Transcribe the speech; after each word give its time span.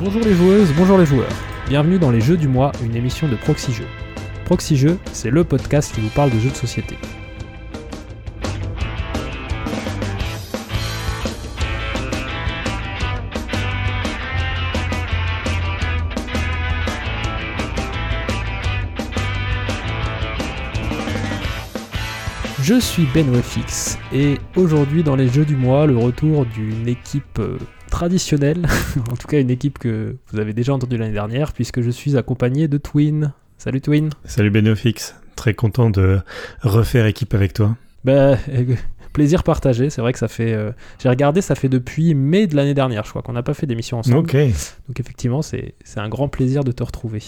Bonjour 0.00 0.22
les 0.22 0.34
joueuses, 0.34 0.72
bonjour 0.76 0.98
les 0.98 1.06
joueurs. 1.06 1.32
Bienvenue 1.68 2.00
dans 2.00 2.10
les 2.10 2.20
Jeux 2.20 2.36
du 2.36 2.48
mois, 2.48 2.72
une 2.84 2.96
émission 2.96 3.28
de 3.28 3.36
Proxy 3.36 3.72
Jeux. 3.72 3.86
Proxy 4.44 4.76
Jeux, 4.76 4.98
c'est 5.12 5.30
le 5.30 5.44
podcast 5.44 5.94
qui 5.94 6.00
vous 6.00 6.08
parle 6.08 6.32
de 6.32 6.38
jeux 6.40 6.50
de 6.50 6.56
société. 6.56 6.96
Je 22.60 22.80
suis 22.80 23.06
Ben 23.14 23.30
Wefix 23.30 23.96
et 24.12 24.38
aujourd'hui 24.56 25.04
dans 25.04 25.14
les 25.14 25.28
Jeux 25.28 25.44
du 25.44 25.54
mois, 25.54 25.86
le 25.86 25.96
retour 25.96 26.46
d'une 26.46 26.88
équipe 26.88 27.38
euh, 27.38 27.58
traditionnelle, 27.94 28.66
en 29.12 29.16
tout 29.16 29.28
cas 29.28 29.38
une 29.40 29.50
équipe 29.50 29.78
que 29.78 30.16
vous 30.32 30.40
avez 30.40 30.52
déjà 30.52 30.74
entendue 30.74 30.96
l'année 30.96 31.12
dernière, 31.12 31.52
puisque 31.52 31.80
je 31.80 31.90
suis 31.90 32.16
accompagné 32.16 32.66
de 32.66 32.76
Twin. 32.76 33.32
Salut 33.56 33.80
Twin. 33.80 34.10
Salut 34.24 34.50
Benofix, 34.50 35.14
très 35.36 35.54
content 35.54 35.90
de 35.90 36.18
refaire 36.62 37.06
équipe 37.06 37.34
avec 37.34 37.52
toi. 37.52 37.76
Bah, 38.04 38.36
euh, 38.48 38.74
plaisir 39.12 39.44
partagé, 39.44 39.90
c'est 39.90 40.00
vrai 40.00 40.12
que 40.12 40.18
ça 40.18 40.26
fait... 40.26 40.52
euh, 40.52 40.72
J'ai 41.00 41.08
regardé, 41.08 41.40
ça 41.40 41.54
fait 41.54 41.68
depuis 41.68 42.14
mai 42.16 42.48
de 42.48 42.56
l'année 42.56 42.74
dernière, 42.74 43.04
je 43.04 43.10
crois, 43.10 43.22
qu'on 43.22 43.32
n'a 43.32 43.44
pas 43.44 43.54
fait 43.54 43.66
d'émission 43.66 44.00
ensemble. 44.00 44.18
Ok. 44.18 44.36
Donc 44.88 44.98
effectivement, 44.98 45.40
c'est 45.42 45.74
c'est 45.84 46.00
un 46.00 46.08
grand 46.08 46.26
plaisir 46.28 46.64
de 46.64 46.72
te 46.72 46.82
retrouver. 46.82 47.22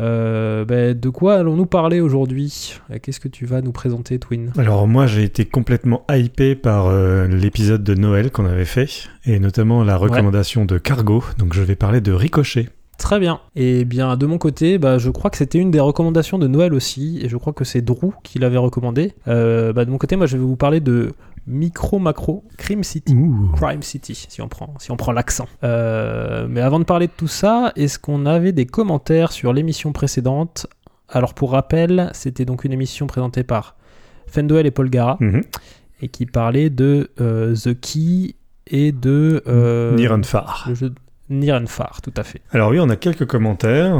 Euh, 0.00 0.64
bah, 0.64 0.94
de 0.94 1.08
quoi 1.08 1.34
allons-nous 1.34 1.66
parler 1.66 2.00
aujourd'hui? 2.00 2.74
Euh, 2.90 2.98
Qu'est-ce 3.02 3.20
que 3.20 3.28
tu 3.28 3.46
vas 3.46 3.62
nous 3.62 3.72
présenter, 3.72 4.18
Twin? 4.18 4.52
Alors 4.56 4.86
moi 4.86 5.06
j'ai 5.06 5.24
été 5.24 5.44
complètement 5.44 6.04
hypé 6.10 6.54
par 6.54 6.86
euh, 6.86 7.26
l'épisode 7.26 7.82
de 7.82 7.94
Noël 7.94 8.30
qu'on 8.30 8.46
avait 8.46 8.64
fait, 8.64 9.08
et 9.24 9.38
notamment 9.40 9.82
la 9.82 9.96
recommandation 9.96 10.64
de 10.64 10.78
Cargo, 10.78 11.24
donc 11.38 11.52
je 11.54 11.62
vais 11.62 11.76
parler 11.76 12.00
de 12.00 12.12
Ricochet. 12.12 12.68
Très 12.98 13.20
bien. 13.20 13.40
Et 13.54 13.84
bien, 13.84 14.16
de 14.16 14.26
mon 14.26 14.38
côté, 14.38 14.76
bah, 14.76 14.98
je 14.98 15.08
crois 15.10 15.30
que 15.30 15.36
c'était 15.36 15.58
une 15.58 15.70
des 15.70 15.80
recommandations 15.80 16.36
de 16.38 16.46
Noël 16.48 16.74
aussi, 16.74 17.20
et 17.22 17.28
je 17.28 17.36
crois 17.36 17.52
que 17.52 17.64
c'est 17.64 17.80
Drew 17.80 18.12
qui 18.24 18.38
l'avait 18.40 18.58
recommandé. 18.58 19.14
Euh, 19.28 19.72
bah, 19.72 19.84
de 19.84 19.90
mon 19.90 19.98
côté, 19.98 20.16
moi, 20.16 20.26
je 20.26 20.36
vais 20.36 20.42
vous 20.42 20.56
parler 20.56 20.80
de 20.80 21.12
Micro 21.46 21.98
Macro 22.00 22.44
Crime 22.58 22.82
City. 22.84 23.14
Crime 23.56 23.82
City, 23.82 24.14
si 24.28 24.42
on 24.42 24.48
prend, 24.48 24.74
si 24.78 24.90
on 24.90 24.96
prend 24.96 25.12
l'accent. 25.12 25.46
Euh, 25.64 26.46
mais 26.50 26.60
avant 26.60 26.78
de 26.80 26.84
parler 26.84 27.06
de 27.06 27.12
tout 27.16 27.28
ça, 27.28 27.72
est-ce 27.76 27.98
qu'on 28.00 28.26
avait 28.26 28.52
des 28.52 28.66
commentaires 28.66 29.30
sur 29.32 29.52
l'émission 29.52 29.92
précédente? 29.92 30.66
Alors, 31.08 31.34
pour 31.34 31.52
rappel, 31.52 32.10
c'était 32.12 32.44
donc 32.44 32.64
une 32.64 32.72
émission 32.72 33.06
présentée 33.06 33.44
par 33.44 33.76
Fenduel 34.26 34.66
et 34.66 34.70
Paul 34.72 34.90
Gara, 34.90 35.16
Mhm. 35.20 35.42
et 36.02 36.08
qui 36.08 36.26
parlait 36.26 36.68
de 36.68 37.10
euh, 37.20 37.54
The 37.54 37.80
Key 37.80 38.34
et 38.66 38.92
de... 38.92 39.42
Nirenfar. 39.96 40.66
Le 40.68 40.74
jeu 40.74 40.90
de 40.90 40.94
Nirenfar, 41.30 42.00
tout 42.02 42.12
à 42.16 42.22
fait. 42.22 42.40
Alors 42.52 42.70
oui, 42.70 42.80
on 42.80 42.88
a 42.88 42.96
quelques 42.96 43.26
commentaires, 43.26 43.94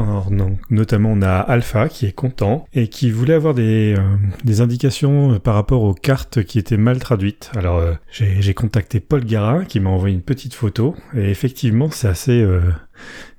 notamment 0.69 1.11
on 1.11 1.21
a 1.21 1.35
Alpha 1.37 1.89
qui 1.89 2.05
est 2.05 2.11
content 2.11 2.65
et 2.73 2.87
qui 2.87 3.11
voulait 3.11 3.33
avoir 3.33 3.53
des, 3.53 3.95
euh, 3.97 4.01
des 4.43 4.61
indications 4.61 5.33
euh, 5.33 5.39
par 5.39 5.55
rapport 5.55 5.83
aux 5.83 5.93
cartes 5.93 6.43
qui 6.43 6.59
étaient 6.59 6.77
mal 6.77 6.99
traduites. 6.99 7.51
Alors 7.55 7.77
euh, 7.77 7.93
j'ai 8.11 8.53
contacté 8.53 8.99
Paul 8.99 9.23
Gara 9.25 9.65
qui 9.65 9.79
m'a 9.79 9.89
envoyé 9.89 10.15
une 10.15 10.21
petite 10.21 10.53
photo 10.53 10.95
et 11.15 11.29
effectivement 11.29 11.89
c'est 11.91 12.07
assez, 12.07 12.41
euh, 12.41 12.61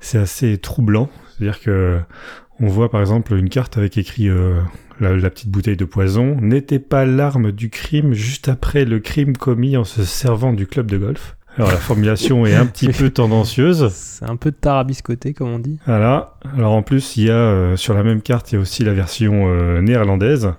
c'est 0.00 0.18
assez 0.18 0.58
troublant. 0.58 1.08
C'est-à-dire 1.36 1.60
que 1.60 2.00
on 2.60 2.66
voit 2.66 2.90
par 2.90 3.00
exemple 3.00 3.34
une 3.34 3.48
carte 3.48 3.78
avec 3.78 3.96
écrit 3.96 4.28
euh, 4.28 4.60
la 5.00 5.30
petite 5.30 5.48
bouteille 5.48 5.78
de 5.78 5.86
poison 5.86 6.36
n'était 6.40 6.78
pas 6.78 7.06
l'arme 7.06 7.52
du 7.52 7.70
crime 7.70 8.12
juste 8.12 8.48
après 8.48 8.84
le 8.84 9.00
crime 9.00 9.36
commis 9.36 9.76
en 9.76 9.84
se 9.84 10.04
servant 10.04 10.52
du 10.52 10.66
club 10.66 10.90
de 10.90 10.98
golf. 10.98 11.36
Alors 11.60 11.72
la 11.72 11.78
formulation 11.78 12.46
est 12.46 12.54
un 12.54 12.66
petit 12.66 12.88
peu 12.88 13.10
tendancieuse. 13.10 13.88
C'est 13.92 14.28
un 14.28 14.36
peu 14.36 14.52
tarabiscoté, 14.52 15.34
comme 15.34 15.48
on 15.48 15.58
dit. 15.58 15.78
Voilà. 15.86 16.34
Alors 16.56 16.72
en 16.72 16.82
plus, 16.82 17.16
il 17.16 17.24
y 17.24 17.30
a 17.30 17.34
euh, 17.34 17.76
sur 17.76 17.94
la 17.94 18.02
même 18.02 18.22
carte, 18.22 18.50
il 18.52 18.56
y 18.56 18.58
a 18.58 18.60
aussi 18.60 18.84
la 18.84 18.92
version 18.92 19.48
euh, 19.48 19.80
néerlandaise. 19.80 20.52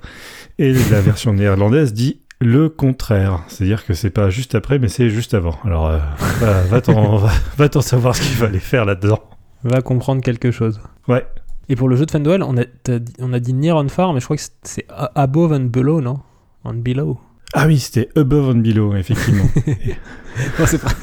Et 0.59 0.73
la 0.91 1.01
version 1.01 1.33
néerlandaise 1.33 1.93
dit 1.93 2.19
le 2.39 2.69
contraire. 2.69 3.43
C'est-à-dire 3.47 3.85
que 3.85 3.93
c'est 3.93 4.09
pas 4.09 4.29
juste 4.29 4.55
après, 4.55 4.79
mais 4.79 4.87
c'est 4.87 5.09
juste 5.09 5.33
avant. 5.33 5.55
Alors 5.63 5.87
euh, 5.87 5.99
va, 6.39 6.61
va 6.63 6.81
t'en 6.81 7.17
va, 7.17 7.31
va 7.57 7.81
savoir 7.81 8.15
ce 8.15 8.21
qu'il 8.21 8.35
fallait 8.35 8.59
faire 8.59 8.85
là-dedans. 8.85 9.19
Va 9.63 9.81
comprendre 9.81 10.21
quelque 10.21 10.51
chose. 10.51 10.79
Ouais. 11.07 11.25
Et 11.69 11.75
pour 11.75 11.87
le 11.87 11.95
jeu 11.95 12.05
de 12.05 12.11
Fenduel, 12.11 12.43
on 12.43 12.57
a, 12.57 12.63
t'as 12.83 12.99
dit- 12.99 13.13
on 13.19 13.31
a 13.33 13.39
dit 13.39 13.53
Near 13.53 13.77
on 13.77 13.87
Far, 13.89 14.13
mais 14.13 14.19
je 14.19 14.25
crois 14.25 14.35
que 14.37 14.43
c'est- 14.63 14.85
a- 14.89 15.11
Above 15.15 15.53
and 15.53 15.65
Below, 15.65 16.01
non? 16.01 16.19
On 16.63 16.73
Below. 16.73 17.19
Ah 17.53 17.67
oui, 17.67 17.79
c'était 17.79 18.09
above 18.15 18.49
and 18.49 18.59
below, 18.59 18.95
effectivement. 18.95 19.43
C'est 20.65 20.81
pre- 20.81 20.95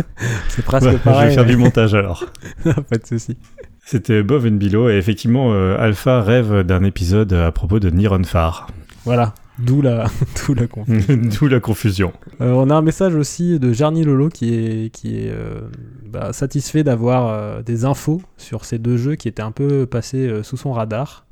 c'est 0.48 0.64
presque 0.64 0.86
Ouais, 0.86 0.92
je 0.94 0.98
pareil. 0.98 1.28
vais 1.28 1.34
faire 1.34 1.44
du 1.44 1.56
montage 1.58 1.94
alors. 1.94 2.24
pas 2.64 2.96
de 2.96 3.06
souci. 3.06 3.36
C'était 3.84 4.16
above 4.18 4.46
and 4.46 4.52
below, 4.56 4.88
et 4.88 4.94
effectivement, 4.96 5.52
euh, 5.52 5.76
Alpha 5.78 6.22
rêve 6.22 6.62
d'un 6.62 6.82
épisode 6.82 7.34
à 7.34 7.52
propos 7.52 7.78
de 7.78 7.90
Nirenfar. 7.90 8.68
Voilà. 9.04 9.34
D'où 9.58 9.82
la, 9.82 10.06
d'où 10.46 10.54
la 10.54 10.66
confusion. 10.66 11.16
D'où 11.16 11.46
la 11.48 11.60
confusion. 11.60 12.12
Euh, 12.40 12.52
on 12.52 12.70
a 12.70 12.74
un 12.74 12.80
message 12.82 13.14
aussi 13.16 13.58
de 13.58 13.72
Jarny 13.72 14.02
Lolo 14.04 14.30
qui 14.30 14.54
est, 14.54 14.90
qui 14.94 15.16
est 15.18 15.30
euh, 15.30 15.60
bah, 16.06 16.32
satisfait 16.32 16.82
d'avoir 16.84 17.62
des 17.62 17.84
infos 17.84 18.22
sur 18.38 18.64
ces 18.64 18.78
deux 18.78 18.96
jeux 18.96 19.16
qui 19.16 19.28
étaient 19.28 19.42
un 19.42 19.52
peu 19.52 19.84
passés 19.84 20.30
sous 20.42 20.56
son 20.56 20.72
radar. 20.72 21.26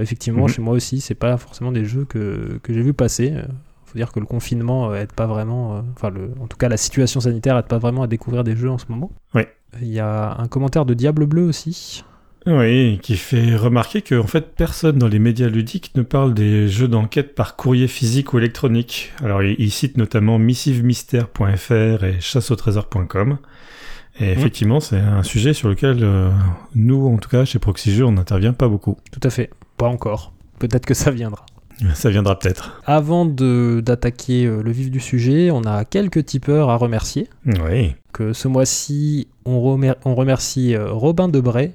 Effectivement, 0.00 0.42
Mhm. 0.42 0.48
chez 0.48 0.62
moi 0.62 0.74
aussi, 0.74 1.00
c'est 1.00 1.14
pas 1.14 1.36
forcément 1.38 1.72
des 1.72 1.84
jeux 1.84 2.04
que, 2.04 2.58
que 2.62 2.72
j'ai 2.74 2.82
vu 2.82 2.92
passer. 2.92 3.32
Faut 3.92 3.98
dire 3.98 4.10
que 4.10 4.20
le 4.20 4.26
confinement 4.26 4.90
euh, 4.90 5.02
aide 5.02 5.12
pas 5.12 5.26
vraiment, 5.26 5.76
euh, 5.76 5.80
enfin, 5.94 6.08
le, 6.08 6.30
en 6.40 6.46
tout 6.46 6.56
cas, 6.56 6.70
la 6.70 6.78
situation 6.78 7.20
sanitaire 7.20 7.58
aide 7.58 7.66
pas 7.66 7.76
vraiment 7.76 8.02
à 8.02 8.06
découvrir 8.06 8.42
des 8.42 8.56
jeux 8.56 8.70
en 8.70 8.78
ce 8.78 8.86
moment. 8.88 9.10
Ouais. 9.34 9.48
Il 9.82 9.92
y 9.92 10.00
a 10.00 10.34
un 10.38 10.48
commentaire 10.48 10.86
de 10.86 10.94
Diable 10.94 11.26
Bleu 11.26 11.44
aussi. 11.44 12.04
Oui, 12.46 12.98
qui 13.02 13.16
fait 13.16 13.54
remarquer 13.54 14.02
que 14.02 14.16
en 14.16 14.26
fait 14.26 14.56
personne 14.56 14.98
dans 14.98 15.06
les 15.06 15.20
médias 15.20 15.48
ludiques 15.48 15.92
ne 15.94 16.02
parle 16.02 16.34
des 16.34 16.68
jeux 16.68 16.88
d'enquête 16.88 17.36
par 17.36 17.54
courrier 17.54 17.86
physique 17.86 18.32
ou 18.32 18.38
électronique. 18.38 19.12
Alors 19.22 19.42
il, 19.42 19.54
il 19.60 19.70
cite 19.70 19.96
notamment 19.96 20.38
missivemystère.fr 20.38 22.04
et 22.04 22.16
chasseautrésor.com. 22.18 23.38
Et 24.20 24.30
effectivement, 24.30 24.80
c'est 24.80 24.98
un 24.98 25.22
sujet 25.22 25.54
sur 25.54 25.68
lequel 25.68 25.98
euh, 26.02 26.30
nous, 26.74 27.06
en 27.06 27.16
tout 27.16 27.28
cas 27.28 27.44
chez 27.44 27.58
Proxy 27.58 27.92
Jeux, 27.92 28.04
on 28.04 28.12
n'intervient 28.12 28.52
pas 28.52 28.68
beaucoup. 28.68 28.98
Tout 29.10 29.20
à 29.22 29.30
fait. 29.30 29.50
Pas 29.78 29.88
encore. 29.88 30.32
Peut-être 30.58 30.84
que 30.84 30.94
ça 30.94 31.10
viendra. 31.10 31.46
Ça 31.94 32.10
viendra 32.10 32.38
peut-être. 32.38 32.80
Avant 32.86 33.24
de- 33.26 33.82
d'attaquer 33.84 34.46
euh, 34.46 34.62
le 34.62 34.70
vif 34.70 34.90
du 34.90 35.00
sujet, 35.00 35.50
on 35.50 35.62
a 35.64 35.84
quelques 35.84 36.24
tipeurs 36.26 36.70
à 36.70 36.76
remercier. 36.76 37.28
Oui. 37.46 37.94
que 38.12 38.32
ce 38.32 38.46
mois-ci, 38.48 39.28
on, 39.44 39.60
remer- 39.60 39.94
on 40.04 40.14
remercie 40.14 40.74
euh, 40.74 40.92
Robin 40.92 41.28
Debray, 41.28 41.72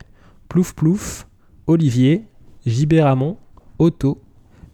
Plouf 0.50 0.74
Plouf, 0.76 1.28
Olivier, 1.66 2.24
JB 2.66 2.94
Ramon, 3.02 3.38
Otto, 3.80 4.22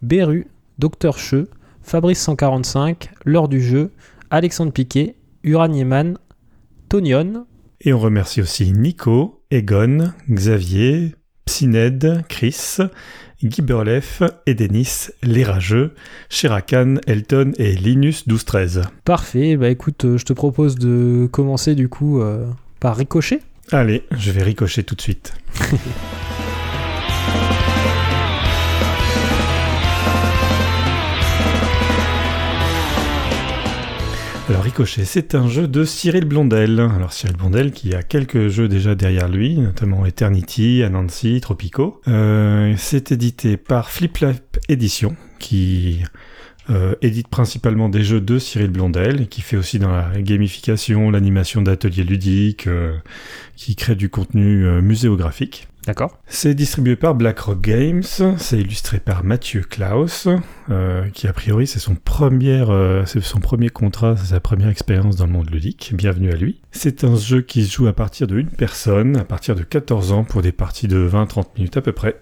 Beru, 0.01 0.47
Docteur 0.77 1.17
Cheux, 1.17 1.49
Fabrice 1.81 2.19
145, 2.19 3.09
L'heure 3.25 3.47
du 3.47 3.61
jeu, 3.61 3.91
Alexandre 4.29 4.71
Piquet, 4.73 5.15
Uran 5.43 5.71
Yeman, 5.73 6.17
Tonion, 6.89 7.45
Et 7.81 7.93
on 7.93 7.99
remercie 7.99 8.41
aussi 8.41 8.71
Nico, 8.71 9.41
Egon, 9.51 10.11
Xavier, 10.29 11.15
Psyned, 11.45 12.23
Chris, 12.29 12.77
Guy 13.43 13.61
Burleff, 13.61 14.23
Edenis, 14.45 15.09
Les 15.21 15.43
Rageux, 15.43 15.93
Shirakan, 16.29 16.95
Elton 17.07 17.51
et 17.57 17.73
Linus 17.73 18.25
1213. 18.25 18.83
Parfait, 19.03 19.57
bah 19.57 19.69
écoute, 19.69 20.05
euh, 20.05 20.17
je 20.17 20.23
te 20.23 20.31
propose 20.31 20.75
de 20.75 21.27
commencer 21.29 21.75
du 21.75 21.89
coup 21.89 22.21
euh, 22.21 22.47
par 22.79 22.95
Ricochet. 22.95 23.41
Allez, 23.71 24.03
je 24.11 24.31
vais 24.31 24.43
ricocher 24.43 24.83
tout 24.83 24.95
de 24.95 25.01
suite. 25.01 25.33
Alors 34.49 34.63
Ricochet, 34.63 35.05
c'est 35.05 35.35
un 35.35 35.47
jeu 35.47 35.69
de 35.69 35.85
Cyril 35.85 36.25
Blondel. 36.25 36.81
Alors 36.81 37.13
Cyril 37.13 37.37
Blondel 37.37 37.71
qui 37.71 37.95
a 37.95 38.03
quelques 38.03 38.49
jeux 38.49 38.67
déjà 38.67 38.93
derrière 38.93 39.29
lui, 39.29 39.57
notamment 39.57 40.05
Eternity, 40.05 40.83
Anansi, 40.83 41.39
Tropico. 41.39 42.01
Euh, 42.09 42.73
c'est 42.77 43.13
édité 43.13 43.55
par 43.55 43.89
Fliplap 43.89 44.57
Edition, 44.67 45.15
qui 45.39 46.03
euh, 46.69 46.93
édite 47.01 47.29
principalement 47.29 47.87
des 47.87 48.03
jeux 48.03 48.19
de 48.19 48.37
Cyril 48.37 48.69
Blondel, 48.69 49.29
qui 49.29 49.39
fait 49.39 49.55
aussi 49.55 49.79
dans 49.79 49.91
la 49.91 50.21
gamification, 50.21 51.09
l'animation 51.09 51.61
d'ateliers 51.61 52.03
ludiques, 52.03 52.67
euh, 52.67 52.97
qui 53.55 53.77
crée 53.77 53.95
du 53.95 54.09
contenu 54.09 54.65
muséographique. 54.81 55.69
D'accord. 55.85 56.17
C'est 56.27 56.53
distribué 56.53 56.95
par 56.95 57.13
BlackRock 57.13 57.59
Games, 57.59 58.03
c'est 58.37 58.57
illustré 58.57 58.99
par 58.99 59.25
Mathieu 59.25 59.61
Klaus, 59.61 60.29
euh, 60.69 61.09
qui 61.09 61.27
a 61.27 61.33
priori 61.33 61.67
c'est 61.67 61.79
son, 61.79 61.95
premier, 61.95 62.63
euh, 62.69 63.05
son 63.05 63.39
premier 63.41 63.69
contrat, 63.69 64.15
c'est 64.15 64.27
sa 64.33 64.39
première 64.39 64.69
expérience 64.69 65.17
dans 65.17 65.25
le 65.25 65.33
monde 65.33 65.49
ludique, 65.49 65.91
bienvenue 65.93 66.31
à 66.31 66.35
lui. 66.35 66.61
C'est 66.71 67.03
un 67.03 67.17
jeu 67.17 67.41
qui 67.41 67.65
se 67.65 67.73
joue 67.73 67.87
à 67.87 67.93
partir 67.93 68.27
de 68.27 68.39
une 68.39 68.49
personne, 68.49 69.17
à 69.17 69.25
partir 69.25 69.55
de 69.55 69.63
14 69.63 70.13
ans, 70.13 70.23
pour 70.23 70.41
des 70.41 70.53
parties 70.53 70.87
de 70.87 71.05
20-30 71.05 71.47
minutes 71.57 71.75
à 71.75 71.81
peu 71.81 71.91
près. 71.91 72.17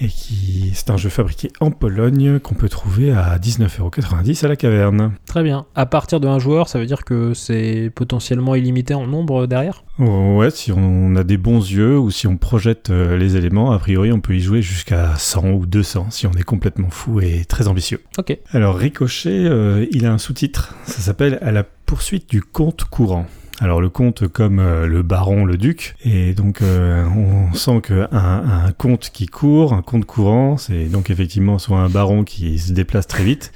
Et 0.00 0.08
qui 0.08 0.70
c'est 0.74 0.90
un 0.90 0.96
jeu 0.96 1.10
fabriqué 1.10 1.50
en 1.60 1.70
Pologne 1.70 2.38
qu'on 2.40 2.54
peut 2.54 2.68
trouver 2.68 3.12
à 3.12 3.38
19,90€ 3.38 4.44
à 4.44 4.48
la 4.48 4.56
caverne. 4.56 5.12
Très 5.26 5.42
bien. 5.42 5.66
À 5.74 5.86
partir 5.86 6.20
de 6.20 6.28
un 6.28 6.38
joueur, 6.38 6.68
ça 6.68 6.78
veut 6.78 6.86
dire 6.86 7.04
que 7.04 7.34
c'est 7.34 7.90
potentiellement 7.94 8.54
illimité 8.54 8.94
en 8.94 9.06
nombre 9.06 9.46
derrière? 9.46 9.84
Ouais, 9.98 10.50
si 10.50 10.72
on 10.72 11.14
a 11.16 11.24
des 11.24 11.36
bons 11.36 11.58
yeux 11.58 11.98
ou 11.98 12.10
si 12.10 12.26
on 12.26 12.36
projette 12.36 12.90
euh, 12.90 13.16
les 13.18 13.36
éléments, 13.36 13.72
a 13.72 13.78
priori 13.78 14.12
on 14.12 14.20
peut 14.20 14.34
y 14.34 14.40
jouer 14.40 14.62
jusqu'à 14.62 15.16
100 15.16 15.50
ou 15.50 15.66
200 15.66 16.06
si 16.10 16.26
on 16.26 16.32
est 16.32 16.42
complètement 16.42 16.90
fou 16.90 17.20
et 17.20 17.44
très 17.44 17.68
ambitieux. 17.68 18.00
Ok. 18.18 18.36
Alors 18.52 18.76
Ricochet, 18.76 19.28
euh, 19.28 19.86
il 19.90 20.06
a 20.06 20.12
un 20.12 20.18
sous-titre, 20.18 20.74
ça 20.84 21.00
s'appelle 21.00 21.38
À 21.42 21.52
la 21.52 21.64
poursuite 21.64 22.30
du 22.30 22.42
compte 22.42 22.84
courant. 22.84 23.26
Alors 23.62 23.82
le 23.82 23.90
comte 23.90 24.26
comme 24.26 24.58
euh, 24.58 24.86
le 24.86 25.02
baron, 25.02 25.44
le 25.44 25.58
duc, 25.58 25.94
et 26.02 26.32
donc 26.32 26.62
euh, 26.62 27.04
on 27.04 27.52
sent 27.52 27.82
qu'un 27.82 28.08
un 28.10 28.72
comte 28.72 29.10
qui 29.12 29.26
court, 29.26 29.74
un 29.74 29.82
comte 29.82 30.06
courant, 30.06 30.56
c'est 30.56 30.86
donc 30.86 31.10
effectivement 31.10 31.58
soit 31.58 31.78
un 31.78 31.90
baron 31.90 32.24
qui 32.24 32.58
se 32.58 32.72
déplace 32.72 33.06
très 33.06 33.22
vite, 33.22 33.52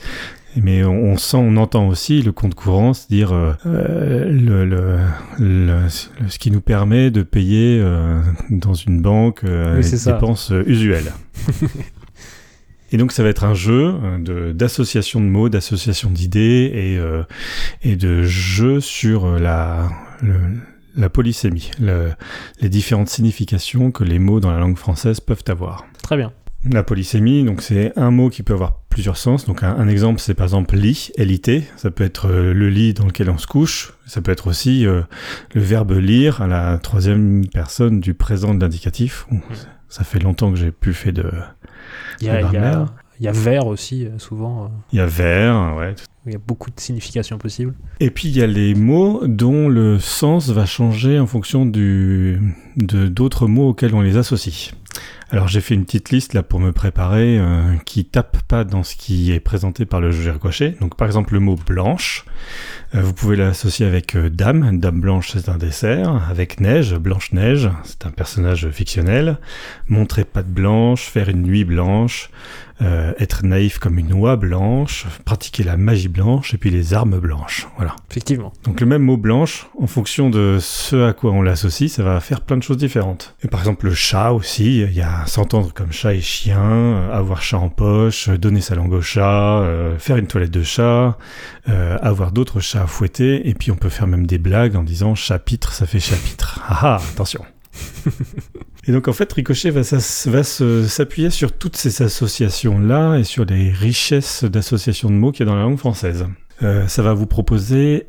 mais 0.56 0.84
on, 0.84 1.16
sent, 1.16 1.38
on 1.38 1.56
entend 1.56 1.88
aussi 1.88 2.20
le 2.20 2.32
compte 2.32 2.54
courant, 2.54 2.92
c'est-à-dire 2.92 3.32
euh, 3.32 3.54
le, 4.30 4.66
le, 4.66 4.98
le, 5.38 5.88
ce 5.88 6.38
qui 6.38 6.50
nous 6.50 6.60
permet 6.60 7.10
de 7.10 7.22
payer 7.22 7.82
dans 8.50 8.74
une 8.74 9.00
banque 9.00 9.42
les 9.42 9.98
dépenses 10.04 10.52
usuelles. 10.66 11.12
Et 12.94 12.96
donc 12.96 13.10
ça 13.10 13.24
va 13.24 13.28
être 13.28 13.42
un 13.42 13.54
jeu 13.54 13.92
euh, 14.04 14.52
d'association 14.52 15.20
de, 15.20 15.26
mots, 15.26 15.48
d'association 15.48 16.10
d'idées 16.10 16.70
et, 16.72 16.96
euh, 16.96 17.24
et 17.82 17.96
de 17.96 18.22
jeu 18.22 18.78
sur 18.78 19.24
euh, 19.24 19.40
la, 19.40 19.88
la 20.94 21.10
polysémie, 21.10 21.72
les 21.80 22.68
différentes 22.68 23.08
significations 23.08 23.90
que 23.90 24.04
les 24.04 24.20
mots 24.20 24.38
dans 24.38 24.52
la 24.52 24.60
langue 24.60 24.78
française 24.78 25.18
peuvent 25.18 25.42
avoir. 25.48 25.84
Très 26.04 26.16
bien. 26.16 26.32
La 26.70 26.84
polysémie, 26.84 27.42
donc 27.42 27.62
c'est 27.62 27.92
un 27.98 28.12
mot 28.12 28.30
qui 28.30 28.44
peut 28.44 28.52
avoir 28.52 28.78
plusieurs 28.90 29.16
sens. 29.16 29.44
Donc 29.44 29.64
un, 29.64 29.88
exemple, 29.88 30.20
c'est 30.20 30.34
par 30.34 30.44
exemple 30.44 30.76
lit, 30.76 31.10
LIT. 31.18 31.64
Ça 31.76 31.90
peut 31.90 32.04
être 32.04 32.28
le 32.28 32.70
lit 32.70 32.94
dans 32.94 33.06
lequel 33.06 33.28
on 33.28 33.38
se 33.38 33.48
couche. 33.48 33.92
Ça 34.06 34.22
peut 34.22 34.30
être 34.30 34.46
aussi 34.46 34.84
le 34.84 35.04
verbe 35.52 35.98
lire 35.98 36.42
à 36.42 36.46
la 36.46 36.78
troisième 36.78 37.44
personne 37.48 37.98
du 37.98 38.14
présent 38.14 38.54
de 38.54 38.60
l'indicatif. 38.60 39.26
Ça 39.88 40.04
fait 40.04 40.20
longtemps 40.20 40.52
que 40.52 40.56
j'ai 40.56 40.70
plus 40.70 40.94
fait 40.94 41.12
de, 41.12 41.30
il 42.20 42.26
y 42.26 42.30
a, 42.30 42.40
il 43.20 43.24
y 43.24 43.28
a, 43.28 43.32
vert 43.32 43.66
aussi, 43.66 44.06
euh, 44.06 44.18
souvent. 44.18 44.64
Euh. 44.64 44.68
Il 44.92 44.98
y 44.98 45.00
a 45.00 45.06
vert, 45.06 45.74
ouais. 45.78 45.94
Il 46.26 46.32
y 46.32 46.36
a 46.36 46.40
beaucoup 46.44 46.70
de 46.70 46.80
significations 46.80 47.38
possibles. 47.38 47.74
Et 48.00 48.10
puis 48.10 48.28
il 48.28 48.36
y 48.36 48.42
a 48.42 48.46
les 48.46 48.74
mots 48.74 49.20
dont 49.26 49.68
le 49.68 49.98
sens 49.98 50.48
va 50.48 50.64
changer 50.64 51.18
en 51.18 51.26
fonction 51.26 51.66
du, 51.66 52.40
de 52.76 53.08
d'autres 53.08 53.46
mots 53.46 53.68
auxquels 53.68 53.94
on 53.94 54.00
les 54.00 54.16
associe. 54.16 54.72
Alors 55.34 55.48
j'ai 55.48 55.60
fait 55.60 55.74
une 55.74 55.84
petite 55.84 56.10
liste 56.10 56.32
là 56.32 56.44
pour 56.44 56.60
me 56.60 56.70
préparer 56.70 57.40
euh, 57.40 57.74
qui 57.84 58.04
tape 58.04 58.38
pas 58.46 58.62
dans 58.62 58.84
ce 58.84 58.94
qui 58.94 59.32
est 59.32 59.40
présenté 59.40 59.84
par 59.84 60.00
le 60.00 60.12
jeu 60.12 60.30
Ricochet. 60.30 60.76
Donc 60.80 60.96
par 60.96 61.08
exemple 61.08 61.34
le 61.34 61.40
mot 61.40 61.56
blanche, 61.56 62.24
vous 62.92 63.12
pouvez 63.12 63.34
l'associer 63.34 63.84
avec 63.84 64.16
dame, 64.16 64.78
dame 64.78 65.00
blanche 65.00 65.32
c'est 65.32 65.48
un 65.48 65.58
dessert, 65.58 66.22
avec 66.30 66.60
neige, 66.60 66.94
blanche 66.94 67.32
neige, 67.32 67.68
c'est 67.82 68.06
un 68.06 68.12
personnage 68.12 68.70
fictionnel, 68.70 69.38
montrer 69.88 70.22
patte 70.22 70.46
blanche, 70.46 71.02
faire 71.02 71.28
une 71.28 71.42
nuit 71.42 71.64
blanche, 71.64 72.30
euh, 72.82 73.12
être 73.18 73.44
naïf 73.44 73.78
comme 73.78 73.98
une 73.98 74.12
oie 74.12 74.36
blanche, 74.36 75.06
pratiquer 75.24 75.62
la 75.62 75.76
magie 75.76 76.08
blanche 76.08 76.54
et 76.54 76.58
puis 76.58 76.70
les 76.70 76.92
armes 76.92 77.18
blanches. 77.20 77.68
Voilà. 77.76 77.94
Effectivement. 78.10 78.52
Donc 78.64 78.80
le 78.80 78.86
même 78.86 79.02
mot 79.02 79.16
blanche, 79.16 79.68
en 79.80 79.86
fonction 79.86 80.28
de 80.28 80.58
ce 80.60 81.08
à 81.08 81.12
quoi 81.12 81.30
on 81.30 81.42
l'associe, 81.42 81.90
ça 81.90 82.02
va 82.02 82.20
faire 82.20 82.40
plein 82.40 82.56
de 82.56 82.62
choses 82.62 82.76
différentes. 82.76 83.36
Et 83.42 83.48
par 83.48 83.60
exemple 83.60 83.86
le 83.86 83.94
chat 83.94 84.32
aussi, 84.32 84.80
il 84.80 84.92
y 84.92 85.02
a 85.02 85.24
s'entendre 85.26 85.72
comme 85.72 85.92
chat 85.92 86.14
et 86.14 86.20
chien, 86.20 86.60
euh, 86.60 87.12
avoir 87.12 87.42
chat 87.42 87.58
en 87.58 87.68
poche, 87.68 88.28
donner 88.28 88.60
sa 88.60 88.74
langue 88.74 88.92
au 88.92 89.02
chat, 89.02 89.60
euh, 89.60 89.98
faire 89.98 90.16
une 90.16 90.26
toilette 90.26 90.50
de 90.50 90.62
chat, 90.62 91.16
avoir 91.66 92.32
d'autres 92.32 92.60
chats 92.60 92.82
à 92.82 92.86
fouetter, 92.86 93.48
et 93.48 93.54
puis 93.54 93.70
on 93.70 93.76
peut 93.76 93.88
faire 93.88 94.06
même 94.06 94.26
des 94.26 94.38
blagues 94.38 94.76
en 94.76 94.82
disant 94.82 95.14
chapitre, 95.14 95.72
ça 95.72 95.86
fait 95.86 96.00
chapitre. 96.00 96.60
Ah 96.68 96.78
ah, 96.82 97.00
attention. 97.12 97.44
Et 98.86 98.92
donc 98.92 99.08
en 99.08 99.12
fait, 99.12 99.32
Ricochet 99.32 99.70
va, 99.70 99.82
s'appuyer 99.82 101.30
sur 101.30 101.52
toutes 101.52 101.76
ces 101.76 102.02
associations-là 102.02 103.16
et 103.16 103.24
sur 103.24 103.44
les 103.44 103.70
richesses 103.70 104.44
d'associations 104.44 105.08
de 105.08 105.14
mots 105.14 105.32
qu'il 105.32 105.46
y 105.46 105.48
a 105.48 105.52
dans 105.52 105.56
la 105.56 105.62
langue 105.62 105.78
française. 105.78 106.26
Euh, 106.62 106.86
ça 106.86 107.02
va 107.02 107.14
vous 107.14 107.26
proposer 107.26 108.06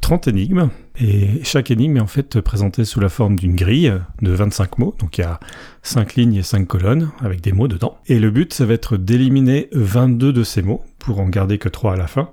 30 0.00 0.28
euh, 0.28 0.30
énigmes, 0.30 0.68
et 1.00 1.42
chaque 1.42 1.70
énigme 1.70 1.96
est 1.96 2.00
en 2.00 2.06
fait 2.06 2.40
présentée 2.40 2.84
sous 2.84 3.00
la 3.00 3.08
forme 3.08 3.36
d'une 3.36 3.54
grille 3.54 3.94
de 4.20 4.30
25 4.30 4.78
mots, 4.78 4.94
donc 4.98 5.16
il 5.16 5.22
y 5.22 5.24
a 5.24 5.40
5 5.82 6.16
lignes 6.16 6.34
et 6.34 6.42
5 6.42 6.66
colonnes 6.66 7.10
avec 7.20 7.40
des 7.40 7.52
mots 7.52 7.68
dedans. 7.68 7.98
Et 8.06 8.18
le 8.18 8.30
but, 8.30 8.52
ça 8.52 8.66
va 8.66 8.74
être 8.74 8.98
d'éliminer 8.98 9.68
22 9.72 10.32
de 10.32 10.42
ces 10.42 10.60
mots, 10.60 10.84
pour 10.98 11.20
en 11.20 11.28
garder 11.28 11.56
que 11.56 11.68
3 11.68 11.94
à 11.94 11.96
la 11.96 12.08
fin, 12.08 12.30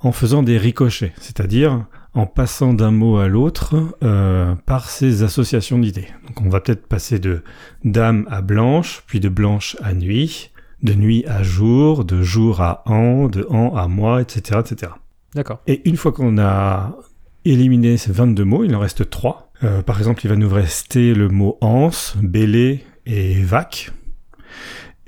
en 0.00 0.12
faisant 0.12 0.42
des 0.42 0.58
ricochets, 0.58 1.12
c'est-à-dire 1.20 1.84
en 2.14 2.26
passant 2.26 2.74
d'un 2.74 2.90
mot 2.90 3.18
à 3.18 3.28
l'autre 3.28 3.96
euh, 4.02 4.54
par 4.66 4.90
ces 4.90 5.22
associations 5.22 5.78
d'idées. 5.78 6.08
Donc 6.26 6.40
on 6.40 6.48
va 6.48 6.60
peut-être 6.60 6.86
passer 6.86 7.18
de 7.18 7.42
dame 7.84 8.26
à 8.30 8.42
blanche, 8.42 9.04
puis 9.06 9.20
de 9.20 9.28
blanche 9.28 9.76
à 9.80 9.94
nuit, 9.94 10.50
de 10.82 10.94
nuit 10.94 11.24
à 11.26 11.42
jour, 11.42 12.04
de 12.04 12.22
jour 12.22 12.60
à 12.60 12.82
an, 12.86 13.28
de 13.28 13.46
an 13.50 13.74
à 13.76 13.86
mois, 13.86 14.20
etc. 14.20 14.60
etc. 14.60 14.92
D'accord. 15.34 15.60
Et 15.66 15.88
une 15.88 15.96
fois 15.96 16.12
qu'on 16.12 16.38
a 16.38 16.96
éliminé 17.44 17.96
ces 17.96 18.12
22 18.12 18.44
mots, 18.44 18.64
il 18.64 18.74
en 18.74 18.80
reste 18.80 19.08
3. 19.08 19.52
Euh, 19.62 19.82
par 19.82 19.98
exemple, 19.98 20.24
il 20.24 20.28
va 20.28 20.36
nous 20.36 20.48
rester 20.48 21.14
le 21.14 21.28
mot 21.28 21.58
anse, 21.60 22.16
bélé 22.20 22.84
et 23.06 23.42
vac. 23.42 23.92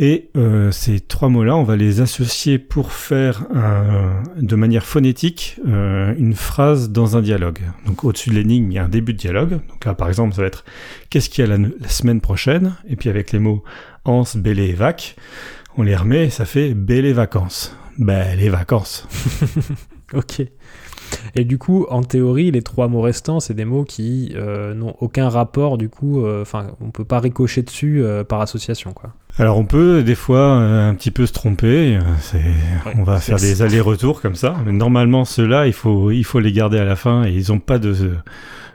Et 0.04 0.30
euh, 0.36 0.72
ces 0.72 0.98
trois 0.98 1.28
mots-là, 1.28 1.54
on 1.54 1.62
va 1.62 1.76
les 1.76 2.00
associer 2.00 2.58
pour 2.58 2.90
faire 2.90 3.46
de 4.36 4.56
manière 4.56 4.84
phonétique 4.84 5.60
euh, 5.64 6.12
une 6.18 6.34
phrase 6.34 6.90
dans 6.90 7.16
un 7.16 7.22
dialogue. 7.22 7.60
Donc 7.86 8.02
au-dessus 8.02 8.30
de 8.30 8.34
l'énigme, 8.34 8.72
il 8.72 8.74
y 8.74 8.78
a 8.78 8.84
un 8.84 8.88
début 8.88 9.12
de 9.12 9.18
dialogue. 9.18 9.60
Donc 9.68 9.84
là, 9.84 9.94
par 9.94 10.08
exemple, 10.08 10.34
ça 10.34 10.40
va 10.40 10.48
être 10.48 10.64
qu'est-ce 11.08 11.30
qu'il 11.30 11.46
y 11.46 11.52
a 11.52 11.56
la, 11.56 11.88
semaine 11.88 12.20
prochaine? 12.20 12.74
Et 12.88 12.96
puis 12.96 13.10
avec 13.10 13.30
les 13.30 13.38
mots 13.38 13.62
ans, 14.04 14.24
bélé 14.34 14.70
et 14.70 14.72
vac, 14.72 15.14
on 15.76 15.84
les 15.84 15.94
remet 15.94 16.26
et 16.26 16.30
ça 16.30 16.46
fait 16.46 16.74
bélé 16.74 17.12
vacances. 17.12 17.72
Ben, 17.96 18.36
les 18.36 18.48
vacances. 18.48 19.06
ok. 20.14 20.42
Et 21.34 21.44
du 21.44 21.58
coup, 21.58 21.86
en 21.90 22.02
théorie, 22.02 22.50
les 22.50 22.62
trois 22.62 22.88
mots 22.88 23.00
restants, 23.00 23.40
c'est 23.40 23.54
des 23.54 23.64
mots 23.64 23.84
qui 23.84 24.32
euh, 24.36 24.74
n'ont 24.74 24.94
aucun 25.00 25.28
rapport, 25.28 25.78
du 25.78 25.88
coup, 25.88 26.26
enfin, 26.26 26.68
on 26.80 26.90
peut 26.90 27.04
pas 27.04 27.20
ricocher 27.20 27.62
dessus 27.62 28.02
par 28.28 28.40
association, 28.40 28.92
quoi. 28.92 29.12
Alors 29.38 29.56
on 29.56 29.64
peut 29.64 30.02
des 30.02 30.14
fois 30.14 30.58
euh, 30.58 30.90
un 30.90 30.94
petit 30.94 31.10
peu 31.10 31.24
se 31.24 31.32
tromper, 31.32 31.96
euh, 31.96 32.38
on 32.98 33.02
va 33.02 33.18
faire 33.18 33.38
des 33.38 33.62
allers-retours 33.62 34.20
comme 34.20 34.34
ça, 34.34 34.56
mais 34.66 34.72
normalement 34.72 35.24
ceux-là, 35.24 35.66
il 35.66 35.72
faut, 35.72 36.10
il 36.10 36.24
faut 36.24 36.38
les 36.38 36.52
garder 36.52 36.78
à 36.78 36.84
la 36.84 36.96
fin 36.96 37.24
et 37.24 37.30
ils 37.30 37.50
n'ont 37.50 37.58
pas 37.58 37.78
de, 37.78 37.94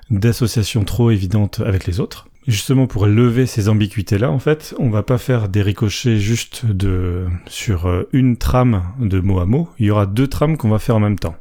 d'association 0.10 0.84
trop 0.84 1.12
évidente 1.12 1.62
avec 1.64 1.86
les 1.86 2.00
autres. 2.00 2.28
Justement 2.48 2.88
pour 2.88 3.06
lever 3.06 3.46
ces 3.46 3.70
ambiguïtés-là, 3.70 4.32
en 4.32 4.40
fait, 4.40 4.74
on 4.80 4.90
va 4.90 5.04
pas 5.04 5.20
faire 5.20 5.48
des 5.48 5.62
ricochets 5.62 6.18
juste 6.18 6.66
de, 6.66 7.28
sur 7.46 7.88
euh, 7.88 8.10
une 8.12 8.38
trame 8.38 8.82
de 9.00 9.20
mot 9.20 9.40
à 9.40 9.46
mot, 9.46 9.70
il 9.78 9.86
y 9.86 9.92
aura 9.92 10.08
deux 10.08 10.28
trames 10.28 10.58
qu'on 10.58 10.70
va 10.70 10.80
faire 10.80 10.96
en 10.96 11.02
même 11.02 11.20
temps. 11.20 11.36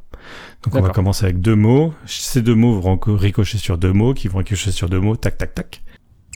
Donc 0.62 0.74
on 0.74 0.80
va 0.80 0.90
commencer 0.90 1.24
avec 1.24 1.40
deux 1.40 1.54
mots, 1.56 1.94
ces 2.06 2.42
deux 2.42 2.54
mots 2.54 2.80
vont 2.80 2.98
ricocher 3.06 3.58
sur 3.58 3.78
deux 3.78 3.92
mots, 3.92 4.14
qui 4.14 4.28
vont 4.28 4.38
ricocher 4.38 4.72
sur 4.72 4.88
deux 4.88 5.00
mots, 5.00 5.16
tac 5.16 5.38
tac 5.38 5.54
tac. 5.54 5.82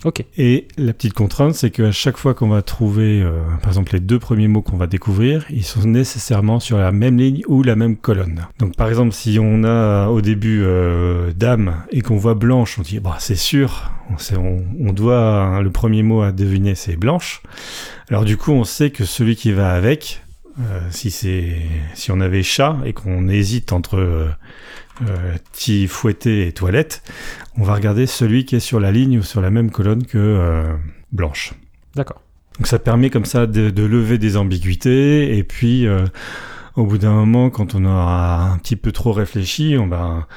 Ok. 0.04 0.25
Et 0.38 0.66
la 0.78 0.94
petite 0.94 1.12
contrainte, 1.12 1.54
c'est 1.54 1.70
qu'à 1.70 1.92
chaque 1.92 2.16
fois 2.16 2.32
qu'on 2.32 2.49
va 2.49 2.62
trouver, 2.62 3.20
euh, 3.20 3.42
par 3.61 3.68
exemple, 3.68 3.92
les 3.92 4.00
deux 4.00 4.18
premiers 4.18 4.49
mots 4.49 4.62
qu'on 4.62 4.78
va 4.78 4.87
découvrir, 4.87 5.44
ils 5.50 5.64
sont 5.64 5.82
nécessairement 5.82 6.59
sur 6.59 6.78
la 6.78 6.90
même 6.90 7.18
ligne 7.18 7.42
ou 7.49 7.62
la 7.62 7.76
même 7.76 7.97
colonne. 7.97 8.47
Donc, 8.59 8.76
par 8.76 8.88
exemple, 8.88 9.12
si 9.12 9.38
on 9.38 9.62
a 9.62 10.09
au 10.09 10.23
début 10.23 10.62
euh, 10.62 11.32
dame 11.37 11.82
et 11.90 12.00
qu'on 12.00 12.16
voit 12.16 12.35
blanche, 12.35 12.78
on 12.78 12.82
dit, 12.82 12.99
bah, 12.99 13.16
c'est 13.18 13.37
sûr, 13.37 13.90
on, 14.11 14.64
on, 14.80 14.92
doit, 14.94 15.42
hein, 15.42 15.61
le 15.61 15.70
premier 15.70 16.02
mot 16.02 16.23
à 16.23 16.32
deviner, 16.32 16.75
c'est 16.75 16.97
blanche. 16.97 17.42
Alors, 18.09 18.25
du 18.25 18.38
coup, 18.38 18.52
on 18.52 18.64
sait 18.64 18.90
que 18.90 19.04
celui 19.04 19.37
qui 19.37 19.52
va 19.52 19.73
avec, 19.73 20.23
euh, 20.59 20.80
si 20.90 21.11
c'est, 21.11 21.59
si 21.95 22.11
on 22.11 22.21
avait 22.21 22.42
chat 22.42 22.78
et 22.85 22.92
qu'on 22.92 23.28
hésite 23.28 23.73
entre 23.73 24.35
euh, 25.09 25.37
petit 25.52 25.87
fouetté 25.87 26.47
et 26.47 26.52
toilette, 26.52 27.02
on 27.57 27.62
va 27.62 27.75
regarder 27.75 28.07
celui 28.07 28.45
qui 28.45 28.57
est 28.57 28.61
sur 28.61 28.80
la 28.80 28.92
ligne 28.92 29.19
ou 29.19 29.23
sur 29.23 29.40
la 29.40 29.50
même 29.50 29.71
colonne 29.71 30.04
que 30.04 30.19
euh, 30.19 30.75
blanche. 31.11 31.54
D'accord. 31.95 32.21
Donc 32.59 32.66
ça 32.66 32.78
permet 32.78 33.09
comme 33.09 33.25
ça 33.25 33.47
de, 33.47 33.83
lever 33.83 34.19
des 34.19 34.37
ambiguïtés 34.37 35.38
et 35.38 35.42
puis 35.42 35.87
euh, 35.87 36.04
au 36.76 36.85
bout 36.85 36.99
d'un 36.99 37.12
moment, 37.12 37.49
quand 37.49 37.75
on 37.75 37.87
aura 37.87 38.50
un 38.50 38.59
petit 38.59 38.76
peu 38.76 38.92
trop 38.92 39.12
réfléchi, 39.12 39.76
on 39.78 39.87
va 39.87 40.28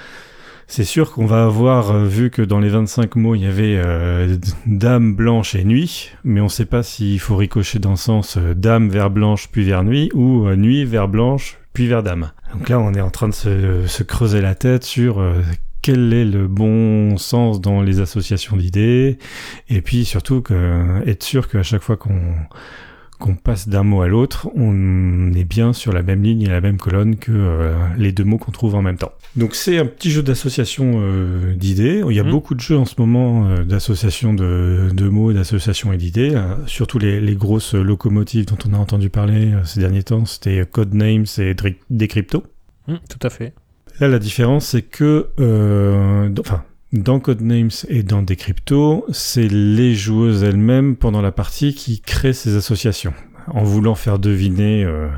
c'est 0.75 0.85
sûr 0.85 1.11
qu'on 1.11 1.27
va 1.27 1.43
avoir 1.43 2.03
vu 2.03 2.31
que 2.31 2.41
dans 2.41 2.59
les 2.59 2.69
25 2.69 3.15
mots, 3.15 3.35
il 3.35 3.43
y 3.43 3.45
avait 3.45 3.79
dame, 4.65 5.13
blanche 5.13 5.53
et 5.53 5.63
nuit, 5.63 6.09
mais 6.23 6.41
on 6.41 6.45
ne 6.45 6.49
sait 6.49 6.65
pas 6.65 6.81
s'il 6.81 7.19
faut 7.19 7.35
ricocher 7.35 7.77
dans 7.77 7.91
le 7.91 7.95
sens 7.95 8.39
dame 8.39 8.89
vers 8.89 9.11
blanche 9.11 9.49
puis 9.51 9.63
vers 9.65 9.83
nuit 9.83 10.09
ou 10.15 10.49
nuit 10.55 10.83
vers 10.83 11.07
blanche 11.07 11.59
puis 11.73 11.85
vers 11.85 12.01
dame. 12.01 12.31
Donc 12.53 12.69
là, 12.69 12.79
on 12.79 12.91
est 12.95 13.01
en 13.01 13.11
train 13.11 13.27
de 13.27 13.33
se, 13.33 14.01
creuser 14.01 14.41
la 14.41 14.55
tête 14.55 14.83
sur 14.83 15.19
euh, 15.19 15.43
quel 15.83 16.11
est 16.11 16.25
le 16.25 16.47
bon 16.47 17.17
sens 17.17 17.61
dans 17.61 17.83
les 17.83 17.99
associations 17.99 18.57
d'idées, 18.57 19.19
et 19.69 19.81
puis 19.81 20.05
surtout 20.05 20.43
être 21.05 21.21
sûr 21.21 21.49
qu'à 21.49 21.61
chaque 21.61 21.83
fois 21.83 21.97
qu'on 21.97 22.33
qu'on 23.19 23.35
passe 23.35 23.67
d'un 23.69 23.83
mot 23.83 24.01
à 24.01 24.07
l'autre, 24.07 24.49
on 24.55 25.31
est 25.33 25.43
bien 25.43 25.71
sur 25.73 25.93
la 25.93 26.01
même 26.01 26.23
ligne 26.23 26.41
et 26.41 26.47
la 26.49 26.61
même 26.61 26.77
colonne 26.77 27.15
que 27.15 27.31
euh, 27.31 27.73
les 27.97 28.11
deux 28.11 28.23
mots 28.23 28.37
qu'on 28.37 28.51
trouve 28.51 28.75
en 28.75 28.81
même 28.81 28.97
temps. 28.97 29.11
Donc 29.35 29.55
c'est 29.55 29.77
un 29.77 29.85
petit 29.85 30.11
jeu 30.11 30.21
d'association 30.23 30.93
euh, 30.97 31.53
d'idées. 31.55 32.03
Il 32.09 32.15
y 32.15 32.19
a 32.19 32.23
Mhm. 32.23 32.31
beaucoup 32.31 32.55
de 32.55 32.59
jeux 32.59 32.77
en 32.77 32.85
ce 32.85 32.95
moment 32.97 33.47
euh, 33.47 33.63
d'association 33.63 34.33
de, 34.33 34.89
de 34.93 35.09
mots, 35.09 35.31
d'association 35.33 35.93
et 35.93 35.97
d'idées. 35.97 36.39
surtout 36.67 36.99
les, 36.99 37.21
les 37.21 37.35
grosses 37.35 37.73
locomotives 37.73 38.45
dont 38.45 38.57
on 38.69 38.73
a 38.73 38.77
entendu 38.77 39.09
parler 39.09 39.53
ces 39.63 39.79
derniers 39.79 40.03
temps, 40.03 40.25
c'était 40.25 40.65
Codenames 40.69 41.25
et 41.37 41.55
Decrypto. 41.89 42.43
Hum, 42.87 42.99
tout 43.09 43.25
à 43.25 43.29
fait. 43.29 43.53
Là, 43.99 44.07
la 44.07 44.19
différence, 44.19 44.65
c'est 44.67 44.81
que, 44.81 45.27
euh, 45.39 46.29
enfin, 46.39 46.63
dans 46.93 47.19
Codenames 47.19 47.71
et 47.89 48.03
dans 48.03 48.21
Decrypto, 48.21 49.05
c'est 49.11 49.47
les 49.47 49.95
joueuses 49.95 50.43
elles-mêmes 50.43 50.95
pendant 50.95 51.21
la 51.21 51.31
partie 51.31 51.73
qui 51.73 51.99
créent 51.99 52.33
ces 52.33 52.55
associations. 52.55 53.13
En 53.47 53.63
voulant 53.63 53.95
faire 53.95 54.19
deviner 54.19 54.85
euh, 54.85 55.09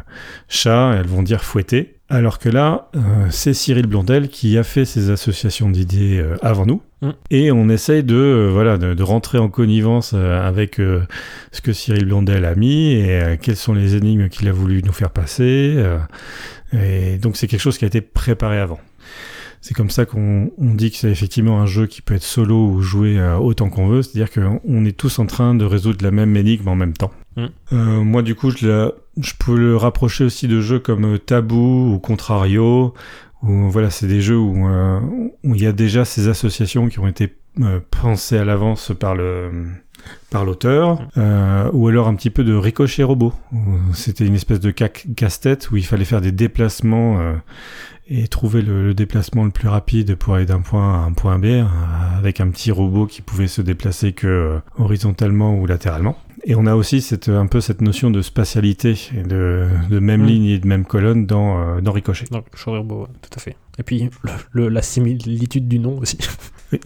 chat, 0.48 0.96
elles 0.98 1.06
vont 1.06 1.22
dire 1.22 1.44
fouetter. 1.44 1.98
Alors 2.10 2.40
que 2.40 2.50
là, 2.50 2.90
euh, 2.96 3.00
c'est 3.30 3.54
Cyril 3.54 3.88
Blondel 3.88 4.30
qui 4.30 4.58
a 4.58 4.64
fait 4.64 4.86
ces 4.86 5.10
associations 5.10 5.70
d'idées 5.70 6.20
euh, 6.20 6.36
avant 6.42 6.66
nous. 6.66 6.82
Mm. 7.02 7.10
Et 7.30 7.52
on 7.52 7.70
essaye 7.70 8.04
de, 8.04 8.16
euh, 8.16 8.50
voilà, 8.52 8.78
de, 8.78 8.94
de 8.94 9.04
rentrer 9.04 9.38
en 9.38 9.50
connivence 9.50 10.14
euh, 10.16 10.40
avec 10.42 10.80
euh, 10.80 11.02
ce 11.52 11.62
que 11.62 11.74
Cyril 11.74 12.06
Blondel 12.06 12.46
a 12.46 12.56
mis 12.56 12.94
et 12.94 13.38
quelles 13.42 13.56
sont 13.56 13.74
les 13.74 13.96
énigmes 13.96 14.30
qu'il 14.30 14.48
a 14.48 14.52
voulu 14.52 14.82
nous 14.84 14.94
faire 14.94 15.12
passer. 15.12 15.74
euh, 15.78 15.98
et 16.74 17.18
donc 17.18 17.38
c'est 17.38 17.48
quelque 17.48 17.62
chose 17.62 17.78
qui 17.78 17.86
a 17.86 17.88
été 17.88 18.02
préparé 18.02 18.60
avant. 18.60 18.80
C'est 19.68 19.74
comme 19.74 19.90
ça 19.90 20.06
qu'on 20.06 20.52
on 20.60 20.76
dit 20.76 20.92
que 20.92 20.98
c'est 20.98 21.10
effectivement 21.10 21.60
un 21.60 21.66
jeu 21.66 21.88
qui 21.88 22.04
peut 22.04 22.14
être 22.14 22.22
solo 22.22 22.68
ou 22.68 22.82
joué 22.82 23.18
euh, 23.18 23.38
autant 23.38 23.72
qu'on 23.72 23.88
veut, 23.88 24.04
c'est-à-dire 24.04 24.32
qu'on 24.32 24.86
est 24.86 24.96
tous 24.96 25.18
en 25.18 25.26
train 25.26 25.56
de 25.56 25.66
résoudre 25.66 26.06
la 26.06 26.12
même 26.12 26.38
énigme 26.38 26.68
en 26.68 26.76
même 26.76 26.94
temps. 26.94 27.10
Mm. 27.36 27.46
Euh, 27.74 28.04
moi 28.04 28.22
du 28.22 28.36
coup 28.36 28.52
je, 28.52 28.68
la- 28.68 28.92
je 29.20 29.34
peux 29.40 29.58
le 29.58 29.76
rapprocher 29.76 30.24
aussi 30.24 30.48
de 30.48 30.62
jeux 30.62 30.78
comme 30.78 31.16
euh, 31.16 31.18
Tabou 31.18 31.96
ou 31.96 31.98
Contrario, 31.98 32.94
où 33.42 33.68
voilà 33.72 33.90
c'est 33.90 34.06
des 34.06 34.22
jeux 34.22 34.38
où 34.38 34.68
euh, 34.68 35.00
il 35.44 35.60
y 35.60 35.66
a 35.66 35.72
déjà 35.72 36.06
ces 36.06 36.28
associations 36.28 36.88
qui 36.88 37.00
ont 37.00 37.08
été 37.08 37.34
euh, 37.62 37.80
pensées 37.90 38.38
à 38.38 38.46
l'avance 38.46 38.92
par 39.00 39.16
le 39.16 39.50
par 40.30 40.46
l'auteur, 40.46 41.00
euh, 41.18 41.70
ou 41.74 41.88
alors 41.88 42.08
un 42.08 42.16
petit 42.16 42.30
peu 42.30 42.44
de 42.44 42.54
ricochet 42.56 43.04
robot. 43.04 43.34
C'était 43.94 44.26
une 44.26 44.36
espèce 44.36 44.60
de 44.60 44.74
ca- 44.78 44.90
casse-tête 44.90 45.72
où 45.72 45.78
il 45.78 45.86
fallait 45.86 46.06
faire 46.06 46.22
des 46.22 46.32
déplacements 46.32 47.20
euh, 47.20 47.34
et 48.08 48.28
trouver 48.28 48.62
le, 48.62 48.86
le 48.88 48.94
déplacement 48.94 49.44
le 49.46 49.50
plus 49.52 49.68
rapide 49.68 50.16
pour 50.16 50.36
aller 50.36 50.46
d'un 50.46 50.62
point 50.62 50.94
à 51.04 51.06
un 51.08 51.14
point 51.14 51.40
B 51.40 51.46
euh, 51.46 51.64
avec 52.18 52.40
un 52.42 52.50
petit 52.50 52.72
robot 52.72 53.08
qui 53.08 53.22
pouvait 53.22 53.48
se 53.48 53.62
déplacer 53.62 54.14
que 54.14 54.60
horizontalement 54.78 55.58
ou 55.60 55.66
latéralement. 55.66 56.18
Et 56.48 56.54
on 56.54 56.68
a 56.68 56.76
aussi 56.76 57.02
cette, 57.02 57.30
un 57.30 57.48
peu 57.48 57.60
cette 57.60 57.82
notion 57.82 58.12
de 58.12 58.22
spatialité 58.22 58.96
et 59.18 59.24
de, 59.24 59.66
de 59.90 60.00
même 60.00 60.22
Mm. 60.22 60.26
ligne 60.28 60.46
et 60.46 60.60
de 60.60 60.68
même 60.68 60.86
colonne 60.86 61.26
dans, 61.26 61.82
dans 61.82 61.92
Ricochet. 61.92 62.26
Donc, 62.30 62.46
Chorurbo, 62.56 63.02
ouais, 63.04 63.08
tout 63.22 63.32
à 63.36 63.40
fait. 63.40 63.56
Et 63.80 63.84
puis, 63.84 64.10
le- 64.24 64.32
le- 64.52 64.70
la 64.70 64.84
similitude 64.84 65.68
du 65.68 65.80
nom 65.80 65.98
aussi. 65.98 66.20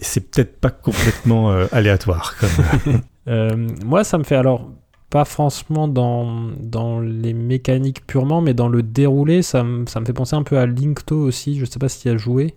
C'est 0.00 0.30
peut-être 0.30 0.60
pas 0.60 0.70
complètement 0.70 1.50
euh, 1.52 1.66
aléatoire. 1.72 2.34
Comme... 2.38 3.00
Euh, 3.28 3.68
moi, 3.84 4.02
ça 4.02 4.16
me 4.18 4.24
fait 4.24 4.34
alors 4.34 4.70
pas 5.10 5.24
franchement 5.26 5.86
dans, 5.88 6.48
dans 6.58 7.00
les 7.00 7.34
mécaniques 7.34 8.04
purement, 8.06 8.40
mais 8.40 8.54
dans 8.54 8.66
le 8.66 8.82
déroulé, 8.82 9.42
ça, 9.42 9.62
me- 9.62 9.86
ça 9.86 10.00
me 10.00 10.06
fait 10.06 10.14
penser 10.14 10.34
un 10.36 10.42
peu 10.42 10.56
à 10.58 10.66
Linkto 10.66 11.16
aussi. 11.16 11.58
Je 11.58 11.64
sais 11.66 11.78
pas 11.78 11.88
si 11.88 12.00
tu 12.00 12.08
as 12.08 12.16
joué. 12.16 12.54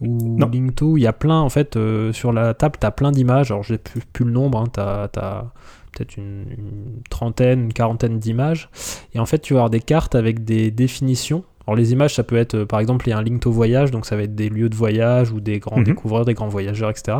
Ou. 0.00 0.38
Linkto, 0.38 0.96
il 0.96 1.00
y 1.02 1.06
a 1.06 1.12
plein, 1.12 1.40
en 1.40 1.48
fait, 1.50 1.76
euh, 1.76 2.12
sur 2.12 2.32
la 2.32 2.54
table, 2.54 2.76
tu 2.80 2.86
as 2.86 2.90
plein 2.92 3.10
d'images. 3.10 3.50
Alors, 3.50 3.64
j'ai 3.64 3.76
plus, 3.76 4.00
plus 4.12 4.24
le 4.24 4.30
nombre, 4.30 4.64
tu 4.72 4.80
as, 4.80 5.10
peut-être 5.92 6.16
une, 6.16 6.44
une 6.56 7.02
trentaine, 7.10 7.64
une 7.64 7.72
quarantaine 7.72 8.18
d'images. 8.18 8.70
Et 9.14 9.18
en 9.18 9.26
fait, 9.26 9.40
tu 9.40 9.54
vas 9.54 9.60
avoir 9.60 9.70
des 9.70 9.80
cartes 9.80 10.14
avec 10.14 10.44
des 10.44 10.70
définitions. 10.70 11.42
Alors, 11.68 11.76
les 11.76 11.92
images, 11.92 12.14
ça 12.14 12.22
peut 12.24 12.36
être, 12.36 12.54
euh, 12.54 12.64
par 12.64 12.80
exemple, 12.80 13.06
il 13.06 13.10
y 13.10 13.12
a 13.12 13.18
un 13.18 13.22
Linkto 13.22 13.52
voyage, 13.52 13.90
donc 13.90 14.06
ça 14.06 14.16
va 14.16 14.22
être 14.22 14.34
des 14.34 14.48
lieux 14.48 14.70
de 14.70 14.74
voyage 14.74 15.32
ou 15.32 15.40
des 15.40 15.58
grands 15.58 15.76
Mhm. 15.80 15.84
découvreurs, 15.84 16.24
des 16.24 16.32
grands 16.32 16.48
voyageurs, 16.48 16.88
etc. 16.88 17.18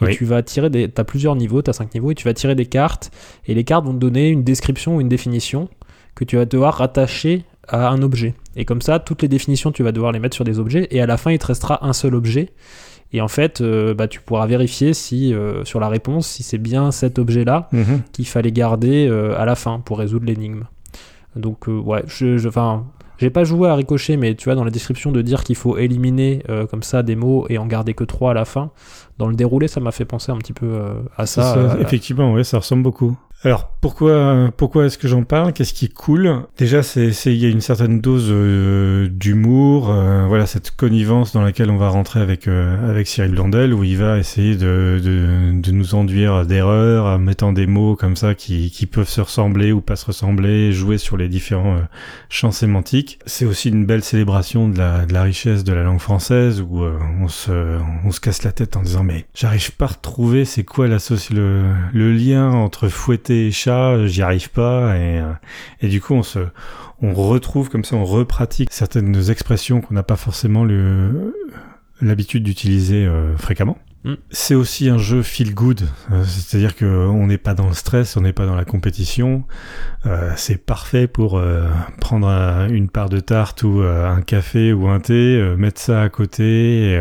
Et 0.00 0.04
Oui. 0.04 0.16
tu 0.16 0.24
vas 0.24 0.40
tirer 0.44 0.70
des. 0.70 0.88
Tu 0.88 1.00
as 1.00 1.04
plusieurs 1.04 1.34
niveaux, 1.34 1.62
tu 1.62 1.70
as 1.70 1.72
5 1.72 1.92
niveaux, 1.92 2.12
et 2.12 2.14
tu 2.14 2.24
vas 2.24 2.32
tirer 2.32 2.54
des 2.54 2.66
cartes. 2.66 3.10
Et 3.46 3.54
les 3.54 3.64
cartes 3.64 3.84
vont 3.84 3.92
te 3.92 3.98
donner 3.98 4.28
une 4.28 4.44
description 4.44 4.96
ou 4.96 5.00
une 5.00 5.08
définition 5.08 5.68
que 6.14 6.24
tu 6.24 6.36
vas 6.36 6.44
devoir 6.44 6.74
rattacher 6.74 7.44
à 7.66 7.88
un 7.88 8.02
objet. 8.02 8.34
Et 8.54 8.64
comme 8.64 8.82
ça, 8.82 9.00
toutes 9.00 9.22
les 9.22 9.28
définitions, 9.28 9.72
tu 9.72 9.82
vas 9.82 9.90
devoir 9.90 10.12
les 10.12 10.20
mettre 10.20 10.36
sur 10.36 10.44
des 10.44 10.60
objets. 10.60 10.86
Et 10.92 11.00
à 11.00 11.06
la 11.06 11.16
fin, 11.16 11.32
il 11.32 11.38
te 11.40 11.46
restera 11.46 11.84
un 11.84 11.92
seul 11.92 12.14
objet. 12.14 12.50
Et 13.12 13.20
en 13.20 13.26
fait, 13.28 13.60
euh, 13.62 13.94
bah, 13.94 14.06
tu 14.06 14.20
pourras 14.20 14.46
vérifier 14.46 14.94
si, 14.94 15.34
euh, 15.34 15.64
sur 15.64 15.80
la 15.80 15.88
réponse 15.88 16.28
si 16.28 16.44
c'est 16.44 16.56
bien 16.58 16.92
cet 16.92 17.18
objet-là 17.18 17.68
Mhm. 17.72 18.02
qu'il 18.12 18.26
fallait 18.28 18.52
garder 18.52 19.08
euh, 19.10 19.36
à 19.36 19.44
la 19.44 19.54
fin 19.56 19.80
pour 19.80 19.98
résoudre 19.98 20.24
l'énigme. 20.26 20.64
Donc, 21.34 21.66
ouais, 21.66 22.04
je. 22.06 22.38
je-. 22.38 22.48
J'ai 23.22 23.30
pas 23.30 23.44
joué 23.44 23.68
à 23.68 23.76
Ricochet, 23.76 24.16
mais 24.16 24.34
tu 24.34 24.46
vois, 24.46 24.56
dans 24.56 24.64
la 24.64 24.72
description 24.72 25.12
de 25.12 25.22
dire 25.22 25.44
qu'il 25.44 25.54
faut 25.54 25.78
éliminer 25.78 26.42
euh, 26.48 26.66
comme 26.66 26.82
ça 26.82 27.04
des 27.04 27.14
mots 27.14 27.46
et 27.48 27.56
en 27.56 27.66
garder 27.66 27.94
que 27.94 28.02
trois 28.02 28.32
à 28.32 28.34
la 28.34 28.44
fin, 28.44 28.72
dans 29.22 29.28
le 29.28 29.36
déroulé, 29.36 29.68
ça 29.68 29.78
m'a 29.80 29.92
fait 29.92 30.04
penser 30.04 30.32
un 30.32 30.36
petit 30.38 30.52
peu 30.52 30.66
euh, 30.66 30.94
à 31.16 31.26
ça. 31.26 31.54
ça, 31.54 31.76
effectivement, 31.80 32.32
ouais, 32.32 32.42
ça 32.42 32.58
ressemble 32.58 32.82
beaucoup. 32.82 33.16
Alors 33.44 33.72
pourquoi 33.80 34.50
pourquoi 34.56 34.86
est-ce 34.86 34.96
que 34.98 35.08
j'en 35.08 35.24
parle? 35.24 35.52
Qu'est-ce 35.52 35.74
qui 35.74 35.86
est 35.86 35.92
cool 35.92 36.44
Déjà, 36.58 36.84
c'est 36.84 37.10
c'est- 37.12 37.34
il 37.34 37.40
y 37.42 37.46
a 37.46 37.48
une 37.48 37.60
certaine 37.60 38.00
dose 38.00 38.28
euh, 38.30 39.08
d'humour, 39.08 39.90
euh, 39.90 40.26
voilà 40.28 40.46
cette 40.46 40.70
connivence 40.70 41.32
dans 41.32 41.42
laquelle 41.42 41.68
on 41.68 41.76
va 41.76 41.88
rentrer 41.88 42.20
avec 42.20 42.46
euh, 42.46 42.88
avec 42.88 43.08
Cyril 43.08 43.32
Blondel, 43.32 43.74
où 43.74 43.82
il 43.82 43.96
va 43.98 44.18
essayer 44.18 44.54
de 44.54 45.00
de, 45.02 45.60
de 45.60 45.72
nous 45.72 45.96
enduire 45.96 46.46
d'erreurs, 46.46 47.06
en 47.06 47.18
mettant 47.18 47.52
des 47.52 47.66
mots 47.66 47.96
comme 47.96 48.14
ça 48.14 48.36
qui 48.36 48.70
qui 48.70 48.86
peuvent 48.86 49.08
se 49.08 49.20
ressembler 49.20 49.72
ou 49.72 49.80
pas 49.80 49.96
se 49.96 50.06
ressembler, 50.06 50.70
jouer 50.70 50.96
sur 50.96 51.16
les 51.16 51.28
différents 51.28 51.78
champs 52.28 52.52
sémantiques. 52.52 53.18
C'est 53.26 53.44
aussi 53.44 53.70
une 53.70 53.86
belle 53.86 54.04
célébration 54.04 54.68
de 54.68 54.78
la 54.78 55.04
de 55.04 55.12
la 55.12 55.22
richesse 55.24 55.64
de 55.64 55.72
la 55.72 55.82
langue 55.82 55.98
française, 55.98 56.60
où 56.60 56.84
on 56.84 57.26
se 57.26 57.50
on 58.04 58.12
se 58.12 58.20
casse 58.20 58.44
la 58.44 58.52
tête 58.52 58.76
en 58.76 58.82
disant 58.82 59.02
mais 59.12 59.26
j'arrive 59.34 59.72
pas 59.72 59.84
à 59.84 59.88
retrouver 59.88 60.44
c'est 60.44 60.64
quoi 60.64 60.88
la 60.88 60.98
le 61.30 61.62
le 61.92 62.12
lien 62.12 62.50
entre 62.50 62.88
fouetter 62.88 63.46
et 63.48 63.50
chat, 63.52 64.06
j'y 64.06 64.22
arrive 64.22 64.50
pas 64.50 64.96
et 64.96 65.20
euh, 65.20 65.32
et 65.80 65.88
du 65.88 66.00
coup 66.00 66.14
on 66.14 66.22
se 66.22 66.38
on 67.00 67.12
retrouve 67.14 67.68
comme 67.68 67.84
ça 67.84 67.96
on 67.96 68.04
repratique 68.04 68.72
certaines 68.72 69.30
expressions 69.30 69.80
qu'on 69.80 69.94
n'a 69.94 70.02
pas 70.02 70.16
forcément 70.16 70.64
le 70.64 71.34
l'habitude 72.00 72.42
d'utiliser 72.42 73.06
euh, 73.06 73.36
fréquemment. 73.36 73.78
Mm. 74.04 74.14
C'est 74.30 74.56
aussi 74.56 74.88
un 74.88 74.98
jeu 74.98 75.22
feel 75.22 75.54
good, 75.54 75.82
euh, 76.10 76.24
c'est-à-dire 76.24 76.74
que 76.74 76.84
on 76.84 77.28
n'est 77.28 77.38
pas 77.38 77.54
dans 77.54 77.68
le 77.68 77.74
stress, 77.74 78.16
on 78.16 78.22
n'est 78.22 78.32
pas 78.32 78.46
dans 78.46 78.56
la 78.56 78.64
compétition. 78.64 79.44
Euh, 80.06 80.32
c'est 80.34 80.56
parfait 80.56 81.06
pour 81.06 81.40
prendre 82.00 82.26
un- 82.26 82.68
une 82.68 82.88
part 82.88 83.08
de 83.08 83.20
tarte 83.20 83.62
ou 83.62 83.82
un 83.82 84.20
café 84.22 84.72
ou 84.72 84.88
un 84.88 84.98
thé, 84.98 85.54
mettre 85.56 85.80
ça 85.80 86.02
à 86.02 86.08
côté 86.08 87.00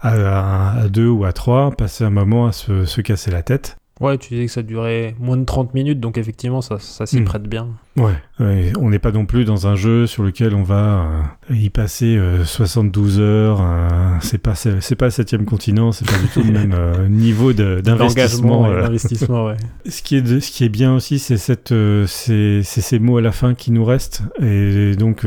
à, 0.00 0.80
à- 0.82 0.88
deux 0.88 1.08
ou 1.08 1.24
à 1.24 1.32
trois, 1.32 1.70
passer 1.72 2.04
un 2.04 2.10
moment 2.10 2.46
à 2.46 2.52
se, 2.52 2.84
se 2.84 3.00
casser 3.00 3.30
la 3.30 3.42
tête. 3.42 3.77
Ouais, 4.00 4.16
tu 4.16 4.34
disais 4.34 4.46
que 4.46 4.52
ça 4.52 4.62
durait 4.62 5.16
moins 5.18 5.36
de 5.36 5.44
30 5.44 5.74
minutes, 5.74 5.98
donc 5.98 6.18
effectivement, 6.18 6.60
ça, 6.60 6.78
ça 6.78 7.04
s'y 7.04 7.20
Mm. 7.20 7.24
prête 7.24 7.42
bien. 7.44 7.66
Ouais, 7.96 8.12
ouais, 8.38 8.72
on 8.78 8.90
n'est 8.90 9.00
pas 9.00 9.10
non 9.10 9.26
plus 9.26 9.44
dans 9.44 9.66
un 9.66 9.74
jeu 9.74 10.06
sur 10.06 10.22
lequel 10.22 10.54
on 10.54 10.62
va 10.62 11.08
euh, 11.50 11.54
y 11.56 11.68
passer 11.68 12.16
euh, 12.16 12.44
72 12.44 13.18
heures. 13.18 13.58
euh, 13.60 13.88
c'est 14.20 14.38
pas 14.38 14.54
c'est 14.54 14.94
pas 14.94 15.06
le 15.06 15.10
septième 15.10 15.44
continent, 15.46 15.90
c'est 15.90 16.06
pas 16.06 16.16
du 16.16 16.28
tout 16.28 16.44
le 16.44 16.52
même 16.52 16.74
euh, 16.78 17.08
niveau 17.08 17.52
d'investissement. 17.52 18.66
Euh. 18.66 18.82
l'investissement, 18.82 19.46
ouais. 19.46 19.56
Ce 19.88 20.00
qui 20.02 20.14
est 20.14 20.22
de- 20.22 20.38
ce 20.38 20.52
qui 20.52 20.62
est 20.64 20.68
bien 20.68 20.94
aussi, 20.94 21.18
c'est 21.18 21.36
cette 21.36 21.74
c'est 22.06 22.62
ces 22.62 22.98
mots 23.00 23.16
à 23.16 23.20
la 23.20 23.32
fin 23.32 23.54
qui 23.54 23.72
nous 23.72 23.84
restent 23.84 24.22
et 24.40 24.94
donc 24.94 25.26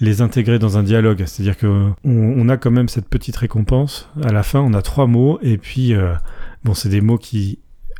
les 0.00 0.20
intégrer 0.20 0.58
dans 0.58 0.76
un 0.76 0.82
dialogue. 0.82 1.22
C'est-à-dire 1.26 1.56
que 1.56 1.66
on, 1.66 1.90
on 2.04 2.48
a 2.50 2.58
quand 2.58 2.70
même 2.70 2.88
cette 2.90 3.08
petite 3.08 3.36
récompense 3.36 4.10
à 4.22 4.32
la 4.32 4.42
fin. 4.42 4.60
On 4.60 4.74
a 4.74 4.82
trois 4.82 5.06
mots 5.06 5.38
et 5.40 5.56
puis 5.56 5.94
bon, 6.64 6.74
c'est 6.74 6.90
des 6.90 7.00
mots 7.00 7.16
qui 7.18 7.58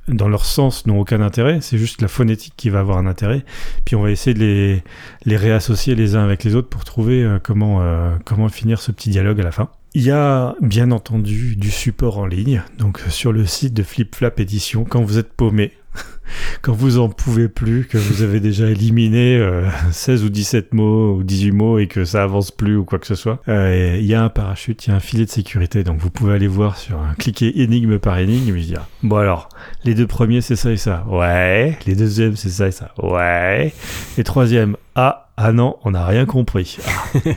dans 0.09 0.29
leur 0.29 0.45
sens 0.45 0.87
n'ont 0.87 1.01
aucun 1.01 1.21
intérêt, 1.21 1.61
c'est 1.61 1.79
juste 1.79 2.01
la 2.01 2.09
phonétique 2.09 2.55
qui 2.57 2.71
va 2.71 2.81
avoir 2.81 2.99
un 2.99 3.07
intérêt. 3.07 3.45
Puis 3.85 3.97
on 3.97 4.03
va 4.03 4.11
essayer 4.11 4.35
de 4.35 4.41
les, 4.41 4.83
les 5.25 5.37
réassocier 5.37 5.95
les 5.95 6.15
uns 6.15 6.23
avec 6.23 6.45
les 6.45 6.55
autres 6.55 6.69
pour 6.69 6.85
trouver 6.85 7.23
euh, 7.23 7.39
comment, 7.43 7.83
euh, 7.83 8.15
comment 8.25 8.49
finir 8.49 8.81
ce 8.81 8.93
petit 8.93 9.11
dialogue 9.11 9.41
à 9.41 9.45
la 9.45 9.53
fin. 9.53 9.69
Il 9.95 10.03
y 10.03 10.11
a 10.11 10.55
bien 10.61 10.91
entendu 10.91 11.57
du 11.57 11.71
support 11.71 12.19
en 12.19 12.27
ligne, 12.27 12.63
donc 12.79 13.01
euh, 13.01 13.11
sur 13.11 13.33
le 13.33 13.47
site 13.47 13.75
de 13.75 13.83
Flip 13.83 14.15
Flap 14.15 14.39
Édition, 14.39 14.85
quand 14.85 15.03
vous 15.03 15.19
êtes 15.19 15.33
paumé, 15.33 15.73
quand 16.63 16.73
vous 16.73 16.99
en 16.99 17.09
pouvez 17.09 17.49
plus, 17.49 17.87
que 17.87 17.99
vous 17.99 18.23
avez 18.23 18.41
déjà 18.41 18.67
éliminé 18.67 19.37
euh, 19.37 19.69
16 19.91 20.25
ou 20.25 20.29
17 20.29 20.75
mots 20.75 21.17
ou 21.17 21.23
18 21.23 21.53
mots 21.53 21.79
et 21.79 21.87
que 21.87 22.05
ça 22.05 22.23
avance 22.23 22.51
plus 22.51 22.77
ou 22.77 22.85
quoi 22.85 22.99
que 22.99 23.07
ce 23.07 23.15
soit, 23.15 23.41
euh, 23.49 23.97
il 23.99 24.07
y 24.07 24.15
a 24.15 24.23
un 24.23 24.29
parachute, 24.29 24.87
il 24.87 24.91
y 24.91 24.93
a 24.93 24.97
un 24.97 25.01
filet 25.01 25.25
de 25.25 25.31
sécurité, 25.31 25.85
donc 25.85 25.99
vous 25.99 26.11
pouvez 26.11 26.35
aller 26.35 26.49
voir 26.49 26.77
sur 26.77 26.99
un 26.99 27.15
cliquer 27.15 27.63
énigme 27.63 27.99
par 27.99 28.19
énigme 28.19 28.57
et 28.57 28.63
dire 28.63 28.87
bon 29.03 29.17
alors 29.17 29.49
les 29.85 29.95
deux 29.95 30.07
premiers 30.07 30.41
c'est 30.41 30.57
ça 30.57 30.71
et 30.71 30.77
ça, 30.77 31.05
ouais, 31.09 31.79
les 31.87 31.95
deuxièmes 31.95 32.37
c'est 32.37 32.51
ça 32.51 32.69
et 32.69 32.73
ça, 32.73 32.93
ouais, 33.03 33.73
les 34.17 34.25
troisièmes 34.25 34.77
ah 34.95 35.31
ah 35.37 35.53
non 35.53 35.77
on 35.85 35.93
n'a 35.93 36.07
rien 36.07 36.27
compris. 36.27 36.79
Ah. 36.87 37.21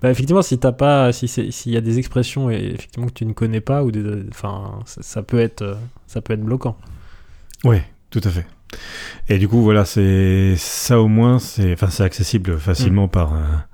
Bah, 0.00 0.10
effectivement, 0.10 0.40
si 0.40 0.58
t'as 0.58 0.72
pas, 0.72 1.12
si 1.12 1.28
s'il 1.28 1.72
y 1.72 1.76
a 1.76 1.82
des 1.82 1.98
expressions 1.98 2.50
et 2.50 2.72
effectivement 2.74 3.06
que 3.06 3.12
tu 3.12 3.26
ne 3.26 3.34
connais 3.34 3.60
pas 3.60 3.84
ou 3.84 3.90
enfin, 4.30 4.80
ça 4.86 5.22
peut 5.22 5.38
être, 5.38 5.62
euh, 5.62 5.74
ça 6.06 6.22
peut 6.22 6.32
être 6.32 6.42
bloquant. 6.42 6.76
Ouais, 7.64 7.84
tout 8.10 8.20
à 8.24 8.30
fait. 8.30 8.46
Et 9.28 9.38
du 9.38 9.48
coup, 9.48 9.62
voilà, 9.62 9.84
c'est 9.84 10.54
ça 10.56 11.00
au 11.00 11.08
moins, 11.08 11.38
c'est 11.38 11.72
enfin, 11.72 11.88
c'est 11.90 12.04
accessible 12.04 12.58
facilement 12.58 13.08
par 13.08 13.32
un, 13.32 13.64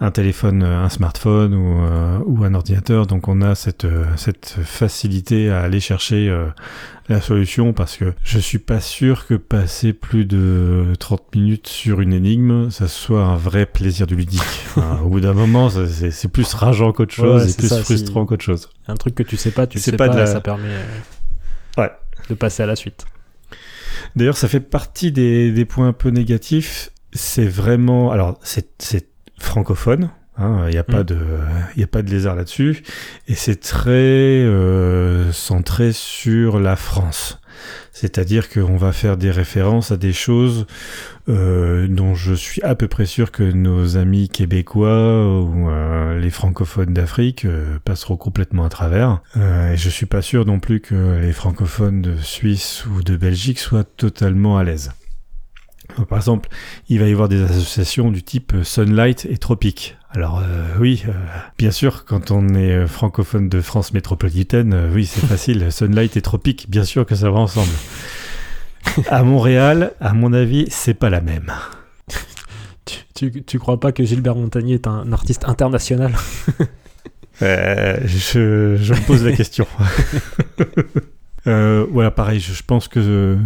un 0.00 0.10
téléphone, 0.10 0.62
euh, 0.62 0.82
un 0.84 0.88
smartphone 0.88 1.54
ou, 1.54 1.82
euh, 1.82 2.18
ou 2.24 2.44
un 2.44 2.54
ordinateur. 2.54 3.06
Donc, 3.06 3.28
on 3.28 3.42
a 3.42 3.54
cette 3.54 3.84
euh, 3.84 4.04
cette 4.16 4.56
facilité 4.64 5.50
à 5.50 5.60
aller 5.60 5.80
chercher 5.80 6.28
euh, 6.30 6.46
la 7.10 7.20
solution 7.20 7.74
parce 7.74 7.96
que 7.98 8.14
je 8.24 8.38
suis 8.38 8.58
pas 8.58 8.80
sûr 8.80 9.26
que 9.26 9.34
passer 9.34 9.92
plus 9.92 10.24
de 10.24 10.94
30 10.98 11.34
minutes 11.34 11.68
sur 11.68 12.00
une 12.00 12.14
énigme, 12.14 12.70
ça 12.70 12.88
soit 12.88 13.24
un 13.24 13.36
vrai 13.36 13.66
plaisir 13.66 14.06
du 14.06 14.16
ludique. 14.16 14.40
Enfin, 14.76 15.00
au 15.04 15.08
bout 15.10 15.20
d'un 15.20 15.34
moment, 15.34 15.68
c'est 15.70 16.28
plus 16.32 16.54
rageant 16.54 16.92
qu'autre 16.92 17.14
chose 17.14 17.42
Ouais, 17.42 17.48
et 17.48 17.50
c'est 17.52 17.58
plus 17.58 17.68
ça, 17.68 17.82
frustrant 17.82 18.24
qu'autre 18.26 18.44
chose. 18.44 18.70
Un 18.86 18.94
truc 18.94 19.14
que 19.14 19.22
tu 19.22 19.36
sais 19.36 19.50
pas, 19.50 19.66
tu 19.66 19.78
sais 19.78 19.92
pas 19.92 20.08
pas, 20.08 20.14
de 20.14 20.18
la- 20.20 20.26
ça 20.26 20.40
permet 20.40 20.68
euh, 20.68 21.80
Ouais. 21.82 21.90
de 22.30 22.34
passer 22.34 22.62
à 22.62 22.66
la 22.66 22.76
suite. 22.76 23.04
D'ailleurs, 24.16 24.36
ça 24.36 24.48
fait 24.48 24.60
partie 24.60 25.12
des, 25.12 25.50
des 25.52 25.64
points 25.64 25.88
un 25.88 25.92
peu 25.92 26.10
négatifs. 26.10 26.90
C'est 27.12 27.46
vraiment, 27.48 28.10
alors 28.10 28.38
c'est 28.42 28.68
c'est 28.78 29.06
francophone. 29.38 30.10
hein, 30.36 30.64
Il 30.68 30.72
n'y 30.72 30.78
a 30.78 30.84
pas 30.84 31.00
Mm. 31.02 31.04
de, 31.06 31.18
il 31.76 31.80
y 31.80 31.84
a 31.84 31.86
pas 31.86 32.02
de 32.02 32.10
lézard 32.10 32.34
là-dessus, 32.36 32.82
et 33.28 33.34
c'est 33.34 33.60
très 33.60 33.90
euh, 33.90 35.32
centré 35.32 35.92
sur 35.92 36.60
la 36.60 36.76
France. 36.76 37.40
C'est-à-dire 37.92 38.48
qu'on 38.48 38.76
va 38.76 38.92
faire 38.92 39.16
des 39.16 39.30
références 39.30 39.90
à 39.90 39.96
des 39.96 40.12
choses 40.12 40.66
euh, 41.28 41.86
dont 41.88 42.14
je 42.14 42.32
suis 42.32 42.62
à 42.62 42.74
peu 42.74 42.88
près 42.88 43.04
sûr 43.04 43.30
que 43.32 43.42
nos 43.42 43.96
amis 43.96 44.28
québécois 44.28 45.26
ou 45.40 45.68
euh, 45.68 46.18
les 46.18 46.30
francophones 46.30 46.94
d'Afrique 46.94 47.44
euh, 47.44 47.78
passeront 47.84 48.16
complètement 48.16 48.64
à 48.64 48.68
travers. 48.68 49.20
Et 49.36 49.76
je 49.76 49.90
suis 49.90 50.06
pas 50.06 50.22
sûr 50.22 50.46
non 50.46 50.58
plus 50.58 50.80
que 50.80 51.18
les 51.20 51.32
francophones 51.32 52.00
de 52.00 52.16
Suisse 52.16 52.84
ou 52.86 53.02
de 53.02 53.16
Belgique 53.16 53.58
soient 53.58 53.84
totalement 53.84 54.56
à 54.56 54.64
l'aise. 54.64 54.90
Euh, 55.98 56.04
Par 56.04 56.18
exemple, 56.18 56.48
il 56.88 56.98
va 57.00 57.06
y 57.08 57.12
avoir 57.12 57.28
des 57.28 57.42
associations 57.42 58.10
du 58.10 58.22
type 58.22 58.52
Sunlight 58.62 59.26
et 59.30 59.38
Tropique. 59.38 59.96
Alors 60.10 60.38
euh, 60.38 60.64
oui, 60.80 61.04
euh, 61.06 61.12
bien 61.58 61.70
sûr, 61.70 62.04
quand 62.06 62.30
on 62.30 62.54
est 62.54 62.86
francophone 62.86 63.48
de 63.48 63.60
France 63.60 63.92
métropolitaine, 63.92 64.72
euh, 64.72 64.90
oui, 64.92 65.04
c'est 65.06 65.24
facile. 65.26 65.66
Sunlight 65.72 66.16
et 66.16 66.22
Tropique, 66.22 66.70
bien 66.70 66.84
sûr 66.84 67.04
que 67.04 67.14
ça 67.14 67.30
va 67.30 67.38
ensemble. 67.38 67.72
à 69.08 69.22
Montréal, 69.22 69.92
à 70.00 70.14
mon 70.14 70.32
avis, 70.32 70.66
c'est 70.70 70.94
pas 70.94 71.10
la 71.10 71.20
même. 71.20 71.52
Tu, 72.86 73.30
tu, 73.30 73.42
tu 73.42 73.58
crois 73.58 73.78
pas 73.80 73.92
que 73.92 74.02
Gilbert 74.02 74.34
Montagnier 74.36 74.74
est 74.74 74.86
un 74.86 75.12
artiste 75.12 75.44
international? 75.46 76.12
Je, 77.40 78.76
je 78.80 78.94
me 78.94 79.06
pose 79.06 79.24
la 79.24 79.32
question. 79.32 79.66
Euh, 81.48 81.86
voilà, 81.90 82.10
pareil, 82.10 82.38
je, 82.40 82.52
je 82.52 82.62
pense 82.62 82.86
que 82.88 83.00
euh, 83.00 83.36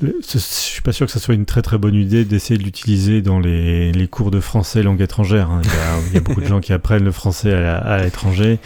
le- 0.00 0.16
ce- 0.22 0.38
je 0.38 0.42
suis 0.44 0.80
pas 0.82 0.92
sûr 0.92 1.06
que 1.06 1.12
ça 1.12 1.18
soit 1.20 1.34
une 1.34 1.44
très 1.44 1.60
très 1.62 1.76
bonne 1.78 1.94
idée 1.94 2.24
d'essayer 2.24 2.56
de 2.58 2.62
l'utiliser 2.64 3.20
dans 3.20 3.40
les, 3.40 3.92
les 3.92 4.08
cours 4.08 4.30
de 4.30 4.40
français 4.40 4.82
langue 4.82 5.00
étrangère. 5.02 5.50
hein. 5.50 5.60
Il, 5.64 5.70
y 5.70 5.72
a, 5.72 5.98
il 6.08 6.14
y 6.14 6.16
a 6.16 6.20
beaucoup 6.20 6.40
de 6.40 6.46
gens 6.46 6.60
qui 6.60 6.72
apprennent 6.72 7.04
le 7.04 7.12
français 7.12 7.52
à, 7.52 8.02
l'étranger. 8.02 8.58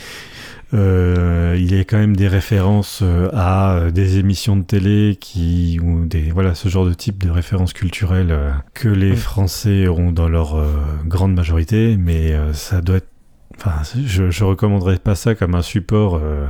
Euh, 0.75 1.54
il 1.56 1.73
y 1.73 1.78
a 1.78 1.85
quand 1.85 1.97
même 1.97 2.16
des 2.16 2.26
références 2.26 2.99
euh, 3.02 3.28
à 3.33 3.76
euh, 3.76 3.90
des 3.92 4.18
émissions 4.18 4.56
de 4.56 4.64
télé 4.64 5.16
qui 5.21 5.78
ou 5.80 6.04
des 6.06 6.33
voilà 6.33 6.56
ce 6.56 6.68
genre 6.68 6.85
de 6.85 6.92
type 6.92 7.23
de 7.25 7.30
références 7.30 7.73
culturelles 7.73 8.33
euh, 8.33 8.50
que 8.75 8.88
les 8.88 9.12
Mm. 9.12 9.16
Français 9.16 9.88
ont 9.88 10.11
dans 10.11 10.28
leur 10.28 10.56
euh, 10.56 10.66
grande 11.06 11.35
majorité, 11.35 11.97
mais 11.97 12.33
euh, 12.33 12.52
ça 12.52 12.80
doit 12.80 12.97
être 12.97 13.09
Enfin, 13.58 13.82
je, 14.04 14.30
je 14.30 14.44
recommanderais 14.44 14.98
pas 14.98 15.14
ça 15.14 15.34
comme 15.34 15.54
un 15.54 15.62
support 15.62 16.20
euh, 16.22 16.46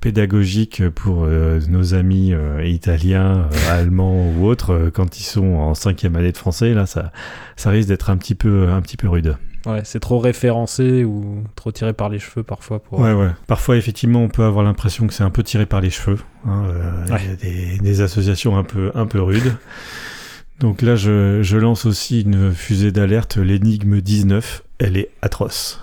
pédagogique 0.00 0.88
pour 0.90 1.24
euh, 1.24 1.60
nos 1.68 1.94
amis 1.94 2.32
euh, 2.34 2.64
italiens, 2.64 3.48
allemands 3.70 4.30
ou 4.36 4.46
autres 4.46 4.90
quand 4.94 5.18
ils 5.18 5.24
sont 5.24 5.54
en 5.54 5.74
cinquième 5.74 6.14
année 6.16 6.32
de 6.32 6.36
français. 6.36 6.74
Là, 6.74 6.86
ça, 6.86 7.10
ça 7.56 7.70
risque 7.70 7.88
d'être 7.88 8.10
un 8.10 8.16
petit 8.16 8.34
peu, 8.34 8.68
un 8.68 8.80
petit 8.82 8.96
peu 8.96 9.08
rude. 9.08 9.36
Ouais, 9.64 9.80
c'est 9.84 10.00
trop 10.00 10.18
référencé 10.18 11.04
ou 11.04 11.44
trop 11.54 11.70
tiré 11.70 11.92
par 11.92 12.08
les 12.08 12.18
cheveux 12.18 12.42
parfois 12.42 12.82
pour. 12.82 12.98
Ouais, 12.98 13.12
ouais. 13.12 13.30
Parfois, 13.46 13.76
effectivement, 13.76 14.20
on 14.20 14.28
peut 14.28 14.42
avoir 14.44 14.64
l'impression 14.64 15.06
que 15.06 15.14
c'est 15.14 15.22
un 15.22 15.30
peu 15.30 15.44
tiré 15.44 15.66
par 15.66 15.80
les 15.80 15.90
cheveux. 15.90 16.18
hein, 16.46 16.64
Il 17.06 17.12
y 17.12 17.32
a 17.32 17.36
des, 17.36 17.78
des 17.78 18.00
associations 18.00 18.58
un 18.58 18.64
peu, 18.64 18.90
un 18.94 19.06
peu 19.06 19.22
rudes. 19.22 19.54
Donc 20.62 20.80
là, 20.80 20.94
je, 20.94 21.42
je 21.42 21.56
lance 21.56 21.86
aussi 21.86 22.20
une 22.20 22.52
fusée 22.52 22.92
d'alerte, 22.92 23.36
l'énigme 23.36 24.00
19. 24.00 24.62
Elle 24.78 24.96
est 24.96 25.10
atroce. 25.20 25.80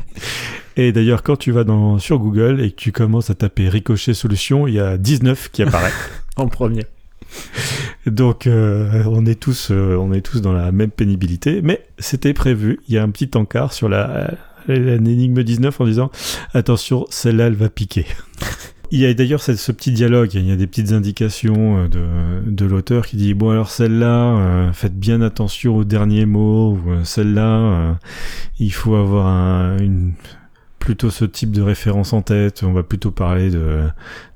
et 0.76 0.90
d'ailleurs, 0.92 1.22
quand 1.22 1.36
tu 1.36 1.52
vas 1.52 1.64
dans, 1.64 1.98
sur 1.98 2.18
Google 2.18 2.62
et 2.62 2.70
que 2.70 2.76
tu 2.76 2.92
commences 2.92 3.28
à 3.28 3.34
taper 3.34 3.68
Ricochet 3.68 4.14
Solution, 4.14 4.66
il 4.66 4.72
y 4.72 4.80
a 4.80 4.96
19 4.96 5.50
qui 5.52 5.62
apparaît. 5.62 5.92
En 6.36 6.48
premier. 6.48 6.86
Donc 8.06 8.46
euh, 8.46 9.04
on 9.06 9.26
est 9.26 9.38
tous 9.38 9.70
euh, 9.70 9.96
on 9.96 10.12
est 10.12 10.22
tous 10.22 10.40
dans 10.40 10.54
la 10.54 10.72
même 10.72 10.90
pénibilité, 10.90 11.60
mais 11.60 11.84
c'était 11.98 12.32
prévu. 12.32 12.80
Il 12.88 12.94
y 12.94 12.98
a 12.98 13.02
un 13.02 13.10
petit 13.10 13.30
encart 13.36 13.74
sur 13.74 13.90
la 13.90 14.32
l'énigme 14.68 15.42
19 15.42 15.78
en 15.78 15.84
disant 15.84 16.10
attention, 16.54 17.04
celle-là 17.10 17.48
elle 17.48 17.56
va 17.56 17.68
piquer. 17.68 18.06
Il 18.92 18.98
y 18.98 19.06
a 19.06 19.14
d'ailleurs 19.14 19.40
ce, 19.42 19.52
petit 19.72 19.92
dialogue, 19.92 20.34
il 20.34 20.46
y 20.48 20.50
a 20.52 20.56
des 20.56 20.66
petites 20.66 20.90
indications 20.92 21.84
euh, 21.84 21.88
de, 21.88 22.50
de 22.50 22.64
l'auteur 22.64 23.06
qui 23.06 23.16
dit 23.16 23.34
bon 23.34 23.50
alors 23.50 23.70
celle-là 23.70 24.36
euh, 24.36 24.72
faites 24.72 24.98
bien 24.98 25.20
attention 25.22 25.76
aux 25.76 25.84
derniers 25.84 26.26
mots 26.26 26.72
ou 26.72 26.90
euh, 26.90 27.04
celle-là 27.04 27.56
euh, 27.58 27.92
il 28.58 28.72
faut 28.72 28.96
avoir 28.96 29.28
un, 29.28 29.78
une 29.78 30.14
plutôt 30.80 31.10
ce 31.10 31.24
type 31.24 31.52
de 31.52 31.62
référence 31.62 32.12
en 32.12 32.22
tête, 32.22 32.62
on 32.64 32.72
va 32.72 32.82
plutôt 32.82 33.10
parler 33.12 33.50
de 33.50 33.86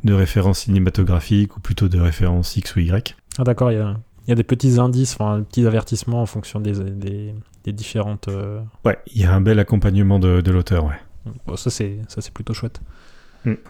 de 0.04 0.12
références 0.12 0.60
cinématographiques 0.60 1.56
ou 1.56 1.60
plutôt 1.60 1.88
de 1.88 1.98
références 1.98 2.56
X 2.56 2.76
ou 2.76 2.80
Y. 2.80 3.16
Ah 3.38 3.44
d'accord, 3.44 3.72
il 3.72 3.78
y 3.78 3.80
a, 3.80 3.96
il 4.26 4.30
y 4.30 4.32
a 4.32 4.36
des 4.36 4.44
petits 4.44 4.78
indices, 4.78 5.14
enfin 5.18 5.38
des 5.38 5.44
petits 5.44 5.66
avertissements 5.66 6.22
en 6.22 6.26
fonction 6.26 6.60
des, 6.60 6.72
des, 6.78 7.34
des 7.64 7.72
différentes. 7.72 8.28
euh, 8.28 8.60
Ouais, 8.84 8.98
il 9.12 9.20
y 9.20 9.24
a 9.24 9.34
un 9.34 9.40
bel 9.40 9.58
accompagnement 9.58 10.20
de, 10.20 10.40
de 10.42 10.50
l'auteur, 10.52 10.84
ouais. 10.84 11.32
bon, 11.46 11.56
ça 11.56 11.70
c'est 11.70 11.98
plutôt 12.32 12.54
chouette. 12.54 12.80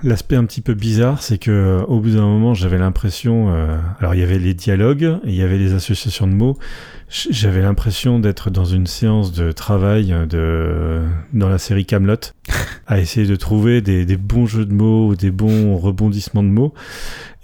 L'aspect 0.05 0.37
un 0.37 0.45
petit 0.45 0.61
peu 0.61 0.75
bizarre, 0.75 1.21
c'est 1.21 1.39
que 1.39 1.51
euh, 1.51 1.85
au 1.87 1.99
bout 1.99 2.11
d'un 2.11 2.23
moment, 2.23 2.55
j'avais 2.55 2.79
l'impression, 2.79 3.53
euh, 3.53 3.77
alors 3.99 4.15
il 4.15 4.21
y 4.21 4.23
avait 4.23 4.39
les 4.39 4.55
dialogues, 4.55 5.19
il 5.25 5.35
y 5.35 5.43
avait 5.43 5.59
les 5.59 5.75
associations 5.75 6.29
de 6.29 6.33
mots. 6.33 6.57
J'avais 7.09 7.61
l'impression 7.61 8.21
d'être 8.21 8.51
dans 8.51 8.65
une 8.65 8.87
séance 8.87 9.33
de 9.33 9.51
travail 9.51 10.13
euh, 10.13 10.27
de 10.27 11.03
dans 11.33 11.49
la 11.49 11.59
série 11.59 11.87
Camelot, 11.87 12.17
à 12.87 13.01
essayer 13.01 13.27
de 13.27 13.35
trouver 13.35 13.81
des, 13.81 14.05
des 14.05 14.17
bons 14.17 14.47
jeux 14.47 14.65
de 14.65 14.73
mots 14.73 15.09
ou 15.09 15.17
des 15.17 15.33
bons 15.33 15.77
rebondissements 15.77 16.45
de 16.45 16.49
mots. 16.49 16.73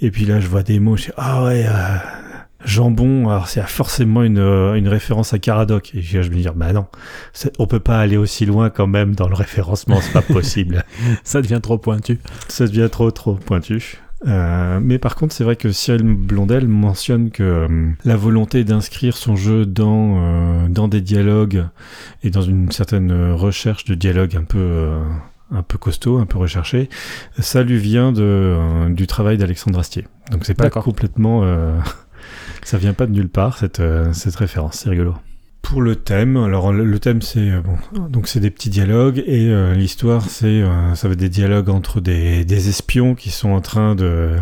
Et 0.01 0.13
puis 0.13 0.25
là, 0.25 0.39
je 0.39 0.47
vois 0.47 0.63
des 0.63 0.79
mots, 0.79 0.97
je 0.97 1.07
dis 1.07 1.13
ah 1.17 1.45
ouais. 1.45 1.67
euh, 1.67 1.97
Jambon, 2.65 3.29
alors 3.29 3.49
c'est 3.49 3.63
forcément 3.63 4.23
une, 4.23 4.39
euh, 4.39 4.75
une 4.75 4.89
référence 4.89 5.33
à 5.33 5.39
Caradoc. 5.39 5.95
Et 5.95 6.03
je 6.03 6.19
me 6.19 6.37
dis, 6.37 6.47
bah 6.55 6.73
non, 6.73 6.87
on 7.59 7.67
peut 7.67 7.81
pas 7.81 7.99
aller 7.99 8.17
aussi 8.17 8.47
loin 8.47 8.71
quand 8.71 8.87
même 8.87 9.15
dans 9.15 9.29
le 9.29 9.35
référencement, 9.35 10.01
c'est 10.01 10.13
pas 10.13 10.23
possible. 10.23 10.85
Ça 11.25 11.43
devient 11.43 11.61
trop 11.63 11.79
pointu. 11.79 12.19
Ça 12.49 12.67
devient 12.67 12.89
trop 12.91 13.11
trop 13.11 13.35
pointu. 13.35 13.99
Euh, 14.27 14.81
mais 14.83 14.99
par 14.99 15.17
contre, 15.17 15.35
c'est 15.35 15.45
vrai 15.45 15.57
que 15.57 15.73
Cyril 15.73 16.03
Blondel 16.03 16.69
mentionne 16.69 17.31
que 17.31 17.43
euh, 17.43 17.91
la 18.05 18.17
volonté 18.17 18.65
d'inscrire 18.65 19.17
son 19.17 19.35
jeu 19.35 19.65
dans 19.65 20.19
euh, 20.19 20.69
dans 20.69 20.89
des 20.89 21.01
dialogues 21.01 21.65
et 22.23 22.31
dans 22.31 22.43
une 22.43 22.71
certaine 22.71 23.33
recherche 23.33 23.85
de 23.87 23.95
dialogue 23.95 24.37
un 24.37 24.45
peu 24.45 24.59
euh, 24.59 25.03
un 25.53 25.63
peu 25.63 25.79
costaud, 25.79 26.19
un 26.19 26.27
peu 26.27 26.39
recherché, 26.39 26.89
ça 27.39 27.63
lui 27.63 27.79
vient 27.79 28.13
de 28.13 28.91
du 28.91 29.07
travail 29.07 29.39
d'Alexandre 29.39 29.79
Astier. 29.79 30.07
Donc 30.31 30.45
c'est 30.45 30.55
pas 30.55 30.71
complètement 30.71 31.41
euh, 31.43 31.79
ça 32.71 32.79
vient 32.79 32.95
pas 32.95 33.07
de 33.07 33.13
nulle 33.13 33.29
part 33.29 33.59
cette 33.59 33.81
euh, 33.81 34.13
cette 34.13 34.37
référence, 34.37 34.77
c'est 34.77 34.91
rigolo. 34.91 35.17
Pour 35.61 35.83
le 35.83 35.97
thème, 35.97 36.37
alors 36.37 36.73
le, 36.73 36.99
thème 37.01 37.21
c'est 37.21 37.51
euh, 37.51 37.61
bon, 37.61 38.09
donc 38.09 38.29
c'est 38.29 38.39
des 38.39 38.51
petits 38.51 38.71
dialogues 38.71 39.23
et 39.27 39.49
euh, 39.49 39.75
l'histoire 39.75 40.23
c'est 40.23 40.63
ça 40.95 41.09
va 41.09 41.15
être 41.15 41.19
des 41.19 41.29
dialogues 41.29 41.69
entre 41.69 42.01
des, 42.01 42.45
des 42.45 42.69
espions 42.69 43.17
qui 43.17 43.31
sont 43.31 43.51
en 43.51 43.61
train 43.61 43.97
de 43.97 44.37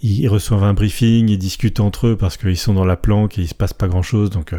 ils, 0.00 0.28
reçoivent 0.28 0.62
un 0.62 0.74
briefing, 0.74 1.28
ils 1.28 1.38
discutent 1.38 1.80
entre 1.80 2.06
eux 2.06 2.16
parce 2.16 2.36
qu'ils 2.36 2.56
sont 2.56 2.72
dans 2.72 2.84
la 2.84 2.96
planque 2.96 3.36
et 3.38 3.42
il 3.42 3.48
se 3.48 3.54
passe 3.54 3.74
pas 3.74 3.88
grand 3.88 4.02
chose 4.02 4.30
donc 4.30 4.54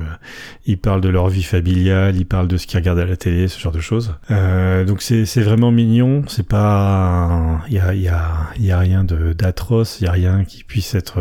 ils 0.66 0.78
parlent 0.78 1.02
de 1.02 1.10
leur 1.10 1.30
vie 1.30 1.44
familiale, 1.44 2.16
ils 2.18 2.28
parlent 2.28 2.50
de 2.50 2.58
ce 2.58 2.68
qu'ils 2.68 2.80
regardent 2.80 3.00
à 3.00 3.06
la 3.06 3.18
télé, 3.18 3.48
ce 3.48 3.60
genre 3.60 3.74
de 3.74 3.82
choses. 3.82 4.16
Donc 4.30 5.02
c'est 5.02 5.42
vraiment 5.42 5.72
mignon, 5.72 6.24
c'est 6.28 6.48
pas 6.48 7.62
il 7.70 7.76
y 7.76 7.80
a 7.80 7.94
y 7.94 8.08
a 8.10 8.50
y 8.60 8.72
a 8.72 8.80
rien 8.80 9.06
de 9.06 9.34
d'atroce, 9.34 10.00
il 10.02 10.04
y 10.04 10.08
a 10.08 10.12
rien 10.12 10.44
qui 10.44 10.64
puisse 10.64 10.94
être 10.94 11.20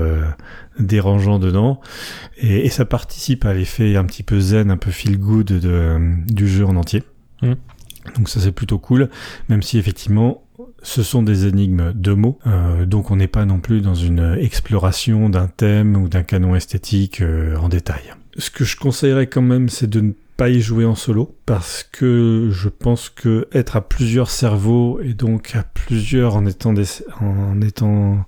dérangeant 0.78 1.38
dedans 1.38 1.80
et, 2.38 2.66
et 2.66 2.68
ça 2.68 2.84
participe 2.84 3.44
à 3.44 3.54
l'effet 3.54 3.96
un 3.96 4.04
petit 4.04 4.22
peu 4.22 4.40
zen, 4.40 4.70
un 4.70 4.76
peu 4.76 4.90
feel 4.90 5.18
good 5.18 5.46
de, 5.46 5.98
du 6.26 6.48
jeu 6.48 6.64
en 6.64 6.76
entier. 6.76 7.02
Mm. 7.42 7.54
Donc 8.16 8.28
ça 8.28 8.40
c'est 8.40 8.52
plutôt 8.52 8.78
cool, 8.78 9.08
même 9.48 9.62
si 9.62 9.78
effectivement 9.78 10.44
ce 10.82 11.02
sont 11.02 11.22
des 11.22 11.46
énigmes 11.46 11.92
de 11.94 12.12
mots, 12.12 12.38
euh, 12.46 12.86
donc 12.86 13.10
on 13.10 13.16
n'est 13.16 13.28
pas 13.28 13.44
non 13.44 13.60
plus 13.60 13.80
dans 13.80 13.94
une 13.94 14.36
exploration 14.40 15.28
d'un 15.28 15.46
thème 15.46 15.96
ou 15.96 16.08
d'un 16.08 16.24
canon 16.24 16.56
esthétique 16.56 17.20
euh, 17.20 17.56
en 17.56 17.68
détail. 17.68 18.02
Ce 18.36 18.50
que 18.50 18.64
je 18.64 18.76
conseillerais 18.76 19.28
quand 19.28 19.42
même, 19.42 19.68
c'est 19.68 19.88
de 19.88 20.00
ne 20.00 20.12
pas 20.36 20.48
y 20.48 20.60
jouer 20.60 20.84
en 20.84 20.94
solo 20.94 21.36
parce 21.46 21.86
que 21.90 22.48
je 22.50 22.68
pense 22.68 23.10
que 23.10 23.46
être 23.52 23.76
à 23.76 23.80
plusieurs 23.80 24.30
cerveaux 24.30 24.98
et 25.00 25.14
donc 25.14 25.54
à 25.54 25.62
plusieurs 25.62 26.36
en 26.36 26.46
étant 26.46 26.74
en 27.20 27.60
étant 27.60 28.24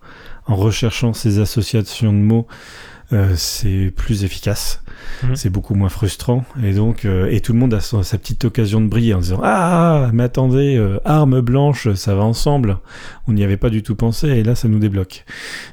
en 0.47 0.57
recherchant 0.57 1.13
ces 1.13 1.39
associations 1.39 2.13
de 2.13 2.19
mots 2.19 2.47
euh, 3.13 3.35
c'est 3.37 3.93
plus 3.95 4.25
efficace, 4.25 4.83
mhm. 5.23 5.37
c'est 5.37 5.51
beaucoup 5.51 5.75
moins 5.75 5.91
frustrant, 5.91 6.47
et 6.63 6.73
donc 6.73 7.05
euh, 7.05 7.31
et 7.31 7.41
tout 7.41 7.53
le 7.53 7.59
monde 7.59 7.75
a 7.75 7.81
sa, 7.81 8.03
petite 8.17 8.47
occasion 8.47 8.81
de 8.81 8.87
briller 8.87 9.13
en 9.13 9.21
disant 9.21 9.41
ah 9.43 10.09
mais 10.15 10.23
attendez 10.23 10.77
euh, 10.77 10.99
arme 11.05 11.43
blanche 11.43 11.93
ça 11.93 12.15
va 12.15 12.23
ensemble, 12.23 12.79
on 13.29 13.35
n'y 13.35 13.45
avait 13.45 13.59
pas 13.59 13.69
du 13.69 13.83
tout 13.83 13.95
pensé 13.95 14.29
et 14.29 14.43
là 14.43 14.55
ça 14.55 14.69
nous 14.69 14.79
débloque. 14.79 15.27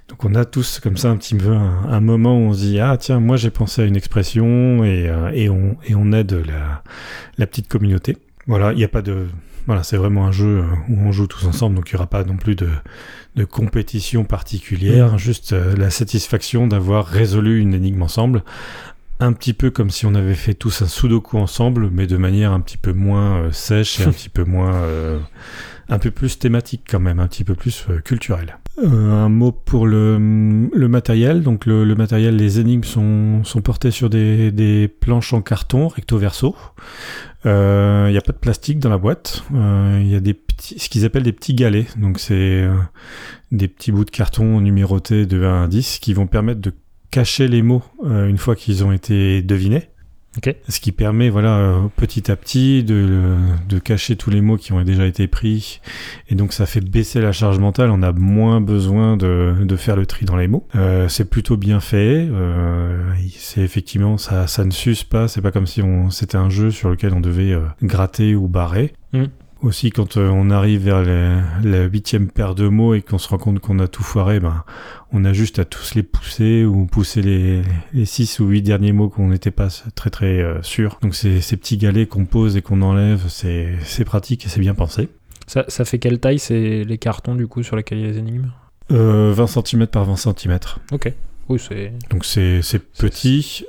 Donc 0.10 0.26
on 0.26 0.36
a 0.36 0.44
tous 0.44 0.82
comme 0.82 0.98
ça 0.98 1.10
un 1.10 1.16
petit 1.16 1.36
peu 1.36 1.52
un, 1.54 2.02
moment 2.02 2.38
où 2.38 2.50
on 2.50 2.54
se 2.54 2.60
dit 2.60 2.80
ah 2.82 2.98
tiens 2.98 3.22
moi 3.22 3.38
j'ai 3.38 3.50
pensé 3.50 3.82
à 3.82 3.86
une 3.86 3.96
expression 3.96 4.84
et, 4.84 5.10
et 5.34 5.50
on 5.50 5.78
et 5.88 5.96
on 5.96 6.12
aide 6.12 6.34
la 6.34 6.84
la 7.38 7.48
petite 7.48 7.70
communauté. 7.70 8.18
Voilà 8.46 8.74
il 8.74 8.78
n'y 8.78 8.84
a 8.84 8.90
pas 8.90 9.02
de 9.02 9.28
voilà, 9.68 9.84
c'est 9.84 9.98
vraiment 9.98 10.26
un 10.26 10.32
jeu 10.32 10.64
où 10.90 10.98
on 11.00 11.12
joue 11.12 11.28
tous 11.28 11.46
ensemble, 11.46 11.76
donc 11.76 11.92
il 11.92 11.96
n'y 11.96 12.00
aura 12.00 12.08
pas 12.08 12.24
non 12.24 12.36
plus 12.36 12.56
de, 12.56 12.68
de 13.36 13.46
compétition 13.46 14.24
particulière, 14.24 15.18
juste 15.18 15.54
euh, 15.54 15.76
la 15.76 15.90
satisfaction 15.90 16.68
d'avoir 16.68 17.06
résolu 17.06 17.62
une 17.62 17.74
énigme 17.74 18.02
ensemble. 18.02 18.44
Un 19.20 19.34
petit 19.34 19.54
peu 19.54 19.70
comme 19.70 19.90
si 19.90 20.06
on 20.06 20.16
avait 20.16 20.36
fait 20.36 20.54
tous 20.54 20.82
un 20.82 20.88
sudoku 20.88 21.38
ensemble, 21.38 21.90
mais 21.92 22.08
de 22.08 22.18
manière 22.18 22.52
un 22.52 22.60
petit 22.60 22.78
peu 22.78 22.92
moins 22.92 23.38
euh, 23.38 23.52
sèche 23.52 24.00
et 24.00 24.04
un 24.04 24.12
petit 24.12 24.30
peu 24.30 24.44
moins, 24.44 24.76
euh, 24.76 25.20
un 25.92 26.00
peu 26.00 26.10
plus 26.10 26.40
thématique 26.40 26.84
quand 26.90 27.00
même, 27.00 27.20
un 27.20 27.28
petit 27.28 27.44
peu 27.44 27.54
plus 27.54 27.86
culturel. 28.04 28.58
un 28.82 29.30
mot 29.30 29.52
pour 29.52 29.86
le, 29.86 30.18
le 30.74 30.88
matériel. 30.88 31.44
Donc 31.44 31.66
le, 31.66 31.84
le, 31.84 31.96
matériel, 31.96 32.38
les 32.38 32.60
énigmes 32.60 32.84
sont, 32.84 33.44
sont 33.44 33.62
portés 33.62 33.92
sur 33.92 34.10
des, 34.10 34.52
des 34.52 34.88
planches 34.88 35.34
en 35.34 35.42
carton 35.42 35.88
recto 35.90 36.18
verso. 36.18 36.56
Il 37.44 37.50
euh, 37.50 38.12
n'y 38.12 38.18
a 38.18 38.22
pas 38.22 38.34
de 38.34 38.38
plastique 38.38 38.78
dans 38.80 38.90
la 38.90 39.00
boîte. 39.00 39.44
Il 39.50 39.58
euh, 39.58 40.04
y 40.04 40.16
a 40.16 40.20
des 40.20 40.36
petits, 40.36 40.78
ce 40.78 40.90
qu'ils 40.90 41.06
appellent 41.06 41.24
des 41.24 41.34
petits 41.34 41.56
galets. 41.56 41.98
Donc 41.98 42.20
c'est 42.20 42.62
euh, 42.64 42.76
des 43.52 43.68
petits 43.68 43.92
bouts 43.92 44.06
de 44.06 44.12
carton 44.12 44.62
numérotés 44.62 45.26
de 45.26 45.44
1 45.44 45.64
à 45.64 45.68
10 45.68 46.00
qui 46.00 46.14
vont 46.14 46.28
permettre 46.28 46.62
de 46.62 46.72
cacher 47.10 47.48
les 47.48 47.62
mots 47.62 47.84
une 48.06 48.38
fois 48.38 48.56
qu'ils 48.56 48.86
ont 48.86 48.92
été 48.94 49.42
devinés. 49.42 49.90
Ce 50.70 50.80
qui 50.80 50.94
permet, 50.94 51.30
voilà, 51.30 51.58
euh, 51.58 51.88
petit 51.98 52.32
à 52.32 52.38
petit 52.38 52.84
de, 52.84 53.36
de, 53.68 53.80
cacher 53.80 54.16
tous 54.16 54.30
les 54.30 54.40
mots 54.40 54.56
qui 54.56 54.72
ont 54.72 54.82
déjà 54.82 55.06
été 55.06 55.28
pris. 55.28 55.82
Et 56.30 56.36
donc, 56.36 56.54
ça 56.54 56.66
fait 56.66 56.80
baisser 56.80 57.20
la 57.20 57.34
charge 57.34 57.60
mentale. 57.60 57.90
On 57.90 58.02
a 58.02 58.14
moins 58.14 58.62
besoin 58.62 59.18
de, 59.18 59.56
de 59.62 59.76
faire 59.76 59.98
le 59.98 60.06
tri 60.06 60.26
dans 60.26 60.38
les 60.38 60.48
mots. 60.48 60.66
Euh, 60.76 61.10
c'est 61.10 61.30
plutôt 61.30 61.58
bien 61.58 61.82
fait. 61.82 62.28
Euh, 62.32 63.14
c'est 63.36 63.62
effectivement, 63.62 64.18
ça, 64.18 64.48
ça 64.48 64.64
ne 64.64 64.72
s'use 64.72 65.04
pas. 65.04 65.28
C'est 65.28 65.42
pas 65.42 65.52
comme 65.52 65.68
si 65.68 65.82
on, 65.82 66.10
c'était 66.10 66.38
un 66.38 66.50
jeu 66.50 66.72
sur 66.72 66.90
lequel 66.90 67.14
on 67.14 67.22
devait 67.22 67.52
euh, 67.52 67.66
gratter 67.84 68.34
ou 68.34 68.48
barrer. 68.48 68.94
Mm 69.12 69.26
aussi 69.62 69.92
quand 69.92 70.18
euh, 70.18 70.28
on 70.30 70.50
arrive 70.50 70.84
vers 70.84 71.04
la 71.04 71.84
huitième 71.84 72.30
paire 72.30 72.56
de 72.56 72.68
mots 72.68 72.94
et 72.94 73.02
qu'on 73.02 73.18
se 73.18 73.28
rend 73.28 73.38
compte 73.38 73.60
qu'on 73.60 73.80
a 73.80 73.88
tout 73.88 74.04
foiré, 74.04 74.40
ben 74.40 74.64
on 75.12 75.26
a 75.26 75.34
juste 75.34 75.60
à 75.60 75.66
tous 75.66 75.96
les 75.96 76.04
pousser 76.04 76.66
ou 76.66 76.86
pousser 76.86 77.22
les, 77.22 77.62
les 77.94 78.06
six 78.06 78.40
ou 78.40 78.48
huit 78.48 78.62
derniers 78.62 78.92
mots 78.92 79.10
qu'on 79.10 79.28
n'était 79.28 79.52
pas 79.52 79.68
très 79.96 80.10
très 80.10 80.42
euh, 80.42 80.62
sûr. 80.62 80.98
Donc 81.02 81.16
c'est 81.16 81.42
ces 81.42 81.58
petits 81.58 81.78
galets 81.78 82.08
qu'on 82.08 82.26
pose 82.26 82.58
et 82.58 82.62
qu'on 82.62 82.82
enlève, 82.82 83.22
c'est 83.28 84.06
pratique 84.06 84.46
et 84.46 84.50
c'est 84.50 84.60
bien 84.60 84.74
pensé. 84.74 85.10
Ça, 85.48 85.66
ça 85.68 85.86
fait 85.86 86.00
quelle 86.00 86.20
taille 86.20 86.40
c'est 86.40 86.84
les 86.84 86.98
cartons 86.98 87.36
du 87.36 87.48
coup 87.48 87.64
sur 87.64 87.76
lesquels 87.76 88.00
il 88.00 88.06
y 88.06 88.08
a 88.08 88.12
les 88.12 88.18
énigmes? 88.18 88.52
Euh, 88.92 89.34
20 89.34 89.48
cm 89.48 89.88
par 89.88 90.06
20 90.06 90.16
cm. 90.16 90.60
Ok. 90.92 91.14
Oui, 91.50 91.60
c'est... 91.60 91.92
Donc 92.10 92.24
c'est 92.26 92.62
petit. 92.98 93.66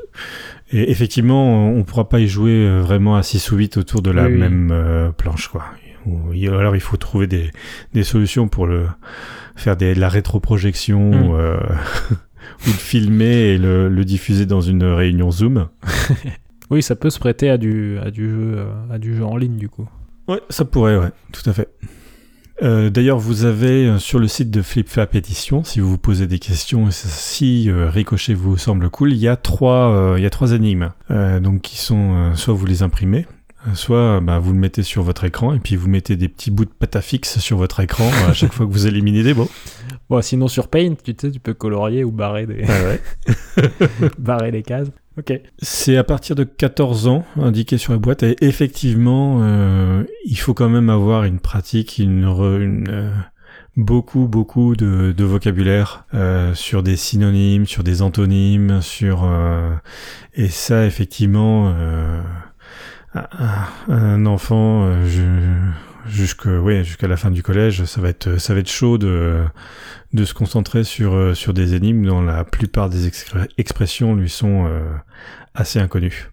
Et 0.71 0.91
effectivement, 0.91 1.69
on 1.71 1.79
ne 1.79 1.83
pourra 1.83 2.09
pas 2.09 2.21
y 2.21 2.29
jouer 2.29 2.53
euh, 2.53 2.81
vraiment 2.81 3.17
à 3.17 3.23
6 3.23 3.51
ou 3.51 3.57
8 3.57 3.77
autour 3.79 4.03
de 4.03 4.11
la 4.11 4.29
même 4.29 5.13
planche. 5.17 5.49
quoi. 5.49 5.65
Ou, 6.07 6.33
alors 6.49 6.75
il 6.75 6.81
faut 6.81 6.97
trouver 6.97 7.27
des, 7.27 7.51
des 7.93 8.03
solutions 8.03 8.49
pour 8.49 8.67
le 8.67 8.87
faire 9.57 9.77
des, 9.77 9.95
de 9.95 10.01
la 10.01 10.09
rétroprojection 10.09 11.11
hmm. 11.11 11.29
ou, 11.29 11.37
euh, 11.37 11.59
ou 12.11 12.67
le 12.67 12.73
filmer 12.73 13.53
et 13.53 13.59
le, 13.59 13.89
le, 13.89 14.05
diffuser 14.05 14.47
dans 14.47 14.61
une 14.61 14.85
réunion 14.85 15.31
Zoom. 15.31 15.69
oui, 16.71 16.83
ça 16.83 16.97
peut 16.97 17.11
se 17.11 17.19
prêter 17.19 17.51
à 17.51 17.59
du, 17.59 17.99
à 17.99 18.11
du, 18.11 18.29
jeu, 18.29 18.55
euh, 18.57 18.73
à 18.91 18.99
du 18.99 19.17
jeu 19.17 19.25
en 19.25 19.37
ligne 19.37 19.57
du 19.57 19.69
coup. 19.69 19.89
Ouais, 20.29 20.41
ça 20.51 20.65
pourrait, 20.65 20.97
ouais, 20.97 21.11
tout 21.33 21.49
à 21.49 21.53
fait. 21.53 21.69
Euh, 22.63 22.91
D'ailleurs, 22.91 23.19
vous 23.19 23.45
avez 23.45 23.87
euh, 23.87 23.99
sur 23.99 24.19
le 24.19 24.29
site 24.29 24.51
de 24.51 24.63
FlipFlap 24.63 25.15
Édition, 25.15 25.65
si 25.65 25.81
vous 25.81 25.91
vous 25.91 25.99
posez 25.99 26.27
des 26.27 26.39
questions, 26.39 26.89
si 26.91 27.69
euh, 27.69 27.89
Ricochet 27.89 28.35
vous 28.35 28.57
semble 28.57 28.89
cool, 28.89 29.13
il 29.13 29.19
y 29.19 29.27
a 29.27 29.37
trois, 29.37 30.15
il 30.17 30.23
y 30.23 30.27
a 30.27 30.31
trois 30.31 30.53
énigmes, 30.53 30.91
donc 31.11 31.63
qui 31.63 31.79
sont 31.79 32.35
soit 32.35 32.55
vous 32.55 32.67
les 32.67 32.83
imprimez, 32.83 33.27
Soit 33.75 34.21
bah, 34.21 34.39
vous 34.39 34.53
le 34.53 34.59
mettez 34.59 34.83
sur 34.83 35.03
votre 35.03 35.25
écran 35.25 35.55
et 35.55 35.61
puis 35.61 35.77
vous 35.77 35.89
mettez 35.89 36.17
des 36.17 36.29
petits 36.29 36.51
bouts 36.51 36.65
de 36.65 36.71
pâte 36.71 36.97
à 36.97 37.01
fixe 37.01 37.39
sur 37.39 37.57
votre 37.57 37.81
écran 37.81 38.09
à 38.29 38.33
chaque 38.33 38.53
fois 38.53 38.67
que 38.67 38.73
vous 38.73 38.87
éliminez 38.87 39.23
des 39.23 39.35
mots. 39.35 39.49
Bon, 40.11 40.21
sinon 40.21 40.47
sur 40.47 40.69
Paint, 40.69 40.95
tu 41.03 41.15
sais, 41.19 41.31
tu 41.31 41.41
peux 41.41 41.55
colorier 41.55 42.05
ou 42.05 42.11
barrer 42.11 42.45
des, 42.45 42.65
ah 42.69 42.83
ouais. 42.83 43.71
barrer 44.19 44.51
les 44.51 44.63
cases. 44.63 44.89
Ok. 45.19 45.41
C'est 45.59 45.97
à 45.97 46.05
partir 46.05 46.37
de 46.37 46.45
14 46.45 47.07
ans 47.07 47.25
indiqué 47.37 47.79
sur 47.79 47.93
la 47.93 47.99
boîte 47.99 48.23
et 48.23 48.37
effectivement, 48.43 49.41
euh, 49.43 50.05
il 50.27 50.39
faut 50.39 50.53
quand 50.53 50.69
même 50.69 50.91
avoir 50.91 51.25
une 51.25 51.39
pratique, 51.39 51.99
une, 51.99 52.25
une 52.25 52.89
euh, 52.91 53.11
beaucoup 53.77 54.27
beaucoup 54.27 54.77
de, 54.77 55.13
de 55.13 55.25
vocabulaire 55.25 56.05
euh, 56.15 56.55
sur 56.55 56.83
des 56.83 56.97
synonymes, 56.97 57.67
sur 57.67 57.83
des 57.83 58.03
antonymes, 58.03 58.83
sur 58.83 59.25
euh, 59.25 59.75
et 60.35 60.49
ça 60.49 60.87
effectivement 60.87 61.75
un 63.15 64.27
enfant 64.27 64.85
euh, 64.87 65.71
jusque 66.07 66.47
ouais 66.47 66.83
jusqu'à 66.85 67.09
la 67.09 67.17
fin 67.17 67.31
du 67.31 67.43
collège 67.43 67.85
ça 67.85 68.01
va 68.01 68.09
être 68.09 68.39
ça 68.39 68.55
va 68.55 68.61
être 68.61 68.71
chaud 68.71 68.99
de 68.99 69.45
de 70.13 70.25
se 70.25 70.35
concentrer 70.35 70.85
sur 70.85 71.15
euh, 71.15 71.35
sur 71.35 71.53
des 71.53 71.75
énigmes 71.75 72.07
dont 72.07 72.23
la 72.23 72.45
plupart 72.45 72.89
des 72.89 73.11
expressions 73.59 74.15
lui 74.15 74.31
sont 74.31 74.67
euh, 74.67 74.81
assez 75.55 75.79
inconnues. 75.79 76.31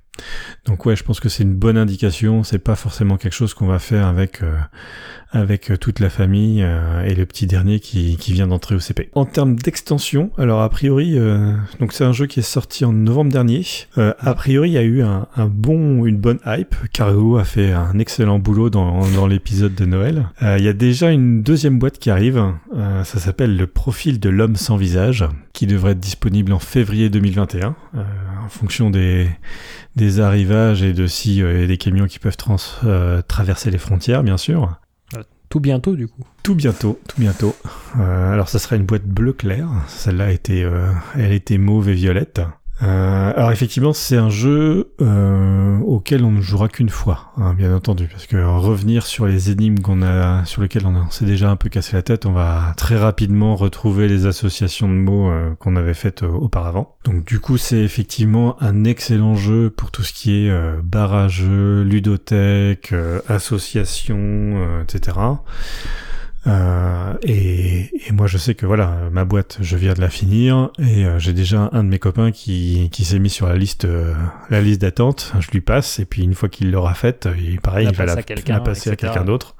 Donc 0.66 0.86
ouais 0.86 0.96
je 0.96 1.04
pense 1.04 1.20
que 1.20 1.30
c'est 1.30 1.44
une 1.44 1.56
bonne 1.56 1.78
indication. 1.78 2.44
C'est 2.44 2.60
pas 2.60 2.76
forcément 2.76 3.18
quelque 3.18 3.36
chose 3.36 3.54
qu'on 3.54 3.68
va 3.68 3.80
faire 3.80 4.08
avec 4.08 4.42
avec 5.32 5.70
euh, 5.70 5.78
toute 5.78 6.00
la 6.00 6.10
famille 6.10 6.64
euh, 6.64 7.04
et 7.04 7.14
le 7.14 7.26
petit 7.26 7.46
dernier 7.46 7.80
qui, 7.80 8.18
qui 8.18 8.34
vient 8.34 8.48
d'entrer 8.48 8.76
au 8.76 8.80
CP. 8.80 9.10
En 9.14 9.26
termes 9.26 9.56
d'extension, 9.56 10.32
alors 10.38 10.62
a 10.62 10.70
priori, 10.70 11.18
euh, 11.18 11.54
donc 11.80 11.94
c'est 11.94 12.04
un 12.04 12.12
jeu 12.12 12.26
qui 12.26 12.40
est 12.40 12.44
sorti 12.44 12.84
en 12.86 12.94
novembre 12.94 13.32
dernier. 13.32 13.64
a 13.98 14.34
priori, 14.34 14.70
il 14.70 14.74
y 14.74 14.78
a 14.78 14.84
eu 14.84 15.02
un, 15.02 15.28
un 15.36 15.46
bon, 15.46 16.06
une 16.06 16.18
bonne 16.18 16.40
hype. 16.46 16.76
Cargo 16.94 17.38
a 17.38 17.44
fait 17.44 17.72
un 17.72 18.00
excellent 18.00 18.40
boulot 18.40 18.70
dans, 18.70 19.08
dans 19.12 19.28
l'épisode 19.28 19.76
de 19.76 19.86
Noël. 19.86 20.30
Il 20.42 20.64
y 20.64 20.68
a 20.68 20.74
déjà 20.74 21.12
une 21.12 21.42
deuxième 21.42 21.80
boîte 21.80 22.00
qui 22.00 22.10
arrive. 22.10 22.42
ça 23.04 23.20
s'appelle 23.20 23.58
le 23.58 23.68
profil 23.68 24.20
de 24.20 24.30
l'homme 24.30 24.56
sans 24.56 24.78
visage, 24.78 25.26
qui 25.54 25.68
devrait 25.68 25.92
être 25.92 26.00
disponible 26.00 26.54
en 26.54 26.60
février 26.60 27.10
2021, 27.10 27.76
en 27.96 28.50
fonction 28.50 28.90
des 28.90 29.28
des 29.96 30.20
arrivages 30.20 30.84
et 30.84 30.94
de 30.94 31.08
si 31.08 31.42
des 31.42 31.78
camions 31.78 32.08
qui 32.08 32.20
peuvent 32.20 32.38
trans, 32.38 32.58
traverser 33.28 33.72
les 33.72 33.78
frontières, 33.80 34.24
bien 34.24 34.38
sûr. 34.38 34.80
Tout 35.50 35.60
bientôt, 35.60 35.96
du 35.96 36.08
coup. 36.08 36.24
Tout 36.44 36.54
bientôt, 36.54 37.00
tout 37.08 37.20
bientôt. 37.20 37.56
Euh, 38.00 38.34
alors, 38.34 38.50
ça 38.50 38.60
sera 38.60 38.76
une 38.76 38.86
boîte 38.86 39.06
bleu 39.06 39.34
clair. 39.34 39.68
Celle-là 39.88 40.32
était, 40.32 40.64
euh, 40.64 40.92
elle 41.16 41.32
était 41.32 41.58
mauve 41.58 41.90
et 41.90 41.94
violette. 41.94 42.42
Euh, 42.82 43.34
alors 43.36 43.52
effectivement, 43.52 43.94
c'est 43.94 44.16
un 44.16 44.30
jeu 44.30 44.94
euh, 45.02 45.78
auquel 45.80 46.24
on 46.24 46.32
ne 46.32 46.42
jouera 46.42 46.70
qu'une 46.70 46.90
fois, 46.90 47.32
hein, 47.38 47.54
bien 47.54 47.76
entendu, 47.76 48.08
parce 48.10 48.26
que 48.26 48.38
revenir 48.38 49.06
sur 49.06 49.26
les 49.26 49.52
énigmes 49.52 49.80
qu'on 49.80 50.02
a, 50.02 50.46
sur 50.46 50.62
lesquelles 50.62 50.86
on, 50.86 51.10
s'est 51.10 51.26
déjà 51.26 51.50
un 51.50 51.56
peu 51.56 51.70
cassé 51.70 51.96
la 51.96 52.02
tête, 52.02 52.26
on 52.26 52.32
va 52.32 52.74
très 52.78 52.98
rapidement 52.98 53.56
retrouver 53.56 54.08
les 54.08 54.26
associations 54.26 54.88
de 54.88 54.94
mots 54.94 55.30
euh, 55.30 55.56
qu'on 55.56 55.76
avait 55.76 55.94
faites 55.94 56.24
auparavant. 56.24 56.96
Donc 57.04 57.26
du 57.26 57.40
coup, 57.40 57.58
c'est 57.58 57.80
effectivement 57.80 58.62
un 58.62 58.86
excellent 58.86 59.36
jeu 59.36 59.70
pour 59.70 59.92
tout 59.92 60.04
ce 60.04 60.14
qui 60.14 60.46
est 60.46 60.82
barrageux, 60.84 61.84
ludothèque, 61.84 62.94
association, 63.28 64.82
etc. 64.84 65.18
Euh, 66.48 67.14
et, 67.22 67.90
et, 68.08 68.12
moi, 68.14 68.28
je 68.28 68.38
sais 68.38 68.56
que 68.56 68.66
voilà, 68.66 68.98
ma 69.12 69.26
boîte, 69.26 69.58
je 69.62 69.76
viens 69.76 69.94
de 69.94 70.02
la 70.02 70.10
finir 70.10 70.72
et 70.80 71.06
euh, 71.06 71.20
j'ai 71.20 71.34
déjà 71.34 71.70
un 71.74 71.84
de 71.84 71.90
mes 71.90 72.00
copains 72.00 72.32
qui, 72.32 72.90
qui 72.92 73.04
s'est 73.04 73.20
mis 73.20 73.30
sur 73.30 73.48
la 73.48 73.58
liste, 73.58 73.86
euh, 73.86 74.14
la 74.50 74.62
liste 74.62 74.82
d'attente. 74.82 75.34
Je 75.40 75.52
lui 75.52 75.62
passe 75.62 76.00
et 76.00 76.06
puis 76.06 76.24
une 76.24 76.34
fois 76.34 76.48
qu'il 76.48 76.72
l'aura 76.72 76.94
faite, 76.94 77.28
il, 77.38 77.60
pareil, 77.60 77.88
il 77.90 77.96
va 77.96 78.06
la, 78.06 78.16
la 78.16 78.60
passer 78.62 78.92
à 78.92 78.96
quelqu'un 78.96 79.26
d'autre. 79.26 79.56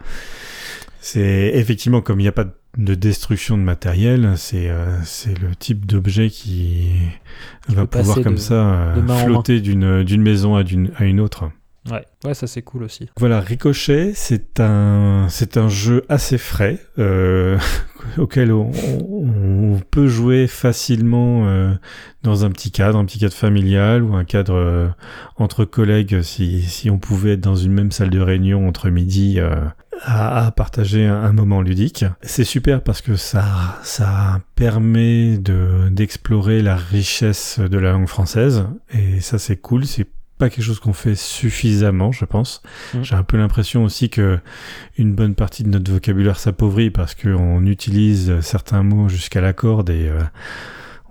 C'est 1.02 1.52
effectivement 1.54 2.02
comme 2.02 2.20
il 2.20 2.24
n'y 2.24 2.30
a 2.30 2.34
pas 2.34 2.46
de 2.78 2.94
destruction 2.94 3.58
de 3.58 3.64
matériel, 3.64 4.34
c'est 4.36 4.70
c'est 5.04 5.38
le 5.40 5.56
type 5.56 5.86
d'objet 5.86 6.30
qui 6.30 6.92
va 7.70 7.86
pouvoir 7.88 8.22
comme 8.22 8.38
ça 8.38 8.94
flotter 9.24 9.62
d'une 9.62 10.04
d'une 10.04 10.22
maison 10.22 10.56
à, 10.56 10.64
d'une 10.64 10.92
à 10.98 11.06
une 11.06 11.20
autre. 11.22 11.50
Ouais, 11.90 12.06
ouais, 12.24 12.34
ça 12.34 12.48
c'est 12.48 12.62
cool 12.62 12.84
aussi. 12.84 13.10
Voilà, 13.18 13.40
Ricochet, 13.40 14.14
c'est 14.16 14.60
un, 14.60 15.28
c'est 15.30 15.58
un 15.58 15.70
jeu 15.70 16.04
assez 16.10 16.38
frais. 16.38 16.80
Euh, 17.00 17.58
auquel 18.18 18.52
on, 18.52 18.72
on, 19.10 19.80
peut 19.92 20.08
jouer 20.08 20.48
facilement 20.48 21.48
euh, 21.48 21.74
dans 22.24 22.46
un 22.46 22.52
petit 22.52 22.72
cadre, 22.72 22.98
un 22.98 23.06
petit 23.06 23.20
cadre 23.20 23.34
familial 23.34 24.04
ou 24.04 24.16
un 24.16 24.24
cadre 24.24 24.54
euh, 24.54 24.88
entre 25.38 25.66
collègues 25.66 26.22
si, 26.22 26.62
si 26.62 26.90
on 26.90 26.98
pouvait 26.98 27.34
être 27.34 27.42
dans 27.42 27.56
une 27.56 27.72
même 27.72 27.92
salle 27.92 28.10
de 28.10 28.20
réunion 28.20 28.68
entre 28.68 28.90
midi 28.90 29.40
à, 29.40 29.76
à, 30.06 30.52
partager 30.52 31.06
un, 31.06 31.34
moment 31.34 31.62
ludique. 31.62 32.06
C'est 32.22 32.44
super 32.44 32.82
parce 32.82 33.02
que 33.02 33.16
ça, 33.16 33.80
ça 33.84 34.40
permet 34.56 35.38
de, 35.38 35.90
d'explorer 35.90 36.62
la 36.62 36.76
richesse 36.76 37.60
de 37.60 37.78
la 37.78 37.92
langue 37.92 38.08
française 38.08 38.66
et 38.94 39.22
ça 39.22 39.40
c'est 39.40 39.58
cool, 39.58 39.86
c'est 39.86 40.08
pas 40.40 40.50
quelque 40.50 40.64
chose 40.64 40.80
qu'on 40.80 40.94
fait 40.94 41.16
suffisamment, 41.16 42.12
je 42.12 42.26
pense. 42.26 42.64
Mm. 42.94 43.04
J'ai 43.04 43.16
un 43.16 43.24
peu 43.24 43.38
l'impression 43.38 43.84
aussi 43.84 44.10
que 44.10 44.40
une 44.98 45.14
bonne 45.14 45.36
partie 45.36 45.64
de 45.64 45.70
notre 45.70 45.92
vocabulaire 45.92 46.40
s'appauvrit 46.40 46.90
parce 46.90 47.14
qu'on 47.14 47.66
utilise 47.66 48.40
certains 48.40 48.82
mots 48.82 49.10
jusqu'à 49.10 49.42
la 49.42 49.54
corde 49.54 49.90
et 49.92 50.08
euh, 50.08 50.22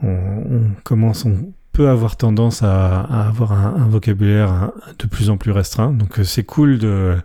on, 0.03 0.09
on, 0.09 0.63
commence, 0.83 1.27
on 1.27 1.53
peut 1.73 1.91
avoir 1.91 2.17
tendance 2.17 2.63
à, 2.63 3.03
à 3.03 3.29
avoir 3.29 3.53
un, 3.53 3.77
un, 3.77 3.89
vocabulaire 3.89 4.73
de 4.99 5.07
plus 5.07 5.29
en 5.29 5.37
plus 5.37 5.53
restreint. 5.53 5.93
Donc 5.93 6.19
euh, 6.19 6.25
c'est 6.25 6.45
cool 6.45 6.79
de 6.79 7.17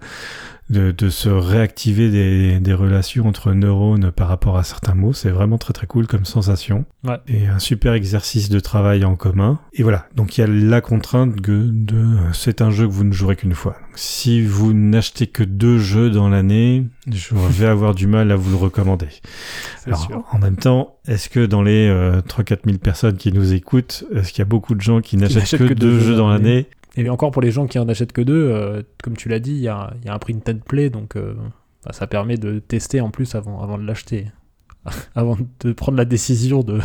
de, 0.73 0.91
de, 0.91 1.09
se 1.09 1.29
réactiver 1.29 2.09
des, 2.09 2.59
des, 2.59 2.73
relations 2.73 3.27
entre 3.27 3.53
neurones 3.53 4.11
par 4.11 4.27
rapport 4.27 4.57
à 4.57 4.63
certains 4.63 4.95
mots. 4.95 5.13
C'est 5.13 5.29
vraiment 5.29 5.57
très 5.57 5.71
très 5.71 5.87
cool 5.87 6.07
comme 6.07 6.25
sensation. 6.25 6.83
Ouais. 7.05 7.17
Et 7.27 7.47
un 7.47 7.59
super 7.59 7.93
exercice 7.93 8.49
de 8.49 8.59
travail 8.59 9.05
en 9.05 9.15
commun. 9.15 9.59
Et 9.73 9.83
voilà, 9.83 10.07
donc 10.15 10.37
il 10.37 10.41
y 10.41 10.43
a 10.43 10.47
la 10.47 10.81
contrainte 10.81 11.35
de, 11.41 11.69
de 11.71 12.05
c'est 12.33 12.61
un 12.61 12.71
jeu 12.71 12.87
que 12.87 12.91
vous 12.91 13.05
ne 13.05 13.13
jouerez 13.13 13.37
qu'une 13.37 13.53
fois. 13.53 13.77
si 13.95 14.41
vous 14.41 14.73
n'achetez 14.73 15.27
que 15.27 15.43
deux 15.43 15.77
jeux 15.77 16.09
dans 16.09 16.27
l'année, 16.27 16.85
je 17.09 17.33
vais 17.49 17.67
avoir 17.67 17.95
du 17.95 18.07
mal 18.07 18.31
à 18.31 18.35
vous 18.35 18.51
le 18.51 18.57
recommander. 18.57 19.07
Alors, 19.85 20.01
sûr. 20.01 20.23
en 20.31 20.39
même 20.39 20.57
temps, 20.57 20.97
est-ce 21.07 21.29
que 21.29 21.45
dans 21.45 21.61
les 21.61 21.87
euh, 21.87 22.21
3-4 22.21 22.59
000 22.65 22.77
personnes 22.79 23.17
qui 23.17 23.31
nous 23.31 23.53
écoutent, 23.53 24.05
est-ce 24.13 24.31
qu'il 24.31 24.39
y 24.39 24.41
a 24.41 24.45
beaucoup 24.45 24.75
de 24.75 24.81
gens 24.81 25.01
qui 25.01 25.17
n'achètent 25.17 25.57
que, 25.57 25.69
que, 25.69 25.73
deux 25.73 25.99
jeux 25.99 26.15
dans 26.15 26.29
l'année? 26.29 26.67
Et 26.95 27.09
encore 27.09 27.31
pour 27.31 27.41
les 27.41 27.51
gens 27.51 27.65
qui 27.67 27.79
en 27.79 27.87
achètent 27.89 28.11
que 28.11 28.21
deux, 28.21 28.49
euh, 28.51 28.83
comme 29.03 29.17
tu 29.17 29.29
l'as 29.29 29.39
dit, 29.39 29.53
il 29.53 29.61
y 29.61 29.67
a, 29.67 29.93
y 30.05 30.09
a, 30.09 30.13
un 30.13 30.19
print 30.19 30.47
and 30.47 30.59
play, 30.65 30.89
donc 30.89 31.15
euh, 31.15 31.33
bah, 31.83 31.91
ça 31.91 32.05
permet 32.05 32.37
de 32.37 32.59
tester 32.59 33.01
en 33.01 33.09
plus 33.09 33.33
avant, 33.35 33.77
de 33.77 33.83
l'acheter. 33.83 34.27
avant 35.15 35.37
de 35.61 35.73
prendre 35.73 35.97
la 35.97 36.05
décision 36.05 36.61
de, 36.61 36.79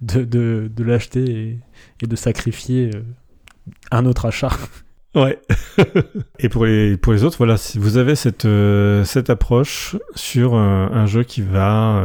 de, 0.00 0.82
l'acheter 0.82 1.58
et, 2.02 2.06
de 2.06 2.16
sacrifier 2.16 2.90
euh, 2.94 3.02
un 3.90 4.06
autre 4.06 4.26
achat. 4.26 4.50
Ouais. 5.16 5.38
et 6.40 6.48
pour 6.48 6.64
les, 6.64 7.22
autres, 7.22 7.36
voilà, 7.38 7.56
si 7.56 7.78
vous 7.78 7.98
avez 7.98 8.16
cette, 8.16 8.48
cette 9.04 9.30
approche 9.30 9.94
sur 10.16 10.56
un, 10.56 11.06
jeu 11.06 11.22
qui 11.22 11.40
va 11.40 12.04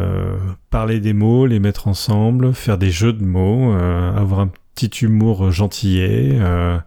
parler 0.70 1.00
des 1.00 1.14
mots, 1.14 1.48
les 1.48 1.60
mettre 1.60 1.88
ensemble, 1.88 2.54
faire 2.54 2.78
des 2.78 2.92
jeux 2.92 3.12
de 3.12 3.24
mots, 3.24 3.74
avoir 3.74 4.42
un 4.42 4.52
petit 4.80 5.06
humour 5.06 5.52
gentillet 5.52 6.38
euh, 6.40 6.78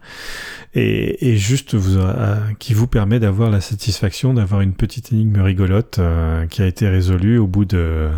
et, 0.73 1.29
et, 1.29 1.37
juste 1.37 1.75
vous, 1.75 1.99
euh, 1.99 2.37
qui 2.57 2.73
vous 2.73 2.87
permet 2.87 3.19
d'avoir 3.19 3.51
la 3.51 3.61
satisfaction 3.61 4.33
d'avoir 4.33 4.61
une 4.61 4.73
petite 4.73 5.11
énigme 5.11 5.39
rigolote 5.41 5.99
euh, 5.99 6.47
qui 6.47 6.63
a 6.63 6.65
été 6.65 6.87
résolue 6.87 7.37
au 7.37 7.45
bout 7.45 7.65
de 7.65 8.09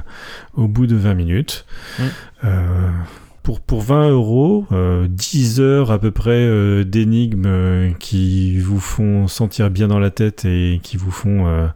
au 0.53 0.67
bout 0.67 0.87
de 0.87 0.95
20 0.95 1.13
minutes. 1.15 1.65
Mmh. 1.99 2.03
Pour, 3.45 3.61
pour 3.61 3.81
20 3.81 4.09
euros, 4.09 4.65
10 5.07 5.61
heures 5.61 5.91
à 5.91 5.99
peu 5.99 6.11
près 6.11 6.83
d'énigmes 6.83 7.93
qui 7.99 8.57
vous 8.57 8.79
font 8.79 9.27
sentir 9.27 9.69
bien 9.69 9.87
dans 9.87 9.99
la 9.99 10.09
tête 10.09 10.45
et 10.45 10.79
qui 10.83 10.97
vous 10.97 11.11
font 11.11 11.69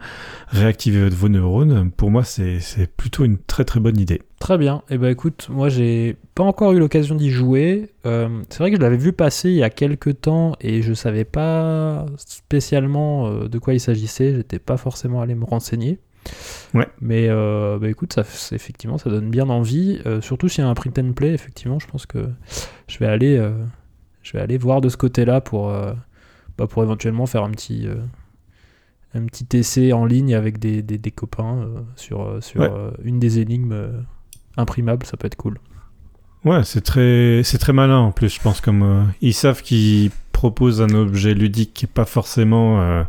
réactiver 0.50 1.08
vos 1.10 1.30
neurones, 1.30 1.92
pour 1.92 2.10
moi 2.12 2.24
c'est 2.24 2.60
plutôt 2.98 3.24
une 3.24 3.38
très 3.38 3.64
très 3.64 3.80
bonne 3.80 4.00
idée. 4.00 4.22
Très 4.40 4.58
bien. 4.58 4.84
Et 4.90 4.96
eh 4.96 4.98
ben 4.98 5.10
écoute, 5.10 5.48
moi 5.52 5.68
j'ai 5.68 6.16
pas 6.34 6.44
encore 6.44 6.72
eu 6.72 6.80
l'occasion 6.80 7.16
d'y 7.16 7.30
jouer. 7.30 7.90
Euh, 8.06 8.42
c'est 8.50 8.60
vrai 8.60 8.72
que 8.72 8.78
je 8.78 8.82
l'avais 8.82 8.98
vu 8.98 9.12
passer 9.12 9.50
il 9.50 9.56
y 9.56 9.64
a 9.64 9.70
quelques 9.70 10.22
temps 10.22 10.54
et 10.62 10.82
je 10.82 10.94
savais 10.94 11.26
pas 11.26 12.06
spécialement 12.16 13.28
euh, 13.28 13.50
de 13.50 13.60
quoi 13.60 13.74
il 13.74 13.82
s'agissait. 13.82 14.34
J'étais 14.34 14.60
pas 14.60 14.78
forcément 14.78 15.22
allé 15.22 15.36
me 15.36 15.44
renseigner. 15.44 16.00
Ouais. 16.74 16.88
Mais 17.02 17.28
euh, 17.30 17.80
bah 17.80 17.90
écoute, 17.90 18.14
ça, 18.14 18.22
effectivement, 18.54 18.98
ça 18.98 19.10
donne 19.10 19.30
bien 19.30 19.50
envie. 19.50 20.02
Euh, 20.06 20.22
surtout 20.22 20.48
s'il 20.50 20.64
y 20.64 20.68
a 20.68 20.70
un 20.70 20.74
print 20.76 20.98
and 21.00 21.14
play, 21.14 21.34
effectivement, 21.34 21.80
je 21.80 21.88
pense 21.88 22.06
que 22.06 22.30
je 22.88 23.00
vais 23.00 23.08
aller, 23.08 23.38
euh, 23.38 23.52
je 24.22 24.34
vais 24.34 24.40
aller 24.40 24.58
voir 24.58 24.82
de 24.82 24.90
ce 24.90 24.98
côté-là 24.98 25.42
pour, 25.42 25.72
bah, 26.58 26.68
pour 26.68 26.84
éventuellement 26.84 27.26
faire 27.26 27.44
un 27.44 27.52
petit 27.52 27.88
un 29.16 29.26
petit 29.26 29.58
essai 29.58 29.92
en 29.92 30.06
ligne 30.06 30.36
avec 30.36 30.60
des, 30.60 30.84
des, 30.84 31.00
des 31.00 31.12
copains 31.12 31.68
sur, 31.96 32.38
sur 32.44 32.62
Ouais. 32.62 32.70
une 33.04 33.20
des 33.20 33.40
énigmes 33.40 34.06
imprimable, 34.56 35.06
ça 35.06 35.18
peut 35.18 35.26
être 35.26 35.36
cool. 35.38 35.58
Ouais, 36.46 36.64
c'est 36.64 36.82
très, 36.82 37.42
c'est 37.44 37.58
très 37.58 37.74
malin 37.74 37.98
en 37.98 38.12
plus, 38.12 38.34
je 38.34 38.40
pense. 38.42 38.62
Comme 38.62 38.84
euh, 38.84 39.04
ils 39.22 39.34
savent 39.34 39.62
qu'ils 39.62 40.10
proposent 40.32 40.82
un 40.82 40.90
objet 40.96 41.34
ludique 41.34 41.74
qui 41.74 41.86
est 41.86 41.92
pas 41.94 42.06
forcément, 42.06 42.80
euh, 42.82 43.04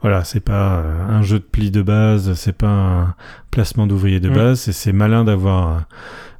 voilà, 0.00 0.24
c'est 0.24 0.40
pas 0.40 0.78
euh, 0.78 1.06
un 1.08 1.20
jeu 1.22 1.38
de 1.38 1.44
pli 1.44 1.70
de 1.70 1.82
base, 1.82 2.32
c'est 2.34 2.56
pas 2.56 2.68
un 2.68 3.14
placement 3.50 3.86
d'ouvrier 3.86 4.18
de 4.18 4.30
Mm. 4.30 4.34
base, 4.34 4.68
et 4.68 4.72
c'est 4.72 4.92
malin 4.94 5.24
d'avoir 5.24 5.84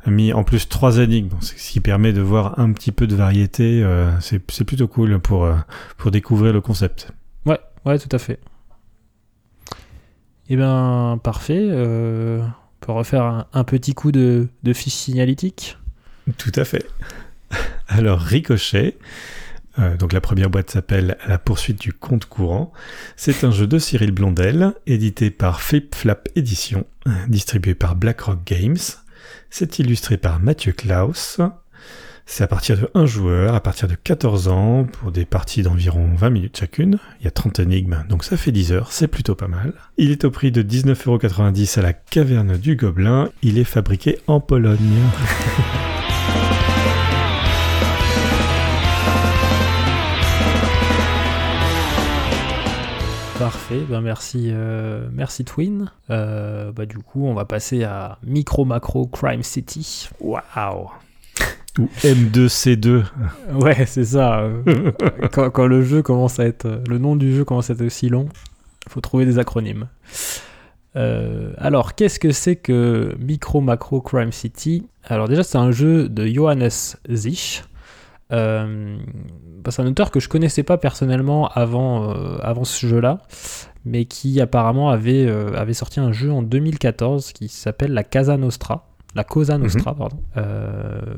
euh, 0.07 0.11
mis 0.11 0.33
en 0.33 0.42
plus 0.42 0.66
trois 0.66 0.96
énigmes, 0.96 1.37
ce 1.40 1.53
qui 1.55 1.81
permet 1.81 2.14
de 2.14 2.22
voir 2.22 2.59
un 2.59 2.72
petit 2.72 2.90
peu 2.92 3.07
de 3.07 3.14
variété. 3.14 3.83
euh, 3.83 4.11
c'est, 4.20 4.40
c'est 4.50 4.64
plutôt 4.64 4.88
cool 4.88 5.18
pour 5.18 5.44
euh, 5.44 5.55
pour 5.98 6.11
découvrir 6.11 6.55
le 6.55 6.62
concept. 6.62 7.12
Ouais, 7.44 7.61
ouais, 7.85 7.98
tout 7.98 8.09
à 8.16 8.18
fait. 8.18 8.40
Eh 10.48 10.57
ben, 10.57 11.20
parfait. 11.22 11.61
euh, 11.70 12.40
on 12.83 12.87
peut 12.87 12.92
refaire 12.92 13.24
un, 13.24 13.46
un 13.53 13.64
petit 13.64 13.92
coup 13.92 14.11
de, 14.11 14.48
de 14.62 14.72
fiche 14.72 14.94
signalétique. 14.94 15.76
Tout 16.38 16.52
à 16.56 16.64
fait. 16.64 16.86
Alors, 17.88 18.20
Ricochet. 18.20 18.96
Euh, 19.78 19.96
donc 19.96 20.12
la 20.12 20.20
première 20.20 20.50
boîte 20.50 20.70
s'appelle 20.70 21.16
La 21.26 21.38
poursuite 21.38 21.80
du 21.80 21.92
compte 21.92 22.26
courant. 22.26 22.72
C'est 23.16 23.44
un 23.44 23.50
jeu 23.50 23.66
de 23.66 23.78
Cyril 23.78 24.10
Blondel, 24.10 24.74
édité 24.86 25.30
par 25.30 25.62
Flip 25.62 25.94
Flap 25.94 26.28
Édition, 26.34 26.86
euh, 27.06 27.10
distribué 27.28 27.74
par 27.74 27.94
BlackRock 27.94 28.44
Games. 28.44 28.78
C'est 29.48 29.78
illustré 29.78 30.16
par 30.16 30.40
Mathieu 30.40 30.72
Klaus. 30.72 31.40
C'est 32.26 32.44
à 32.44 32.46
partir 32.46 32.78
de 32.78 32.88
1 32.94 33.06
joueur, 33.06 33.54
à 33.54 33.60
partir 33.60 33.88
de 33.88 33.96
14 33.96 34.48
ans, 34.48 34.84
pour 34.84 35.10
des 35.10 35.24
parties 35.24 35.62
d'environ 35.62 36.14
20 36.14 36.30
minutes 36.30 36.58
chacune. 36.58 36.98
Il 37.20 37.24
y 37.24 37.26
a 37.26 37.32
30 37.32 37.58
énigmes, 37.58 38.04
donc 38.08 38.22
ça 38.22 38.36
fait 38.36 38.52
10 38.52 38.72
heures, 38.72 38.92
c'est 38.92 39.08
plutôt 39.08 39.34
pas 39.34 39.48
mal. 39.48 39.72
Il 39.96 40.12
est 40.12 40.24
au 40.24 40.30
prix 40.30 40.52
de 40.52 40.62
19,90€ 40.62 41.78
à 41.80 41.82
la 41.82 41.92
Caverne 41.92 42.56
du 42.56 42.76
Gobelin. 42.76 43.30
Il 43.42 43.58
est 43.58 43.64
fabriqué 43.64 44.18
en 44.28 44.38
Pologne. 44.38 44.78
Parfait, 53.40 53.81
ben 53.88 54.03
merci, 54.03 54.50
euh, 54.53 55.09
merci 55.14 55.46
Twin. 55.46 55.90
Euh, 56.11 56.72
bah, 56.72 56.85
du 56.85 56.98
coup, 56.98 57.24
on 57.24 57.33
va 57.33 57.46
passer 57.46 57.85
à 57.85 58.18
Micro 58.22 58.66
Macro 58.66 59.07
Crime 59.07 59.42
City. 59.42 60.11
Waouh! 60.20 60.90
Ou 61.79 61.88
M2C2. 62.03 63.03
Ouais, 63.55 63.87
c'est 63.87 64.05
ça. 64.05 64.46
quand, 65.33 65.48
quand 65.48 65.66
le 65.66 65.81
jeu 65.81 66.03
commence 66.03 66.38
à 66.38 66.44
être, 66.44 66.83
le 66.87 66.98
nom 66.98 67.16
du 67.16 67.35
jeu 67.35 67.46
commence 67.46 67.70
à 67.70 67.72
être 67.72 67.81
aussi 67.81 68.11
long, 68.11 68.29
il 68.87 68.92
faut 68.92 69.00
trouver 69.00 69.24
des 69.24 69.38
acronymes. 69.38 69.88
Euh, 70.96 71.55
alors, 71.57 71.94
qu'est-ce 71.94 72.20
que 72.20 72.33
c'est 72.33 72.57
que 72.57 73.16
Micro 73.18 73.62
Macro 73.62 74.03
Crime 74.03 74.33
City? 74.33 74.87
Alors 75.05 75.29
déjà, 75.29 75.44
c'est 75.44 75.57
un 75.57 75.70
jeu 75.70 76.11
de 76.11 76.26
Johannes 76.26 76.68
Zich. 77.09 77.64
Euh, 78.32 78.96
bah, 79.62 79.70
c'est 79.70 79.82
un 79.82 79.86
auteur 79.86 80.10
que 80.10 80.20
je 80.20 80.28
connaissais 80.28 80.62
pas 80.62 80.78
personnellement 80.78 81.48
avant, 81.48 82.10
euh, 82.10 82.38
avant 82.42 82.64
ce 82.64 82.86
jeu-là, 82.86 83.18
mais 83.84 84.04
qui 84.06 84.40
apparemment 84.40 84.90
avait, 84.90 85.26
euh, 85.26 85.52
avait 85.56 85.74
sorti 85.74 86.00
un 86.00 86.12
jeu 86.12 86.30
en 86.32 86.42
2014 86.42 87.32
qui 87.32 87.48
s'appelle 87.48 87.92
la 87.92 88.04
Casa 88.04 88.36
Nostra. 88.36 88.86
La 89.14 89.24
Cosa 89.24 89.58
Nostra, 89.58 89.94
pardon. 89.94 90.18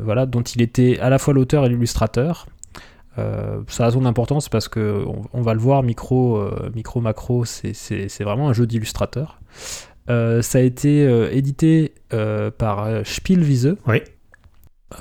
Voilà, 0.03 0.25
dont 0.27 0.41
il 0.43 0.63
était 0.63 0.99
à 1.01 1.11
la 1.11 1.19
fois 1.19 1.35
l'auteur 1.35 1.67
et 1.67 1.69
l'illustrateur. 1.69 2.47
Ça 3.17 3.85
a 3.87 3.91
son 3.91 4.07
importance 4.07 4.49
parce 4.49 4.69
que 4.69 5.05
on, 5.07 5.23
on 5.35 5.43
va 5.43 5.53
le 5.53 5.61
voir, 5.61 5.83
micro, 5.83 6.43
micro 6.75 7.03
macro, 7.03 7.45
c'est- 7.45 8.23
vraiment 8.25 8.49
un 8.49 8.55
jeu 8.55 8.67
d'illustrateur. 8.67 9.39
Ça 10.09 10.59
a 10.59 10.61
été 10.61 11.05
édité 11.37 11.93
par 12.57 12.89
Spielwiese 13.05 13.77
Oui. 13.87 13.99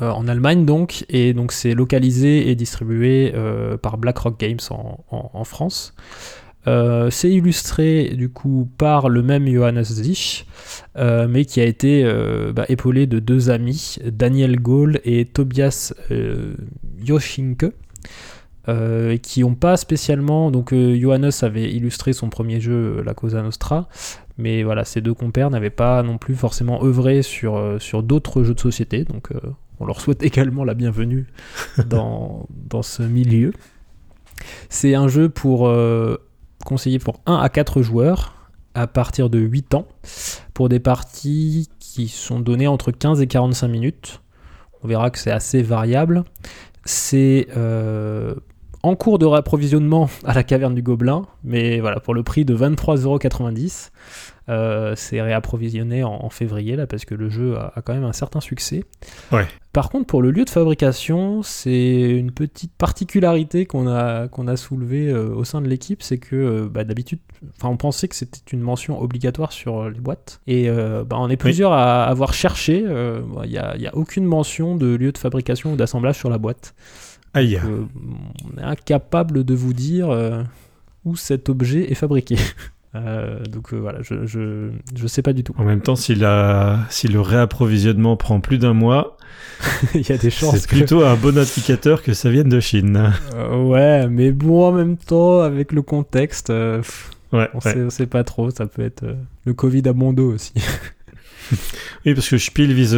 Euh, 0.02 0.10
en 0.10 0.28
Allemagne 0.28 0.66
donc, 0.66 1.06
et 1.10 1.34
donc 1.34 1.52
c'est 1.52 1.74
localisé 1.74 2.50
et 2.50 2.56
distribué 2.56 3.32
euh, 3.36 3.78
par 3.78 3.98
BlackRock 3.98 4.40
Games 4.40 4.60
en, 4.70 5.44
France. 5.44 5.94
Euh, 6.68 7.10
c'est 7.10 7.32
illustré 7.32 8.10
du 8.16 8.30
coup 8.30 8.70
par 8.78 9.10
le 9.10 9.24
même 9.24 9.52
Johannes 9.52 9.84
euh, 10.96 11.28
mais 11.28 11.46
qui 11.46 11.60
a 11.60 11.66
été 11.66 12.04
bah, 12.54 12.66
épaulé 12.70 13.08
de 13.08 13.20
deux 13.20 13.50
amis, 13.50 13.98
Daniel 14.06 14.60
Gaulle 14.60 15.00
et 15.04 15.26
Tobias 15.26 15.94
et 18.68 19.20
qui 19.20 19.42
n'ont 19.42 19.56
pas 19.56 19.76
spécialement. 19.76 20.52
Donc, 20.52 20.74
Johannes 20.74 21.32
avait 21.42 21.72
illustré 21.72 22.14
son 22.14 22.30
premier 22.30 22.62
jeu, 22.62 23.02
La 23.04 23.14
Cosa 23.14 23.42
Nostra, 23.42 23.90
mais 24.38 24.64
voilà, 24.64 24.86
ces 24.86 25.02
deux 25.02 25.16
compères 25.16 25.50
n'avaient 25.50 25.72
pas 25.72 26.04
non 26.04 26.18
plus 26.18 26.36
forcément 26.36 26.84
œuvré 26.86 27.24
sur, 27.24 27.78
sur 27.80 28.04
d'autres 28.04 28.44
jeux 28.44 28.54
de 28.54 28.60
société, 28.60 29.04
donc 29.04 29.30
on 29.82 29.86
leur 29.86 30.00
souhaite 30.00 30.22
également 30.22 30.64
la 30.64 30.76
bienvenue 30.76 31.26
dans, 31.88 32.46
dans 32.70 32.84
ce 32.84 33.02
milieu. 33.02 33.52
C'est 34.70 34.94
un 34.94 35.08
jeu 35.08 35.28
pour 35.28 35.68
euh, 35.68 36.18
conseillé 36.64 37.00
pour 37.00 37.20
1 37.26 37.36
à 37.36 37.50
4 37.50 37.82
joueurs 37.82 38.52
à 38.76 38.86
partir 38.86 39.32
de 39.32 39.40
8 39.40 39.74
ans 39.74 39.88
pour 40.54 40.70
des 40.70 40.80
parties 40.80 41.68
qui 41.80 42.08
sont 42.08 42.40
données 42.40 42.68
entre 42.68 42.92
15 42.92 43.22
et 43.22 43.28
45 43.28 43.68
minutes. 43.68 44.22
On 44.84 44.88
verra 44.88 45.10
que 45.10 45.18
c'est 45.18 45.32
assez 45.32 45.64
variable. 45.64 46.24
C'est 46.86 47.48
euh, 47.58 48.36
en 48.84 48.96
cours 48.96 49.20
de 49.20 49.26
réapprovisionnement 49.26 50.10
à 50.26 50.34
la 50.34 50.44
caverne 50.44 50.76
du 50.76 50.82
Gobelin, 50.82 51.24
mais 51.44 51.80
voilà, 51.80 52.00
pour 52.00 52.14
le 52.14 52.24
prix 52.24 52.46
de 52.46 52.56
23,90€. 52.56 53.92
Euh, 54.50 54.96
c'est 54.98 55.22
réapprovisionné 55.22 56.04
en, 56.04 56.14
en 56.14 56.30
février 56.30 56.76
là 56.76 56.88
parce 56.88 57.06
que 57.06 57.14
le 57.14 57.30
jeu 57.30 57.58
a, 57.58 57.72
a 57.76 57.82
quand 57.82 57.94
même 57.94 58.04
un 58.04 58.12
certain 58.12 58.42
succès. 58.42 58.84
Ouais. 59.32 59.46
Par 59.74 59.90
contre, 59.90 60.08
pour 60.08 60.22
le 60.22 60.32
lieu 60.32 60.44
de 60.44 60.50
fabrication, 60.50 61.44
c'est 61.44 62.02
une 62.02 62.32
petite 62.32 62.74
particularité 62.74 63.66
qu'on 63.66 63.88
a, 63.88 64.28
qu'on 64.28 64.48
a 64.48 64.58
soulevée 64.58 65.08
euh, 65.08 65.34
au 65.34 65.46
sein 65.46 65.62
de 65.62 65.68
l'équipe, 65.68 66.04
c'est 66.04 66.18
que 66.18 66.36
euh, 66.36 66.70
bah, 66.70 66.84
d'habitude, 66.84 67.20
on 67.64 67.78
pensait 67.78 68.10
que 68.10 68.16
c'était 68.16 68.42
une 68.52 68.60
mention 68.60 69.02
obligatoire 69.02 69.54
sur 69.54 69.90
les 69.90 70.02
boîtes, 70.02 70.42
et 70.46 70.70
euh, 70.70 71.06
bah, 71.06 71.16
on 71.20 71.30
est 71.30 71.38
plusieurs 71.38 71.72
à 71.72 72.04
avoir 72.04 72.34
cherché. 72.34 72.80
Il 72.80 73.50
n'y 73.50 73.58
a 73.88 73.96
aucune 73.96 74.26
mention 74.26 74.76
de 74.76 74.88
lieu 74.88 75.14
de 75.14 75.18
fabrication 75.18 75.74
ou 75.74 75.76
d'assemblage 75.78 76.18
sur 76.18 76.30
la 76.30 76.38
boîte. 76.38 76.74
Aïe. 77.34 77.60
Euh, 77.64 77.86
on 78.46 78.60
est 78.60 78.64
incapable 78.64 79.44
de 79.44 79.54
vous 79.54 79.74
dire 79.74 80.10
euh, 80.10 80.44
où 81.06 81.16
cet 81.16 81.50
objet 81.50 81.92
est 81.92 81.96
fabriqué. 81.96 82.36
Euh, 82.94 83.46
donc 83.46 83.74
voilà, 83.74 84.00
je, 84.02 84.26
je, 84.26 84.70
je 84.94 85.08
sais 85.08 85.22
pas 85.22 85.32
du 85.32 85.46
tout. 85.46 85.54
En 85.58 85.64
même 85.64 85.80
temps, 85.80 85.96
si, 85.96 86.14
la... 86.14 86.80
si 86.90 87.08
le 87.08 87.22
réapprovisionnement 87.22 88.18
prend 88.18 88.42
plus 88.42 88.58
d'un 88.58 88.74
mois, 88.74 89.16
Il 89.96 90.06
y 90.06 90.12
a 90.12 90.18
des 90.18 90.30
chances 90.30 90.58
c'est 90.58 90.68
que... 90.68 90.76
plutôt 90.76 91.06
un 91.06 91.16
bon 91.16 91.38
indicateur 91.38 92.04
que 92.04 92.14
ça 92.14 92.30
vienne 92.30 92.50
de 92.50 92.60
Chine. 92.60 93.14
Ouais, 93.54 94.10
mais 94.10 94.34
bon, 94.34 94.66
en 94.66 94.72
même 94.74 94.98
temps, 94.98 95.40
avec 95.40 95.72
le 95.72 95.82
contexte, 95.82 96.48
pff, 96.48 97.12
Ouais, 97.32 97.48
on, 97.54 97.60
ouais. 97.60 97.74
sait, 97.74 97.82
on 97.82 97.90
sait 97.90 98.08
pas 98.08 98.26
trop. 98.26 98.52
Ça 98.52 98.66
peut 98.66 98.82
être 98.82 99.06
le 99.46 99.54
Covid 99.54 99.84
à 99.88 99.94
mon 99.94 100.12
dos 100.12 100.34
aussi. 100.34 100.52
Oui, 102.06 102.14
parce 102.14 102.30
que 102.30 102.38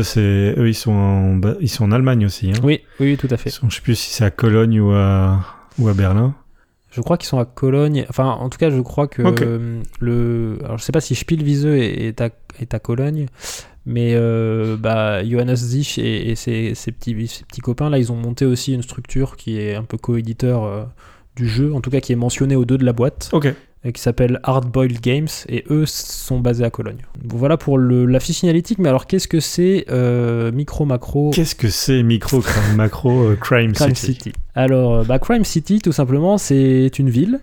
c'est 0.03 0.55
eux, 0.57 0.67
ils 0.69 0.73
sont 0.75 0.91
en, 0.91 1.41
ils 1.59 1.69
sont 1.69 1.85
en 1.85 1.91
Allemagne 1.91 2.25
aussi. 2.25 2.49
Hein. 2.51 2.59
oui, 2.63 2.81
oui, 2.99 3.17
tout 3.17 3.27
à 3.29 3.37
fait. 3.37 3.49
Ils 3.49 3.53
sont- 3.53 3.69
je 3.69 3.75
sais 3.75 3.81
plus 3.81 3.95
si 3.95 4.11
c'est 4.11 4.23
à 4.23 4.31
Cologne 4.31 4.79
ou 4.79 4.91
à, 4.91 5.39
ou 5.79 5.87
à 5.89 5.93
Berlin. 5.93 6.35
Je 6.91 7.01
crois 7.01 7.17
qu'ils 7.17 7.27
sont 7.27 7.39
à 7.39 7.45
Cologne. 7.45 8.05
Enfin, 8.09 8.25
en 8.29 8.49
tout 8.49 8.57
cas, 8.59 8.69
je 8.69 8.79
crois 8.79 9.07
que 9.07 9.23
Ok. 9.23 9.41
euh, 9.41 9.81
le. 9.99 10.59
Alors, 10.63 10.77
je 10.77 10.83
sais 10.83 10.91
pas 10.91 11.01
si 11.01 11.15
Spielwiese 11.15 11.65
est, 11.65 12.21
à, 12.21 12.29
est 12.59 12.73
à 12.75 12.79
Cologne, 12.79 13.25
mais 13.87 14.11
euh, 14.13 14.77
bah, 14.77 15.23
Johannes 15.27 15.55
Zich 15.55 15.97
et, 15.97 16.29
et 16.29 16.35
ses, 16.35 16.75
ses 16.75 16.91
petits, 16.91 17.27
ses 17.27 17.45
petits 17.45 17.61
copains, 17.61 17.89
là, 17.89 17.97
ils 17.97 18.11
ont 18.11 18.15
monté 18.15 18.45
aussi 18.45 18.73
une 18.73 18.83
structure 18.83 19.37
qui 19.37 19.57
est 19.59 19.73
un 19.73 19.83
peu 19.83 19.97
coéditeur 19.97 20.63
euh, 20.65 20.83
du 21.35 21.47
jeu, 21.47 21.73
en 21.73 21.81
tout 21.81 21.89
cas 21.89 21.99
qui 21.99 22.13
est 22.13 22.15
mentionné 22.15 22.55
aux 22.55 22.65
deux 22.65 22.77
de 22.77 22.85
la 22.85 22.93
boîte. 22.93 23.29
Ok. 23.33 23.51
Euh, 23.85 23.91
qui 23.91 24.01
s'appelle 24.01 24.39
Hard 24.43 24.69
Boiled 24.71 24.99
Games 25.01 25.27
et 25.49 25.63
eux 25.69 25.85
sont 25.85 26.39
basés 26.39 26.63
à 26.63 26.69
Cologne. 26.69 26.97
Voilà 27.23 27.57
pour 27.57 27.77
le- 27.77 28.05
la 28.05 28.19
fiche 28.19 28.37
signalétique, 28.39 28.79
mais 28.79 28.89
alors 28.89 29.07
qu'est-ce 29.07 29.27
que 29.27 29.39
c'est 29.39 29.85
euh, 29.89 30.51
Micro 30.51 30.85
Macro 30.85 31.31
Qu'est-ce 31.31 31.55
que 31.55 31.69
c'est 31.69 32.03
micro 32.03 32.39
crime, 32.41 32.63
macro 32.75 33.11
euh, 33.29 33.35
crime, 33.35 33.73
Crime 33.73 33.95
City, 33.95 34.13
City 34.13 34.33
Alors 34.55 35.03
bah, 35.05 35.19
Crime 35.19 35.43
City 35.45 35.79
tout 35.79 35.91
simplement 35.91 36.37
c'est 36.37 36.91
une 36.99 37.09
ville, 37.09 37.39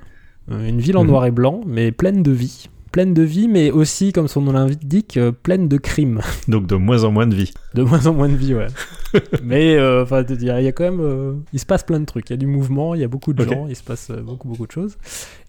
une 0.50 0.80
ville 0.80 0.96
en 0.96 1.02
Mhm. 1.04 1.08
noir 1.10 1.26
et 1.26 1.30
blanc 1.30 1.60
mais 1.66 1.92
pleine 1.92 2.22
de 2.22 2.30
vie. 2.32 2.68
Pleine 2.92 3.14
de 3.14 3.22
vie 3.22 3.48
mais 3.48 3.70
aussi 3.70 4.12
comme 4.12 4.26
son 4.28 4.42
nom 4.42 4.52
l'indique 4.52 5.16
euh, 5.16 5.32
pleine 5.32 5.68
de 5.68 5.76
crimes. 5.76 6.20
Donc 6.48 6.66
de 6.66 6.74
moins 6.74 7.04
en 7.04 7.12
moins 7.12 7.26
de 7.26 7.34
vie. 7.34 7.52
De 7.74 7.82
moins 7.82 8.06
en 8.06 8.14
moins 8.14 8.28
de 8.28 8.34
vie 8.36 8.54
ouais. 8.54 8.66
mais 9.44 9.76
euh, 9.76 10.02
enfin 10.02 10.24
a 10.24 10.60
il 10.60 10.64
y 10.64 10.68
a 10.68 10.72
quand 10.72 10.84
même 10.84 11.00
euh, 11.00 11.32
il 11.52 11.58
se 11.60 11.66
passe 11.66 11.82
plein 11.82 12.00
de 12.00 12.04
trucs, 12.04 12.30
il 12.30 12.32
y 12.32 12.34
a 12.34 12.36
du 12.36 12.46
mouvement, 12.46 12.94
il 12.94 13.00
y 13.00 13.04
a 13.04 13.08
beaucoup 13.08 13.32
de 13.32 13.44
gens, 13.44 13.66
il 13.68 13.76
se 13.76 13.82
passe 13.82 14.10
euh, 14.10 14.20
beaucoup 14.20 14.48
beaucoup 14.48 14.66
de 14.66 14.72
choses. 14.72 14.96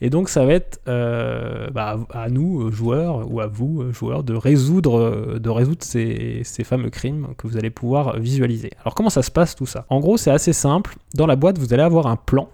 Et 0.01 0.09
donc 0.09 0.29
ça 0.29 0.45
va 0.45 0.53
être 0.53 0.79
euh, 0.87 1.69
bah, 1.69 1.99
à 2.11 2.29
nous, 2.29 2.63
euh, 2.67 2.71
joueurs, 2.71 3.31
ou 3.31 3.39
à 3.39 3.47
vous, 3.47 3.81
euh, 3.81 3.93
joueurs, 3.93 4.23
de 4.23 4.33
résoudre, 4.33 4.97
euh, 4.99 5.39
de 5.39 5.49
résoudre 5.49 5.83
ces, 5.83 6.41
ces 6.43 6.63
fameux 6.63 6.89
crimes 6.89 7.27
que 7.37 7.47
vous 7.47 7.57
allez 7.57 7.69
pouvoir 7.69 8.19
visualiser. 8.19 8.71
Alors 8.81 8.95
comment 8.95 9.09
ça 9.11 9.21
se 9.21 9.31
passe 9.31 9.55
tout 9.55 9.65
ça? 9.67 9.85
En 9.89 9.99
gros, 9.99 10.17
c'est 10.17 10.31
assez 10.31 10.53
simple. 10.53 10.95
Dans 11.13 11.27
la 11.27 11.35
boîte, 11.35 11.59
vous 11.59 11.73
allez 11.73 11.83
avoir 11.83 12.07
un 12.07 12.15
plan, 12.15 12.49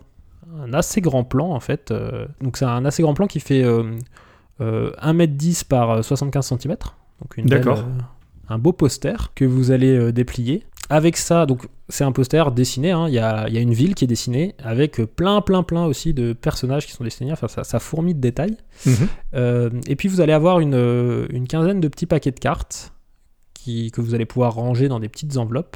un 0.62 0.74
assez 0.74 1.00
grand 1.02 1.24
plan 1.24 1.52
en 1.52 1.60
fait. 1.60 1.92
euh, 1.92 2.26
donc 2.42 2.58
c'est 2.58 2.66
un 2.66 2.84
assez 2.86 3.02
grand 3.04 3.14
plan 3.14 3.28
qui 3.28 3.40
fait 3.40 3.64
euh, 3.64 3.84
euh, 3.84 3.96
1m10 4.60 5.66
par 5.66 6.04
75 6.04 6.48
cm. 6.48 6.76
Donc 7.22 7.38
une 7.38 7.46
belle, 7.46 7.68
euh, 7.68 7.76
un 8.50 8.58
beau 8.58 8.74
poster 8.74 9.32
que 9.36 9.46
vous 9.46 9.72
allez 9.72 9.96
euh, 9.96 10.12
déplier. 10.12 10.64
Avec 10.90 11.18
ça, 11.18 11.46
donc 11.46 11.68
c'est 11.90 12.06
un 12.06 12.14
poster 12.14 12.50
dessiné, 12.52 12.92
hein, 12.92 13.08
il 13.10 13.14
y, 13.14 13.20
a, 13.20 13.50
y 13.50 13.58
a 13.58 13.60
une 13.60 13.74
ville 13.74 13.94
qui 13.94 14.06
est 14.06 14.08
dessinée 14.08 14.56
avec 14.64 15.02
euh, 15.02 15.06
plein, 15.06 15.42
plein, 15.42 15.62
plein 15.62 15.86
aussi 15.86 16.14
de 16.14 16.32
personnages 16.32 16.86
qui 16.86 16.94
sont 16.94 17.04
dessinés, 17.04 17.34
enfin 17.34 17.50
ça, 17.50 17.66
ça 17.66 17.80
fourmille 17.80 18.16
de 18.16 18.22
détails. 18.22 18.56
Mhm. 18.86 18.96
Euh, 19.34 19.70
et 19.88 19.98
puis 19.98 20.08
vous 20.08 20.22
allez 20.22 20.32
avoir 20.32 20.62
une, 20.62 20.76
euh, 20.76 21.28
une 21.30 21.46
quinzaine 21.46 21.82
de 21.82 21.88
petits 21.90 22.06
paquets 22.06 22.32
de 22.32 22.40
cartes 22.40 22.94
qui, 23.68 23.92
que 23.92 24.00
vous 24.00 24.16
allez 24.16 24.26
pouvoir 24.26 24.54
ranger 24.54 24.88
dans 24.88 25.00
des 25.00 25.10
petites 25.10 25.36
enveloppes. 25.38 25.76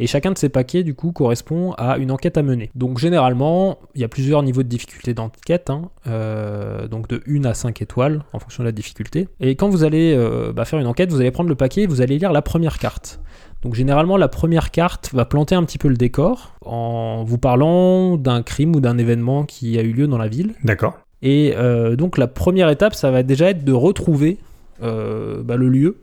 Et 0.00 0.08
chacun 0.08 0.32
de 0.32 0.38
ces 0.38 0.48
paquets, 0.48 0.82
du 0.82 0.94
coup, 0.94 1.12
correspond 1.12 1.72
à 1.78 1.98
une 1.98 2.10
enquête 2.10 2.36
à 2.36 2.42
mener. 2.42 2.70
Donc 2.74 2.98
généralement, 2.98 3.78
il 3.94 4.00
y 4.00 4.04
a 4.04 4.08
plusieurs 4.08 4.42
niveaux 4.42 4.64
de 4.64 4.68
difficulté 4.68 5.14
d'enquête, 5.14 5.70
hein, 5.70 5.90
euh, 6.08 6.88
donc 6.88 7.06
de 7.08 7.22
1 7.28 7.44
à 7.44 7.54
5 7.54 7.80
étoiles 7.80 8.24
en 8.32 8.40
fonction 8.40 8.64
de 8.64 8.68
la 8.68 8.72
difficulté. 8.72 9.28
Et 9.38 9.54
quand 9.54 9.68
vous 9.68 9.84
allez 9.84 10.14
euh, 10.16 10.52
bah, 10.52 10.64
faire 10.64 10.80
une 10.80 10.88
enquête, 10.88 11.12
vous 11.12 11.20
allez 11.20 11.30
prendre 11.30 11.48
le 11.48 11.54
paquet 11.54 11.82
et 11.82 11.86
vous 11.86 12.00
allez 12.00 12.18
lire 12.18 12.32
la 12.32 12.42
première 12.42 12.78
carte. 12.78 13.20
Donc 13.62 13.74
généralement, 13.74 14.16
la 14.16 14.28
première 14.28 14.72
carte 14.72 15.10
va 15.12 15.24
planter 15.24 15.54
un 15.54 15.62
petit 15.64 15.78
peu 15.78 15.88
le 15.88 15.96
décor 15.96 16.54
en 16.64 17.22
vous 17.24 17.38
parlant 17.38 18.16
d'un 18.16 18.42
crime 18.42 18.74
ou 18.74 18.80
d'un 18.80 18.98
événement 18.98 19.44
qui 19.44 19.78
a 19.78 19.82
eu 19.82 19.92
lieu 19.92 20.08
dans 20.08 20.18
la 20.18 20.28
ville. 20.28 20.54
D'accord. 20.64 20.98
Et 21.22 21.54
euh, 21.56 21.96
donc 21.96 22.18
la 22.18 22.26
première 22.26 22.68
étape, 22.68 22.94
ça 22.94 23.10
va 23.10 23.22
déjà 23.22 23.50
être 23.50 23.64
de 23.64 23.72
retrouver 23.72 24.38
euh, 24.82 25.42
bah, 25.42 25.56
le 25.56 25.68
lieu 25.68 25.96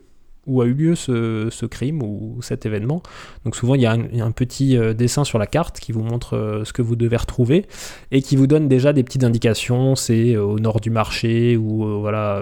où 0.46 0.60
a 0.62 0.66
eu 0.66 0.72
lieu 0.74 0.94
ce, 0.94 1.48
ce 1.50 1.66
crime 1.66 2.02
ou 2.02 2.38
cet 2.42 2.66
événement. 2.66 3.02
Donc 3.44 3.56
souvent 3.56 3.74
il 3.74 3.80
y 3.82 3.86
a 3.86 3.92
un, 3.92 4.04
il 4.12 4.18
y 4.18 4.20
a 4.20 4.24
un 4.24 4.30
petit 4.30 4.76
euh, 4.76 4.94
dessin 4.94 5.24
sur 5.24 5.38
la 5.38 5.46
carte 5.46 5.80
qui 5.80 5.92
vous 5.92 6.02
montre 6.02 6.36
euh, 6.36 6.64
ce 6.64 6.72
que 6.72 6.82
vous 6.82 6.96
devez 6.96 7.16
retrouver 7.16 7.66
et 8.12 8.22
qui 8.22 8.36
vous 8.36 8.46
donne 8.46 8.68
déjà 8.68 8.92
des 8.92 9.02
petites 9.02 9.24
indications. 9.24 9.94
C'est 9.96 10.34
euh, 10.34 10.42
au 10.44 10.58
nord 10.58 10.80
du 10.80 10.90
marché 10.90 11.56
ou 11.56 12.00
voilà 12.00 12.40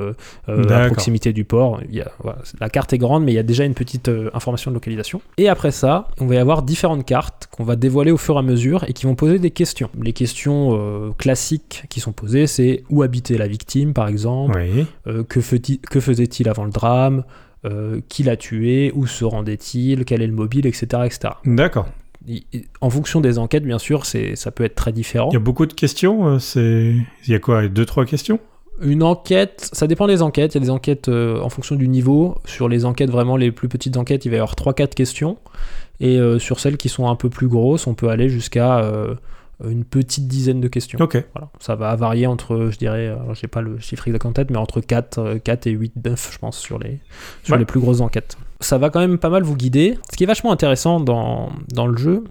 euh, 0.49 0.69
à 0.69 0.87
proximité 0.87 1.33
du 1.33 1.45
port. 1.45 1.81
Il 1.88 1.95
y 1.97 2.01
a, 2.01 2.11
voilà, 2.23 2.38
la 2.61 2.69
carte 2.69 2.93
est 2.93 2.99
grande 2.99 3.25
mais 3.25 3.33
il 3.33 3.37
y 3.37 3.38
a 3.38 3.43
déjà 3.43 3.64
une 3.64 3.75
petite 3.75 4.11
information 4.33 4.71
de 4.71 4.75
localisation. 4.75 5.21
Et 5.38 5.49
après 5.49 5.71
ça, 5.71 6.09
on 6.21 6.27
va 6.27 6.35
y 6.35 6.38
avoir 6.38 6.62
différentes 6.62 7.05
cartes 7.07 7.49
qu'on 7.51 7.64
va 7.64 7.77
dévoiler 7.77 8.11
au 8.11 8.17
fur 8.17 8.37
et 8.37 8.38
à 8.38 8.43
mesure 8.43 8.85
et 8.88 8.93
qui 8.93 9.07
vont 9.07 9.14
poser 9.14 9.38
des 9.38 9.51
questions. 9.51 9.90
Les 10.03 10.12
questions 10.12 10.71
euh, 10.79 11.11
classiques 11.17 11.85
qui 11.88 12.01
sont 12.01 12.12
posées, 12.12 12.47
c'est 12.47 12.85
où 12.90 13.03
habitait 13.03 13.38
la 13.38 13.47
victime 13.49 13.93
par 13.93 14.09
exemple, 14.09 14.57
Oui. 14.59 14.87
euh, 15.07 15.23
que, 15.25 15.40
feit- 15.40 15.81
que 15.81 16.01
faisait-il 16.01 16.49
avant 16.49 16.64
le 16.64 16.71
drame, 16.71 17.25
euh, 17.64 18.00
qui 18.09 18.22
l'a 18.22 18.37
tué, 18.37 18.92
où 18.94 19.07
se 19.07 19.24
rendait-il, 19.24 20.05
quel 20.05 20.22
est 20.22 20.27
le 20.27 20.33
mobile, 20.35 20.66
etc. 20.66 20.87
etc. 21.05 21.35
D'accord. 21.44 21.87
En 22.81 22.88
fonction 22.90 23.20
des 23.20 23.38
enquêtes, 23.38 23.64
bien 23.64 23.79
sûr, 23.79 24.07
ça 24.07 24.50
peut 24.50 24.64
être 24.64 24.74
très 24.74 24.92
différent. 24.92 25.29
Il 25.31 25.35
y 25.35 25.37
a 25.37 25.40
beaucoup 25.40 25.66
de 25.66 25.74
questions. 25.74 26.38
euh. 26.57 26.94
Il 27.27 27.31
y 27.33 27.35
a 27.35 27.38
quoi 27.38 27.68
Deux, 27.68 27.85
trois 27.85 28.07
questions? 28.07 28.38
Une 28.81 29.03
enquête, 29.03 29.68
ça 29.72 29.87
dépend 29.87 30.07
des 30.07 30.22
enquêtes. 30.22 30.55
Il 30.55 30.59
y 30.59 30.62
a 30.62 30.64
des 30.64 30.70
enquêtes 30.70 31.09
euh, 31.09 31.38
en 31.40 31.48
fonction 31.48 31.77
du 31.77 31.87
niveau. 31.87 32.38
Sur 32.44 32.68
les 32.68 32.87
enquêtes, 32.87 33.11
vraiment 33.11 33.37
les 33.37 33.53
plus 33.53 33.68
petites 33.68 33.96
enquêtes, 33.96 34.24
il 34.24 34.31
va 34.31 34.37
y 34.37 34.38
avoir 34.38 34.55
3-4 34.55 34.94
questions. 34.94 35.37
Et 36.00 36.18
euh, 36.18 36.38
sur 36.38 36.59
celles 36.61 36.77
qui 36.77 36.88
sont 36.88 37.09
un 37.09 37.14
peu 37.14 37.29
plus 37.29 37.46
grosses, 37.46 37.87
on 37.87 37.94
peut 37.94 38.09
aller 38.09 38.29
jusqu'à 38.29 38.83
une 39.62 39.85
petite 39.85 40.27
dizaine 40.27 40.61
de 40.61 40.69
questions. 40.69 40.99
Voilà. 41.35 41.49
Ça 41.61 41.75
va 41.77 41.95
varier 41.97 42.27
entre, 42.27 42.69
je 42.71 42.77
dirais, 42.79 43.07
alors 43.09 43.35
j'ai 43.35 43.47
pas 43.47 43.61
le 43.62 43.79
chiffre 43.79 44.07
exact 44.09 44.27
en 44.27 44.33
tête, 44.33 44.51
mais 44.51 44.57
entre 44.57 44.81
4, 44.81 45.19
euh, 45.19 45.38
4 45.38 45.67
et 45.67 45.71
8, 45.71 45.93
9, 46.05 46.31
je 46.33 46.38
pense, 46.38 46.59
sur 46.59 46.79
les, 46.79 47.01
sur 47.45 47.53
Ouais. 47.55 47.59
les 47.59 47.64
plus 47.64 47.81
grosses 47.81 48.01
enquêtes. 48.01 48.37
Ça 48.61 48.79
va 48.79 48.90
quand 48.90 49.01
même 49.01 49.19
pas 49.19 49.31
mal 49.31 49.43
vous 49.43 49.57
guider. 49.57 49.99
Ce 50.11 50.17
qui 50.17 50.25
est 50.25 50.27
vachement 50.27 50.53
intéressant 50.53 50.99
dans, 51.01 51.51
dans 51.73 51.87
le 51.87 51.97
jeu, 51.97 52.25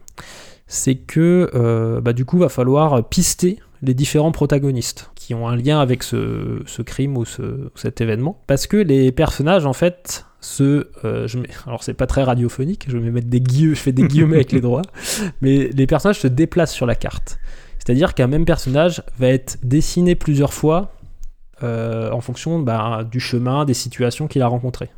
c'est 0.68 0.96
que 0.96 1.50
euh, 1.54 2.02
bah, 2.02 2.14
du 2.14 2.26
coup, 2.26 2.38
va 2.38 2.50
falloir 2.50 3.08
pister 3.08 3.60
les 3.82 3.94
différents 3.94 4.32
protagonistes 4.32 5.12
qui 5.16 5.34
ont 5.34 5.48
un 5.48 5.56
lien 5.56 5.80
avec 5.80 6.04
ce, 6.04 6.62
ce 6.66 6.82
crime 6.82 7.18
ou 7.18 7.26
ce- 7.26 7.70
cet 7.76 8.02
événement. 8.02 8.42
Parce 8.48 8.66
que 8.68 8.78
les 8.78 9.12
personnages, 9.12 9.66
en 9.66 9.74
fait, 9.74 10.26
se, 10.43 10.88
euh, 11.06 11.27
je 11.27 11.39
mets- 11.39 11.49
alors 11.65 11.84
c'est 11.84 11.93
pas 11.93 12.08
très 12.08 12.23
radiophonique, 12.23 12.86
je 12.89 12.97
vais 12.97 13.12
mettre 13.12 13.27
des 13.27 13.41
guillemets, 13.41 13.75
je 13.75 13.79
fais 13.79 13.91
des 13.91 14.08
guillemets 14.08 14.36
avec 14.38 14.51
les 14.51 14.62
doigts, 14.67 14.82
mais 15.41 15.69
les 15.73 15.88
personnages 15.88 16.19
se 16.19 16.27
déplacent 16.27 16.73
sur 16.73 16.85
la 16.85 16.96
carte. 16.96 17.39
C'est-à-dire 17.79 18.13
qu'un 18.13 18.27
même 18.27 18.46
personnage 18.46 19.04
va 19.17 19.27
être 19.27 19.58
dessiné 19.63 20.15
plusieurs 20.15 20.54
fois 20.54 20.94
euh, 21.63 22.12
en 22.12 22.21
fonction 22.21 22.60
bah, 22.60 23.04
du 23.10 23.19
chemin, 23.19 23.65
des 23.65 23.73
situations 23.73 24.27
qu'il 24.27 24.41
a 24.41 24.48
rencontrées. 24.48 24.89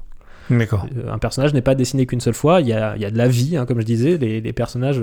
D'accord. 0.49 0.85
Euh, 0.95 1.11
un 1.11 1.17
personnage 1.17 1.53
n'est 1.53 1.61
pas 1.61 1.73
dessiné 1.75 2.05
qu'une 2.05 2.21
seule 2.21 2.35
fois, 2.35 2.61
il 2.61 2.67
y 2.67 2.73
a, 2.73 2.95
il 2.95 3.01
y 3.01 3.05
a 3.05 3.11
de 3.11 3.17
la 3.17 3.27
vie, 3.27 3.57
hein, 3.57 3.65
comme 3.65 3.79
je 3.79 3.85
disais, 3.85 4.17
les, 4.17 4.41
les 4.41 4.53
personnages 4.53 5.01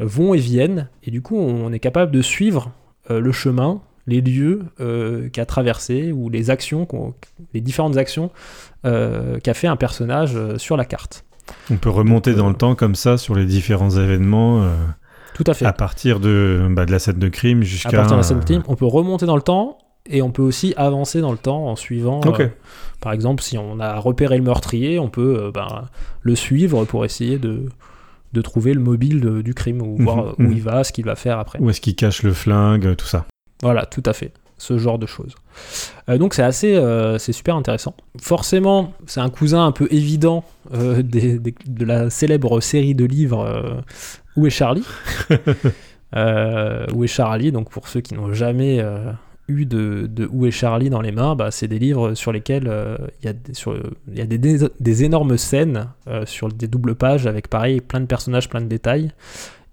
vont 0.00 0.34
et 0.34 0.38
viennent, 0.38 0.88
et 1.04 1.10
du 1.10 1.22
coup 1.22 1.36
on 1.36 1.72
est 1.72 1.78
capable 1.78 2.10
de 2.10 2.22
suivre 2.22 2.72
euh, 3.10 3.20
le 3.20 3.32
chemin, 3.32 3.80
les 4.06 4.20
lieux 4.20 4.62
euh, 4.80 5.28
qu'a 5.30 5.46
traversé, 5.46 6.12
ou 6.12 6.28
les 6.28 6.50
actions, 6.50 6.86
les 7.54 7.60
différentes 7.60 7.96
actions 7.96 8.30
euh, 8.84 9.38
qu'a 9.40 9.54
fait 9.54 9.66
un 9.66 9.76
personnage 9.76 10.32
euh, 10.36 10.58
sur 10.58 10.76
la 10.76 10.84
carte. 10.84 11.24
On 11.70 11.76
peut 11.76 11.90
remonter 11.90 12.30
Donc, 12.32 12.38
dans 12.40 12.48
le 12.48 12.54
temps 12.56 12.74
comme 12.74 12.94
ça 12.94 13.16
sur 13.18 13.34
les 13.34 13.44
différents 13.46 13.90
événements 13.90 14.66
Tout 15.34 15.44
à 15.46 15.52
fait. 15.54 15.66
à 15.66 15.72
partir 15.72 16.18
de, 16.20 16.66
bah, 16.70 16.86
de 16.86 16.92
la 16.92 16.98
scène 16.98 17.18
de 17.18 17.28
crime 17.28 17.60
à 17.60 17.64
jusqu'à. 17.64 17.90
partir 17.90 18.12
de 18.12 18.16
la 18.16 18.22
scène 18.22 18.40
de 18.40 18.44
crime, 18.44 18.62
on 18.66 18.76
peut 18.76 18.86
remonter 18.86 19.26
dans 19.26 19.36
le 19.36 19.42
temps, 19.42 19.78
et 20.06 20.20
on 20.22 20.30
peut 20.30 20.42
aussi 20.42 20.74
avancer 20.76 21.20
dans 21.20 21.32
le 21.32 21.38
temps 21.38 21.66
en 21.66 21.76
suivant... 21.76 22.20
Euh, 22.38 22.48
par 23.00 23.12
exemple, 23.12 23.42
si 23.42 23.58
on 23.58 23.80
a 23.80 23.98
repéré 23.98 24.36
le 24.38 24.42
meurtrier, 24.42 24.98
on 24.98 25.08
peut 25.10 25.38
euh, 25.38 25.50
ben, 25.50 25.84
le 26.22 26.34
suivre 26.34 26.84
pour 26.86 27.04
essayer 27.04 27.38
de, 27.38 27.66
de 28.32 28.40
trouver 28.42 28.72
le 28.74 28.80
mobile 28.80 29.20
de- 29.20 29.42
du 29.42 29.52
crime 29.54 29.82
ou 29.82 29.96
Mhm, 29.98 30.04
voir 30.04 30.18
euh, 30.20 30.32
où 30.38 30.42
mhm. 30.44 30.52
il 30.52 30.62
va, 30.62 30.84
ce 30.84 30.92
qu'il 30.92 31.04
va 31.04 31.14
faire 31.14 31.38
après. 31.38 31.58
Où 31.58 31.68
est-ce 31.68 31.80
qu'il 31.82 31.94
cache 31.96 32.22
le 32.22 32.32
flingue, 32.32 32.96
tout 32.96 33.06
ça. 33.06 33.26
Voilà, 33.62 33.86
tout 33.86 34.02
à 34.06 34.12
fait. 34.12 34.32
Ce 34.56 34.78
genre 34.78 34.98
de 34.98 35.06
choses. 35.06 35.34
Euh, 36.08 36.16
donc 36.18 36.34
c'est 36.34 36.42
assez, 36.42 36.76
euh, 36.76 37.18
c'est 37.18 37.32
super 37.32 37.56
intéressant. 37.56 37.94
Forcément, 38.20 38.92
c'est 39.06 39.20
un 39.20 39.30
cousin 39.30 39.66
un 39.66 39.72
peu 39.72 39.88
évident 39.90 40.44
euh, 40.72 41.02
de 41.02 41.84
la 41.84 42.08
célèbre 42.10 42.60
série 42.60 42.94
de 42.94 43.04
livres 43.04 43.82
Où 44.36 44.46
est 44.46 44.50
Charlie 44.50 44.84
Où 46.14 47.04
est 47.04 47.08
Charlie 47.08 47.52
Donc 47.52 47.70
pour 47.70 47.88
ceux 47.88 48.00
qui 48.00 48.14
n'ont 48.14 48.32
jamais 48.32 48.84
eu 49.48 49.66
de, 49.66 50.08
Où 50.30 50.46
est 50.46 50.52
Charlie 50.52 50.88
dans 50.88 51.00
les 51.00 51.12
mains, 51.12 51.34
bah, 51.34 51.50
c'est 51.50 51.68
des 51.68 51.80
livres 51.80 52.14
sur 52.14 52.30
lesquels 52.30 52.70
il 53.22 53.26
y 53.26 54.20
a, 54.20 54.26
des, 54.26 54.58
des, 54.80 55.04
énormes 55.04 55.36
scènes 55.36 55.88
sur 56.26 56.48
des 56.48 56.68
doubles 56.68 56.94
pages 56.94 57.26
avec 57.26 57.48
pareil 57.48 57.80
plein 57.80 58.00
de 58.00 58.06
personnages, 58.06 58.48
plein 58.48 58.60
de 58.60 58.68
détails. 58.68 59.10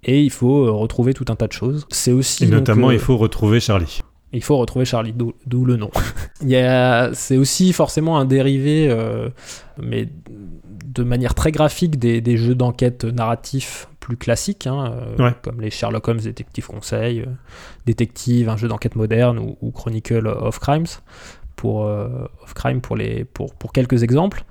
Et 0.04 0.22
il 0.22 0.32
faut 0.32 0.66
euh, 0.66 0.72
retrouver 0.72 1.14
tout 1.14 1.26
un 1.30 1.36
tas 1.36 1.47
de 1.47 1.52
choses. 1.54 1.86
C'est 1.89 2.12
aussi 2.12 2.45
Et 2.45 2.47
notamment, 2.47 2.89
euh, 2.89 2.93
il 2.93 2.99
faut 2.99 3.18
retrouver 3.18 3.60
Charlie. 3.60 4.02
il 4.34 4.43
faut 4.43 4.58
retrouver 4.58 4.86
Charlie, 4.86 5.14
d'où 5.14 5.66
le 5.66 5.76
nom. 5.76 5.91
Il 6.41 6.49
y 6.49 6.56
a- 6.58 7.12
c'est 7.14 7.38
aussi 7.38 7.72
forcément 7.74 8.18
un 8.18 8.26
dérivé, 8.26 8.88
euh, 8.89 9.30
mais 9.82 10.08
de 10.86 11.04
manière 11.04 11.36
très 11.36 11.52
graphique, 11.52 11.99
des, 11.99 12.20
des 12.22 12.36
jeux 12.38 12.56
d'enquête 12.56 13.04
narratifs 13.06 13.88
plus 13.99 14.18
classiques, 14.18 14.66
hein, 14.68 14.91
euh, 15.20 15.24
Ouais. 15.24 15.36
comme 15.43 15.62
les 15.62 15.70
Sherlock 15.70 16.08
Holmes 16.08 16.20
Détective 16.22 16.66
Conseil, 16.68 17.22
euh, 17.22 17.26
Détective, 17.86 18.49
un 18.49 18.58
jeu 18.58 18.68
d'enquête 18.68 18.95
moderne, 18.95 19.38
ou, 19.38 19.58
ou 19.62 19.70
Chronicle 19.72 20.28
of 20.28 20.60
Crimes, 20.60 20.88
pour, 21.56 21.82
of 21.82 22.54
Crime 22.56 22.82
pour, 22.82 22.95
les, 22.95 23.24
pour, 23.24 23.54
pour 23.54 23.72
quelques 23.72 24.02
exemples. 24.02 24.43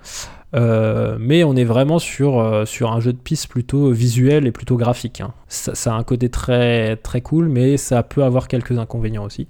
Euh, 0.55 1.17
mais 1.21 1.45
on 1.45 1.55
est 1.55 1.65
vraiment 1.65 1.99
sur, 2.01 2.41
euh, 2.41 2.65
sur 2.65 2.91
un 2.93 2.99
jeu 3.01 3.13
de 3.13 3.19
piste 3.19 3.47
plutôt 3.49 3.91
visuel 3.93 4.47
et 4.47 4.51
plutôt 4.53 4.77
graphique. 4.77 5.21
hein. 5.21 5.33
Ça, 5.49 5.75
ça 5.75 5.95
a 5.95 5.97
un 5.97 6.03
côté 6.03 6.29
très, 6.29 6.97
très 6.97 7.21
cool, 7.21 7.49
mais 7.49 7.77
ça 7.77 8.03
peut 8.03 8.25
avoir 8.25 8.49
quelques 8.49 8.77
inconvénients 8.79 9.25
aussi. 9.25 9.47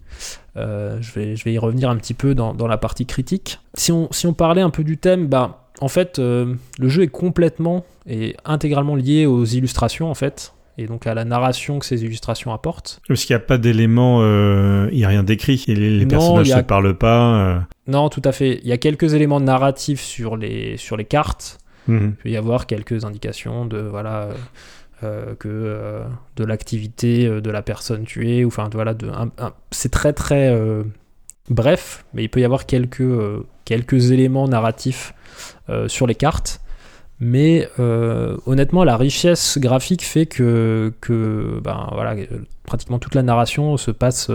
Euh, 0.56 0.98
je, 1.00 1.12
vais, 1.12 1.36
je 1.36 1.44
vais 1.44 1.52
y 1.54 1.58
revenir 1.58 1.88
un 1.88 1.96
petit 1.96 2.14
peu 2.14 2.34
dans, 2.34 2.52
dans 2.52 2.66
la 2.66 2.76
partie 2.76 3.06
critique. 3.06 3.60
Si 3.74 3.92
on, 3.92 4.08
si 4.10 4.26
on 4.26 4.34
parlait 4.34 4.60
un 4.62 4.70
peu 4.70 4.84
du 4.84 4.98
thème, 4.98 5.26
bah, 5.26 5.68
en 5.80 5.88
fait, 5.88 6.18
euh, 6.18 6.54
le 6.78 6.88
jeu 6.90 7.02
est 7.04 7.08
complètement 7.08 7.84
et 8.06 8.36
intégralement 8.44 8.94
lié 8.96 9.24
aux 9.24 9.44
illustrations, 9.46 10.10
en 10.10 10.14
fait, 10.14 10.52
et 10.76 10.86
donc 10.86 11.06
à 11.06 11.14
la 11.14 11.24
narration 11.24 11.78
que 11.78 11.86
ces 11.86 12.04
illustrations 12.04 12.52
apportent. 12.52 13.00
Parce 13.08 13.24
qu'il 13.24 13.34
n'y 13.34 13.42
a 13.42 13.44
pas 13.46 13.56
d'éléments, 13.58 14.18
euh, 14.22 14.88
il 14.92 14.98
n'y 14.98 15.04
a 15.04 15.08
rien 15.08 15.22
d'écrit. 15.22 15.64
Et 15.68 15.74
les, 15.74 15.90
les 15.90 16.04
Non, 16.04 16.10
personnages 16.10 16.48
ne 16.48 16.54
a- 16.54 16.58
se 16.58 16.62
parlent 16.62 16.96
pas. 16.98 17.34
euh. 17.34 17.58
Non, 17.90 18.08
tout 18.08 18.22
à 18.24 18.32
fait. 18.32 18.60
Il 18.62 18.68
y 18.68 18.72
a 18.72 18.78
quelques 18.78 19.14
éléments 19.14 19.40
narratifs 19.40 20.00
sur 20.00 20.36
les, 20.36 20.76
sur 20.76 20.96
les 20.96 21.04
cartes, 21.04 21.60
Mhm. 21.88 22.14
Il 22.18 22.22
peut 22.22 22.30
y 22.30 22.36
avoir 22.36 22.66
quelques 22.66 23.04
indications 23.04 23.64
de 23.66 23.78
voilà 23.78 24.22
euh, 24.22 24.34
euh, 25.02 25.34
que 25.34 25.48
euh, 25.48 26.04
de 26.36 26.44
l'activité 26.44 27.28
de 27.28 27.50
la 27.50 27.62
personne 27.62 28.04
tuée 28.04 28.44
ou 28.44 28.48
enfin 28.48 28.68
voilà 28.72 28.94
de 28.94 29.10
c'est 29.70 29.90
très 29.90 30.12
très 30.12 30.50
euh, 30.50 30.82
bref 31.48 32.04
mais 32.14 32.24
il 32.24 32.28
peut 32.28 32.40
y 32.40 32.44
avoir 32.44 32.66
quelques 32.66 33.02
quelques 33.64 34.10
éléments 34.10 34.48
narratifs 34.48 35.14
sur 35.86 36.06
les 36.06 36.14
cartes 36.14 36.60
mais 37.20 37.68
honnêtement 38.46 38.84
la 38.84 38.96
richesse 38.96 39.58
graphique 39.58 40.02
fait 40.04 40.26
que 40.26 40.92
que 41.00 41.60
ben 41.62 41.88
voilà 41.92 42.16
pratiquement 42.64 42.98
toute 42.98 43.14
la 43.14 43.22
narration 43.22 43.76
se 43.76 43.90
passe 43.90 44.30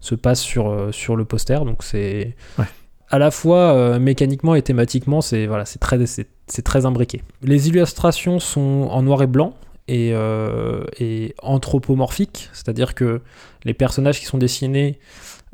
se 0.00 0.14
passe 0.14 0.40
sur 0.40 0.68
euh, 0.68 0.92
sur 0.92 1.16
le 1.16 1.24
poster 1.24 1.64
donc 1.64 1.82
c'est 1.82 2.34
Ouais. 2.58 2.64
à 3.10 3.18
la 3.18 3.30
fois 3.30 3.72
euh, 3.74 3.98
mécaniquement 3.98 4.54
et 4.54 4.62
thématiquement 4.62 5.20
c'est 5.20 5.46
voilà 5.46 5.64
c'est 5.64 5.78
très 5.78 5.98
c'est 6.06 6.62
très 6.62 6.86
imbriqué. 6.86 7.22
Les 7.42 7.68
illustrations 7.68 8.38
sont 8.38 8.88
en 8.90 9.02
noir 9.02 9.22
et 9.22 9.26
blanc 9.26 9.54
et, 9.88 10.10
euh, 10.14 10.84
et 11.00 11.34
anthropomorphiques, 11.42 12.50
c'est-à-dire 12.52 12.94
que 12.94 13.20
les 13.64 13.74
personnages 13.74 14.18
qui 14.20 14.26
sont 14.26 14.38
dessinés 14.38 14.98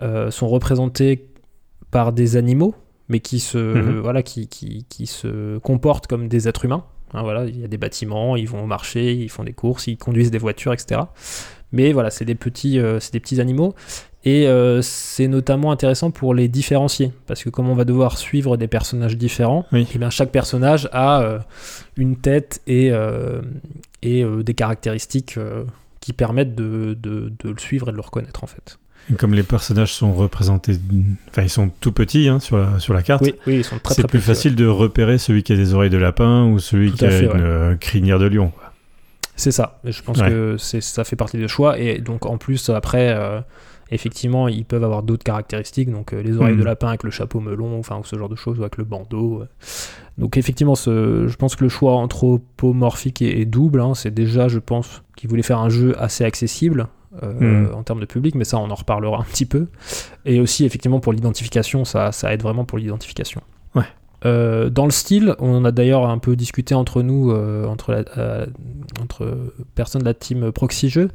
euh, 0.00 0.30
sont 0.30 0.48
représentés 0.48 1.28
par 1.90 2.12
des 2.12 2.36
animaux, 2.36 2.74
mais 3.08 3.20
qui 3.20 3.40
se, 3.40 3.58
Mhm. 3.58 4.00
voilà, 4.00 4.22
qui, 4.22 4.48
qui, 4.48 4.84
qui 4.88 5.06
se 5.06 5.58
comportent 5.58 6.06
comme 6.06 6.28
des 6.28 6.48
êtres 6.48 6.64
humains. 6.64 6.84
Hein, 7.14 7.22
voilà, 7.22 7.44
il 7.44 7.60
y 7.60 7.64
a 7.64 7.68
des 7.68 7.76
bâtiments, 7.76 8.36
ils 8.36 8.48
vont 8.48 8.66
marcher, 8.66 9.12
ils 9.14 9.28
font 9.30 9.44
des 9.44 9.52
courses, 9.52 9.86
ils 9.86 9.98
conduisent 9.98 10.30
des 10.30 10.38
voitures, 10.38 10.72
etc. 10.72 11.02
Mais 11.70 11.92
voilà, 11.92 12.10
c'est 12.10 12.24
des 12.24 12.34
petits, 12.34 12.78
euh, 12.78 13.00
c'est 13.00 13.12
des 13.12 13.20
petits 13.20 13.40
animaux. 13.40 13.74
Et 14.24 14.46
euh, 14.46 14.82
c'est 14.82 15.26
notamment 15.26 15.72
intéressant 15.72 16.10
pour 16.12 16.32
les 16.34 16.46
différencier, 16.48 17.12
parce 17.26 17.42
que 17.42 17.50
comme 17.50 17.68
on 17.68 17.74
va 17.74 17.84
devoir 17.84 18.18
suivre 18.18 18.56
des 18.56 18.68
personnages 18.68 19.16
différents, 19.16 19.66
Oui. 19.72 19.86
et 19.94 19.98
bien 19.98 20.10
chaque 20.10 20.30
personnage 20.30 20.88
a 20.92 21.22
euh, 21.22 21.38
une 21.96 22.16
tête 22.16 22.60
et, 22.68 22.90
euh, 22.92 23.42
et 24.02 24.24
des 24.24 24.54
caractéristiques 24.54 25.38
qui 26.00 26.12
permettent 26.12 26.54
de, 26.54 26.96
de- 27.00 27.32
de 27.42 27.50
le 27.50 27.58
suivre 27.58 27.88
et 27.88 27.92
de 27.92 27.96
le 27.96 28.02
reconnaître 28.02 28.44
en 28.44 28.46
fait. 28.46 28.78
Et 29.10 29.14
Comme 29.14 29.34
les 29.34 29.42
personnages 29.42 29.92
sont 29.92 30.12
représentés, 30.12 30.78
enfin 31.28 31.42
ils 31.42 31.50
sont 31.50 31.70
tout 31.80 31.90
petits 31.90 32.28
hein, 32.28 32.38
sur, 32.38 32.56
la, 32.58 32.78
sur 32.78 32.94
la 32.94 33.02
carte, 33.02 33.22
Oui, 33.24 33.34
oui, 33.48 33.56
ils 33.56 33.64
sont 33.64 33.78
très 33.80 33.94
c'est 33.94 34.02
plus 34.02 34.18
petits, 34.20 34.28
ouais. 34.28 34.34
facile 34.34 34.54
de 34.54 34.66
repérer 34.66 35.18
celui 35.18 35.42
qui 35.42 35.52
a 35.52 35.56
des 35.56 35.74
oreilles 35.74 35.90
de 35.90 35.96
lapin 35.98 36.44
ou 36.46 36.60
celui 36.60 36.92
Tout 36.92 36.98
qui 36.98 37.06
a 37.06 37.10
fait, 37.10 37.24
une 37.24 37.32
ouais. 37.70 37.76
crinière 37.80 38.20
de 38.20 38.26
lion. 38.26 38.52
C'est 39.34 39.50
ça. 39.50 39.80
Et 39.84 39.90
je 39.90 40.00
pense 40.04 40.18
Ouais. 40.18 40.28
que 40.28 40.56
c'est, 40.58 40.80
ça 40.80 41.02
fait 41.02 41.16
partie 41.16 41.36
des 41.38 41.48
choix. 41.48 41.78
Et 41.80 41.98
donc 42.00 42.26
en 42.26 42.38
plus, 42.38 42.68
après, 42.70 43.12
effectivement, 43.94 44.48
ils 44.48 44.64
peuvent 44.64 44.84
avoir 44.84 45.02
d'autres 45.02 45.24
caractéristiques. 45.24 45.90
Donc 45.90 46.12
euh, 46.12 46.22
les 46.22 46.36
oreilles 46.36 46.56
de 46.56 46.64
lapin 46.64 46.88
avec 46.88 47.02
le 47.04 47.10
chapeau 47.10 47.40
melon, 47.40 47.78
enfin, 47.78 47.98
ou 47.98 48.04
ce 48.04 48.16
genre 48.16 48.28
de 48.28 48.36
choses, 48.36 48.58
ou 48.58 48.62
avec 48.62 48.76
le 48.78 48.84
bandeau. 48.84 49.42
Donc 50.18 50.36
effectivement, 50.36 50.74
ce, 50.74 51.26
je 51.28 51.36
pense 51.36 51.56
que 51.56 51.64
le 51.64 51.70
choix 51.70 51.92
anthropomorphique 51.94 53.22
est, 53.22 53.40
est 53.40 53.44
double. 53.44 53.80
hein. 53.80 53.94
C'est 53.94 54.12
déjà, 54.12 54.48
je 54.48 54.58
pense, 54.58 55.02
qu'ils 55.16 55.28
voulaient 55.30 55.42
faire 55.42 55.58
un 55.60 55.68
jeu 55.68 55.94
assez 56.00 56.24
accessible. 56.24 56.88
euh, 57.22 57.66
Mhm. 57.68 57.74
en 57.74 57.82
termes 57.82 58.00
de 58.00 58.06
public, 58.06 58.34
mais 58.34 58.44
ça 58.44 58.56
on 58.56 58.70
en 58.70 58.74
reparlera 58.74 59.18
un 59.20 59.24
petit 59.24 59.44
peu. 59.44 59.66
Et 60.24 60.40
aussi 60.40 60.64
effectivement 60.64 60.98
pour 60.98 61.12
l'identification, 61.12 61.84
ça, 61.84 62.10
ça 62.10 62.32
aide 62.32 62.42
vraiment 62.42 62.64
pour 62.64 62.78
l'identification. 62.78 63.42
Ouais. 63.74 63.84
Euh, 64.24 64.70
dans 64.70 64.86
le 64.86 64.90
style, 64.92 65.34
on 65.38 65.54
en 65.56 65.64
a 65.66 65.72
d'ailleurs 65.72 66.08
un 66.08 66.16
peu 66.16 66.36
discuté 66.36 66.74
entre 66.74 67.02
nous, 67.02 67.30
euh, 67.30 67.66
entre, 67.66 67.92
la- 67.92 68.04
euh, 68.16 68.46
entre 69.02 69.52
personnes 69.74 70.00
de 70.00 70.06
la 70.06 70.14
team 70.14 70.52
Proxy 70.52 70.88
Jeux, 70.88 71.10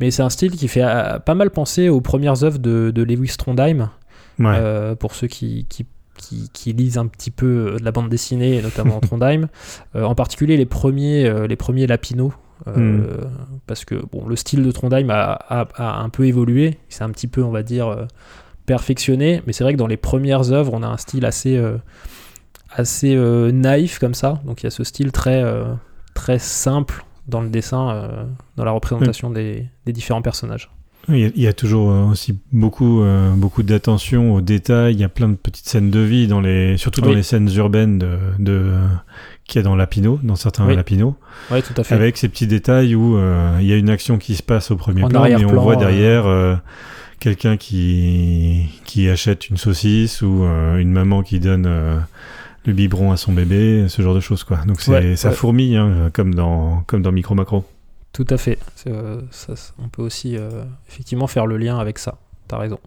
mais 0.00 0.10
c'est 0.10 0.22
un 0.22 0.30
style 0.30 0.52
qui 0.52 0.68
fait 0.68 0.82
euh, 0.84 1.18
pas 1.18 1.34
mal 1.34 1.50
penser 1.50 1.88
aux 1.88 2.00
premières 2.00 2.44
œuvres 2.44 2.58
de, 2.58 2.90
de 2.94 3.02
Lewis 3.02 3.34
Trondheim, 3.38 3.90
Ouais. 4.38 4.54
euh, 4.56 4.94
pour 4.94 5.14
ceux 5.14 5.26
qui, 5.26 5.66
qui, 5.68 5.84
qui- 6.16 6.48
qui 6.52 6.72
lisent 6.72 6.98
un 6.98 7.06
petit 7.06 7.30
peu 7.32 7.46
euh, 7.74 7.78
de 7.78 7.84
la 7.84 7.90
bande 7.92 8.08
dessinée, 8.08 8.56
et 8.58 8.62
notamment 8.62 9.00
Trondheim, 9.00 9.48
Euh, 9.96 10.04
en 10.04 10.14
particulier 10.14 10.56
les 10.56 10.66
premiers, 10.66 11.46
les 11.48 11.56
premiers 11.56 11.86
Lapino. 11.86 12.32
euh, 12.66 12.72
Mm. 12.76 13.06
Parce 13.66 13.84
que 13.84 13.94
bon, 14.12 14.26
le 14.26 14.34
style 14.36 14.62
de 14.64 14.70
Trondheim 14.72 15.10
a, 15.10 15.32
a- 15.32 15.68
a 15.76 16.00
un 16.02 16.08
peu 16.08 16.26
évolué, 16.26 16.78
c'est 16.88 17.02
un 17.04 17.10
petit 17.10 17.26
peu, 17.28 17.42
on 17.42 17.50
va 17.50 17.62
dire, 17.62 18.06
perfectionné, 18.66 19.42
mais 19.46 19.52
c'est 19.52 19.62
vrai 19.64 19.72
que 19.74 19.78
dans 19.78 19.86
les 19.86 19.96
premières 19.96 20.52
œuvres, 20.52 20.72
on 20.74 20.82
a 20.82 20.86
un 20.88 20.96
style 20.96 21.24
assez, 21.24 21.60
assez 22.70 23.14
euh, 23.14 23.50
naïf 23.52 23.98
comme 23.98 24.14
ça. 24.14 24.40
Donc 24.44 24.62
il 24.62 24.64
y 24.64 24.66
a 24.66 24.70
ce 24.70 24.84
style 24.84 25.12
très, 25.12 25.42
euh, 25.42 25.64
très 26.14 26.38
simple 26.38 27.04
dans 27.28 27.40
le 27.40 27.48
dessin, 27.50 27.90
euh, 27.90 28.24
dans 28.56 28.64
la 28.64 28.70
représentation 28.72 29.30
des, 29.30 29.66
des 29.86 29.92
différents 29.92 30.22
personnages. 30.22 30.70
Il 31.10 31.32
y, 31.40 31.46
a, 31.46 31.54
toujours 31.54 31.90
euh, 31.90 32.04
aussi 32.04 32.38
beaucoup, 32.52 33.00
euh, 33.00 33.32
beaucoup 33.32 33.62
d'attention 33.62 34.34
aux 34.34 34.42
détails. 34.42 34.92
Il 34.92 35.00
y 35.00 35.04
a 35.04 35.08
plein 35.08 35.30
de 35.30 35.36
petites 35.36 35.66
scènes 35.66 35.90
de 35.90 36.00
vie, 36.00 36.26
dans 36.26 36.42
les, 36.42 36.76
surtout 36.76 37.00
dans 37.00 37.08
Oui. 37.08 37.14
les 37.16 37.22
scènes 37.22 37.48
urbaines 37.54 37.98
de, 37.98 38.18
de, 38.38 38.74
qu'il 39.46 39.58
y 39.58 39.60
a 39.60 39.62
dans 39.62 39.74
Lapino, 39.74 40.20
dans 40.22 40.36
certains 40.36 40.66
Oui. 40.66 40.76
Lapino, 40.76 41.16
Ouais, 41.50 41.62
tout 41.62 41.72
à 41.78 41.82
fait. 41.84 41.94
avec 41.94 42.18
ces 42.18 42.28
petits 42.28 42.46
détails 42.46 42.94
où 42.94 43.16
euh, 43.16 43.56
il 43.58 43.66
y 43.66 43.72
a 43.72 43.76
une 43.76 43.88
action 43.88 44.18
qui 44.18 44.34
se 44.34 44.42
passe 44.42 44.70
au 44.70 44.76
premier 44.76 45.02
En 45.02 45.08
plan, 45.08 45.22
mais 45.24 45.42
on 45.46 45.62
voit 45.62 45.76
derrière 45.76 46.26
euh, 46.26 46.56
quelqu'un 47.20 47.56
qui, 47.56 48.66
qui 48.84 49.08
achète 49.08 49.48
une 49.48 49.56
saucisse 49.56 50.20
ou 50.20 50.44
une 50.76 50.92
maman 50.92 51.22
qui 51.22 51.40
donne 51.40 51.66
le 52.68 52.74
biberon 52.74 53.12
à 53.12 53.16
son 53.16 53.32
bébé, 53.32 53.86
ce 53.88 54.00
genre 54.02 54.14
de 54.14 54.20
choses. 54.20 54.44
Quoi. 54.44 54.58
Donc 54.66 54.80
c'est, 54.80 54.90
Ouais, 54.92 55.16
ça 55.16 55.30
ouais. 55.30 55.34
fourmille, 55.34 55.76
hein, 55.76 56.10
comme, 56.12 56.34
dans, 56.34 56.82
comme 56.86 57.02
dans 57.02 57.12
Micro 57.12 57.34
Macro. 57.34 57.64
Tout 58.12 58.26
à 58.30 58.36
fait. 58.38 58.58
Euh, 58.86 59.20
ça- 59.30 59.54
on 59.82 59.88
peut 59.88 60.02
aussi 60.02 60.36
euh, 60.36 60.64
effectivement 60.88 61.26
faire 61.26 61.46
le 61.46 61.56
lien 61.58 61.78
avec 61.78 61.98
ça. 61.98 62.16
T'as 62.48 62.58
raison. 62.58 62.78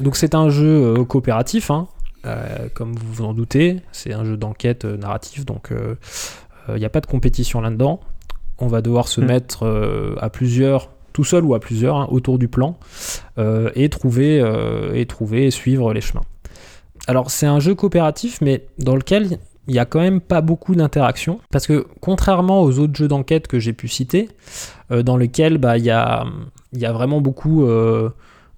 Donc 0.00 0.16
c'est 0.16 0.34
un 0.34 0.48
jeu 0.48 0.66
euh, 0.98 1.04
coopératif. 1.04 1.70
hein. 1.70 1.88
euh, 2.24 2.68
comme 2.74 2.92
vous 2.94 3.12
vous 3.12 3.24
en 3.24 3.34
doutez. 3.34 3.80
C'est 3.92 4.12
un 4.12 4.24
jeu 4.24 4.36
d'enquête 4.36 4.84
euh, 4.84 4.96
narratif, 4.96 5.44
donc 5.46 5.70
il 6.68 6.74
n'y 6.74 6.84
a 6.84 6.88
pas 6.88 7.00
de 7.00 7.06
compétition 7.06 7.60
là-dedans. 7.60 8.00
On 8.58 8.66
va 8.68 8.80
devoir 8.82 9.06
se 9.08 9.20
Mm. 9.20 9.26
mettre 9.26 10.16
à 10.20 10.30
plusieurs, 10.30 10.90
tout 11.12 11.24
seul 11.24 11.44
ou 11.44 11.54
à 11.54 11.60
plusieurs, 11.60 11.96
hein, 11.96 12.08
autour 12.10 12.38
du 12.38 12.48
plan, 12.48 12.78
euh, 13.38 13.70
et 13.74 13.88
trouver 13.90 14.40
euh, 14.40 14.92
et 14.94 15.06
trouver 15.06 15.46
et 15.46 15.50
suivre 15.50 15.92
les 15.92 16.00
chemins. 16.00 16.24
Alors 17.06 17.30
c'est 17.30 17.46
un 17.46 17.60
jeu 17.60 17.74
coopératif, 17.74 18.40
mais 18.40 18.66
dans 18.78 18.96
lequel 18.96 19.38
il 19.68 19.72
n'y 19.72 19.78
a 19.80 19.84
quand 19.84 20.00
même 20.00 20.20
pas 20.20 20.40
beaucoup 20.42 20.74
d'interaction, 20.76 21.40
parce 21.50 21.66
que 21.66 21.86
contrairement 22.00 22.62
aux 22.62 22.78
autres 22.78 22.94
jeux 22.94 23.08
d'enquête 23.08 23.46
que 23.48 23.58
j'ai 23.58 23.72
pu 23.72 23.88
citer, 23.88 24.28
euh, 24.92 25.02
dans 25.02 25.16
lesquels 25.16 25.58
bah, 25.58 25.76
il 25.76 25.84
y, 25.84 25.90
a, 25.90 26.24
y 26.72 26.86
a 26.86 26.92
vraiment 26.92 27.20
beaucoup 27.20 27.64
euh, 27.64 28.10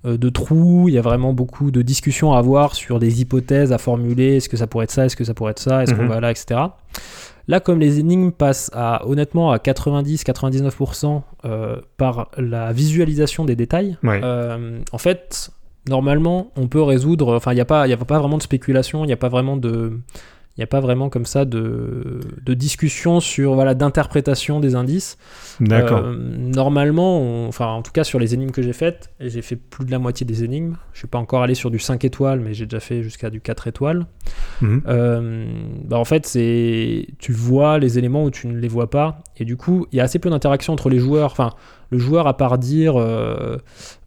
euh, 0.05 0.19
de 0.19 0.29
trous, 0.29 0.89
il 0.89 0.95
y 0.95 0.99
a 0.99 1.03
vraiment 1.03 1.33
beaucoup 1.33 1.71
de 1.71 1.81
discussions 1.83 2.35
à 2.35 2.39
avoir 2.39 2.75
sur 2.75 2.99
des 2.99 3.23
hypothèses 3.23 3.73
à 3.73 3.79
formuler, 3.79 4.37
est-ce 4.37 4.49
que 4.51 4.57
ça 4.59 4.67
pourrait 4.67 4.85
être 4.85 4.91
ça, 4.91 5.07
est-ce 5.07 5.17
que 5.17 5.25
ça 5.25 5.33
pourrait 5.35 5.53
être 5.53 5.59
ça, 5.61 5.83
est-ce 5.83 5.95
qu'on 5.95 6.03
Mhm. 6.03 6.09
va 6.09 6.21
là, 6.21 6.31
etc. 6.31 6.61
Là, 7.51 7.61
comme 7.61 7.79
les 7.81 7.99
énigmes 7.99 8.31
passent 8.31 8.71
à, 8.75 9.07
honnêtement 9.09 9.51
à 9.51 9.57
90-99% 9.59 11.23
euh, 11.47 11.77
par 11.97 12.29
la 12.37 12.73
visualisation 12.75 13.47
des 13.47 13.57
détails, 13.57 13.97
Ouais. 14.03 14.21
en 14.93 14.99
fait, 14.99 15.51
normalement, 15.89 16.51
on 16.57 16.69
peut 16.69 16.83
résoudre. 16.83 17.35
Enfin, 17.37 17.53
il 17.53 17.57
n'y 17.57 17.61
a, 17.61 17.65
pas- 17.65 17.87
y 17.89 17.93
a 17.93 17.97
pas 17.97 18.19
vraiment 18.19 18.39
de 18.39 18.43
spéculation, 18.43 19.05
il 19.05 19.09
n'y 19.09 19.13
a 19.13 19.17
pas 19.19 19.29
vraiment 19.29 19.57
de. 19.57 19.93
Il 20.57 20.61
n'y 20.63 20.65
a 20.65 20.67
pas 20.67 20.81
vraiment 20.81 21.09
comme 21.09 21.25
ça 21.25 21.45
de, 21.45 22.19
de 22.45 22.53
discussion 22.55 23.21
sur 23.21 23.55
voilà 23.55 23.75
d'interprétation 23.75 24.59
des 24.59 24.75
indices. 24.75 25.17
D'accord. 25.61 26.01
Euh, 26.05 26.17
normalement, 26.37 27.21
on- 27.21 27.47
enfin 27.47 27.67
en 27.69 27.81
tout 27.83 27.93
cas 27.93 28.03
sur 28.03 28.19
les 28.19 28.35
énigmes 28.35 28.51
que 28.51 28.61
j'ai 28.61 28.73
faites, 28.73 29.13
et 29.21 29.31
j'ai 29.31 29.41
fait 29.41 29.55
plus 29.55 29.85
de 29.85 29.93
la 29.93 30.01
moitié 30.01 30.27
des 30.27 30.43
énigmes. 30.43 30.75
Je 30.95 30.99
suis 30.99 31.07
pas 31.07 31.19
encore 31.19 31.43
allé 31.45 31.55
sur 31.55 31.71
du 31.71 31.79
5 31.79 32.05
étoiles, 32.05 32.41
mais 32.41 32.55
j'ai 32.55 32.67
déjà 32.67 32.81
fait 32.81 33.05
jusqu'à 33.05 33.31
du 33.31 33.41
4 33.41 33.69
étoiles. 33.69 34.07
Mhm. 34.61 34.83
Euh, 34.89 35.47
bah, 35.85 35.97
en 35.99 36.05
fait, 36.05 36.27
c'est 36.27 37.07
tu 37.21 37.31
vois 37.31 37.79
les 37.79 37.97
éléments 37.97 38.25
où 38.25 38.31
tu 38.33 38.49
ne 38.49 38.59
les 38.59 38.69
vois 38.69 38.91
pas, 38.91 39.21
et 39.37 39.45
du 39.45 39.57
coup, 39.57 39.87
il 39.93 39.99
y 39.99 40.01
a 40.01 40.05
assez 40.05 40.19
peu 40.19 40.29
d'interaction 40.29 40.73
entre 40.73 40.89
les 40.91 40.99
joueurs. 40.99 41.31
Enfin, 41.31 41.51
le 41.91 41.99
joueur, 41.99 42.27
à 42.27 42.37
part 42.37 42.59
dire, 42.59 42.97
euh, 42.97 43.57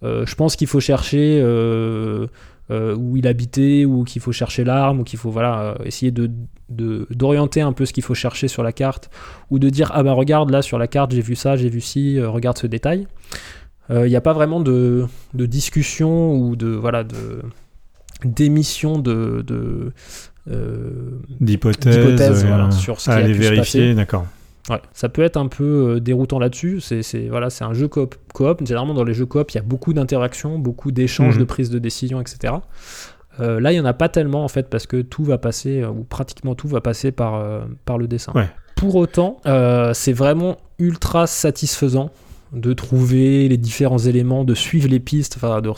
euh, 0.03 0.25
je 0.25 0.35
pense 0.35 0.55
qu'il 0.55 0.67
faut 0.67 0.79
chercher 0.79 1.39
euh, 1.41 2.27
où 2.69 3.17
il 3.17 3.27
habitait, 3.27 3.85
ou 3.85 4.03
qu'il 4.03 4.21
faut 4.21 4.31
chercher 4.31 4.63
l'arme, 4.63 5.01
ou 5.01 5.03
qu'il 5.03 5.19
faut 5.19 5.31
voilà 5.31 5.75
essayer 5.85 6.11
de 6.11 6.31
d'orienter 6.69 7.59
un 7.59 7.73
peu 7.73 7.85
ce 7.85 7.91
qu'il 7.91 8.03
faut 8.03 8.13
chercher 8.13 8.47
sur 8.47 8.63
la 8.63 8.71
carte, 8.71 9.09
ou 9.49 9.59
de 9.59 9.69
dire 9.69 9.91
ah 9.93 10.03
bah 10.03 10.13
regarde 10.13 10.49
là 10.51 10.61
sur 10.61 10.77
la 10.77 10.87
carte 10.87 11.11
j'ai 11.11 11.21
vu 11.21 11.35
ça, 11.35 11.57
j'ai 11.57 11.67
vu 11.67 11.81
ci, 11.81 12.17
euh, 12.17 12.29
regarde 12.29 12.57
ce 12.57 12.67
détail. 12.67 13.07
Il 13.89 14.05
n'y 14.05 14.15
a 14.15 14.21
pas 14.21 14.31
vraiment 14.31 14.61
de, 14.61 15.05
de 15.33 15.45
discussion 15.45 16.33
ou 16.33 16.55
de 16.55 16.67
voilà 16.69 17.03
de 17.03 17.41
d'émission 18.23 18.99
de, 18.99 19.43
de 19.45 19.91
D'hypothèses 21.39 22.43
euh, 22.43 22.47
voilà, 22.47 22.71
sur 22.71 22.99
ce 22.99 23.09
qui 23.09 23.15
aller 23.15 23.33
vérifier, 23.33 23.93
d'accord. 23.93 24.25
Ouais, 24.69 24.81
ça 24.93 25.09
peut 25.09 25.23
être 25.23 25.37
un 25.37 25.47
peu 25.47 25.95
euh, 25.95 25.99
déroutant 25.99 26.37
là-dessus. 26.39 26.79
C'est, 26.81 27.27
voilà, 27.29 27.49
c'est 27.49 27.63
un 27.63 27.73
jeu 27.73 27.87
coop. 27.87 28.15
coop. 28.33 28.65
Généralement, 28.65 28.93
dans 28.93 29.03
les 29.03 29.13
jeux 29.13 29.25
coop, 29.25 29.51
il 29.51 29.55
y 29.55 29.59
a 29.59 29.63
beaucoup 29.63 29.93
d'interactions, 29.93 30.59
beaucoup 30.59 30.91
d'échanges 30.91 31.35
Mhm. 31.35 31.39
de 31.39 31.45
prise 31.45 31.69
de 31.71 31.79
décision, 31.79 32.21
etc. 32.21 32.53
Euh, 33.39 33.59
là, 33.59 33.71
il 33.71 33.75
n'y 33.75 33.81
en 33.81 33.85
a 33.85 33.93
pas 33.93 34.09
tellement, 34.09 34.43
en 34.43 34.47
fait, 34.49 34.69
parce 34.69 34.85
que 34.85 35.01
tout 35.01 35.23
va 35.23 35.37
passer, 35.37 35.81
euh, 35.81 35.89
ou 35.89 36.03
pratiquement 36.03 36.53
tout 36.53 36.67
va 36.67 36.81
passer 36.81 37.11
par, 37.11 37.35
euh, 37.35 37.61
par 37.85 37.97
le 37.97 38.07
dessin. 38.07 38.33
Ouais. 38.35 38.49
Pour 38.75 38.95
autant, 38.95 39.37
euh, 39.45 39.93
c'est 39.93 40.13
vraiment 40.13 40.57
ultra 40.79 41.27
satisfaisant 41.27 42.09
de 42.51 42.73
trouver 42.73 43.47
les 43.47 43.55
différents 43.55 43.97
éléments, 43.99 44.43
de 44.43 44.53
suivre 44.53 44.89
les 44.89 44.99
pistes, 44.99 45.35
enfin, 45.37 45.61
de, 45.61 45.71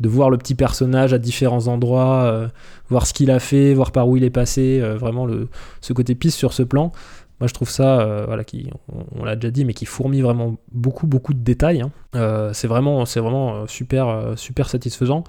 de 0.00 0.08
voir 0.10 0.28
le 0.28 0.36
petit 0.36 0.54
personnage 0.54 1.14
à 1.14 1.18
différents 1.18 1.68
endroits, 1.68 2.24
euh, 2.24 2.48
voir 2.90 3.06
ce 3.06 3.14
qu'il 3.14 3.30
a 3.30 3.38
fait, 3.38 3.72
voir 3.72 3.92
par 3.92 4.06
où 4.08 4.18
il 4.18 4.24
est 4.24 4.30
passé, 4.30 4.78
euh, 4.82 4.96
vraiment 4.98 5.24
le, 5.24 5.48
ce 5.80 5.94
côté 5.94 6.14
piste 6.14 6.36
sur 6.36 6.52
ce 6.52 6.62
plan. 6.62 6.92
Moi, 7.40 7.46
je 7.48 7.54
trouve 7.54 7.70
ça, 7.70 8.00
euh, 8.00 8.24
voilà, 8.26 8.42
qui, 8.44 8.68
on, 8.92 9.20
on 9.20 9.24
l'a 9.24 9.36
déjà 9.36 9.50
dit, 9.50 9.64
mais 9.64 9.74
qui 9.74 9.84
fourmille 9.86 10.22
vraiment 10.22 10.56
beaucoup, 10.72 11.06
beaucoup 11.06 11.34
de 11.34 11.38
détails. 11.40 11.80
hein. 11.82 11.90
Euh, 12.16 12.50
c'est 12.52 12.66
vraiment, 12.68 13.04
c'est 13.06 13.20
vraiment 13.20 13.54
euh, 13.54 13.66
super, 13.66 14.32
super 14.36 14.68
satisfaisant 14.68 15.22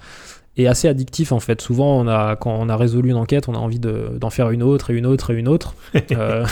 et 0.56 0.66
assez 0.66 0.88
addictif 0.88 1.30
en 1.30 1.38
fait. 1.40 1.60
Souvent, 1.60 2.00
on 2.00 2.08
a, 2.08 2.34
quand 2.36 2.50
on 2.52 2.68
a 2.68 2.76
résolu 2.76 3.10
une 3.10 3.16
enquête, 3.16 3.48
on 3.48 3.54
a 3.54 3.58
envie 3.58 3.78
de- 3.78 4.18
d'en 4.20 4.30
faire 4.30 4.50
une 4.50 4.62
autre 4.64 4.90
et 4.90 4.94
une 4.96 5.06
autre 5.06 5.32
et 5.32 5.36
une 5.38 5.48
autre. 5.48 5.74
Euh, 6.12 6.44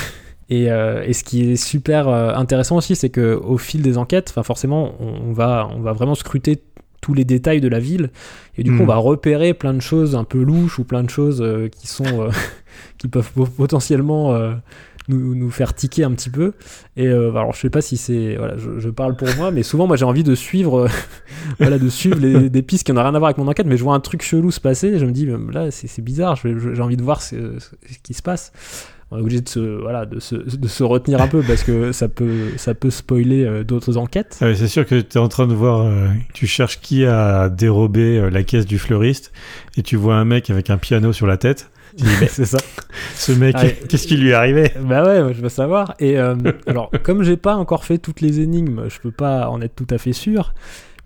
et, 0.50 0.70
euh, 0.72 1.02
et 1.04 1.12
ce 1.12 1.24
qui 1.24 1.50
est 1.50 1.56
super 1.56 2.08
intéressant 2.08 2.76
aussi, 2.76 2.96
c'est 2.96 3.10
que 3.10 3.34
au 3.34 3.58
fil 3.58 3.82
des 3.82 3.98
enquêtes, 3.98 4.28
enfin 4.30 4.42
forcément, 4.42 4.92
on, 5.00 5.32
va, 5.32 5.68
on 5.76 5.80
va 5.80 5.92
vraiment 5.92 6.14
scruter 6.14 6.62
tous 7.02 7.12
les 7.12 7.24
détails 7.26 7.60
de 7.60 7.68
la 7.68 7.78
ville 7.80 8.10
et 8.56 8.62
du 8.62 8.70
coup 8.76 8.82
on 8.82 8.86
va 8.86 8.96
repérer 8.96 9.52
plein 9.54 9.72
de 9.74 9.80
choses 9.80 10.16
un 10.16 10.24
peu 10.24 10.42
louches 10.42 10.78
ou 10.78 10.84
plein 10.84 11.02
de 11.04 11.10
choses 11.10 11.40
euh, 11.42 11.68
qui 11.68 11.86
sont 11.86 12.22
euh, 12.22 12.30
qui 12.98 13.08
peuvent 13.08 13.30
po- 13.32 13.44
potentiellement 13.46 14.32
nous, 15.08 15.50
faire 15.50 15.74
tiquer 15.74 16.04
un 16.04 16.12
petit 16.12 16.30
peu. 16.30 16.52
Et 16.96 17.06
euh, 17.06 17.30
alors 17.30 17.54
je 17.54 17.60
sais 17.60 17.70
pas 17.70 17.80
si 17.80 17.96
c'est 17.96 18.36
voilà 18.36 18.56
je, 18.56 18.88
parle 18.90 19.16
pour 19.16 19.28
moi 19.36 19.50
mais 19.50 19.62
souvent 19.62 19.86
moi 19.86 19.96
j'ai 19.96 20.04
envie 20.04 20.24
de 20.24 20.34
suivre 20.34 20.80
euh, 20.80 20.88
voilà 21.58 21.78
de 21.78 21.88
suivre 21.88 22.18
des 22.18 22.62
pistes 22.62 22.86
qui 22.86 22.92
n'ont 22.92 23.02
rien 23.02 23.14
à 23.14 23.18
voir 23.18 23.28
avec 23.28 23.38
mon 23.38 23.48
enquête 23.48 23.66
mais 23.66 23.76
je 23.76 23.84
vois 23.84 23.94
un 23.94 24.00
truc 24.00 24.22
chelou 24.22 24.50
se 24.50 24.60
passer 24.60 24.88
et 24.88 24.98
je 24.98 25.06
me 25.06 25.12
dis 25.12 25.26
là 25.52 25.70
c'est 25.70 26.02
bizarre 26.02 26.36
j'ai 26.36 26.82
envie 26.82 26.96
de 26.96 27.02
voir 27.02 27.22
ce, 27.22 27.58
qui 28.02 28.14
se 28.14 28.22
passe. 28.22 28.52
On 29.10 29.16
est 29.16 29.22
obligé 29.22 29.40
de 29.40 29.48
se 29.48 29.60
voilà 29.80 30.04
de 30.04 30.20
se, 30.20 30.34
de 30.34 30.68
se 30.68 30.84
retenir 30.84 31.22
un 31.22 31.28
peu 31.28 31.42
parce 31.42 31.62
que 31.62 31.92
ça 31.92 32.08
peut 32.08 32.52
ça 32.58 32.74
peut 32.74 32.90
spoiler 32.90 33.44
euh, 33.44 33.64
d'autres 33.64 33.96
enquêtes. 33.96 34.38
Ah 34.42 34.54
c'est 34.54 34.68
sûr 34.68 34.84
que 34.84 35.00
tu 35.00 35.16
es 35.16 35.20
en 35.20 35.28
train 35.28 35.46
de 35.46 35.54
voir, 35.54 35.80
euh, 35.80 36.08
tu 36.34 36.46
cherches 36.46 36.80
qui 36.80 37.06
a 37.06 37.48
dérobé 37.48 38.28
la 38.30 38.42
caisse 38.42 38.66
du 38.66 38.78
fleuriste 38.78 39.32
et 39.78 39.82
tu 39.82 39.96
vois 39.96 40.16
un 40.16 40.26
mec 40.26 40.50
avec 40.50 40.68
un 40.68 40.76
piano 40.76 41.14
sur 41.14 41.26
la 41.26 41.38
tête. 41.38 41.70
C'est 42.28 42.44
ça 42.44 42.58
ce 43.14 43.32
mec, 43.32 43.56
Ah 43.56 43.64
qu'est-ce 43.88 44.06
qui 44.06 44.16
lui 44.16 44.30
est 44.30 44.34
arrivé 44.34 44.70
Bah 44.80 45.04
ouais, 45.04 45.34
je 45.34 45.40
veux 45.40 45.48
savoir. 45.48 45.94
Et 45.98 46.18
euh, 46.18 46.36
alors, 46.66 46.90
comme 47.02 47.22
j'ai 47.22 47.36
pas 47.36 47.56
encore 47.56 47.84
fait 47.84 47.98
toutes 47.98 48.20
les 48.20 48.40
énigmes, 48.40 48.88
je 48.88 49.00
peux 49.00 49.10
pas 49.10 49.48
en 49.50 49.60
être 49.60 49.74
tout 49.74 49.86
à 49.90 49.98
fait 49.98 50.12
sûr, 50.12 50.54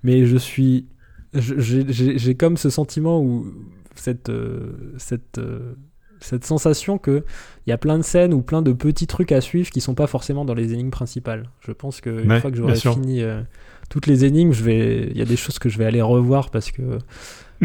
mais 0.03 0.26
je 0.26 0.36
suis, 0.36 0.86
j'ai- 1.34 2.34
comme 2.34 2.57
ce 2.57 2.70
sentiment 2.70 3.20
ou 3.22 3.47
cette 3.95 4.28
euh, 4.30 4.95
cette 4.99 5.38
euh, 5.38 5.74
cette 6.20 6.45
sensation 6.45 6.99
que 6.99 7.24
il 7.66 7.70
y 7.70 7.72
a 7.72 7.78
plein 7.78 7.99
de 7.99 8.03
scènes 8.05 8.34
ou 8.34 8.43
plein 8.43 8.62
de 8.62 8.72
petits 8.72 9.07
trucs 9.07 9.32
à 9.32 9.40
suivre 9.40 9.70
qui 9.70 9.80
sont 9.80 9.95
pas 9.95 10.07
forcément 10.07 10.45
dans 10.45 10.55
les 10.55 10.72
énigmes 10.72 10.90
principales. 10.90 11.51
Je 11.61 11.72
pense 11.72 12.01
que 12.01 12.22
une 12.24 12.30
Ouais, 12.30 12.36
fois 12.36 12.51
que 12.51 12.57
j'aurai 12.57 12.80
fini 12.80 13.22
euh, 13.22 13.43
toutes 13.90 14.07
les 14.07 14.24
énigmes, 14.24 14.53
je 14.53 14.62
vais, 14.64 15.09
il 15.11 15.18
y 15.18 15.22
a 15.22 15.26
des 15.26 15.36
choses 15.36 15.59
que 15.59 15.68
je 15.68 15.78
vais 15.78 15.84
aller 15.86 16.03
revoir 16.03 16.51
parce 16.51 16.70
que 16.70 16.82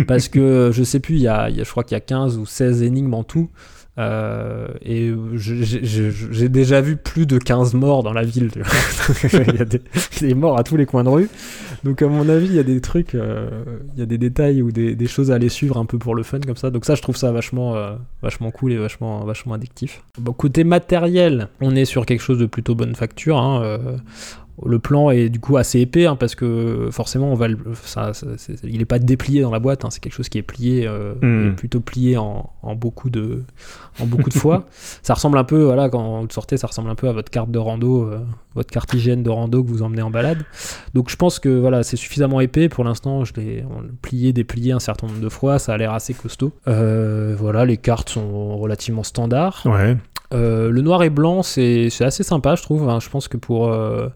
parce 0.06 0.28
que 0.28 0.72
je 0.74 0.84
sais 0.84 1.00
plus, 1.00 1.16
il 1.16 1.22
y 1.22 1.28
a, 1.28 1.50
je 1.50 1.70
crois 1.70 1.84
qu'il 1.84 1.96
y 1.96 1.98
a 1.98 2.02
15 2.02 2.38
ou 2.38 2.46
16 2.46 2.84
énigmes 2.84 3.14
en 3.14 3.24
tout. 3.24 3.50
Euh, 4.00 4.68
et 4.84 5.12
j'ai- 5.34 6.50
déjà 6.50 6.82
vu 6.82 6.98
plus 6.98 7.26
de 7.26 7.40
15 7.40 7.74
morts 7.74 8.04
dans 8.04 8.14
la 8.14 8.22
ville. 8.24 8.52
il 9.34 9.56
y 9.56 9.60
a 9.62 9.66
des, 9.66 10.34
morts 10.36 10.60
à 10.60 10.64
tous 10.64 10.78
les 10.78 10.86
coins 10.86 11.04
de 11.04 11.10
rue. 11.10 11.30
Donc, 11.84 12.04
à 12.04 12.08
mon 12.08 12.30
avis, 12.30 12.46
il 12.46 12.54
y 12.54 12.60
a 12.60 12.64
des 12.64 12.80
trucs, 12.80 13.16
euh, 13.16 13.50
il 13.96 14.00
y 14.00 14.04
a 14.04 14.06
des 14.06 14.20
détails 14.20 14.62
ou 14.62 14.72
des, 14.72 14.96
des 14.96 15.08
choses 15.08 15.32
à 15.32 15.36
aller 15.36 15.50
suivre 15.50 15.78
un 15.78 15.86
peu 15.86 15.98
pour 15.98 16.14
le 16.14 16.22
fun 16.22 16.40
comme 16.46 16.56
ça. 16.56 16.70
Donc, 16.70 16.86
ça, 16.86 16.94
je 16.94 17.02
trouve 17.02 17.16
ça 17.18 17.32
vachement, 17.32 17.76
euh, 17.76 17.96
vachement 18.22 18.52
cool 18.52 18.74
et 18.74 18.78
vachement, 18.78 19.26
vachement 19.26 19.56
addictif. 19.56 20.04
Bon, 20.20 20.32
côté 20.32 20.64
matériel, 20.64 21.48
on 21.60 21.76
est 21.76 21.86
sur 21.86 22.06
quelque 22.06 22.22
chose 22.22 22.38
de 22.38 22.46
plutôt 22.46 22.76
bonne 22.76 22.94
facture. 22.94 23.38
hein, 23.40 23.64
euh, 23.64 23.98
le 24.66 24.80
plan 24.80 25.12
est 25.12 25.30
du 25.30 25.40
coup 25.40 25.56
assez 25.58 25.80
épais 25.80 26.08
hein, 26.08 26.16
parce 26.16 26.34
que 26.34 26.90
forcément 26.92 27.32
on 27.32 27.36
va 27.36 27.48
le- 27.48 27.60
ça, 27.84 28.14
ça- 28.14 28.26
c'est- 28.38 28.56
il 28.64 28.82
est 28.82 28.86
pas 28.86 28.98
déplié 28.98 29.42
dans 29.42 29.52
la 29.52 29.60
boîte 29.60 29.86
hein, 29.86 29.90
c'est 29.92 30.00
quelque 30.00 30.14
chose 30.16 30.30
qui 30.30 30.40
est 30.40 30.42
plié 30.44 30.88
euh, 30.88 31.14
Mm. 31.22 31.56
plutôt 31.56 31.80
plié 31.80 32.18
en, 32.18 32.50
en 32.64 32.76
beaucoup 32.76 33.10
de 33.12 33.44
en 34.00 34.06
beaucoup 34.08 34.30
de 34.30 34.36
fois. 34.36 34.66
Ça 35.04 35.14
ressemble 35.14 35.38
un 35.38 35.44
peu 35.44 35.64
voilà 35.64 35.90
quand 35.90 36.22
vous 36.22 36.28
sortez 36.32 36.58
ça 36.58 36.68
ressemble 36.68 36.90
un 36.90 36.96
peu 36.96 37.08
à 37.08 37.12
votre 37.14 37.30
carte 37.30 37.52
de 37.52 37.60
rando 37.60 38.04
euh, 38.04 38.20
votre 38.56 38.72
carte 38.72 38.92
hygiène 38.96 39.22
de 39.22 39.30
rando 39.30 39.64
que 39.64 39.70
vous 39.70 39.84
emmenez 39.84 40.02
en 40.02 40.10
balade. 40.10 40.44
Donc 40.96 41.10
je 41.12 41.16
pense 41.16 41.38
que 41.40 41.50
voilà 41.50 41.84
c'est 41.84 41.98
suffisamment 41.98 42.42
épais. 42.42 42.68
Pour 42.70 42.84
l'instant 42.84 43.26
je 43.26 43.34
l'ai 43.36 43.64
plié 44.02 44.34
déplié 44.34 44.72
un 44.72 44.80
certain 44.80 45.06
nombre 45.08 45.20
de 45.20 45.30
fois. 45.30 45.60
Ça 45.60 45.74
a 45.74 45.78
l'air 45.78 45.94
assez 45.94 46.14
costaud. 46.16 46.52
Euh, 46.68 47.36
voilà 47.38 47.64
les 47.66 47.78
cartes 47.78 48.10
sont 48.10 48.58
relativement 48.58 49.04
standards. 49.04 49.62
Ouais. 49.66 49.98
Euh, 50.34 50.70
le 50.70 50.82
noir 50.82 51.04
et 51.04 51.10
blanc, 51.10 51.44
c'est 51.44 51.90
assez 52.02 52.24
sympa, 52.24 52.56
je 52.56 52.64
trouve. 52.64 52.90
hein. 52.90 53.00
Je 53.00 53.10
pense 53.10 53.28
que 53.28 53.38
pour, 53.38 53.68
euh, 53.72 54.10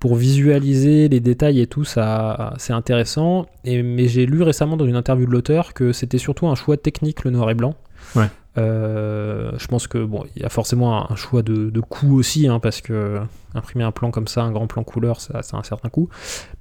pour 0.00 0.16
visualiser 0.16 1.08
les 1.08 1.20
détails 1.20 1.60
et 1.60 1.66
tout, 1.66 1.84
ça 1.84 2.54
c'est 2.58 2.72
intéressant. 2.72 3.46
Et, 3.64 3.82
mais 3.82 4.08
j'ai 4.08 4.26
lu 4.26 4.42
récemment 4.42 4.76
dans 4.76 4.86
une 4.86 4.96
interview 4.96 5.26
de 5.26 5.30
l'auteur 5.32 5.74
que 5.74 5.92
c'était 5.92 6.18
surtout 6.18 6.46
un 6.48 6.54
choix 6.54 6.76
technique, 6.76 7.24
le 7.24 7.30
noir 7.30 7.50
et 7.50 7.54
blanc. 7.54 7.74
Ouais. 8.14 8.28
Euh, 8.58 9.52
je 9.58 9.66
pense 9.66 9.86
que 9.86 10.02
bon, 10.04 10.24
il 10.34 10.42
y 10.42 10.44
a 10.44 10.48
forcément 10.48 10.98
un, 10.98 11.06
un 11.12 11.16
choix 11.16 11.42
de, 11.42 11.70
de 11.70 11.80
coût 11.80 12.18
aussi, 12.18 12.48
hein, 12.48 12.58
parce 12.58 12.80
que 12.80 13.18
imprimer 13.54 13.84
un 13.84 13.92
plan 13.92 14.10
comme 14.10 14.28
ça, 14.28 14.42
un 14.42 14.52
grand 14.52 14.66
plan 14.66 14.84
couleur, 14.84 15.20
ça, 15.20 15.42
ça 15.42 15.56
a 15.56 15.60
un 15.60 15.62
certain 15.62 15.88
coût. 15.88 16.08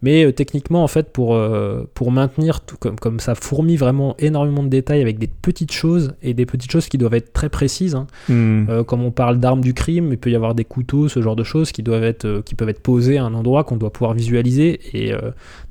Mais 0.01 0.25
euh, 0.25 0.31
techniquement, 0.31 0.83
en 0.83 0.87
fait, 0.87 1.11
pour, 1.11 1.35
euh, 1.35 1.89
pour 1.93 2.11
maintenir 2.11 2.61
tout 2.61 2.77
comme, 2.77 2.97
comme 2.97 3.19
ça 3.19 3.35
fourmille 3.35 3.75
vraiment 3.75 4.15
énormément 4.17 4.63
de 4.63 4.69
détails 4.69 5.01
avec 5.01 5.19
des 5.19 5.27
petites 5.27 5.73
choses 5.73 6.15
et 6.21 6.33
des 6.33 6.45
petites 6.45 6.71
choses 6.71 6.87
qui 6.87 6.97
doivent 6.97 7.13
être 7.13 7.33
très 7.33 7.49
précises. 7.49 7.95
hein. 7.95 8.07
Hmm. 8.29 8.83
Comme 8.83 9.03
on 9.03 9.11
parle 9.11 9.39
d'armes 9.39 9.61
du 9.61 9.73
crime, 9.73 10.09
il 10.11 10.17
peut 10.17 10.31
y 10.31 10.35
avoir 10.35 10.55
des 10.55 10.65
couteaux, 10.65 11.09
ce 11.09 11.21
genre 11.21 11.35
de 11.35 11.43
choses 11.43 11.71
qui 11.71 11.83
doivent 11.83 12.03
être, 12.03 12.41
qui 12.45 12.55
peuvent 12.55 12.69
être 12.69 12.81
posés 12.81 13.17
à 13.17 13.25
un 13.25 13.33
endroit 13.33 13.63
qu'on 13.63 13.77
doit 13.77 13.91
pouvoir 13.91 14.13
visualiser. 14.13 14.79
Et 14.93 15.13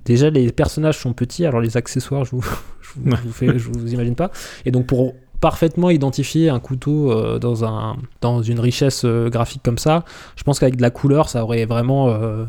déjà, 0.05 0.31
les 0.31 0.53
personnages 0.53 0.99
sont 0.99 1.13
petits, 1.15 1.47
alors 1.47 1.61
les 1.61 1.77
accessoires, 1.77 2.25
je 2.25 2.33
vous, 2.33 2.43
je 2.83 2.89
vous, 3.01 3.17
je 3.17 3.23
vous 3.23 3.33
fais, 3.33 3.59
je 3.59 3.69
vous 3.71 3.93
imagine 3.93 4.15
pas. 4.15 4.31
Et 4.67 4.71
donc 4.71 4.87
pour 4.87 5.15
parfaitement 5.45 5.91
identifier 5.91 6.49
un 6.49 6.59
couteau 6.59 7.13
euh, 7.13 7.39
dans, 7.39 7.67
un, 7.67 7.99
dans 8.23 8.41
une 8.41 8.59
richesse 8.59 9.03
euh, 9.05 9.29
graphique 9.29 9.61
comme 9.63 9.77
ça. 9.77 10.07
Je 10.37 10.43
pense 10.43 10.59
qu'avec 10.59 10.77
de 10.77 10.81
la 10.81 10.89
couleur, 10.89 11.29
ça 11.29 11.45
aurait 11.45 11.67
vraiment, 11.67 12.09
euh, 12.09 12.47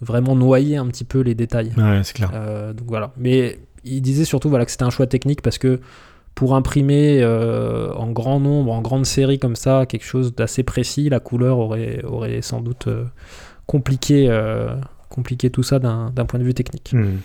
vraiment 0.00 0.34
noyé 0.34 0.78
un 0.78 0.86
petit 0.86 1.04
peu 1.04 1.20
les 1.20 1.34
détails. 1.34 1.72
Ouais, 1.76 2.00
c'est 2.04 2.14
clair. 2.14 2.30
Donc 2.74 2.88
voilà. 2.88 3.12
Mais 3.18 3.58
il 3.84 4.00
disait 4.00 4.24
surtout 4.24 4.48
voilà, 4.48 4.64
que 4.64 4.70
c'était 4.70 4.84
un 4.84 4.88
choix 4.88 5.06
technique 5.06 5.42
parce 5.42 5.58
que 5.58 5.78
pour 6.34 6.54
imprimer 6.54 7.20
euh, 7.20 7.92
en 7.92 8.10
grand 8.10 8.40
nombre, 8.40 8.72
en 8.72 8.80
grande 8.80 9.04
série 9.04 9.38
comme 9.38 9.54
ça, 9.54 9.84
quelque 9.84 10.06
chose 10.06 10.34
d'assez 10.34 10.62
précis, 10.62 11.10
la 11.10 11.20
couleur 11.20 11.58
aurait, 11.58 12.02
aurait 12.02 12.40
sans 12.40 12.62
doute 12.62 12.86
euh, 12.88 13.04
compliqué, 13.66 14.26
euh, 14.30 14.74
compliqué 15.10 15.50
tout 15.50 15.62
ça 15.62 15.80
d'un 15.80 16.08
d'un 16.08 16.24
point 16.24 16.40
de 16.40 16.44
vue 16.44 16.54
technique. 16.54 16.94
Hmm. 16.94 17.18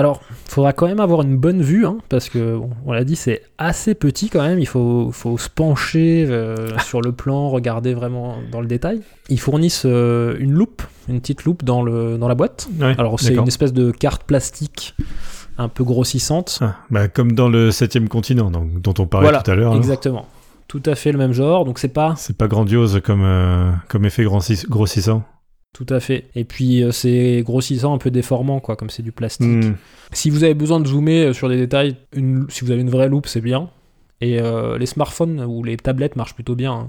Alors, 0.00 0.20
il 0.46 0.50
faudra 0.50 0.72
quand 0.72 0.86
même 0.86 0.98
avoir 0.98 1.20
une 1.22 1.36
bonne 1.36 1.60
vue, 1.60 1.84
hein, 1.84 1.98
parce 2.08 2.28
que, 2.30 2.56
bon, 2.56 2.70
on 2.86 2.92
l'a 2.92 3.04
dit, 3.04 3.16
c'est 3.16 3.42
assez 3.58 3.94
petit 3.94 4.30
quand 4.30 4.40
même. 4.42 4.58
Il 4.58 4.66
faut, 4.66 5.10
faut 5.12 5.36
se 5.36 5.48
pencher 5.50 6.26
euh, 6.28 6.78
sur 6.78 7.02
le 7.02 7.12
plan, 7.12 7.50
regarder 7.50 7.92
vraiment 7.92 8.36
dans 8.50 8.60
le 8.62 8.66
détail. 8.66 9.02
Ils 9.28 9.38
fournissent 9.38 9.82
euh, 9.84 10.36
une 10.40 10.52
loupe, 10.52 10.82
une 11.08 11.20
petite 11.20 11.44
loupe 11.44 11.64
dans, 11.64 11.82
le, 11.82 12.16
dans 12.16 12.28
la 12.28 12.34
boîte. 12.34 12.68
Ouais, 12.80 12.94
Alors, 12.98 13.20
c'est 13.20 13.34
une 13.34 13.46
espèce 13.46 13.72
de 13.74 13.90
carte 13.90 14.24
plastique 14.24 14.94
un 15.58 15.68
peu 15.68 15.84
grossissante. 15.84 16.60
Ah, 16.62 16.76
bah, 16.90 17.08
comme 17.08 17.32
dans 17.32 17.50
le 17.50 17.70
septième 17.70 18.08
continent, 18.08 18.50
donc, 18.50 18.80
dont 18.80 18.94
on 18.98 19.06
parlait 19.06 19.26
Voilà, 19.26 19.42
tout 19.42 19.50
à 19.50 19.54
l'heure. 19.54 19.74
Exactement. 19.74 20.26
Tout 20.68 20.82
à 20.86 20.94
fait 20.94 21.12
le 21.12 21.18
même 21.18 21.32
genre, 21.32 21.64
donc 21.66 21.78
c'est 21.78 21.88
pas 21.88 22.14
C'est 22.16 22.36
pas 22.36 22.48
grandiose 22.48 23.00
comme, 23.04 23.22
euh, 23.24 23.70
comme 23.88 24.04
effet 24.06 24.24
grossis- 24.24 24.66
grossissant. 24.68 25.24
Tout 25.72 25.86
à 25.88 26.00
fait. 26.00 26.24
Et 26.34 26.44
puis 26.44 26.82
euh, 26.82 26.90
c'est 26.92 27.42
grossissant, 27.44 27.94
un 27.94 27.98
peu 27.98 28.10
déformant, 28.10 28.60
quoi, 28.60 28.76
comme 28.76 28.90
c'est 28.90 29.02
du 29.02 29.12
plastique. 29.12 29.46
Hmm. 29.64 29.74
Si 30.12 30.28
vous 30.30 30.44
avez 30.44 30.54
besoin 30.54 30.80
de 30.80 30.86
zoomer 30.86 31.26
euh, 31.26 31.32
sur 31.32 31.48
des 31.48 31.56
détails, 31.56 31.96
une- 32.14 32.46
si 32.48 32.64
vous 32.64 32.70
avez 32.70 32.80
une 32.80 32.90
vraie 32.90 33.08
loupe, 33.08 33.26
c'est 33.26 33.40
bien. 33.40 33.70
Et 34.20 34.40
euh, 34.40 34.76
les 34.78 34.86
smartphones 34.86 35.40
ou 35.42 35.62
les 35.62 35.76
tablettes 35.76 36.16
marchent 36.16 36.34
plutôt 36.34 36.54
bien. 36.54 36.72
hein. 36.72 36.88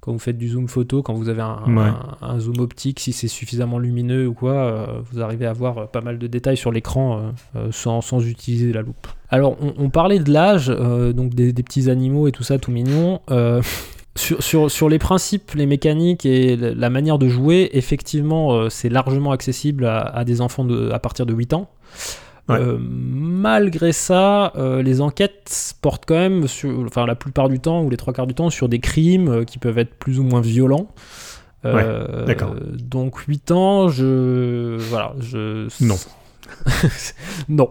Quand 0.00 0.10
vous 0.12 0.18
faites 0.18 0.36
du 0.36 0.48
zoom 0.48 0.66
photo, 0.66 1.00
quand 1.02 1.14
vous 1.14 1.28
avez 1.28 1.42
un, 1.42 1.60
Ouais. 1.68 1.82
un- 1.84 2.16
un 2.26 2.38
zoom 2.40 2.58
optique, 2.58 2.98
si 3.00 3.12
c'est 3.12 3.28
suffisamment 3.28 3.78
lumineux 3.78 4.26
ou 4.26 4.34
quoi, 4.34 4.52
euh, 4.52 4.86
vous 5.10 5.20
arrivez 5.22 5.46
à 5.46 5.52
voir 5.52 5.88
pas 5.92 6.00
mal 6.00 6.18
de 6.18 6.26
détails 6.26 6.56
sur 6.56 6.72
l'écran 6.72 7.32
sans, 7.70 8.00
sans 8.00 8.20
utiliser 8.26 8.72
la 8.72 8.82
loupe. 8.82 9.06
Alors, 9.28 9.56
on, 9.60 9.74
on 9.78 9.90
parlait 9.90 10.18
de 10.18 10.30
l'âge, 10.32 10.70
euh, 10.70 11.12
donc 11.12 11.34
des, 11.34 11.52
des 11.52 11.62
petits 11.62 11.88
animaux 11.88 12.26
et 12.26 12.32
tout 12.32 12.42
ça, 12.42 12.58
tout 12.58 12.72
mignon. 12.72 13.20
Euh, 13.30 13.62
sur, 14.14 14.42
sur, 14.42 14.70
sur 14.70 14.88
les 14.88 14.98
principes, 14.98 15.52
les 15.54 15.66
mécaniques 15.66 16.26
et 16.26 16.56
la 16.56 16.90
manière 16.90 17.18
de 17.18 17.28
jouer, 17.28 17.70
effectivement, 17.72 18.52
euh, 18.52 18.68
c'est 18.68 18.88
largement 18.88 19.32
accessible 19.32 19.86
à, 19.86 20.00
à 20.00 20.24
des 20.24 20.40
enfants 20.40 20.64
de, 20.64 20.90
à 20.90 20.98
partir 20.98 21.24
de 21.24 21.32
8 21.32 21.54
ans. 21.54 21.70
Ouais. 22.48 22.56
Euh, 22.58 22.76
malgré 22.78 23.92
ça, 23.92 24.52
euh, 24.56 24.82
les 24.82 25.00
enquêtes 25.00 25.74
portent 25.80 26.04
quand 26.06 26.16
même, 26.16 26.46
sur, 26.46 26.80
enfin 26.80 27.06
la 27.06 27.14
plupart 27.14 27.48
du 27.48 27.60
temps 27.60 27.82
ou 27.82 27.90
les 27.90 27.96
trois 27.96 28.12
quarts 28.12 28.26
du 28.26 28.34
temps, 28.34 28.50
sur 28.50 28.68
des 28.68 28.80
crimes 28.80 29.44
qui 29.46 29.58
peuvent 29.58 29.78
être 29.78 29.94
plus 29.94 30.18
ou 30.18 30.24
moins 30.24 30.40
violents. 30.40 30.88
D'accord. 31.64 32.56
Donc 32.72 33.18
8 33.18 33.52
ans, 33.52 33.88
je 33.88 34.76
voilà, 34.90 35.14
je 35.20 35.68
Non. 35.82 35.96
non. 37.48 37.70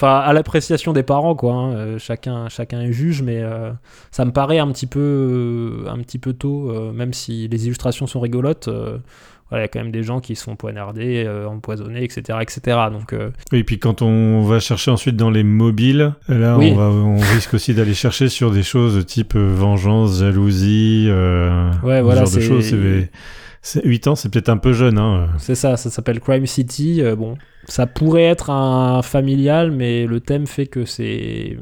Enfin, 0.00 0.18
à 0.18 0.32
l'appréciation 0.32 0.94
des 0.94 1.02
parents, 1.02 1.34
quoi. 1.34 1.52
hein, 1.52 1.72
euh, 1.74 1.98
chacun, 1.98 2.48
chacun 2.48 2.80
est 2.80 2.92
juge, 2.92 3.20
mais 3.22 3.42
euh, 3.42 3.70
ça 4.10 4.24
me 4.24 4.30
paraît 4.32 4.58
un 4.58 4.68
petit 4.72 4.86
peu, 4.86 4.98
euh, 5.84 5.90
un 5.90 5.98
petit 5.98 6.18
peu 6.18 6.32
tôt, 6.32 6.70
euh, 6.70 6.90
même 6.92 7.12
si 7.12 7.48
les 7.48 7.66
illustrations 7.66 8.06
sont 8.06 8.20
rigolotes. 8.20 8.68
euh, 8.68 8.96
voilà, 9.50 9.64
il 9.64 9.66
y 9.66 9.68
a 9.68 9.68
quand 9.68 9.80
même 9.80 9.90
des 9.90 10.02
gens 10.04 10.20
qui 10.20 10.36
poignarder, 10.56 11.24
euh, 11.26 11.46
empoisonnés, 11.48 12.04
etc., 12.04 12.38
etc. 12.40 12.78
Donc, 12.92 13.12
euh, 13.12 13.30
Et 13.52 13.64
puis 13.64 13.78
quand 13.80 14.00
on 14.00 14.42
va 14.42 14.60
chercher 14.60 14.90
ensuite 14.92 15.16
dans 15.16 15.28
les 15.30 15.42
mobiles, 15.42 16.14
là 16.28 16.56
Oui. 16.56 16.70
on, 16.72 16.76
va, 16.76 16.84
on 16.84 17.18
risque 17.18 17.52
aussi 17.54 17.74
d'aller 17.74 17.92
chercher 17.94 18.28
sur 18.28 18.52
des 18.52 18.62
choses 18.62 19.04
type 19.06 19.34
vengeance, 19.36 20.20
jalousie, 20.20 21.08
euh, 21.10 21.72
Ouais, 21.82 22.00
ce 22.00 22.14
genre 22.20 22.30
de 22.36 22.40
choses. 22.40 22.64
C'est- 22.70 23.10
c'est- 23.60 23.84
8 23.84 24.06
ans, 24.06 24.14
c'est 24.14 24.28
peut-être 24.30 24.48
un 24.50 24.56
peu 24.56 24.72
jeune. 24.72 24.96
Hein. 24.98 25.26
c'est 25.38 25.54
ça, 25.56 25.76
ça 25.76 25.90
s'appelle 25.90 26.20
Crime 26.20 26.46
City. 26.46 27.00
bon, 27.16 27.36
ça 27.66 27.86
pourrait 27.86 28.24
être 28.24 28.50
un 28.50 29.02
familial, 29.02 29.70
mais 29.70 30.06
le 30.06 30.20
thème 30.20 30.46
fait 30.46 30.66
que 30.66 30.84
c'est, 30.84 31.58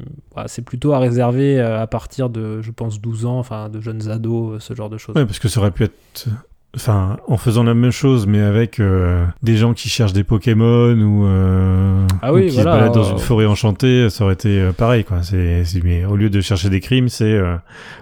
c'est 0.47 0.63
plutôt 0.63 0.93
à 0.93 0.99
réserver 0.99 1.59
euh, 1.59 1.81
à 1.81 1.87
partir 1.87 2.29
de, 2.29 2.61
je 2.61 2.71
pense, 2.71 3.01
12 3.01 3.25
ans, 3.25 3.39
enfin, 3.39 3.69
de 3.69 3.81
jeunes 3.81 4.09
ados, 4.09 4.55
euh, 4.55 4.59
ce 4.59 4.73
genre 4.73 4.89
de 4.89 4.97
choses. 4.97 5.15
Ouais, 5.15 5.25
parce 5.25 5.39
que 5.39 5.47
ça 5.47 5.59
aurait 5.59 5.71
pu 5.71 5.83
être... 5.83 6.27
Enfin, 6.75 7.17
en 7.27 7.37
faisant 7.37 7.63
la 7.63 7.73
même 7.73 7.91
chose, 7.91 8.27
mais 8.27 8.41
avec 8.41 8.79
euh, 8.79 9.25
des 9.41 9.57
gens 9.57 9.73
qui 9.73 9.89
cherchent 9.89 10.13
des 10.13 10.23
Pokémon 10.23 10.93
ou, 10.93 11.25
euh, 11.25 12.05
Ah 12.21 12.31
ou 12.31 12.35
oui, 12.35 12.49
qui 12.49 12.55
voilà, 12.55 12.73
se 12.73 12.77
baladent 12.77 12.93
dans 12.93 13.07
euh, 13.07 13.11
une 13.13 13.17
forêt 13.17 13.47
enchantée, 13.47 14.07
ça 14.11 14.23
aurait 14.23 14.35
été 14.35 14.69
pareil, 14.77 15.03
quoi. 15.03 15.23
C'est, 15.23 15.63
mais 15.83 16.05
au 16.05 16.15
lieu 16.15 16.29
de 16.29 16.41
chercher 16.41 16.69
des 16.69 16.79
crimes, 16.79 17.09
c'est 17.09 17.39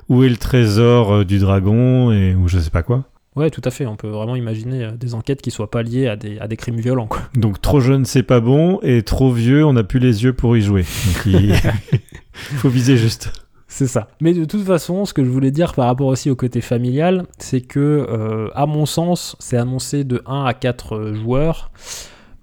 où 0.10 0.24
est 0.26 0.30
le 0.30 0.36
trésor 0.36 1.24
du 1.24 1.40
dragon 1.40 2.12
et 2.12 2.36
ou 2.36 2.50
je 2.50 2.60
sais 2.60 2.70
pas 2.70 2.84
quoi. 2.84 3.06
Ouais, 3.38 3.52
tout 3.52 3.62
à 3.64 3.70
fait. 3.70 3.86
On 3.86 3.96
peut 3.96 4.10
vraiment 4.10 4.36
imaginer 4.36 4.84
euh, 4.84 4.92
des 4.92 5.14
enquêtes 5.14 5.44
qui 5.44 5.52
soient 5.52 5.70
pas 5.70 5.84
liées 5.84 6.08
à 6.08 6.16
des, 6.16 6.40
à 6.40 6.48
des 6.48 6.58
crimes 6.58 6.80
violents. 6.80 7.06
Quoi. 7.06 7.22
Donc 7.36 7.62
trop 7.62 7.80
jeune, 7.80 8.04
c'est 8.04 8.24
pas 8.24 8.40
bon, 8.40 8.80
et 8.82 9.04
trop 9.04 9.32
vieux, 9.32 9.64
on 9.64 9.74
n'a 9.74 9.84
plus 9.84 10.00
les 10.00 10.24
yeux 10.24 10.34
pour 10.34 10.58
y 10.58 10.62
jouer. 10.62 10.82
Donc 10.82 11.26
il 11.28 11.54
faut 12.34 12.70
viser 12.70 12.98
juste. 12.98 13.32
C'est 13.68 13.86
ça. 13.86 14.08
Mais 14.22 14.34
de 14.34 14.44
toute 14.46 14.64
façon, 14.64 15.06
ce 15.06 15.14
que 15.14 15.24
je 15.24 15.30
voulais 15.30 15.52
dire 15.52 15.76
par 15.76 15.86
rapport 15.86 16.08
aussi 16.08 16.32
au 16.32 16.36
côté 16.36 16.62
familial, 16.62 17.28
c'est 17.38 17.62
que, 17.62 18.08
euh, 18.10 18.50
à 18.56 18.66
mon 18.66 18.88
sens, 18.88 19.36
c'est 19.40 19.58
annoncé 19.58 20.04
de 20.04 20.24
1 20.26 20.46
à 20.46 20.56
4 20.56 20.96
euh, 20.96 21.14
joueurs. 21.14 21.70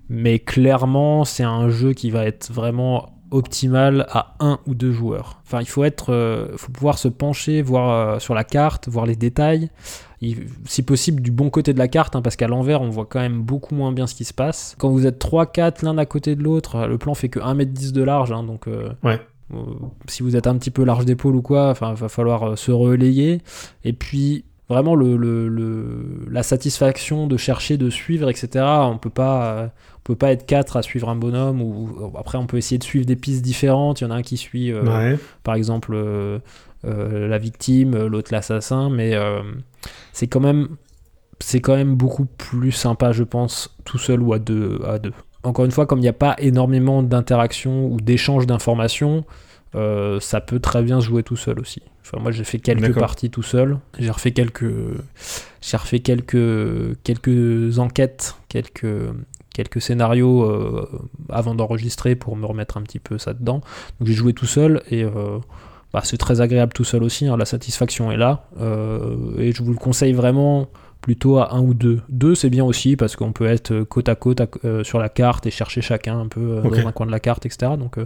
Mais 0.08 0.38
clairement, 0.38 1.24
c'est 1.24 1.42
un 1.42 1.70
jeu 1.70 1.92
qui 1.92 2.10
va 2.10 2.24
être 2.24 2.52
vraiment 2.52 3.14
optimal 3.34 4.06
à 4.10 4.36
un 4.38 4.60
ou 4.66 4.74
deux 4.74 4.92
joueurs. 4.92 5.40
Enfin, 5.44 5.60
il 5.60 5.66
faut 5.66 5.82
être, 5.82 6.12
euh, 6.12 6.56
faut 6.56 6.70
pouvoir 6.70 6.98
se 6.98 7.08
pencher, 7.08 7.62
voir 7.62 7.90
euh, 7.90 8.18
sur 8.20 8.34
la 8.34 8.44
carte, 8.44 8.88
voir 8.88 9.06
les 9.06 9.16
détails. 9.16 9.70
Il- 10.26 10.46
si 10.66 10.82
possible 10.82 11.20
du 11.22 11.30
bon 11.30 11.50
côté 11.50 11.72
de 11.72 11.78
la 11.78 11.88
carte, 11.88 12.16
hein, 12.16 12.22
parce 12.22 12.36
qu'à 12.36 12.48
l'envers, 12.48 12.80
on 12.82 12.88
voit 12.88 13.06
quand 13.06 13.20
même 13.20 13.42
beaucoup 13.42 13.74
moins 13.74 13.92
bien 13.92 14.06
ce 14.06 14.14
qui 14.14 14.24
se 14.24 14.32
passe. 14.34 14.74
Quand 14.78 14.88
vous 14.90 15.06
êtes 15.06 15.18
3-4 15.18 15.82
l'un 15.84 15.98
à 15.98 16.06
côté 16.06 16.34
de 16.36 16.42
l'autre, 16.42 16.86
le 16.86 16.98
plan 16.98 17.14
fait 17.14 17.28
que 17.28 17.40
1m10 17.40 17.92
de 17.92 18.02
large, 18.02 18.32
hein, 18.32 18.42
donc 18.42 18.66
euh, 18.68 18.88
Ouais. 19.02 19.20
euh, 19.52 19.56
si 20.08 20.22
vous 20.22 20.36
êtes 20.36 20.46
un 20.46 20.56
petit 20.56 20.70
peu 20.70 20.84
large 20.84 21.04
d'épaule 21.04 21.36
ou 21.36 21.42
quoi, 21.42 21.70
enfin, 21.70 21.94
va 21.94 22.08
falloir 22.08 22.50
euh, 22.50 22.56
se 22.56 22.70
relayer. 22.72 23.40
Et 23.84 23.92
puis, 23.92 24.44
vraiment, 24.68 24.94
le, 24.94 25.16
le- 25.16 25.48
le- 25.48 26.26
la 26.30 26.42
satisfaction 26.42 27.26
de 27.26 27.36
chercher, 27.36 27.76
de 27.76 27.90
suivre, 27.90 28.30
etc. 28.30 28.64
On 28.64 28.96
peut 28.98 29.10
pas, 29.10 29.70
on 29.98 30.00
peut 30.04 30.16
pas 30.16 30.32
être 30.32 30.46
quatre 30.46 30.76
à 30.78 30.82
suivre 30.82 31.08
un 31.10 31.16
bonhomme. 31.16 31.60
Ou 31.60 32.12
après, 32.18 32.38
on 32.38 32.46
peut 32.46 32.56
essayer 32.56 32.78
de 32.78 32.84
suivre 32.84 33.04
des 33.04 33.16
pistes 33.16 33.42
différentes. 33.42 34.00
Il 34.00 34.04
y 34.04 34.06
en 34.06 34.10
a 34.10 34.14
un 34.16 34.22
qui 34.22 34.36
suit, 34.38 34.72
euh, 34.72 34.82
Ouais. 34.84 35.18
par 35.42 35.54
exemple, 35.54 35.92
euh, 35.94 36.38
la 36.84 37.38
victime, 37.38 37.94
euh, 37.94 38.08
l'autre 38.08 38.32
l'assassin, 38.32 38.90
mais 38.90 39.14
euh, 39.14 39.42
c'est 40.12 40.26
quand 40.26 40.40
même, 40.40 40.68
c'est 41.40 41.60
quand 41.60 41.76
même 41.76 41.94
beaucoup 41.94 42.26
plus 42.26 42.72
sympa, 42.72 43.12
je 43.12 43.24
pense, 43.24 43.76
tout 43.84 43.98
seul 43.98 44.20
ou 44.22 44.32
à 44.32 44.38
deux. 44.38 44.80
À 44.86 44.98
deux. 44.98 45.12
Encore 45.42 45.64
une 45.64 45.70
fois, 45.70 45.86
comme 45.86 45.98
il 45.98 46.02
n'y 46.02 46.08
a 46.08 46.14
pas 46.14 46.36
énormément 46.38 47.02
d'interaction 47.02 47.86
ou 47.86 48.00
d'échange 48.00 48.46
d'informations, 48.46 49.24
euh, 49.74 50.20
ça 50.20 50.40
peut 50.40 50.60
très 50.60 50.82
bien 50.82 51.00
se 51.00 51.06
jouer 51.06 51.22
tout 51.22 51.36
seul 51.36 51.60
aussi. 51.60 51.82
Enfin, 52.02 52.18
moi, 52.20 52.30
j'ai 52.30 52.44
fait 52.44 52.58
quelques 52.58 52.98
parties 52.98 53.30
tout 53.30 53.42
seul. 53.42 53.78
J'ai 53.98 54.10
refait 54.10 54.30
quelques, 54.30 54.72
j'ai 55.60 55.76
refait 55.76 56.00
quelques, 56.00 57.02
quelques 57.02 57.78
enquêtes, 57.78 58.36
quelques, 58.48 58.86
quelques 59.54 59.80
scénarios 59.80 60.42
euh, 60.42 60.86
avant 61.30 61.54
d'enregistrer 61.54 62.14
pour 62.16 62.36
me 62.36 62.44
remettre 62.44 62.76
un 62.76 62.82
petit 62.82 62.98
peu 62.98 63.16
ça 63.16 63.32
dedans. 63.32 63.62
Donc 63.98 64.08
j'ai 64.08 64.12
joué 64.12 64.34
tout 64.34 64.46
seul 64.46 64.82
et 64.90 65.04
euh, 65.04 65.38
bah, 65.94 66.00
c'est 66.04 66.18
très 66.18 66.40
agréable 66.42 66.72
tout 66.74 66.84
seul 66.84 67.02
aussi. 67.02 67.26
hein, 67.28 67.36
la 67.38 67.44
satisfaction 67.46 68.12
est 68.12 68.16
là 68.18 68.44
Euh, 68.60 69.38
et 69.38 69.52
je 69.52 69.62
vous 69.62 69.70
le 69.72 69.78
conseille 69.78 70.12
vraiment 70.12 70.66
plutôt 71.00 71.38
à 71.38 71.54
un 71.54 71.60
ou 71.60 71.72
deux. 71.72 72.00
Deux, 72.08 72.34
c'est 72.34 72.50
bien 72.50 72.64
aussi 72.64 72.96
parce 72.96 73.14
qu'on 73.16 73.32
peut 73.32 73.46
être 73.46 73.80
côte 73.84 74.08
à 74.08 74.14
côte 74.14 74.40
à- 74.40 74.48
euh, 74.64 74.82
sur 74.84 74.98
la 74.98 75.08
carte 75.08 75.46
et 75.46 75.50
chercher 75.50 75.80
chacun 75.82 76.18
un 76.18 76.28
peu 76.28 76.40
euh, 76.40 76.62
dans 76.62 76.88
un 76.88 76.92
coin 76.92 77.06
de 77.06 77.10
la 77.12 77.20
carte, 77.20 77.46
etc. 77.46 77.72
Donc, 77.78 77.98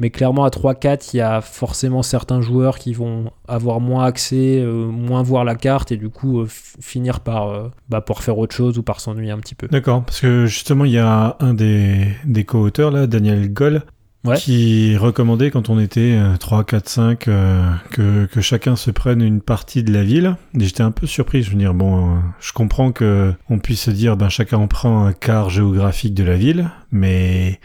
mais 0.00 0.10
clairement, 0.10 0.44
à 0.44 0.50
3-4, 0.50 1.10
il 1.12 1.16
y 1.16 1.20
a 1.20 1.40
forcément 1.40 2.02
certains 2.04 2.40
joueurs 2.40 2.78
qui 2.78 2.92
vont 2.92 3.32
avoir 3.48 3.80
moins 3.80 4.04
accès, 4.04 4.60
euh, 4.60 4.86
moins 4.86 5.22
voir 5.24 5.44
la 5.44 5.56
carte 5.56 5.90
et 5.90 5.96
du 5.96 6.08
coup 6.08 6.40
euh, 6.40 6.46
finir 6.48 7.18
par, 7.20 7.48
euh, 7.48 7.68
bah, 7.88 8.00
pour 8.00 8.22
faire 8.22 8.38
autre 8.38 8.54
chose 8.54 8.78
ou 8.78 8.82
par 8.84 9.00
s'ennuyer 9.00 9.30
un 9.32 9.38
petit 9.38 9.54
peu. 9.56 9.66
D'accord, 9.68 10.04
parce 10.04 10.20
que 10.20 10.46
justement, 10.46 10.84
il 10.84 10.92
y 10.92 10.98
a 10.98 11.36
un 11.40 11.54
des, 11.54 12.06
des 12.24 12.44
co-auteurs, 12.44 12.90
là, 12.92 13.06
Daniel 13.08 13.52
Goll, 13.52 13.82
Ouais. 14.24 14.36
qui 14.36 14.96
recommandait 14.96 15.50
quand 15.52 15.70
on 15.70 15.78
était 15.78 16.16
euh, 16.18 16.36
3, 16.36 16.64
4, 16.64 16.88
5 16.88 17.28
euh, 17.28 17.70
que, 17.92 18.26
que 18.26 18.40
chacun 18.40 18.74
se 18.74 18.90
prenne 18.90 19.22
une 19.22 19.40
partie 19.40 19.84
de 19.84 19.92
la 19.92 20.02
ville. 20.02 20.36
J'étais 20.58 20.82
un 20.82 20.90
peu 20.90 21.06
surpris, 21.06 21.42
je 21.44 21.50
veux 21.50 21.56
dire, 21.56 21.72
bon, 21.72 22.16
euh, 22.16 22.18
je 22.40 22.52
comprends 22.52 22.90
que 22.90 23.32
on 23.48 23.58
puisse 23.60 23.82
se 23.82 23.90
dire, 23.92 24.16
ben 24.16 24.28
chacun 24.28 24.58
en 24.58 24.66
prend 24.66 25.04
un 25.06 25.12
quart 25.12 25.50
géographique 25.50 26.14
de 26.14 26.24
la 26.24 26.36
ville, 26.36 26.68
mais 26.90 27.60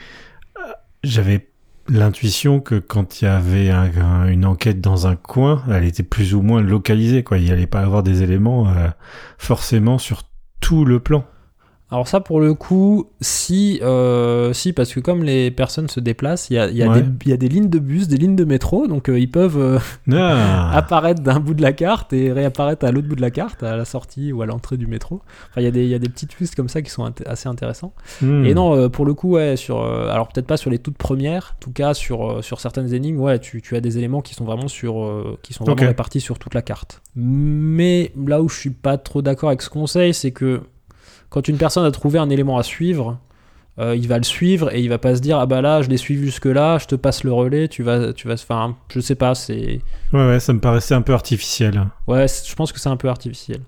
euh, 0.60 0.62
j'avais 1.04 1.50
l'intuition 1.90 2.60
que 2.60 2.76
quand 2.76 3.22
il 3.22 3.26
y 3.26 3.28
avait 3.28 3.70
un- 3.72 3.92
un- 4.02 4.28
une 4.28 4.46
enquête 4.46 4.80
dans 4.80 5.08
un 5.08 5.16
coin, 5.16 5.64
elle 5.70 5.84
était 5.86 6.04
plus 6.04 6.34
ou 6.36 6.42
moins 6.44 6.62
localisée, 6.62 7.24
quoi. 7.24 7.40
Il 7.40 7.46
n'y 7.46 7.52
allait 7.52 7.68
pas 7.68 7.82
avoir 7.82 8.04
des 8.04 8.22
éléments 8.22 8.70
euh, 8.70 8.88
forcément 9.40 9.98
sur 9.98 10.22
tout 10.62 10.86
le 10.86 11.00
plan. 11.00 11.26
Alors 11.94 12.08
ça, 12.08 12.20
pour 12.22 12.40
le 12.40 12.56
coup, 12.56 13.06
si, 13.22 13.80
euh, 13.84 14.52
si 14.52 14.74
parce 14.74 14.92
que 14.94 15.00
comme 15.00 15.24
les 15.24 15.52
personnes 15.52 15.88
se 15.90 16.00
déplacent, 16.00 16.50
il 16.50 16.54
y 16.56 16.58
a, 16.58 16.68
il 16.70 16.76
y 16.76 16.82
a 16.82 16.90
Ouais. 16.90 17.02
des- 17.04 17.10
il 17.26 17.30
y 17.30 17.34
a 17.34 17.38
des 17.38 17.48
lignes 17.50 17.70
de 17.70 17.78
bus, 17.78 18.08
des 18.08 18.18
lignes 18.18 18.36
de 18.36 18.46
métro, 18.46 18.88
donc 18.88 19.10
euh, 19.10 19.20
ils 19.20 19.30
peuvent 19.30 19.60
euh, 19.60 19.78
Ah. 20.12 20.72
apparaître 20.76 21.22
d'un 21.22 21.40
bout 21.40 21.54
de 21.54 21.62
la 21.62 21.72
carte 21.72 22.12
et 22.12 22.32
réapparaître 22.32 22.84
à 22.84 22.92
l'autre 22.92 23.08
bout 23.08 23.16
de 23.16 23.22
la 23.22 23.30
carte, 23.30 23.62
à 23.62 23.78
la 23.78 23.86
sortie 23.86 24.32
ou 24.34 24.42
à 24.42 24.48
l'entrée 24.48 24.78
du 24.78 24.88
métro. 24.88 25.22
Enfin, 25.52 25.62
il 25.62 25.66
y, 25.66 25.68
a 25.68 25.72
des- 25.72 25.84
il 25.84 25.90
y 25.90 25.94
a 25.94 26.00
des 26.00 26.10
petits 26.10 26.26
twists 26.26 26.56
comme 26.56 26.68
ça 26.68 26.82
qui 26.82 26.90
sont 26.90 27.06
int- 27.06 27.26
assez 27.28 27.48
intéressants. 27.48 27.94
Hmm. 28.24 28.44
Et 28.44 28.56
non, 28.56 28.90
pour 28.90 29.06
le 29.06 29.14
coup, 29.14 29.34
ouais, 29.34 29.56
sur, 29.56 29.84
alors 29.86 30.30
peut-être 30.30 30.48
pas 30.48 30.58
sur 30.58 30.72
les 30.72 30.80
toutes 30.80 30.98
premières, 30.98 31.56
en 31.58 31.60
tout 31.64 31.72
cas 31.72 31.94
sur, 31.94 32.44
sur 32.44 32.60
certaines 32.60 32.92
énigmes, 32.94 33.20
ouais, 33.20 33.38
tu, 33.38 33.62
tu 33.62 33.76
as 33.76 33.82
des 33.82 34.00
éléments 34.00 34.22
qui 34.22 34.34
sont 34.34 34.46
vraiment 34.46 34.68
sur, 34.68 35.38
qui 35.44 35.54
sont 35.54 35.64
vraiment 35.64 35.88
répartis 35.88 36.22
sur 36.22 36.40
toute 36.40 36.56
la 36.56 36.64
carte. 36.64 37.02
Mais 37.16 38.12
là 38.26 38.42
où 38.42 38.50
je 38.50 38.58
suis 38.60 38.72
pas 38.72 38.98
trop 38.98 39.22
d'accord 39.22 39.50
avec 39.50 39.62
ce 39.62 39.70
conseil, 39.70 40.16
c'est 40.16 40.32
que 40.32 40.62
quand 41.34 41.48
une 41.48 41.58
personne 41.58 41.84
a 41.84 41.90
trouvé 41.92 42.20
un 42.20 42.30
élément 42.30 42.58
à 42.60 42.64
suivre, 42.64 43.18
euh, 43.80 43.96
il 43.96 44.08
va 44.08 44.20
le 44.20 44.24
suivre 44.24 44.72
et 44.72 44.82
il 44.82 44.88
va 44.90 45.00
pas 45.00 45.16
se 45.16 45.20
dire 45.22 45.40
ah 45.40 45.48
bah 45.48 45.60
là 45.62 45.82
je 45.82 45.90
l'ai 45.90 45.98
suivi 45.98 46.26
jusque 46.26 46.46
là, 46.46 46.78
je 46.78 46.86
te 46.86 46.94
passe 46.96 47.24
le 47.24 47.34
relais, 47.34 47.68
tu 47.68 47.82
vas, 47.82 48.14
tu 48.14 48.28
vas, 48.28 48.36
enfin, 48.36 48.76
je 48.90 49.00
sais 49.00 49.16
pas, 49.16 49.34
c'est 49.34 49.82
Ouais, 50.14 50.28
ouais, 50.28 50.40
ça 50.40 50.54
me 50.54 50.60
paraissait 50.60 50.94
un 50.94 51.02
peu 51.02 51.14
artificiel. 51.14 51.84
Ouais, 52.08 52.28
je 52.28 52.54
pense 52.54 52.72
que 52.72 52.80
c'est 52.80 52.90
un 52.90 52.98
peu 52.98 53.10
artificiel. 53.10 53.62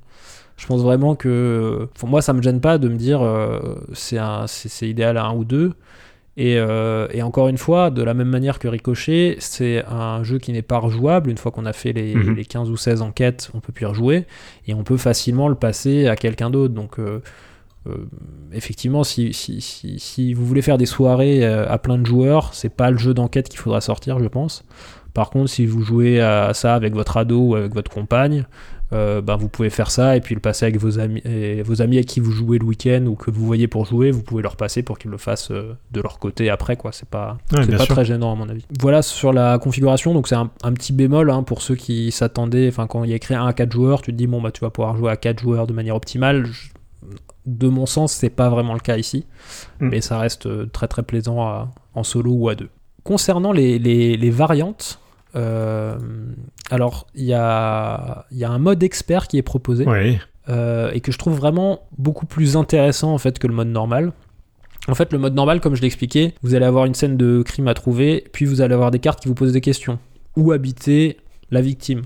Je 0.57 0.68
pense 0.68 0.82
vraiment 0.84 1.16
que. 1.16 1.89
Pour 1.99 2.07
moi, 2.07 2.22
ça 2.22 2.32
me 2.34 2.41
gêne 2.41 2.61
pas 2.61 2.78
de 2.78 2.88
me 2.88 2.95
dire 2.95 3.22
euh, 3.22 3.59
c'est 3.93 4.18
un- 4.20 4.45
c'est 4.47 4.88
idéal 4.88 5.18
à 5.18 5.26
un 5.26 5.34
ou 5.36 5.43
deux. 5.43 5.74
Et, 6.38 6.57
euh, 6.59 7.07
et 7.11 7.24
encore 7.24 7.47
une 7.47 7.57
fois, 7.57 7.89
de 7.89 8.03
la 8.03 8.13
même 8.13 8.28
manière 8.30 8.59
que 8.59 8.68
Ricochet, 8.68 9.38
c'est 9.39 9.84
un 9.86 10.24
jeu 10.24 10.38
qui 10.38 10.51
n'est 10.53 10.61
pas 10.61 10.78
rejouable. 10.78 11.30
Une 11.30 11.38
fois 11.38 11.51
qu'on 11.51 11.66
a 11.66 11.74
fait 11.74 11.93
les, 11.93 12.13
Mhm. 12.16 12.36
les 12.36 12.45
15 12.45 12.70
ou 12.70 12.78
16 12.78 13.01
enquêtes, 13.01 13.49
on 13.53 13.59
peut 13.59 13.74
plus 13.74 13.84
y 13.84 13.88
rejouer. 13.88 14.28
Et 14.68 14.74
on 14.74 14.84
peut 14.84 14.97
facilement 14.97 15.47
le 15.49 15.55
passer 15.55 16.07
à 16.07 16.16
quelqu'un 16.16 16.49
d'autre. 16.49 16.74
Donc. 16.74 16.99
Euh, 17.88 18.07
effectivement, 18.53 19.03
si, 19.03 19.33
si, 19.33 19.61
si, 19.61 19.99
si 19.99 20.33
vous 20.33 20.45
voulez 20.45 20.61
faire 20.61 20.77
des 20.77 20.86
soirées 20.86 21.45
euh, 21.45 21.69
à 21.69 21.77
plein 21.77 21.97
de 21.97 22.05
joueurs, 22.05 22.53
c'est 22.53 22.69
pas 22.73 22.91
le 22.91 22.97
jeu 22.97 23.13
d'enquête 23.13 23.49
qu'il 23.49 23.59
faudra 23.59 23.81
sortir, 23.81 24.19
je 24.19 24.27
pense. 24.27 24.63
Par 25.13 25.29
contre, 25.29 25.49
si 25.49 25.65
vous 25.65 25.81
jouez 25.81 26.19
à 26.19 26.53
ça 26.53 26.75
avec 26.75 26.93
votre 26.93 27.15
ado 27.17 27.39
ou 27.39 27.55
avec 27.55 27.73
votre 27.73 27.89
compagne, 27.91 28.45
euh, 28.93 29.19
ben 29.21 29.36
vous 29.36 29.47
pouvez 29.47 29.71
faire 29.71 29.89
ça 29.89 30.15
et 30.15 30.21
puis 30.21 30.36
le 30.36 30.41
passer 30.41 30.65
avec 30.65 30.77
vos 30.79 30.99
amis, 30.99 31.19
et 31.25 31.63
vos 31.63 31.81
amis 31.81 31.95
avec 31.95 32.05
qui 32.07 32.19
vous 32.19 32.31
jouez 32.31 32.59
le 32.59 32.65
week-end 32.65 33.05
ou 33.07 33.15
que 33.15 33.31
vous 33.31 33.43
voyez 33.45 33.67
pour 33.67 33.86
jouer, 33.86 34.11
vous 34.11 34.21
pouvez 34.21 34.43
leur 34.43 34.55
passer 34.57 34.83
pour 34.83 34.99
qu'ils 34.99 35.09
le 35.09 35.17
fassent 35.17 35.51
de 35.51 36.01
leur 36.01 36.19
côté 36.19 36.49
après, 36.51 36.75
quoi. 36.75 36.91
C'est 36.91 37.07
pas, 37.09 37.38
Ouais, 37.53 37.65
pas 37.65 37.77
sûr. 37.79 37.95
très 37.95 38.05
gênant 38.05 38.31
à 38.31 38.36
mon 38.36 38.47
avis. 38.49 38.65
Voilà 38.79 39.01
sur 39.01 39.33
la 39.33 39.57
configuration, 39.57 40.13
donc 40.13 40.27
c'est 40.27 40.36
un, 40.36 40.51
un 40.63 40.73
petit 40.73 40.93
bémol 40.93 41.31
hein, 41.31 41.41
pour 41.43 41.61
ceux 41.61 41.75
qui 41.75 42.11
s'attendaient, 42.11 42.67
enfin 42.67 42.86
quand 42.86 43.03
il 43.05 43.09
y 43.09 43.13
a 43.13 43.15
écrit 43.15 43.33
1 43.36 43.45
à 43.47 43.53
4 43.53 43.71
joueurs, 43.71 44.01
tu 44.01 44.11
te 44.11 44.17
dis 44.17 44.27
bon 44.27 44.39
bah 44.41 44.51
tu 44.51 44.61
vas 44.61 44.69
pouvoir 44.69 44.95
jouer 44.97 45.11
à 45.11 45.17
4 45.17 45.39
joueurs 45.39 45.65
de 45.65 45.73
manière 45.73 45.95
optimale. 45.95 46.45
Je- 46.45 46.69
de 47.45 47.68
mon 47.68 47.86
sens, 47.86 48.12
c'est 48.14 48.30
pas 48.30 48.49
vraiment 48.49 48.74
le 48.74 48.80
cas 48.80 48.97
ici, 48.97 49.26
Mm. 49.80 49.89
mais 49.89 50.01
ça 50.01 50.18
reste 50.20 50.45
euh, 50.47 50.66
très 50.72 50.88
très 50.88 51.03
plaisant 51.03 51.41
à- 51.41 51.70
en 51.93 52.03
solo 52.03 52.32
ou 52.32 52.49
à 52.49 52.56
deux. 52.56 52.70
Concernant 53.03 53.51
les, 53.51 53.78
les- 53.80 54.18
les 54.18 54.30
variantes, 54.32 54.99
euh, 55.36 55.97
alors 56.72 57.08
il 57.16 57.26
y 57.26 57.34
a, 57.34 58.26
il 58.32 58.38
y 58.38 58.43
a 58.45 58.49
un 58.49 58.58
mode 58.60 58.82
expert 58.84 59.28
qui 59.28 59.38
est 59.38 59.41
proposé 59.43 59.86
euh, 60.49 60.91
et 60.93 61.01
que 61.01 61.12
je 61.12 61.18
trouve 61.18 61.36
vraiment 61.38 61.82
beaucoup 61.97 62.26
plus 62.26 62.56
intéressant 62.58 63.14
en 63.14 63.18
fait 63.18 63.38
que 63.39 63.47
le 63.47 63.53
mode 63.53 63.68
normal. 63.68 64.12
En 64.88 64.93
fait, 64.93 65.12
le 65.14 65.18
mode 65.20 65.34
normal, 65.34 65.62
comme 65.62 65.74
je 65.76 65.82
l'ai 65.82 65.88
expliqué, 65.88 66.36
vous 66.43 66.53
allez 66.53 66.66
avoir 66.66 66.86
une 66.86 66.93
scène 66.93 67.18
de 67.18 67.41
crime 67.41 67.68
à 67.68 67.74
trouver, 67.74 68.24
puis 68.34 68.45
vous 68.45 68.62
allez 68.62 68.76
avoir 68.76 68.91
des 68.91 68.99
cartes 68.99 69.20
qui 69.20 69.28
vous 69.28 69.34
posent 69.34 69.53
des 69.53 69.62
questions. 69.62 69.97
Où 70.38 70.51
habiter 70.51 71.18
la 71.49 71.62
victime? 71.62 72.03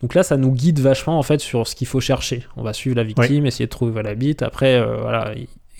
Donc 0.00 0.14
là, 0.14 0.22
ça 0.22 0.36
nous 0.36 0.52
guide 0.52 0.78
vachement 0.80 1.18
en 1.18 1.22
fait 1.22 1.40
sur 1.40 1.66
ce 1.66 1.74
qu'il 1.74 1.86
faut 1.86 2.00
chercher. 2.00 2.44
On 2.56 2.62
va 2.62 2.72
suivre 2.72 2.96
la 2.96 3.02
victime, 3.04 3.46
essayer 3.46 3.66
de 3.66 3.70
trouver 3.70 3.92
où 3.92 3.98
elle 3.98 4.06
habite. 4.06 4.42
Après, 4.42 4.76
euh, 4.76 4.98
voilà, 5.00 5.32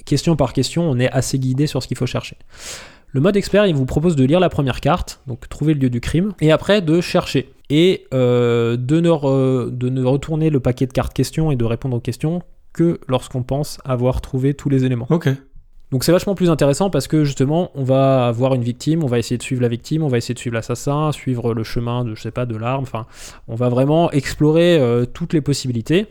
question 0.04 0.34
par 0.36 0.52
question, 0.52 0.90
on 0.90 0.98
est 0.98 1.10
assez 1.10 1.38
guidé 1.38 1.66
sur 1.66 1.82
ce 1.82 1.88
qu'il 1.88 1.96
faut 1.96 2.06
chercher. 2.06 2.36
Le 3.10 3.20
mode 3.20 3.36
expert, 3.36 3.66
il 3.66 3.74
vous 3.74 3.86
propose 3.86 4.16
de 4.16 4.24
lire 4.24 4.40
la 4.40 4.48
première 4.50 4.80
carte, 4.80 5.22
donc 5.26 5.48
trouver 5.48 5.72
le 5.72 5.80
lieu 5.80 5.88
du 5.90 6.00
crime, 6.00 6.32
et 6.40 6.50
après 6.52 6.82
de 6.82 7.00
chercher. 7.00 7.50
Et 7.70 8.06
euh, 8.12 8.76
de, 8.76 9.00
ne 9.00 9.08
re- 9.10 9.70
de 9.70 9.88
ne 9.88 10.04
retourner 10.04 10.50
le 10.50 10.60
paquet 10.60 10.86
de 10.86 10.92
cartes 10.92 11.14
questions 11.14 11.50
et 11.50 11.56
de 11.56 11.64
répondre 11.64 11.96
aux 11.96 12.00
questions 12.00 12.42
que 12.72 13.00
lorsqu'on 13.08 13.42
pense 13.42 13.78
avoir 13.84 14.20
trouvé 14.20 14.52
tous 14.54 14.68
les 14.68 14.84
éléments. 14.84 15.06
Ok. 15.10 15.28
Donc 15.90 16.04
c'est 16.04 16.12
vachement 16.12 16.34
plus 16.34 16.50
intéressant 16.50 16.90
parce 16.90 17.08
que 17.08 17.24
justement, 17.24 17.70
on 17.74 17.82
va 17.82 18.26
avoir 18.26 18.54
une 18.54 18.62
victime, 18.62 19.02
on 19.04 19.06
va 19.06 19.18
essayer 19.18 19.38
de 19.38 19.42
suivre 19.42 19.62
la 19.62 19.68
victime, 19.68 20.02
on 20.02 20.08
va 20.08 20.18
essayer 20.18 20.34
de 20.34 20.38
suivre 20.38 20.54
l'assassin, 20.54 21.12
suivre 21.12 21.54
le 21.54 21.64
chemin 21.64 22.04
de, 22.04 22.14
je 22.14 22.20
sais 22.20 22.30
pas, 22.30 22.44
de 22.44 22.56
l'arme, 22.56 22.82
enfin, 22.82 23.06
on 23.46 23.54
va 23.54 23.68
vraiment 23.68 24.10
explorer 24.10 24.78
euh, 24.78 25.06
toutes 25.06 25.32
les 25.32 25.40
possibilités. 25.40 26.06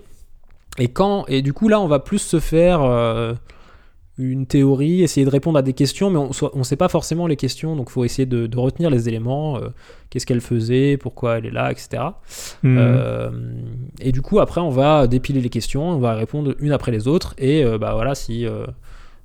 Et 0.79 0.87
quand, 0.87 1.25
et 1.27 1.41
du 1.41 1.53
coup 1.53 1.67
là, 1.67 1.79
on 1.79 1.87
va 1.87 1.99
plus 1.99 2.19
se 2.19 2.39
faire 2.39 2.81
euh, 2.81 3.33
une 4.17 4.47
théorie, 4.47 5.03
essayer 5.03 5.25
de 5.25 5.31
répondre 5.31 5.59
à 5.59 5.61
des 5.61 5.73
questions, 5.73 6.09
mais 6.09 6.17
on 6.17 6.57
ne 6.57 6.63
sait 6.63 6.75
pas 6.75 6.87
forcément 6.87 7.27
les 7.27 7.35
questions, 7.35 7.75
donc 7.75 7.87
il 7.89 7.93
faut 7.93 8.03
essayer 8.03 8.25
de, 8.25 8.47
de 8.47 8.57
retenir 8.57 8.89
les 8.89 9.07
éléments, 9.07 9.57
euh, 9.57 9.69
qu'est-ce 10.09 10.25
qu'elle 10.25 10.41
faisait, 10.41 10.97
pourquoi 10.97 11.37
elle 11.37 11.45
est 11.45 11.51
là, 11.51 11.71
etc. 11.71 12.03
Euh, 12.65 13.29
et 13.99 14.11
du 14.11 14.23
coup, 14.23 14.39
après, 14.39 14.59
on 14.59 14.69
va 14.69 15.05
dépiler 15.05 15.39
les 15.39 15.49
questions, 15.49 15.89
on 15.89 15.99
va 15.99 16.15
répondre 16.15 16.55
une 16.59 16.71
après 16.71 16.91
les 16.91 17.07
autres, 17.07 17.35
et 17.37 17.63
euh, 17.63 17.77
bah 17.77 17.93
voilà, 17.93 18.15
si 18.15 18.47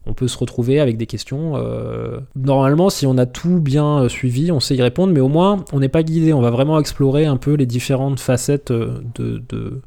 on 0.06 0.14
peut 0.14 0.28
se 0.28 0.36
retrouver 0.38 0.80
avec 0.80 0.96
des 0.96 1.06
questions. 1.06 1.56
euh, 1.56 2.20
normalement, 2.34 2.90
si 2.90 3.06
on 3.06 3.16
a 3.18 3.26
tout 3.26 3.60
bien 3.60 4.02
euh, 4.02 4.08
suivi, 4.08 4.50
on 4.50 4.60
sait 4.60 4.74
y 4.74 4.82
répondre, 4.82 5.12
mais 5.12 5.20
au 5.20 5.28
moins, 5.28 5.64
on 5.72 5.80
n'est 5.80 5.88
pas 5.88 6.02
guidé. 6.02 6.32
On 6.32 6.40
va 6.40 6.50
vraiment 6.50 6.78
explorer 6.78 7.26
un 7.26 7.36
peu 7.36 7.54
les 7.54 7.66
différentes 7.66 8.18
facettes 8.18 8.70
euh, 8.70 9.00
de, 9.14 9.42
de, 9.48 9.80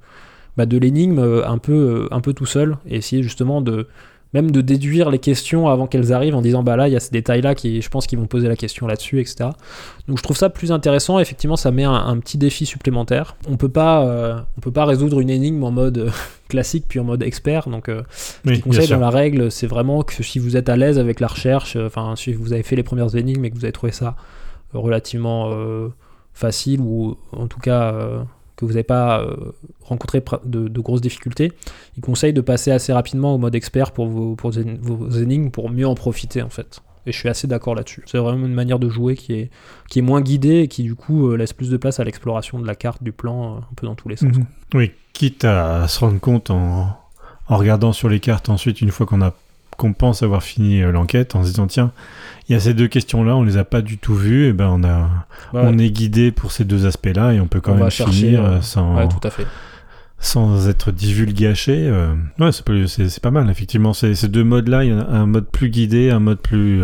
bah, 0.57 0.65
l'énigme 0.65 1.19
un 1.19 1.57
peu, 1.57 2.07
un 2.11 2.21
peu 2.21 2.33
tout 2.33 2.45
seul, 2.45 2.77
et 2.87 2.95
essayer 2.97 3.23
justement 3.23 3.61
de 3.61 3.87
même 4.35 4.51
de 4.51 4.61
déduire 4.61 5.09
les 5.09 5.19
questions 5.19 5.67
avant 5.69 5.87
qu'elles 5.87 6.13
arrivent 6.13 6.35
en 6.35 6.41
disant 6.41 6.61
bah 6.61 6.75
là 6.75 6.87
il 6.87 6.93
y 6.93 6.95
a 6.97 6.99
ce 6.99 7.09
détail 7.09 7.41
là 7.41 7.55
qui 7.55 7.81
je 7.81 7.89
pense 7.89 8.05
qu'ils 8.05 8.19
vont 8.19 8.27
poser 8.27 8.47
la 8.47 8.55
question 8.55 8.85
là-dessus 8.85 9.19
etc 9.19 9.49
donc 10.07 10.19
je 10.19 10.23
trouve 10.23 10.37
ça 10.37 10.49
plus 10.49 10.71
intéressant. 10.71 11.19
Effectivement 11.19 11.55
ça 11.55 11.71
met 11.71 11.83
un, 11.83 11.93
un 11.93 12.19
petit 12.19 12.37
défi 12.37 12.65
supplémentaire. 12.65 13.35
On 13.49 13.57
peut 13.57 13.69
pas 13.69 14.05
euh, 14.05 14.39
on 14.57 14.61
peut 14.61 14.71
pas 14.71 14.85
résoudre 14.85 15.19
une 15.19 15.29
énigme 15.29 15.63
en 15.63 15.71
mode 15.71 15.97
euh, 15.97 16.09
classique 16.49 16.85
puis 16.87 16.99
en 16.99 17.03
mode 17.03 17.23
expert. 17.23 17.69
Donc 17.69 17.89
euh, 17.89 18.03
oui, 18.45 18.51
le 18.51 18.51
bien 18.53 18.61
conseil 18.61 18.87
sûr. 18.87 18.97
dans 18.97 19.01
la 19.01 19.09
règle 19.09 19.51
c'est 19.51 19.67
vraiment 19.67 20.03
que 20.03 20.21
si 20.21 20.37
vous 20.37 20.57
êtes 20.57 20.69
à 20.69 20.75
l'aise 20.75 20.99
avec 20.99 21.19
la 21.19 21.27
recherche 21.27 21.75
euh, 21.75 21.87
enfin 21.87 22.15
si 22.15 22.33
vous 22.33 22.53
avez 22.53 22.63
fait 22.63 22.75
les 22.75 22.83
premières 22.83 23.15
énigmes 23.15 23.45
et 23.45 23.49
que 23.49 23.55
vous 23.55 23.65
avez 23.65 23.71
trouvé 23.71 23.91
ça 23.91 24.15
relativement 24.73 25.51
facile 26.33 26.81
ou 26.81 27.15
en 27.31 27.47
tout 27.47 27.59
cas 27.59 28.25
que 28.55 28.65
vous 28.65 28.71
n'avez 28.71 28.83
pas 28.83 29.21
euh, 29.21 29.35
rencontré 29.81 30.23
de, 30.45 30.67
de 30.67 30.79
grosses 30.79 31.01
difficultés, 31.01 31.51
il 31.97 32.01
conseille 32.01 32.33
de 32.33 32.41
passer 32.41 32.71
assez 32.71 32.93
rapidement 32.93 33.35
au 33.35 33.37
mode 33.37 33.55
expert 33.55 33.91
pour 33.91 34.07
vos, 34.07 34.35
pour 34.35 34.51
vos- 34.51 34.95
vos 34.97 35.09
énigmes 35.09 35.51
pour 35.51 35.69
mieux 35.69 35.87
en 35.87 35.95
profiter 35.95 36.41
en 36.41 36.49
fait. 36.49 36.81
Et 37.07 37.11
je 37.11 37.17
suis 37.19 37.29
assez 37.29 37.45
d'accord 37.47 37.75
là-dessus. 37.75 38.01
C'est 38.07 38.17
vraiment 38.17 38.47
une 38.47 38.53
manière 38.53 38.79
de 38.79 38.89
jouer 38.89 39.15
qui 39.15 39.33
est, 39.33 39.51
qui 39.89 39.99
est 39.99 40.01
moins 40.01 40.21
guidée 40.21 40.61
et 40.61 40.67
qui 40.67 40.81
du 40.83 40.95
coup 40.95 41.27
euh, 41.29 41.35
laisse 41.37 41.53
plus 41.53 41.69
de 41.69 41.77
place 41.77 41.99
à 41.99 42.03
l'exploration 42.03 42.57
de 42.59 42.65
la 42.65 42.73
carte, 42.75 43.03
du 43.03 43.11
plan, 43.11 43.55
euh, 43.55 43.57
un 43.59 43.73
peu 43.75 43.85
dans 43.85 43.93
tous 43.95 44.09
les 44.09 44.15
sens. 44.15 44.35
Mhm. 44.35 44.45
Oui, 44.73 44.91
quitte 45.13 45.45
à 45.45 45.87
se 45.87 45.99
rendre 45.99 46.19
compte 46.19 46.49
en, 46.49 46.97
en 47.47 47.57
regardant 47.57 47.93
sur 47.93 48.09
les 48.09 48.19
cartes 48.19 48.49
ensuite, 48.49 48.81
une 48.81 48.89
fois 48.89 49.05
qu'on 49.05 49.21
a 49.21 49.35
qu'on 49.77 49.93
pense 49.93 50.23
avoir 50.23 50.43
fini 50.43 50.81
euh, 50.81 50.91
l'enquête, 50.91 51.35
en 51.35 51.43
se 51.43 51.49
disant 51.49 51.67
tiens, 51.67 51.91
il 52.47 52.53
y 52.53 52.55
a 52.55 52.59
ces 52.59 52.73
deux 52.73 52.87
questions-là, 52.87 53.35
on 53.35 53.43
les 53.43 53.57
a 53.57 53.63
pas 53.65 53.81
du 53.81 53.97
tout 53.97 54.15
vues, 54.15 54.47
et 54.47 54.53
ben 54.53 54.67
on 54.67 54.83
a, 54.83 55.09
Ouais, 55.53 55.61
on 55.63 55.77
est 55.77 55.89
guidé 55.89 56.31
pour 56.31 56.51
ces 56.51 56.63
deux 56.65 56.85
aspects-là 56.85 57.33
et 57.33 57.39
on 57.39 57.47
peut 57.47 57.61
quand 57.61 57.73
On 57.73 57.77
même 57.77 57.89
finir 57.91 58.43
euh, 58.45 58.61
sans, 58.61 58.95
ouais, 58.97 59.07
tout 59.07 59.25
à 59.25 59.29
fait. 59.29 59.45
sans 60.19 60.67
être 60.69 60.91
divulgaché. 60.91 61.87
euh, 61.87 62.13
ouais, 62.39 62.51
c'est 62.51 62.63
pas- 62.65 62.87
c'est 62.87 63.09
c'est 63.09 63.21
pas 63.21 63.31
mal 63.31 63.49
effectivement. 63.49 63.93
Ces, 63.93 64.15
ces 64.15 64.27
deux 64.27 64.43
modes-là, 64.43 64.83
il 64.83 64.89
y 64.89 64.93
a 64.93 65.07
un 65.07 65.25
mode 65.25 65.47
plus 65.49 65.69
guidé, 65.69 66.09
un 66.11 66.19
mode 66.19 66.39
plus 66.39 66.83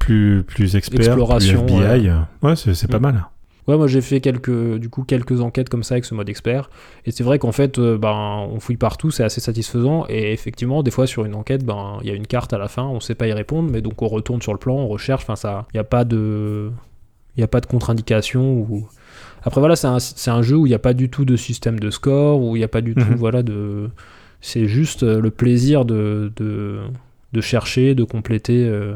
plus 0.00 0.42
plus 0.46 0.76
expert, 0.76 1.00
Exploration, 1.00 1.64
plus 1.66 1.74
FBI. 1.76 2.10
ouais. 2.10 2.16
Ouais, 2.42 2.56
c'est 2.56 2.74
c'est 2.74 2.88
pas 2.88 2.98
Mm. 2.98 3.02
mal. 3.02 3.24
Ouais, 3.66 3.76
moi 3.78 3.86
j'ai 3.86 4.02
fait 4.02 4.20
quelques, 4.20 4.76
du 4.78 4.90
coup, 4.90 5.04
quelques 5.04 5.40
enquêtes 5.40 5.68
comme 5.70 5.82
ça 5.82 5.94
avec 5.94 6.04
ce 6.04 6.14
mode 6.14 6.28
expert. 6.28 6.68
Et 7.06 7.10
c'est 7.10 7.24
vrai 7.24 7.38
qu'en 7.38 7.52
fait, 7.52 7.78
euh, 7.78 7.96
ben, 7.96 8.46
on 8.50 8.60
fouille 8.60 8.76
partout, 8.76 9.10
c'est 9.10 9.24
assez 9.24 9.40
satisfaisant. 9.40 10.04
Et 10.10 10.32
effectivement, 10.32 10.82
des 10.82 10.90
fois 10.90 11.06
sur 11.06 11.24
une 11.24 11.34
enquête, 11.34 11.64
ben, 11.64 11.98
il 12.02 12.08
y 12.08 12.10
a 12.10 12.14
une 12.14 12.26
carte 12.26 12.52
à 12.52 12.58
la 12.58 12.68
fin, 12.68 12.84
on 12.84 13.00
sait 13.00 13.14
pas 13.14 13.26
y 13.26 13.32
répondre, 13.32 13.70
mais 13.72 13.80
donc 13.80 14.02
on 14.02 14.08
retourne 14.08 14.42
sur 14.42 14.52
le 14.52 14.58
plan, 14.58 14.74
on 14.76 14.88
recherche. 14.88 15.22
Enfin, 15.22 15.36
ça, 15.36 15.66
il 15.72 15.76
n'y 15.76 15.80
a 15.80 15.84
pas 15.84 16.04
de, 16.04 16.70
il 17.36 17.40
y 17.40 17.44
a 17.44 17.48
pas 17.48 17.60
de 17.60 17.66
contre-indication. 17.66 18.52
Ou... 18.52 18.86
Après 19.44 19.60
voilà, 19.60 19.76
c'est 19.76 19.86
un, 19.86 19.96
un 20.26 20.42
jeu 20.42 20.56
où 20.56 20.66
il 20.66 20.70
n'y 20.70 20.74
a 20.74 20.78
pas 20.78 20.92
du 20.94 21.08
tout 21.08 21.24
de 21.24 21.36
système 21.36 21.78
de 21.80 21.90
score, 21.90 22.42
où 22.42 22.56
il 22.56 22.58
n'y 22.60 22.64
a 22.64 22.68
pas 22.68 22.80
du 22.82 22.94
tout, 22.94 23.00
Mhm. 23.00 23.16
voilà, 23.16 23.42
de, 23.42 23.88
c'est 24.42 24.66
juste 24.66 25.04
euh, 25.04 25.20
le 25.22 25.30
plaisir 25.30 25.86
de, 25.86 26.32
de, 26.36 26.80
de 27.32 27.40
chercher, 27.40 27.94
de 27.94 28.04
compléter 28.04 28.66
euh, 28.66 28.94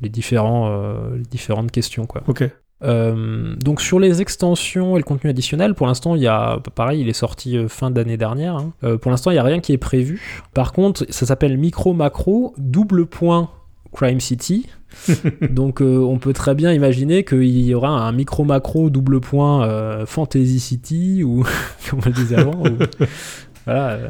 les 0.00 0.08
différents, 0.08 0.68
euh, 0.70 1.16
les 1.16 1.22
différentes 1.24 1.70
questions, 1.70 2.06
quoi. 2.06 2.22
Ok. 2.28 2.44
Euh, 2.82 3.54
donc 3.56 3.80
sur 3.80 3.98
les 4.00 4.22
extensions 4.22 4.96
et 4.96 5.00
le 5.00 5.04
contenu 5.04 5.28
additionnel, 5.30 5.74
pour 5.74 5.86
l'instant, 5.86 6.14
il 6.14 6.22
y 6.22 6.26
a, 6.28 6.58
pareil, 6.74 7.00
il 7.02 7.08
est 7.08 7.12
sorti 7.12 7.56
euh, 7.58 7.68
fin 7.68 7.90
d'année 7.90 8.16
dernière. 8.16 8.56
hein. 8.56 8.72
Euh, 8.84 8.96
pour 8.96 9.10
l'instant, 9.10 9.30
il 9.30 9.34
n'y 9.34 9.38
a 9.40 9.42
rien 9.44 9.60
qui 9.60 9.72
est 9.72 9.78
prévu. 9.78 10.20
Par 10.54 10.72
contre, 10.72 11.04
ça 11.10 11.26
s'appelle 11.26 11.58
Micro 11.58 11.92
Macro 11.92 12.54
double 12.58 13.06
point 13.06 13.50
Crime 13.92 14.20
City. 14.20 14.66
donc 15.50 15.82
euh, 15.82 15.98
on 15.98 16.18
peut 16.18 16.32
très 16.32 16.54
bien 16.56 16.72
imaginer 16.72 17.22
qu'il 17.24 17.44
y 17.60 17.74
aura 17.74 17.90
un 17.90 18.10
micro 18.10 18.42
macro 18.42 18.90
double 18.90 19.20
point 19.20 19.64
euh, 19.64 20.04
Fantasy 20.04 20.58
City 20.58 21.22
ou 21.22 21.44
comme 21.90 22.00
on 22.04 22.08
le 22.08 22.12
disait 22.12 22.36
avant. 22.36 22.54
ou- 22.64 22.78
voilà. 23.66 23.88
euh, 23.90 24.08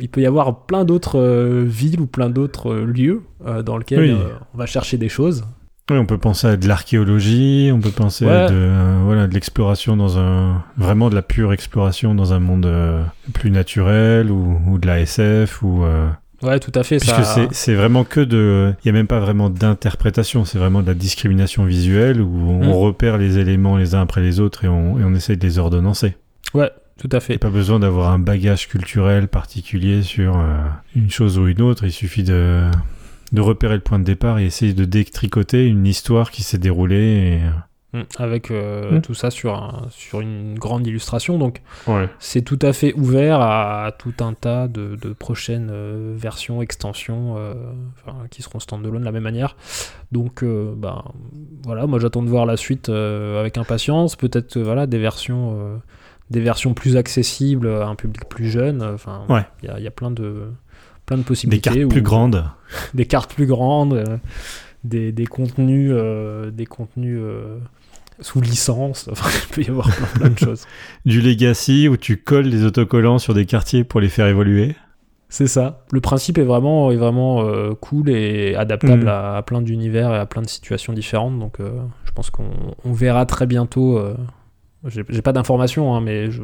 il 0.00 0.08
peut 0.08 0.22
y 0.22 0.26
avoir 0.26 0.64
plein 0.64 0.86
d'autres 0.86 1.20
villes 1.66 2.00
ou 2.00 2.06
plein 2.06 2.30
d'autres 2.30 2.72
lieux 2.74 3.20
dans 3.66 3.76
lesquels 3.76 4.00
Oui. 4.14 4.16
on 4.54 4.56
va 4.56 4.64
chercher 4.64 4.96
des 4.96 5.10
choses. 5.10 5.44
Oui, 5.90 5.98
on 5.98 6.06
peut 6.06 6.18
penser 6.18 6.46
à 6.46 6.56
de 6.56 6.68
l'archéologie, 6.68 7.70
on 7.74 7.80
peut 7.80 7.90
penser 7.90 8.26
à 8.28 8.48
de, 8.48 8.54
euh, 8.54 9.00
voilà, 9.04 9.26
de 9.26 9.34
l'exploration 9.34 9.96
dans 9.96 10.16
un, 10.18 10.62
vraiment 10.76 11.10
de 11.10 11.14
la 11.14 11.22
pure 11.22 11.52
exploration 11.52 12.14
dans 12.14 12.32
un 12.32 12.38
monde 12.38 12.66
euh, 12.66 13.02
plus 13.34 13.50
naturel 13.50 14.30
ou, 14.30 14.60
ou 14.68 14.78
de 14.78 14.86
la 14.86 15.00
SF 15.00 15.62
ou, 15.62 15.84
euh, 15.84 16.08
Ouais, 16.42 16.58
tout 16.60 16.72
à 16.74 16.82
fait. 16.82 16.98
puisque 16.98 17.14
ça... 17.16 17.24
c'est, 17.24 17.48
c'est 17.52 17.74
vraiment 17.74 18.04
que 18.04 18.20
de, 18.20 18.72
il 18.82 18.86
y 18.86 18.90
a 18.90 18.92
même 18.92 19.06
pas 19.06 19.20
vraiment 19.20 19.50
d'interprétation, 19.50 20.44
c'est 20.44 20.58
vraiment 20.58 20.82
de 20.82 20.86
la 20.88 20.94
discrimination 20.94 21.64
visuelle 21.64 22.20
où 22.20 22.50
on 22.50 22.68
Mm. 22.68 22.70
repère 22.72 23.18
les 23.18 23.38
éléments 23.38 23.76
les 23.76 23.94
uns 23.94 24.00
après 24.00 24.22
les 24.22 24.40
autres 24.40 24.64
et 24.64 24.68
on, 24.68 24.98
et 24.98 25.04
on 25.04 25.14
essaye 25.14 25.36
de 25.36 25.46
les 25.46 25.58
ordonnancer. 25.58 26.16
Ouais, 26.54 26.70
tout 26.98 27.08
à 27.12 27.16
Il 27.16 27.18
n'y 27.18 27.24
fait. 27.26 27.34
a 27.34 27.38
pas 27.38 27.50
besoin 27.50 27.78
d'avoir 27.80 28.10
un 28.12 28.18
bagage 28.18 28.68
culturel 28.68 29.26
particulier 29.28 30.02
sur 30.02 30.36
une 30.96 31.10
chose 31.10 31.38
ou 31.38 31.46
une 31.48 31.60
autre. 31.62 31.84
Il 31.84 31.92
suffit 31.92 32.22
de, 32.24 32.62
de 33.32 33.40
repérer 33.40 33.74
le 33.74 33.80
point 33.80 33.98
de 33.98 34.04
départ 34.04 34.38
et 34.38 34.44
essayer 34.44 34.74
de 34.74 34.84
détricoter 34.84 35.66
une 35.66 35.86
histoire 35.86 36.30
qui 36.30 36.42
s'est 36.42 36.58
déroulée. 36.58 37.40
Mm. 37.94 38.00
Avec 38.18 38.50
euh, 38.50 38.92
Mm. 38.98 39.02
tout 39.02 39.12
ça 39.12 39.30
sur, 39.30 39.54
un- 39.54 39.86
sur 39.90 40.22
une 40.22 40.58
grande 40.58 40.86
illustration. 40.86 41.36
Donc. 41.36 41.60
Ouais. 41.86 42.08
c'est 42.18 42.40
tout 42.40 42.58
à 42.62 42.72
fait 42.72 42.94
ouvert 42.94 43.40
à 43.42 43.92
tout 43.98 44.14
un 44.20 44.32
tas 44.32 44.66
de, 44.66 44.96
de 44.96 45.12
prochaines 45.12 45.68
euh, 45.70 46.14
versions, 46.16 46.62
extensions 46.62 47.34
euh, 47.36 47.52
enfin, 48.06 48.16
qui 48.30 48.40
seront 48.40 48.60
standalone 48.60 49.00
de 49.00 49.04
la 49.04 49.12
même 49.12 49.22
manière. 49.24 49.56
Donc, 50.10 50.42
euh, 50.42 50.72
ben, 50.74 51.04
voilà, 51.64 51.86
moi 51.86 51.98
j'attends 51.98 52.22
de 52.22 52.30
voir 52.30 52.46
la 52.46 52.56
suite 52.56 52.88
euh, 52.88 53.38
avec 53.38 53.58
impatience. 53.58 54.16
Peut-être 54.16 54.56
euh, 54.56 54.62
voilà, 54.62 54.86
des, 54.86 54.98
versions, 54.98 55.58
euh, 55.60 55.76
des 56.30 56.40
versions 56.40 56.72
plus 56.72 56.96
accessibles 56.96 57.68
à 57.68 57.88
un 57.88 57.94
public 57.94 58.26
plus 58.26 58.48
jeune. 58.48 58.82
Enfin, 58.82 59.24
il 59.28 59.34
Ouais. 59.34 59.44
y, 59.64 59.68
a, 59.68 59.78
il 59.78 59.84
y 59.84 59.86
a 59.86 59.90
plein 59.90 60.10
de, 60.10 60.44
plein 61.12 61.18
de 61.18 61.22
Des 61.22 61.26
possibilités. 61.26 61.60
cartes 61.70 61.88
plus 61.90 62.02
grandes. 62.02 62.44
Des 62.94 63.06
cartes 63.06 63.34
plus 63.34 63.46
grandes, 63.46 63.94
euh, 63.94 64.16
des, 64.84 65.12
des 65.12 65.26
contenus, 65.26 65.90
euh, 65.92 66.50
des 66.50 66.66
contenus 66.66 67.18
euh, 67.20 67.58
sous 68.20 68.40
licence. 68.40 69.08
Enfin, 69.12 69.30
il 69.30 69.54
peut 69.54 69.62
y 69.62 69.70
avoir 69.70 69.88
plein, 69.94 70.06
plein 70.06 70.30
de 70.30 70.38
choses. 70.46 70.66
Du 71.04 71.20
legacy 71.20 71.88
où 71.88 71.96
tu 71.96 72.16
colles 72.16 72.50
des 72.50 72.64
autocollants 72.64 73.18
sur 73.18 73.34
des 73.34 73.46
quartiers 73.46 73.84
pour 73.84 74.00
les 74.00 74.08
faire 74.08 74.26
évoluer. 74.26 74.74
C'est 75.28 75.46
ça. 75.46 75.84
Le 75.92 76.00
principe 76.02 76.36
est 76.36 76.44
vraiment, 76.44 76.90
est 76.92 76.96
vraiment 76.96 77.42
euh, 77.46 77.72
cool 77.80 78.10
et 78.10 78.54
adaptable 78.54 79.02
Mhm. 79.04 79.08
à, 79.08 79.36
à 79.36 79.42
plein 79.42 79.62
d'univers 79.62 80.12
et 80.12 80.18
à 80.18 80.26
plein 80.26 80.42
de 80.42 80.48
situations 80.48 80.92
différentes. 80.92 81.38
Donc, 81.38 81.58
euh, 81.60 81.70
je 82.04 82.10
pense 82.12 82.28
qu'on 82.28 82.50
on 82.84 82.92
verra 82.92 83.24
très 83.24 83.46
bientôt. 83.46 83.96
euh, 83.98 84.14
J'ai 84.88 85.22
pas 85.22 85.32
d'informations, 85.32 85.94
hein, 85.94 86.00
mais 86.00 86.30
je, 86.32 86.42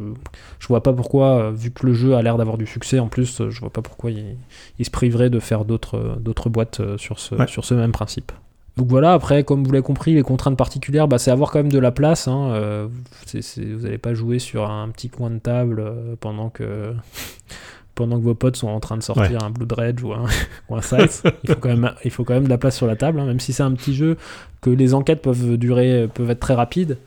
je 0.60 0.68
vois 0.68 0.82
pas 0.82 0.92
pourquoi, 0.92 1.38
euh, 1.42 1.50
vu 1.50 1.72
que 1.72 1.84
le 1.84 1.92
jeu 1.92 2.14
a 2.14 2.22
l'air 2.22 2.36
d'avoir 2.36 2.56
du 2.56 2.66
succès 2.66 3.00
en 3.00 3.08
plus, 3.08 3.40
euh, 3.40 3.50
je 3.50 3.60
vois 3.60 3.70
pas 3.70 3.82
pourquoi 3.82 4.12
il, 4.12 4.36
il 4.78 4.84
se 4.84 4.90
priverait 4.90 5.28
de 5.28 5.40
faire 5.40 5.64
d'autres 5.64 5.96
euh, 5.96 6.48
boîtes 6.50 6.80
sur 6.98 7.18
ce, 7.18 7.34
Ouais. 7.34 7.48
sur 7.48 7.64
ce 7.64 7.74
même 7.74 7.90
principe. 7.90 8.30
Donc 8.76 8.86
voilà, 8.86 9.12
après, 9.12 9.42
comme 9.42 9.64
vous 9.64 9.72
l'avez 9.72 9.82
compris, 9.82 10.14
les 10.14 10.22
contraintes 10.22 10.56
particulières, 10.56 11.08
bah, 11.08 11.18
c'est 11.18 11.32
avoir 11.32 11.50
quand 11.50 11.58
même 11.58 11.72
de 11.72 11.80
la 11.80 11.90
place. 11.90 12.28
Hein, 12.28 12.50
euh, 12.52 12.86
vous 13.34 13.82
n'allez 13.82 13.98
pas 13.98 14.14
jouer 14.14 14.38
sur 14.38 14.70
un 14.70 14.88
petit 14.90 15.08
coin 15.08 15.30
de 15.30 15.38
table 15.38 15.82
pendant 16.20 16.48
que 16.48 16.94
pendant 17.96 18.20
que 18.20 18.22
vos 18.22 18.36
potes 18.36 18.54
sont 18.54 18.68
en 18.68 18.78
train 18.78 18.96
de 18.96 19.02
sortir 19.02 19.42
un 19.42 19.50
Blood 19.50 19.72
Rage 19.72 20.04
ou 20.04 20.12
un, 20.12 20.26
ou 20.68 20.76
un 20.76 20.80
il, 20.80 21.50
faut 21.50 21.56
quand 21.60 21.68
même, 21.70 21.90
il 22.04 22.12
faut 22.12 22.22
quand 22.22 22.34
même 22.34 22.44
de 22.44 22.48
la 22.48 22.58
place 22.58 22.76
sur 22.76 22.86
la 22.86 22.94
table, 22.94 23.18
hein, 23.18 23.26
même 23.26 23.40
si 23.40 23.52
c'est 23.52 23.64
un 23.64 23.72
petit 23.72 23.94
jeu, 23.94 24.16
que 24.60 24.70
les 24.70 24.94
enquêtes 24.94 25.22
peuvent 25.22 25.56
durer, 25.56 26.06
peuvent 26.14 26.30
être 26.30 26.38
très 26.38 26.54
rapides. 26.54 26.98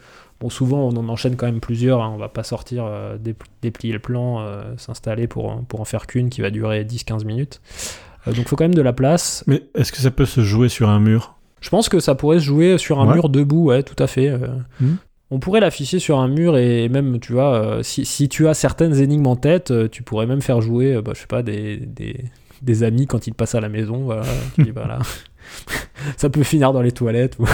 Bon, 0.42 0.50
souvent, 0.50 0.80
on 0.89 0.98
en 0.98 1.08
enchaîne 1.08 1.36
quand 1.38 1.46
même 1.46 1.60
plusieurs. 1.62 2.02
hein, 2.02 2.12
on 2.14 2.18
va 2.18 2.28
pas 2.28 2.44
sortir, 2.44 2.84
euh, 2.86 3.18
dépl- 3.18 3.46
déplier 3.62 3.94
le 3.94 4.00
plan, 4.00 4.42
euh, 4.42 4.64
s'installer 4.78 5.28
pour, 5.28 5.64
pour 5.70 5.80
en 5.80 5.86
faire 5.86 6.08
qu'une 6.08 6.30
qui 6.30 6.42
va 6.42 6.50
durer 6.50 6.84
10-15 6.84 7.24
minutes. 7.26 7.62
Euh, 8.28 8.32
donc, 8.32 8.39
il 8.39 8.48
faut 8.48 8.56
quand 8.56 8.64
même 8.66 8.74
de 8.76 8.82
la 8.82 8.92
place. 8.94 9.44
Mais 9.48 9.64
est-ce 9.76 9.92
que 9.92 10.00
ça 10.00 10.12
peut 10.12 10.26
se 10.26 10.42
jouer 10.42 10.68
sur 10.68 10.89
un 10.89 11.00
mur? 11.00 11.36
Je 11.62 11.70
pense 11.70 11.89
que 11.89 12.00
ça 12.00 12.16
pourrait 12.16 12.39
se 12.39 12.44
jouer 12.46 12.78
sur 12.80 13.00
un 13.00 13.08
Ouais. 13.08 13.14
mur 13.14 13.30
debout, 13.30 13.66
ouais, 13.66 13.84
tout 13.84 13.96
à 14.02 14.08
fait. 14.08 14.30
euh. 14.30 14.39
Mhm. 14.80 14.98
On 15.34 15.39
pourrait 15.39 15.60
l'afficher 15.62 16.00
sur 16.00 16.20
un 16.20 16.28
mur 16.28 16.58
et 16.58 16.89
même, 16.89 17.20
tu 17.22 17.32
vois, 17.34 17.54
euh, 17.56 17.84
si, 17.84 18.04
si 18.04 18.28
tu 18.28 18.48
as 18.50 18.54
certaines 18.54 18.96
énigmes 19.00 19.28
en 19.28 19.36
tête, 19.38 19.72
euh, 19.72 19.88
tu 19.88 20.04
pourrais 20.04 20.26
même 20.26 20.42
faire 20.42 20.60
jouer, 20.60 20.96
euh, 20.96 21.02
bah, 21.02 21.12
je 21.16 21.22
sais 21.22 21.28
pas, 21.28 21.42
des, 21.44 21.78
des, 21.78 22.26
des 22.64 22.84
amis 22.84 23.08
quand 23.08 23.28
ils 23.28 23.34
passent 23.34 23.56
à 23.56 23.62
la 23.62 23.70
maison. 23.70 24.00
Voilà, 24.06 24.24
tu 24.56 24.64
dis, 24.64 24.72
voilà. 24.76 25.00
ça 26.18 26.30
peut 26.30 26.44
finir 26.44 26.74
dans 26.74 26.82
les 26.82 26.92
toilettes. 26.92 27.38
ou- 27.39 27.46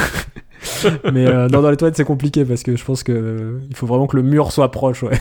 Mais 1.14 1.26
euh, 1.28 1.48
non, 1.50 1.62
dans 1.62 1.70
les 1.70 1.78
toilettes, 1.78 1.96
c'est 1.98 2.04
compliqué 2.06 2.44
parce 2.46 2.64
que 2.64 2.76
je 2.76 2.84
pense 2.84 3.04
que 3.04 3.12
euh, 3.12 3.60
il 3.70 3.76
faut 3.76 3.86
vraiment 3.88 4.08
que 4.08 4.16
le 4.18 4.24
mur 4.24 4.52
soit 4.52 4.72
proche, 4.72 5.04
ouais. 5.04 5.18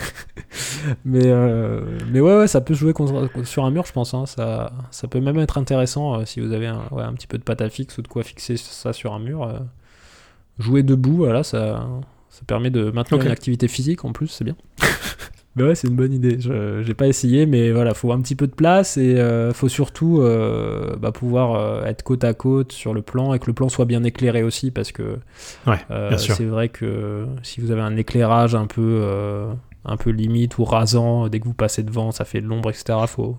mais, 1.05 1.25
euh, 1.25 1.81
mais 2.11 2.19
ouais, 2.19 2.37
ouais, 2.37 2.47
ça 2.47 2.61
peut 2.61 2.73
se 2.73 2.79
jouer 2.79 2.93
contre- 2.93 3.29
sur 3.45 3.63
un 3.65 3.71
mur, 3.71 3.85
je 3.85 3.93
pense. 3.93 4.13
hein. 4.13 4.25
Ça, 4.25 4.71
ça 4.91 5.07
peut 5.07 5.19
même 5.19 5.37
être 5.39 5.57
intéressant 5.57 6.25
si 6.25 6.39
vous 6.39 6.51
avez 6.53 6.67
un, 6.67 6.81
ouais, 6.91 7.03
un 7.03 7.13
petit 7.13 7.27
peu 7.27 7.37
de 7.37 7.43
pâte 7.43 7.61
à 7.61 7.69
fixe 7.69 7.97
ou 7.97 8.01
de 8.01 8.07
quoi 8.07 8.23
fixer 8.23 8.57
ça 8.57 8.93
sur 8.93 9.13
un 9.13 9.19
mur. 9.19 9.47
jouer 10.59 10.83
debout, 10.83 11.17
voilà, 11.17 11.43
ça, 11.43 11.87
ça 12.29 12.41
permet 12.47 12.69
de 12.71 12.91
maintenir 12.91 13.21
une 13.21 13.31
activité 13.31 13.67
physique 13.67 14.05
en 14.05 14.11
plus, 14.13 14.27
c'est 14.27 14.43
bien. 14.43 14.55
Mais 15.57 15.63
ouais, 15.63 15.75
c'est 15.75 15.87
une 15.87 15.95
bonne 15.95 16.13
idée. 16.13 16.37
Je 16.39 16.83
j'ai 16.83 16.93
pas 16.93 17.07
essayé, 17.07 17.45
mais 17.45 17.71
voilà, 17.71 17.93
faut 17.93 18.11
un 18.13 18.21
petit 18.21 18.35
peu 18.35 18.47
de 18.47 18.53
place 18.53 18.95
et 18.97 19.15
euh, 19.17 19.51
faut 19.53 19.67
surtout 19.67 20.21
euh, 20.21 20.95
bah, 20.97 21.11
pouvoir 21.11 21.55
euh, 21.55 21.83
être 21.85 22.03
côte 22.03 22.23
à 22.23 22.33
côte 22.33 22.71
sur 22.71 22.93
le 22.93 23.01
plan 23.01 23.33
et 23.33 23.39
que 23.39 23.47
le 23.47 23.53
plan 23.53 23.67
soit 23.67 23.85
bien 23.85 24.03
éclairé 24.03 24.43
aussi 24.43 24.71
parce 24.71 24.91
que 24.91 25.17
Ouais, 25.65 25.77
euh, 25.91 26.15
c'est 26.17 26.45
vrai 26.45 26.69
que 26.69 27.25
si 27.43 27.59
vous 27.59 27.71
avez 27.71 27.81
un 27.81 27.95
éclairage 27.97 28.55
un 28.55 28.67
peu 28.67 29.03
un 29.85 29.97
peu 29.97 30.11
limite 30.11 30.57
ou 30.57 30.63
rasant 30.63 31.27
dès 31.29 31.39
que 31.39 31.45
vous 31.45 31.53
passez 31.53 31.81
devant, 31.83 32.11
ça 32.11 32.23
fait 32.25 32.41
de 32.41 32.47
l'ombre, 32.47 32.69
etc. 32.69 32.99
Faut 33.07 33.37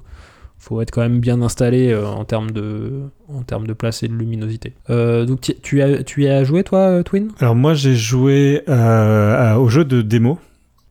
faut 0.61 0.81
être 0.81 0.91
quand 0.91 1.03
même 1.03 1.21
bien 1.21 1.41
installé 1.41 1.95
en 1.95 2.25
termes 2.25 2.51
de 2.51 2.91
en 3.29 3.43
termes 3.43 3.67
de 3.69 3.73
place 3.75 4.03
et 4.03 4.09
de 4.09 4.15
luminosité. 4.15 4.73
Euh, 4.91 5.25
donc 5.25 5.41
tu- 5.43 5.55
tu 5.63 5.83
as 5.83 6.03
tu 6.03 6.25
y 6.25 6.29
as 6.29 6.43
joué 6.43 6.65
toi, 6.65 7.05
Twin? 7.05 7.29
Alors 7.39 7.55
moi 7.55 7.75
j'ai 7.75 7.95
joué 7.95 8.63
euh, 8.69 9.55
au 9.55 9.69
jeu 9.69 9.85
de 9.85 10.03
démo, 10.03 10.39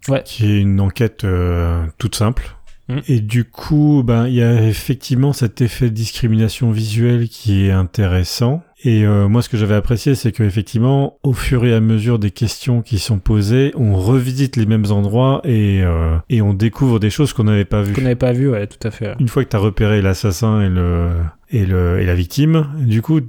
Ouais. 0.08 0.24
qui 0.24 0.46
est 0.46 0.62
une 0.62 0.80
enquête 0.80 1.24
euh, 1.24 1.86
toute 1.98 2.16
simple. 2.16 2.56
Mm. 2.88 3.00
Et 3.08 3.20
du 3.20 3.46
coup, 3.46 4.04
ben 4.06 4.28
il 4.28 4.36
y 4.36 4.44
a 4.44 4.64
effectivement 4.64 5.34
cet 5.34 5.62
effet 5.62 5.90
de 5.90 5.96
discrimination 5.96 6.72
visuelle 6.72 7.28
qui 7.28 7.66
est 7.66 7.72
intéressant. 7.72 8.64
Et 8.84 9.06
euh, 9.08 9.28
moi, 9.28 9.42
ce 9.42 9.50
que 9.50 9.58
j'avais 9.58 9.74
apprécié, 9.74 10.14
c'est 10.14 10.32
que 10.32 10.44
effectivement, 10.44 11.18
au 11.24 11.34
fur 11.34 11.66
et 11.66 11.74
à 11.74 11.80
mesure 11.80 12.20
des 12.20 12.30
questions 12.30 12.84
qui 12.84 13.00
sont 13.00 13.18
posées, 13.18 13.72
on 13.76 13.96
revisite 13.96 14.56
les 14.56 14.68
mêmes 14.68 14.86
endroits 14.92 15.42
et 15.46 15.82
euh, 15.84 16.16
et 16.30 16.44
on 16.44 16.54
découvre 16.54 17.00
des 17.00 17.10
choses 17.10 17.34
qu'on 17.34 17.46
n'avait 17.46 17.66
pas 17.66 17.82
vues. 17.82 17.94
qu'on 17.94 18.02
n'avait 18.02 18.16
pas 18.16 18.34
vu, 18.34 18.50
ouais, 18.52 18.68
tout 18.68 18.78
à 18.88 18.92
fait. 18.92 19.08
ouais. 19.08 19.16
Une 19.20 19.30
fois 19.30 19.44
que 19.44 19.50
tu 19.50 19.56
as 19.56 19.60
repéré 19.60 20.04
l'assassin 20.04 20.62
et 20.62 20.70
le 20.70 21.10
et 21.50 21.66
le 21.66 22.00
et 22.00 22.06
la 22.06 22.14
victime, 22.14 22.68
du 22.78 23.02
coup, 23.02 23.20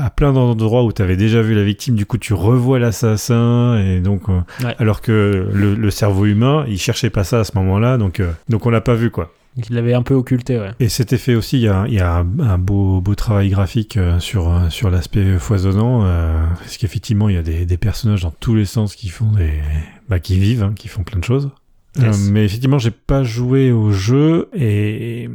à 0.00 0.08
plein 0.08 0.32
d'endroits 0.32 0.84
où 0.84 0.92
tu 0.92 1.02
avais 1.02 1.16
déjà 1.16 1.42
vu 1.42 1.54
la 1.54 1.64
victime, 1.64 1.96
du 1.96 2.06
coup, 2.06 2.16
tu 2.16 2.32
revois 2.32 2.78
l'assassin 2.78 3.78
et 3.84 4.00
donc 4.00 4.22
euh, 4.30 4.40
Ouais. 4.64 4.74
alors 4.78 5.02
que 5.02 5.46
le, 5.52 5.74
le 5.74 5.90
cerveau 5.90 6.24
humain, 6.24 6.64
il 6.66 6.78
cherchait 6.78 7.10
pas 7.10 7.24
ça 7.24 7.40
à 7.40 7.44
ce 7.44 7.52
moment-là, 7.58 7.98
donc 7.98 8.20
euh, 8.20 8.30
donc 8.48 8.64
on 8.64 8.70
l'a 8.70 8.80
pas 8.80 8.94
vu 8.94 9.10
quoi. 9.10 9.30
Donc, 9.56 9.68
il 9.70 9.76
l'avait 9.76 9.94
un 9.94 10.02
peu 10.02 10.14
occulté, 10.14 10.58
ouais. 10.58 10.72
Et 10.80 10.88
cet 10.88 11.12
effet 11.12 11.36
aussi, 11.36 11.58
il 11.58 11.62
y 11.62 11.68
a, 11.68 11.84
il 11.86 11.94
y 11.94 12.00
a 12.00 12.16
un, 12.16 12.40
un 12.40 12.58
beau 12.58 13.00
beau 13.00 13.14
travail 13.14 13.50
graphique 13.50 13.96
euh, 13.96 14.18
sur 14.18 14.52
euh, 14.52 14.68
sur 14.68 14.90
l'aspect 14.90 15.38
foisonnant, 15.38 16.04
euh, 16.04 16.44
parce 16.58 16.76
qu'effectivement, 16.76 17.28
il 17.28 17.36
y 17.36 17.38
a 17.38 17.42
des, 17.42 17.64
des 17.64 17.76
personnages 17.76 18.22
dans 18.22 18.32
tous 18.40 18.56
les 18.56 18.64
sens 18.64 18.96
qui 18.96 19.08
font 19.10 19.30
des 19.30 19.60
bah, 20.08 20.18
qui 20.18 20.40
vivent, 20.40 20.64
hein, 20.64 20.72
qui 20.76 20.88
font 20.88 21.04
plein 21.04 21.20
de 21.20 21.24
choses. 21.24 21.50
Yes. 21.96 22.16
Euh, 22.16 22.32
mais 22.32 22.44
effectivement, 22.44 22.80
j'ai 22.80 22.90
pas 22.90 23.22
joué 23.22 23.70
au 23.70 23.92
jeu 23.92 24.48
et, 24.54 25.24
et 25.24 25.28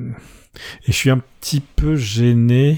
je 0.85 0.91
suis 0.91 1.09
un 1.09 1.21
petit 1.39 1.61
peu 1.61 1.95
gêné. 1.95 2.77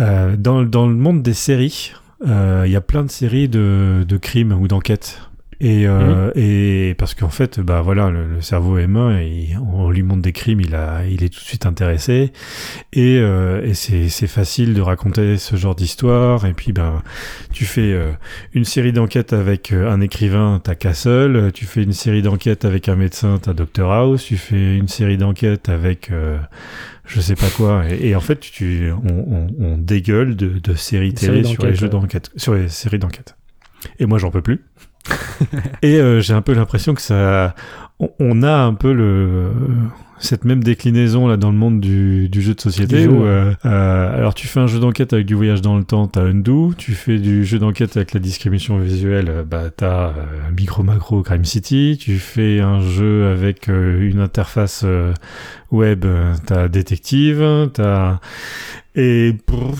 Euh, 0.00 0.36
dans, 0.36 0.62
dans 0.62 0.86
le 0.86 0.94
monde 0.94 1.22
des 1.22 1.34
séries, 1.34 1.92
il 2.24 2.70
y 2.70 2.76
a 2.76 2.80
plein 2.80 3.02
de 3.02 3.10
séries 3.10 3.48
de, 3.48 4.04
de 4.08 4.16
crimes 4.16 4.52
ou 4.52 4.68
d'enquêtes. 4.68 5.20
Et, 5.60 5.88
euh, 5.88 6.30
et 6.36 6.94
parce 6.98 7.14
qu'en 7.14 7.30
fait, 7.30 7.58
bah 7.58 7.80
voilà, 7.82 8.10
le, 8.10 8.26
le 8.28 8.40
cerveau 8.40 8.78
humain, 8.78 9.20
il- 9.20 9.58
on 9.58 9.90
lui 9.90 10.04
montre 10.04 10.22
des 10.22 10.30
crimes, 10.32 10.60
il 10.60 10.74
a, 10.76 11.04
il 11.04 11.24
est 11.24 11.30
tout 11.30 11.40
de 11.40 11.44
suite 11.44 11.66
intéressé, 11.66 12.32
et, 12.92 13.18
euh, 13.18 13.60
et 13.64 13.74
c'est, 13.74 14.08
facile 14.28 14.72
de 14.74 14.80
raconter 14.80 15.36
ce 15.36 15.56
genre 15.56 15.74
d'histoire. 15.74 16.46
Et 16.46 16.52
puis, 16.52 16.72
ben, 16.72 17.02
tu 17.52 17.64
fais 17.64 17.92
euh, 17.92 18.12
une 18.54 18.64
série 18.64 18.92
d'enquêtes 18.92 19.32
avec 19.32 19.72
euh, 19.72 19.90
un 19.90 20.00
écrivain, 20.00 20.60
t'as 20.62 20.76
Castle. 20.76 21.50
Tu 21.52 21.64
fais 21.64 21.82
une 21.82 21.92
série 21.92 22.22
d'enquêtes 22.22 22.64
avec 22.64 22.88
un 22.88 22.94
médecin, 22.94 23.40
t'as 23.42 23.52
Doctor 23.52 23.90
House. 23.92 24.24
Tu 24.24 24.36
fais 24.36 24.76
une 24.76 24.86
série 24.88 25.16
d'enquêtes 25.16 25.68
avec 25.68 26.12
euh, 26.12 26.38
je 27.04 27.20
sais 27.20 27.34
pas 27.34 27.48
quoi. 27.56 27.82
Et, 27.90 28.10
et 28.10 28.14
en 28.16 28.20
fait, 28.20 28.38
tu, 28.38 28.92
on, 28.92 29.08
on, 29.08 29.46
on 29.58 29.76
dégueule 29.78 30.36
de, 30.36 30.50
de 30.60 30.74
séries 30.74 31.14
télé 31.14 31.42
sur 31.54 31.64
les 31.66 31.74
jeux 31.74 31.88
d'enquête, 31.88 32.30
sur 32.36 32.54
les 32.54 32.68
séries 32.68 32.98
d'enquête. 33.00 33.34
Et 33.98 34.06
moi, 34.06 34.18
j'en 34.18 34.30
peux 34.30 34.42
plus. 34.42 34.60
et 35.82 35.96
euh, 35.96 36.20
j'ai 36.20 36.34
un 36.34 36.42
peu 36.42 36.52
l'impression 36.54 36.94
que 36.94 37.02
ça, 37.02 37.54
on, 38.00 38.10
on 38.20 38.42
a 38.42 38.52
un 38.52 38.74
peu 38.74 38.92
le 38.92 39.50
cette 40.20 40.44
même 40.44 40.64
déclinaison 40.64 41.28
là 41.28 41.36
dans 41.36 41.52
le 41.52 41.56
monde 41.56 41.78
du, 41.80 42.28
du 42.28 42.42
jeu 42.42 42.52
de 42.52 42.60
société 42.60 43.06
où 43.06 43.22
euh, 43.24 43.54
euh, 43.64 44.16
alors 44.16 44.34
tu 44.34 44.48
fais 44.48 44.58
un 44.58 44.66
jeu 44.66 44.80
d'enquête 44.80 45.12
avec 45.12 45.26
du 45.26 45.34
voyage 45.36 45.62
dans 45.62 45.76
le 45.78 45.84
temps 45.84 46.08
t'as 46.08 46.24
undo. 46.24 46.74
Tu 46.76 46.90
fais 46.94 47.18
du 47.18 47.44
jeu 47.44 47.60
d'enquête 47.60 47.96
avec 47.96 48.14
la 48.14 48.18
discrimination 48.18 48.78
visuelle 48.80 49.44
bah 49.48 49.70
t'as 49.74 50.08
euh, 50.08 50.12
micro 50.56 50.82
macro 50.82 51.22
crime 51.22 51.44
city. 51.44 51.98
Tu 52.00 52.18
fais 52.18 52.58
un 52.58 52.80
jeu 52.80 53.28
avec 53.28 53.68
une 53.68 54.18
interface 54.18 54.84
web 55.70 56.04
t'as 56.46 56.66
détective 56.66 57.70
t'as 57.72 58.18
et 58.96 59.36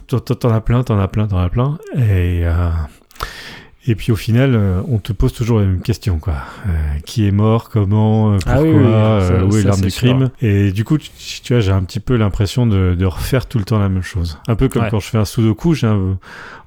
t'en- 0.06 0.50
as 0.54 0.60
plein 0.60 0.84
t'en 0.84 1.00
as 1.00 1.08
plein 1.08 1.26
t'en 1.26 1.38
as 1.38 1.48
plein. 1.48 1.78
Et 1.96 2.44
et 3.90 3.94
puis 3.94 4.12
au 4.12 4.16
final, 4.16 4.54
euh, 4.54 4.80
on 4.88 4.98
te 4.98 5.12
pose 5.12 5.32
toujours 5.32 5.58
la 5.60 5.66
même 5.66 5.80
question, 5.80 6.18
quoi. 6.18 6.34
Euh, 6.68 6.70
qui 7.04 7.26
est 7.26 7.30
mort, 7.32 7.70
comment, 7.70 8.32
euh, 8.34 8.36
pourquoi, 8.36 8.54
Ah 8.54 8.62
oui, 8.62 8.68
oui, 8.70 8.84
euh, 8.84 9.20
ça- 9.38 9.44
où 9.44 9.56
est 9.56 9.62
l'arme 9.64 9.80
du 9.80 9.90
sûr. 9.90 10.08
crime. 10.08 10.30
Et 10.42 10.70
du 10.72 10.84
coup, 10.84 10.98
tu, 10.98 11.10
tu 11.42 11.52
vois, 11.54 11.60
j'ai 11.60 11.72
un 11.72 11.82
petit 11.82 12.00
peu 12.00 12.16
l'impression 12.16 12.66
de, 12.66 12.94
de 12.94 13.04
refaire 13.06 13.46
tout 13.46 13.58
le 13.58 13.64
temps 13.64 13.78
la 13.78 13.88
même 13.88 14.02
chose. 14.02 14.38
Un 14.46 14.54
peu 14.54 14.68
comme 14.68 14.82
Ouais. 14.82 14.88
quand 14.90 15.00
je 15.00 15.08
fais 15.08 15.18
un 15.18 15.24
sudoku, 15.24 15.74
j'ai 15.74 15.86
un- 15.86 16.18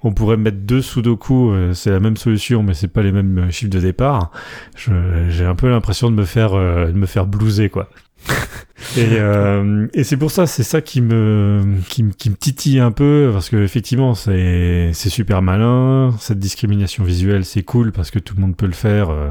on 0.03 0.11
pourrait 0.13 0.37
mettre 0.37 0.57
deux 0.57 0.81
sudoku, 0.81 1.51
euh, 1.51 1.73
c'est 1.73 1.91
la 1.91 1.99
même 1.99 2.17
solution, 2.17 2.63
mais 2.63 2.73
c'est 2.73 2.87
pas 2.87 3.03
les 3.03 3.11
mêmes 3.11 3.51
chiffres 3.51 3.71
de 3.71 3.79
départ. 3.79 4.31
Je- 4.75 4.91
J'ai 5.29 5.45
un 5.45 5.55
peu 5.55 5.69
l'impression 5.69 6.09
de 6.09 6.15
me 6.15 6.25
faire, 6.25 6.53
euh, 6.55 6.87
de 6.87 6.97
me 6.97 7.05
faire 7.05 7.25
blouser, 7.27 7.69
quoi. 7.69 7.87
Et, 8.97 9.05
euh, 9.19 9.87
et 9.93 10.03
c'est 10.03 10.17
pour 10.17 10.31
ça, 10.31 10.47
c'est 10.47 10.63
ça 10.63 10.81
qui 10.81 11.01
me, 11.01 11.63
qui, 11.87 12.03
qui 12.17 12.29
me 12.29 12.35
titille 12.35 12.79
un 12.79 12.91
peu, 12.91 13.29
parce 13.31 13.49
que 13.49 13.57
effectivement, 13.57 14.15
c'est, 14.15 14.91
super 14.93 15.41
malin. 15.41 16.13
Cette 16.19 16.39
discrimination 16.39 17.03
visuelle, 17.03 17.45
c'est 17.45 17.63
cool 17.63 17.91
parce 17.91 18.11
que 18.11 18.19
tout 18.19 18.35
le 18.35 18.41
monde 18.41 18.57
peut 18.57 18.65
le 18.65 18.73
faire. 18.73 19.09
euh, 19.09 19.29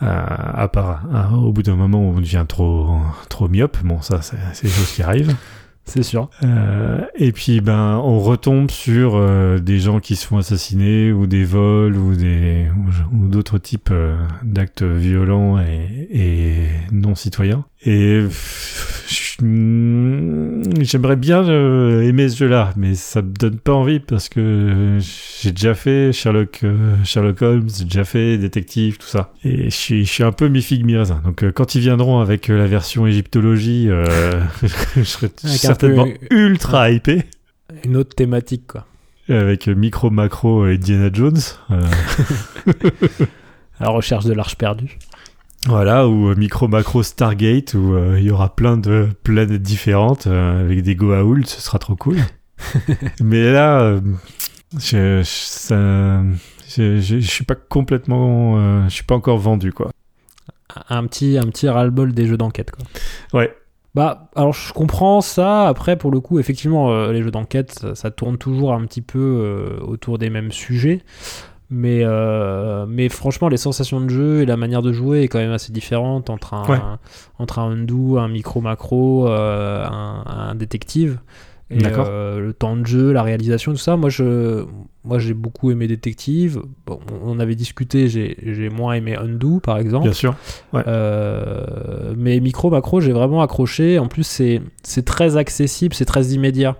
à, 0.00 0.62
à 0.62 0.68
part 0.68 1.04
à- 1.14 1.32
au 1.32 1.52
bout 1.52 1.62
d'un 1.62 1.76
moment 1.76 2.00
on 2.00 2.14
devient 2.20 2.44
trop, 2.48 2.96
trop 3.28 3.48
myope. 3.48 3.78
Bon, 3.84 4.00
ça, 4.02 4.20
c'est 4.22 4.36
des 4.64 4.68
choses 4.70 4.92
qui 4.92 5.02
arrivent. 5.02 5.34
C'est 5.84 6.02
sûr. 6.02 6.30
Euh, 6.44 7.00
et 7.16 7.32
puis 7.32 7.60
ben 7.60 8.00
on 8.04 8.20
retombe 8.20 8.70
sur 8.70 9.16
euh, 9.16 9.58
des 9.58 9.80
gens 9.80 9.98
qui 10.00 10.14
se 10.16 10.26
font 10.26 10.38
assassiner 10.38 11.12
ou 11.12 11.26
des 11.26 11.44
vols 11.44 11.96
ou 11.96 12.14
des 12.14 12.68
ou, 13.12 13.28
d'autres 13.28 13.58
types 13.58 13.90
euh, 13.90 14.16
d'actes 14.44 14.84
violents 14.84 15.58
et, 15.58 16.08
et 16.10 16.68
non 16.92 17.14
citoyens. 17.14 17.64
Et 17.84 18.24
j'aimerais 19.40 21.16
bien 21.16 21.46
euh, 21.48 22.02
aimer 22.02 22.28
ce 22.28 22.36
jeu-là, 22.36 22.72
mais 22.76 22.94
ça 22.94 23.22
me 23.22 23.30
donne 23.32 23.58
pas 23.58 23.72
envie 23.72 24.00
parce 24.00 24.28
que 24.28 24.98
j'ai 25.42 25.52
déjà 25.52 25.74
fait 25.74 26.12
Sherlock 26.12 26.60
euh, 26.64 26.96
Sherlock 27.04 27.42
Holmes, 27.42 27.68
j'ai 27.76 27.84
déjà 27.84 28.04
fait 28.04 28.38
détective, 28.38 28.98
tout 28.98 29.06
ça. 29.06 29.32
Et 29.44 29.64
je 29.64 29.76
suis, 29.76 30.04
je 30.04 30.10
suis 30.10 30.24
un 30.24 30.32
peu 30.32 30.48
mi 30.48 30.62
figue 30.62 30.84
mi 30.84 30.96
raisin. 30.96 31.20
Donc 31.24 31.42
euh, 31.44 31.52
quand 31.52 31.74
ils 31.74 31.80
viendront 31.80 32.20
avec 32.20 32.50
euh, 32.50 32.58
la 32.58 32.66
version 32.66 33.06
égyptologie, 33.06 33.86
euh, 33.88 34.40
je 34.96 35.02
serai 35.02 35.30
certainement 35.36 36.06
peu- 36.06 36.34
ultra 36.36 36.90
hypé 36.90 37.22
Une 37.84 37.96
autre 37.96 38.14
thématique, 38.14 38.66
quoi. 38.66 38.86
avec 39.28 39.68
euh, 39.68 39.74
micro 39.74 40.10
macro 40.10 40.66
et 40.66 40.74
Indiana 40.74 41.10
Jones. 41.12 41.38
euh, 41.70 41.80
À 43.80 43.84
la 43.86 43.90
recherche 43.90 44.26
de 44.26 44.32
l'arche 44.32 44.56
perdue. 44.56 44.98
Voilà, 45.66 46.08
ou 46.08 46.28
euh, 46.30 46.34
micro 46.34 46.66
macro 46.66 47.02
Stargate, 47.04 47.74
où 47.74 47.94
euh, 47.94 48.16
il 48.18 48.24
y 48.24 48.30
aura 48.30 48.54
plein 48.56 48.76
de 48.76 49.08
planètes 49.22 49.62
différentes 49.62 50.26
euh, 50.26 50.60
avec 50.64 50.82
des 50.82 50.96
Goa'uld, 50.96 51.46
ce 51.46 51.60
sera 51.60 51.78
trop 51.78 51.94
cool. 51.94 52.16
Mais 53.20 53.52
là, 53.52 53.80
euh, 53.82 54.00
je, 54.74 55.20
je, 55.22 55.24
ça, 55.24 56.22
je, 56.68 56.98
je- 57.00 57.20
je 57.20 57.30
suis 57.30 57.44
pas 57.44 57.54
complètement, 57.54 58.84
je 58.88 58.94
suis 58.94 59.04
pas 59.04 59.14
encore 59.14 59.38
vendu 59.38 59.72
quoi. 59.72 59.90
Un 60.88 61.06
petit, 61.06 61.36
un 61.38 61.44
petit 61.44 61.68
ras-le-bol 61.68 62.12
des 62.14 62.26
jeux 62.26 62.38
d'enquête, 62.38 62.70
quoi. 62.70 62.84
Ouais, 63.38 63.54
Bah, 63.94 64.30
alors 64.34 64.54
je 64.54 64.72
comprends 64.72 65.20
ça. 65.20 65.68
Après, 65.68 65.96
pour 65.96 66.10
le 66.10 66.20
coup, 66.20 66.38
effectivement, 66.38 67.06
les 67.08 67.22
jeux 67.22 67.30
d'enquête, 67.30 67.72
ça, 67.78 67.94
ça 67.94 68.10
tourne 68.10 68.38
toujours 68.38 68.72
un 68.72 68.84
petit 68.86 69.02
peu 69.02 69.78
autour 69.82 70.16
des 70.18 70.30
mêmes 70.30 70.50
sujets. 70.50 71.02
Mais, 71.74 72.02
euh, 72.04 72.84
mais 72.86 73.08
franchement, 73.08 73.48
les 73.48 73.56
sensations 73.56 73.98
de 74.02 74.10
jeu 74.10 74.42
et 74.42 74.46
la 74.46 74.58
manière 74.58 74.82
de 74.82 74.92
jouer 74.92 75.22
est 75.22 75.28
quand 75.28 75.38
même 75.38 75.52
assez 75.52 75.72
différente 75.72 76.28
entre 76.28 76.52
un, 76.52 76.66
Ouais. 76.68 76.78
entre 77.38 77.60
un 77.60 77.70
undo, 77.72 78.18
un 78.18 78.28
micro-macro, 78.28 79.26
euh, 79.28 79.82
un, 79.86 80.22
un 80.26 80.54
détective. 80.54 81.18
Et 81.70 81.78
euh, 81.86 82.38
le 82.40 82.52
temps 82.52 82.76
de 82.76 82.84
jeu, 82.84 83.12
la 83.12 83.22
réalisation, 83.22 83.72
tout 83.72 83.78
ça. 83.78 83.96
Moi, 83.96 84.10
je, 84.10 84.66
moi, 85.04 85.18
j'ai 85.18 85.32
beaucoup 85.32 85.70
aimé 85.70 85.86
Détective. 85.86 86.60
Bon, 86.84 87.00
on 87.24 87.40
avait 87.40 87.54
discuté, 87.54 88.08
j'ai 88.08 88.36
j'ai 88.44 88.68
moins 88.68 88.92
aimé 88.92 89.16
Undo, 89.16 89.58
par 89.58 89.78
exemple. 89.78 90.04
bien 90.04 90.12
sûr. 90.12 90.34
Mais 90.74 92.40
micro 92.40 92.68
macro 92.68 93.00
j'ai 93.00 93.12
vraiment 93.12 93.40
accroché 93.40 93.98
en 93.98 94.06
plus 94.08 94.24
c'est 94.24 94.60
c'est 94.82 95.04
très 95.04 95.36
accessible 95.38 95.94
c'est 95.94 96.04
très 96.04 96.26
immédiat 96.26 96.76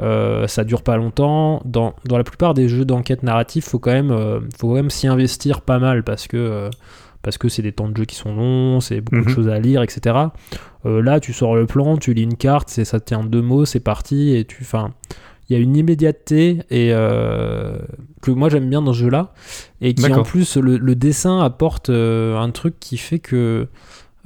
Euh, 0.00 0.46
ça 0.46 0.64
dure 0.64 0.82
pas 0.82 0.96
longtemps. 0.98 1.62
Dans, 1.64 1.94
dans 2.04 2.18
la 2.18 2.24
plupart 2.24 2.52
des 2.52 2.68
jeux 2.68 2.84
d'enquête 2.84 3.22
narrative 3.22 3.64
faut 3.64 3.78
quand 3.78 3.92
même 3.92 4.10
euh, 4.10 4.40
faut 4.58 4.68
quand 4.68 4.74
même 4.74 4.90
s'y 4.90 5.06
investir 5.06 5.62
pas 5.62 5.78
mal 5.78 6.02
parce 6.02 6.26
que 6.26 6.36
euh, 6.36 6.70
parce 7.22 7.38
que 7.38 7.48
c'est 7.48 7.62
des 7.62 7.72
temps 7.72 7.88
de 7.88 7.96
jeu 7.96 8.04
qui 8.04 8.14
sont 8.14 8.34
longs 8.34 8.80
c'est 8.80 9.00
beaucoup 9.00 9.24
de 9.24 9.30
Mhm. 9.30 9.34
choses 9.34 9.48
à 9.48 9.58
lire 9.58 9.82
etc 9.82 10.16
Euh, 10.84 11.00
là 11.02 11.18
tu 11.18 11.32
sors 11.32 11.56
le 11.56 11.64
plan 11.66 11.96
tu 11.96 12.12
lis 12.12 12.22
une 12.24 12.36
carte 12.36 12.68
c'est 12.68 12.84
ça 12.84 13.00
tient 13.00 13.24
deux 13.24 13.40
mots 13.42 13.64
c'est 13.64 13.80
parti 13.80 14.36
et 14.36 14.44
tu 14.44 14.58
enfin 14.62 14.92
il 15.48 15.56
y 15.56 15.58
a 15.58 15.62
une 15.62 15.76
immédiateté 15.76 16.58
et 16.70 16.88
que 16.90 18.30
moi 18.30 18.48
j'aime 18.48 18.68
bien 18.68 18.82
dans 18.82 18.92
ce 18.92 18.98
jeu-là 18.98 19.32
et 19.80 19.94
qui 19.94 20.02
en 20.12 20.22
plus 20.24 20.56
le, 20.56 20.76
le 20.76 20.94
dessin 20.94 21.40
apporte 21.40 21.88
un 21.90 22.50
truc 22.50 22.78
qui 22.80 22.96
fait 22.98 23.18
que 23.20 23.68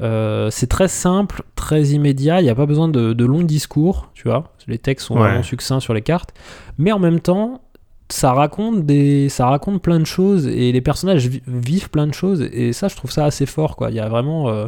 euh, 0.01 0.49
c'est 0.51 0.67
très 0.67 0.89
simple, 0.89 1.43
très 1.57 1.83
immédiat. 1.89 2.41
Il 2.41 2.45
n'y 2.45 2.51
a 2.51 2.55
pas 2.55 2.67
besoin 2.67 2.89
de, 2.89 3.13
de 3.13 3.25
longs 3.25 3.43
discours, 3.43 4.11
tu 4.15 4.29
vois. 4.29 4.53
Les 4.67 4.79
textes 4.79 5.07
sont 5.07 5.15
Ouais. 5.15 5.21
vraiment 5.23 5.43
succincts 5.43 5.81
sur 5.81 5.95
les 5.95 6.03
cartes, 6.03 6.33
mais 6.79 6.93
en 6.93 6.99
même 6.99 7.21
temps, 7.21 7.63
ça 8.09 8.33
raconte 8.33 8.85
des, 8.87 9.29
ça 9.29 9.47
raconte 9.47 9.83
plein 9.83 10.01
de 10.01 10.05
choses 10.07 10.47
et 10.47 10.73
les 10.73 10.81
personnages 10.81 11.29
vi- 11.29 11.43
vivent 11.47 11.91
plein 11.91 12.07
de 12.09 12.15
choses 12.15 12.43
et 12.43 12.73
ça, 12.73 12.89
je 12.89 12.97
trouve 12.97 13.11
ça 13.13 13.25
assez 13.25 13.47
fort, 13.47 13.77
quoi. 13.77 13.91
Il 13.91 13.97
y 13.97 14.01
a 14.01 14.09
vraiment, 14.09 14.49
euh, 14.49 14.67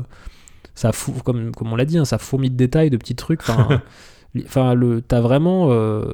ça 0.75 0.93
fou, 0.93 1.13
comme 1.25 1.53
comme 1.55 1.73
on 1.73 1.77
l'a 1.77 1.85
dit, 1.85 1.99
hein, 1.99 2.05
ça 2.05 2.19
fourmille 2.19 2.51
de 2.51 2.57
détails, 2.57 2.91
de 2.91 2.97
petits 2.97 3.17
trucs. 3.17 3.41
Enfin, 3.49 3.81
t'as 5.09 5.21
vraiment. 5.21 5.69
euh, 5.71 6.05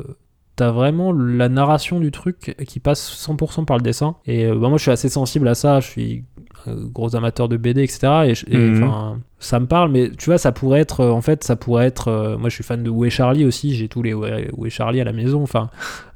T'as 0.57 0.73
vraiment 0.73 1.13
la 1.13 1.49
narration 1.49 2.01
du 2.01 2.11
truc 2.11 2.57
qui 2.67 2.81
passe 2.81 3.01
100% 3.29 3.65
par 3.65 3.77
le 3.77 3.83
dessin. 3.85 4.17
Et 4.27 4.45
euh, 4.45 4.57
bah, 4.59 4.69
moi, 4.69 4.77
je 4.77 4.83
suis 4.83 4.91
assez 4.91 5.09
sensible 5.09 5.47
à 5.47 5.55
ça. 5.55 5.79
Je 5.79 5.87
suis 5.87 6.25
gros 6.67 7.15
amateur 7.17 7.49
de 7.49 7.57
BD, 7.57 7.83
etc. 7.83 8.35
Et, 8.49 8.57
Mhm. 8.57 9.21
ça 9.39 9.61
me 9.61 9.67
parle, 9.67 9.91
mais 9.93 10.11
tu 10.11 10.27
vois, 10.27 10.39
ça 10.39 10.51
pourrait 10.53 10.81
être. 10.81 11.01
euh, 11.01 11.11
en 11.11 11.21
fait, 11.21 11.45
ça 11.45 11.57
pourrait 11.57 11.87
être. 11.87 12.09
euh, 12.09 12.37
moi, 12.37 12.49
je 12.49 12.55
suis 12.57 12.65
fan 12.65 12.83
de 12.83 12.91
Où 12.91 13.05
est 13.05 13.11
Charlie 13.11 13.45
aussi. 13.45 13.75
J'ai 13.75 13.89
tous 13.89 14.03
les 14.03 14.13
Où 14.15 14.25
est, 14.27 14.71
Charlie 14.71 15.01
à 15.01 15.05
la 15.05 15.13
maison. 15.13 15.43
Enfin, 15.43 15.71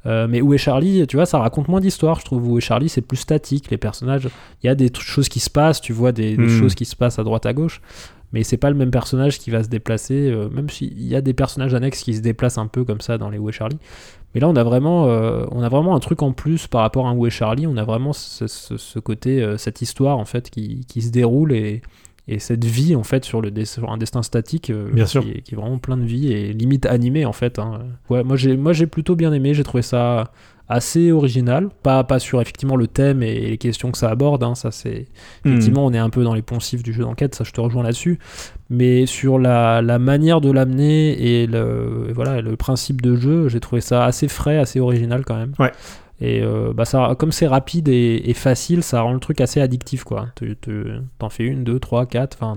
euh, 0.05 0.27
mais 0.29 0.41
Où 0.41 0.53
est 0.53 0.57
Charlie, 0.57 1.07
tu 1.07 1.15
vois, 1.15 1.25
ça 1.25 1.39
raconte 1.39 1.67
moins 1.69 1.79
d'histoire. 1.81 2.19
Je 2.19 2.25
trouve 2.25 2.47
Où 2.47 2.57
est 2.57 2.61
Charlie, 2.61 2.89
c'est 2.89 3.01
plus 3.01 3.17
statique. 3.17 3.69
Les 3.71 3.77
personnages, 3.77 4.27
il 4.63 4.67
y 4.67 4.69
a 4.69 4.75
des 4.75 4.91
choses 4.99 5.29
qui 5.29 5.39
se 5.39 5.49
passent. 5.49 5.79
Tu 5.81 5.93
vois 5.93 6.11
des, 6.11 6.35
des 6.35 6.43
Mhm. 6.43 6.59
choses 6.59 6.75
qui 6.75 6.85
se 6.85 6.95
passent 6.95 7.19
à 7.19 7.23
droite 7.23 7.45
à 7.45 7.53
gauche. 7.53 7.81
Mais 8.33 8.43
c'est 8.43 8.57
pas 8.57 8.69
le 8.71 8.75
même 8.75 8.91
personnage 8.91 9.37
qui 9.39 9.51
va 9.51 9.63
se 9.63 9.69
déplacer, 9.69 10.29
euh, 10.31 10.49
même 10.49 10.69
s'il 10.69 11.01
y 11.07 11.15
a 11.15 11.21
des 11.21 11.33
personnages 11.33 11.73
annexes 11.75 12.01
qui 12.01 12.15
se 12.15 12.21
déplacent 12.21 12.57
un 12.57 12.67
peu 12.67 12.83
comme 12.83 12.99
ça 12.99 13.17
dans 13.19 13.29
les 13.29 13.37
est 13.37 13.51
Charlie. 13.51 13.77
Mais 14.33 14.41
là, 14.41 14.49
on 14.49 14.55
a 14.55 14.63
vraiment, 14.63 15.05
euh, 15.07 15.45
on 15.51 15.61
a 15.61 15.69
vraiment 15.69 15.95
un 15.95 15.99
truc 15.99 16.23
en 16.23 16.31
plus 16.31 16.65
par 16.65 16.81
rapport 16.81 17.05
à 17.07 17.11
un 17.11 17.25
est 17.25 17.29
Charlie. 17.29 17.67
On 17.67 17.77
a 17.77 17.83
vraiment 17.83 18.11
ce, 18.11 18.47
ce- 18.47 18.77
ce 18.77 18.97
côté, 18.99 19.41
euh, 19.43 19.57
cette 19.57 19.83
histoire 19.83 20.17
en 20.17 20.25
fait 20.25 20.49
qui, 20.49 20.83
qui 20.87 21.03
se 21.03 21.11
déroule 21.11 21.53
et, 21.53 21.83
et 22.27 22.39
cette 22.39 22.65
vie 22.65 22.95
en 22.95 23.03
fait 23.03 23.23
sur, 23.25 23.41
le 23.41 23.51
sur 23.65 23.91
un 23.91 23.97
destin 23.97 24.23
statique 24.23 24.71
euh, 24.71 24.89
Bien 24.91 25.05
sûr. 25.05 25.21
Qui, 25.23 25.29
est, 25.31 25.41
qui 25.41 25.53
est 25.53 25.57
vraiment 25.57 25.77
plein 25.77 25.97
de 25.97 26.03
vie 26.05 26.31
et 26.33 26.53
limite 26.53 26.87
animé 26.87 27.25
en 27.25 27.33
fait. 27.33 27.59
hein. 27.59 27.81
Ouais, 28.09 28.23
moi 28.23 28.35
j'ai, 28.35 28.57
moi 28.57 28.73
j'ai 28.73 28.87
plutôt 28.87 29.15
bien 29.15 29.31
aimé. 29.31 29.53
J'ai 29.53 29.63
trouvé 29.63 29.83
ça 29.83 30.31
assez 30.69 31.11
original. 31.11 31.69
Pas, 31.83 32.03
pas 32.03 32.19
sur 32.19 32.39
effectivement 32.41 32.75
le 32.75 32.87
thème 32.87 33.21
et 33.21 33.39
les 33.49 33.57
questions 33.57 33.91
que 33.91 33.97
ça 33.97 34.09
aborde. 34.09 34.43
hein. 34.43 34.55
Ça 34.55 34.71
c'est 34.71 35.05
Hmm. 35.43 35.49
Effectivement, 35.49 35.85
on 35.85 35.91
est 35.93 35.97
un 35.97 36.09
peu 36.09 36.23
dans 36.23 36.33
les 36.33 36.41
poncifs 36.41 36.83
du 36.83 36.93
jeu 36.93 37.03
d'enquête, 37.03 37.35
ça 37.35 37.43
je 37.43 37.51
te 37.51 37.59
rejoins 37.61 37.83
là-dessus. 37.83 38.17
Mais 38.69 39.05
sur 39.05 39.39
la, 39.39 39.81
la 39.81 39.99
manière 39.99 40.39
de 40.41 40.49
l'amener 40.51 41.11
et 41.41 41.47
le, 41.47 42.07
et 42.09 42.13
voilà, 42.13 42.41
le 42.41 42.55
principe 42.55 43.01
de 43.01 43.15
jeu, 43.15 43.49
j'ai 43.49 43.59
trouvé 43.59 43.81
ça 43.81 44.05
assez 44.05 44.27
frais, 44.27 44.57
assez 44.57 44.79
original 44.79 45.25
quand 45.25 45.35
même. 45.35 45.53
Ouais. 45.59 45.71
Et 46.21 46.41
euh, 46.41 46.71
bah 46.73 46.85
ça, 46.85 47.15
comme 47.19 47.31
c'est 47.33 47.47
rapide 47.47 47.89
et, 47.89 48.29
et 48.29 48.33
facile, 48.33 48.81
ça 48.83 49.01
rend 49.01 49.11
le 49.13 49.19
truc 49.19 49.41
assez 49.41 49.59
addictif 49.59 50.05
quoi. 50.05 50.27
Tu 50.37 50.55
t'en 51.19 51.29
fais 51.29 51.43
une, 51.43 51.63
deux, 51.65 51.79
trois, 51.79 52.05
quatre. 52.05 52.37
Enfin, 52.39 52.55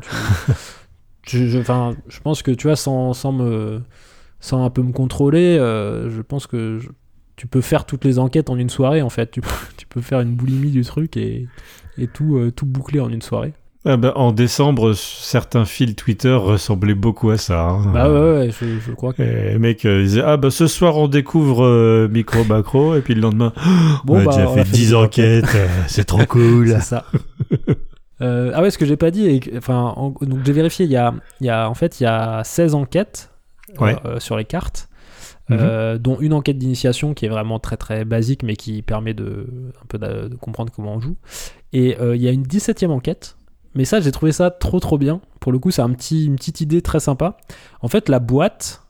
tu- 1.24 1.48
je, 1.48 1.58
enfin, 1.58 1.94
je 2.08 2.20
pense 2.20 2.42
que 2.42 2.52
tu 2.52 2.68
vois, 2.68 2.76
sans, 2.76 3.12
sans 3.12 3.32
me, 3.32 3.80
sans 4.40 4.64
un 4.64 4.70
peu 4.70 4.82
me 4.82 4.92
contrôler, 4.92 5.56
euh, 5.58 6.08
je 6.10 6.22
pense 6.22 6.46
que 6.46 6.78
je- 6.78 6.88
tu 7.36 7.46
peux 7.46 7.60
faire 7.60 7.84
toutes 7.84 8.04
les 8.04 8.18
enquêtes 8.18 8.50
en 8.50 8.56
une 8.56 8.70
soirée 8.70 9.02
en 9.02 9.10
fait. 9.10 9.30
Tu, 9.30 9.40
peux- 9.40 9.48
tu 9.76 9.86
peux 9.86 10.00
faire 10.00 10.20
une 10.20 10.34
boulimie 10.34 10.70
du 10.70 10.82
truc 10.84 11.16
et, 11.16 11.46
et 11.98 12.06
tout, 12.06 12.36
euh, 12.36 12.50
tout 12.50 12.66
boucler 12.66 13.00
en 13.00 13.08
une 13.10 13.22
soirée. 13.22 13.52
Ah 13.88 13.96
bah, 13.96 14.12
en 14.16 14.32
décembre, 14.32 14.94
certains 14.94 15.64
fils 15.64 15.94
Twitter 15.94 16.32
ressemblaient 16.32 16.94
beaucoup 16.96 17.30
à 17.30 17.36
ça. 17.38 17.68
hein. 17.68 17.92
Bah 17.94 18.10
ouais, 18.10 18.18
ouais, 18.38 18.50
je, 18.50 18.80
je 18.84 18.90
crois 18.90 19.12
que. 19.12 19.22
Et 19.22 19.50
les 19.52 19.58
mecs 19.60 19.84
euh, 19.84 20.02
disaient 20.02 20.22
ah 20.26 20.36
bah 20.36 20.50
ce 20.50 20.66
soir 20.66 20.96
on 20.96 21.06
découvre 21.06 21.64
euh, 21.64 22.08
micro 22.10 22.42
macro 22.42 22.96
et 22.96 23.00
puis 23.00 23.14
le 23.14 23.20
lendemain 23.20 23.52
Bon, 24.04 24.16
on 24.16 24.18
a 24.18 24.24
bah, 24.24 24.30
déjà 24.32 24.48
on 24.50 24.54
fait 24.54 24.60
a 24.60 24.64
fait 24.64 24.72
10 24.72 24.88
des 24.88 24.94
enquêtes, 24.96 25.56
c'est 25.86 26.04
trop 26.04 26.26
cool. 26.26 26.68
C'est 26.70 26.80
ça. 26.80 27.04
Ah 28.20 28.62
ouais, 28.62 28.70
ce 28.70 28.78
que 28.78 28.86
j'ai 28.86 28.96
pas 28.96 29.10
dit, 29.10 29.26
et 29.28 29.40
enfin, 29.58 29.92
en- 29.96 30.10
donc 30.22 30.40
j'ai 30.44 30.52
vérifié, 30.52 30.86
il 30.86 30.90
y 30.90 30.96
a, 30.96 31.12
y 31.40 31.48
a, 31.50 31.68
en 31.68 31.74
fait, 31.74 32.00
il 32.00 32.04
y 32.04 32.06
a 32.06 32.42
16 32.44 32.74
enquêtes 32.74 33.30
Ouais. 33.78 33.94
sur 34.20 34.36
les 34.36 34.44
cartes, 34.46 34.88
Mhm. 35.48 35.58
euh, 35.60 35.98
dont 35.98 36.18
une 36.18 36.32
enquête 36.32 36.58
d'initiation 36.58 37.14
qui 37.14 37.24
est 37.24 37.28
vraiment 37.28 37.58
très 37.60 37.76
très 37.76 38.04
basique, 38.04 38.42
mais 38.42 38.56
qui 38.56 38.82
permet 38.82 39.14
de, 39.14 39.46
un 39.82 39.86
peu 39.86 39.98
de, 39.98 40.28
de 40.28 40.34
comprendre 40.36 40.72
comment 40.74 40.94
on 40.94 41.00
joue. 41.00 41.16
Et 41.72 41.96
euh, 42.00 42.16
il 42.16 42.22
y 42.22 42.28
a 42.28 42.32
une 42.32 42.42
17e 42.42 42.90
enquête, 42.90 43.36
mais 43.74 43.84
ça, 43.84 44.00
j'ai 44.00 44.10
trouvé 44.10 44.32
ça 44.32 44.50
trop 44.50 44.80
trop 44.80 44.98
bien. 44.98 45.20
Pour 45.40 45.52
le 45.52 45.58
coup, 45.58 45.70
c'est 45.70 45.82
un 45.82 45.90
petit, 45.90 46.26
une 46.26 46.36
petite 46.36 46.60
idée 46.60 46.82
très 46.82 46.98
sympa. 46.98 47.36
En 47.80 47.88
fait, 47.88 48.08
la 48.08 48.18
boîte 48.18 48.82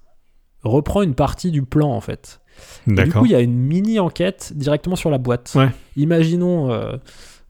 reprend 0.62 1.02
une 1.02 1.14
partie 1.14 1.50
du 1.50 1.62
plan, 1.62 1.90
en 1.90 2.00
fait. 2.00 2.40
Et 2.88 2.92
du 2.92 3.12
coup, 3.12 3.26
il 3.26 3.32
y 3.32 3.34
a 3.34 3.40
une 3.40 3.54
mini 3.58 3.98
enquête 3.98 4.52
directement 4.54 4.96
sur 4.96 5.10
la 5.10 5.18
boîte. 5.18 5.52
Ouais. 5.56 5.68
Imaginons, 5.96 6.70
euh, 6.72 6.96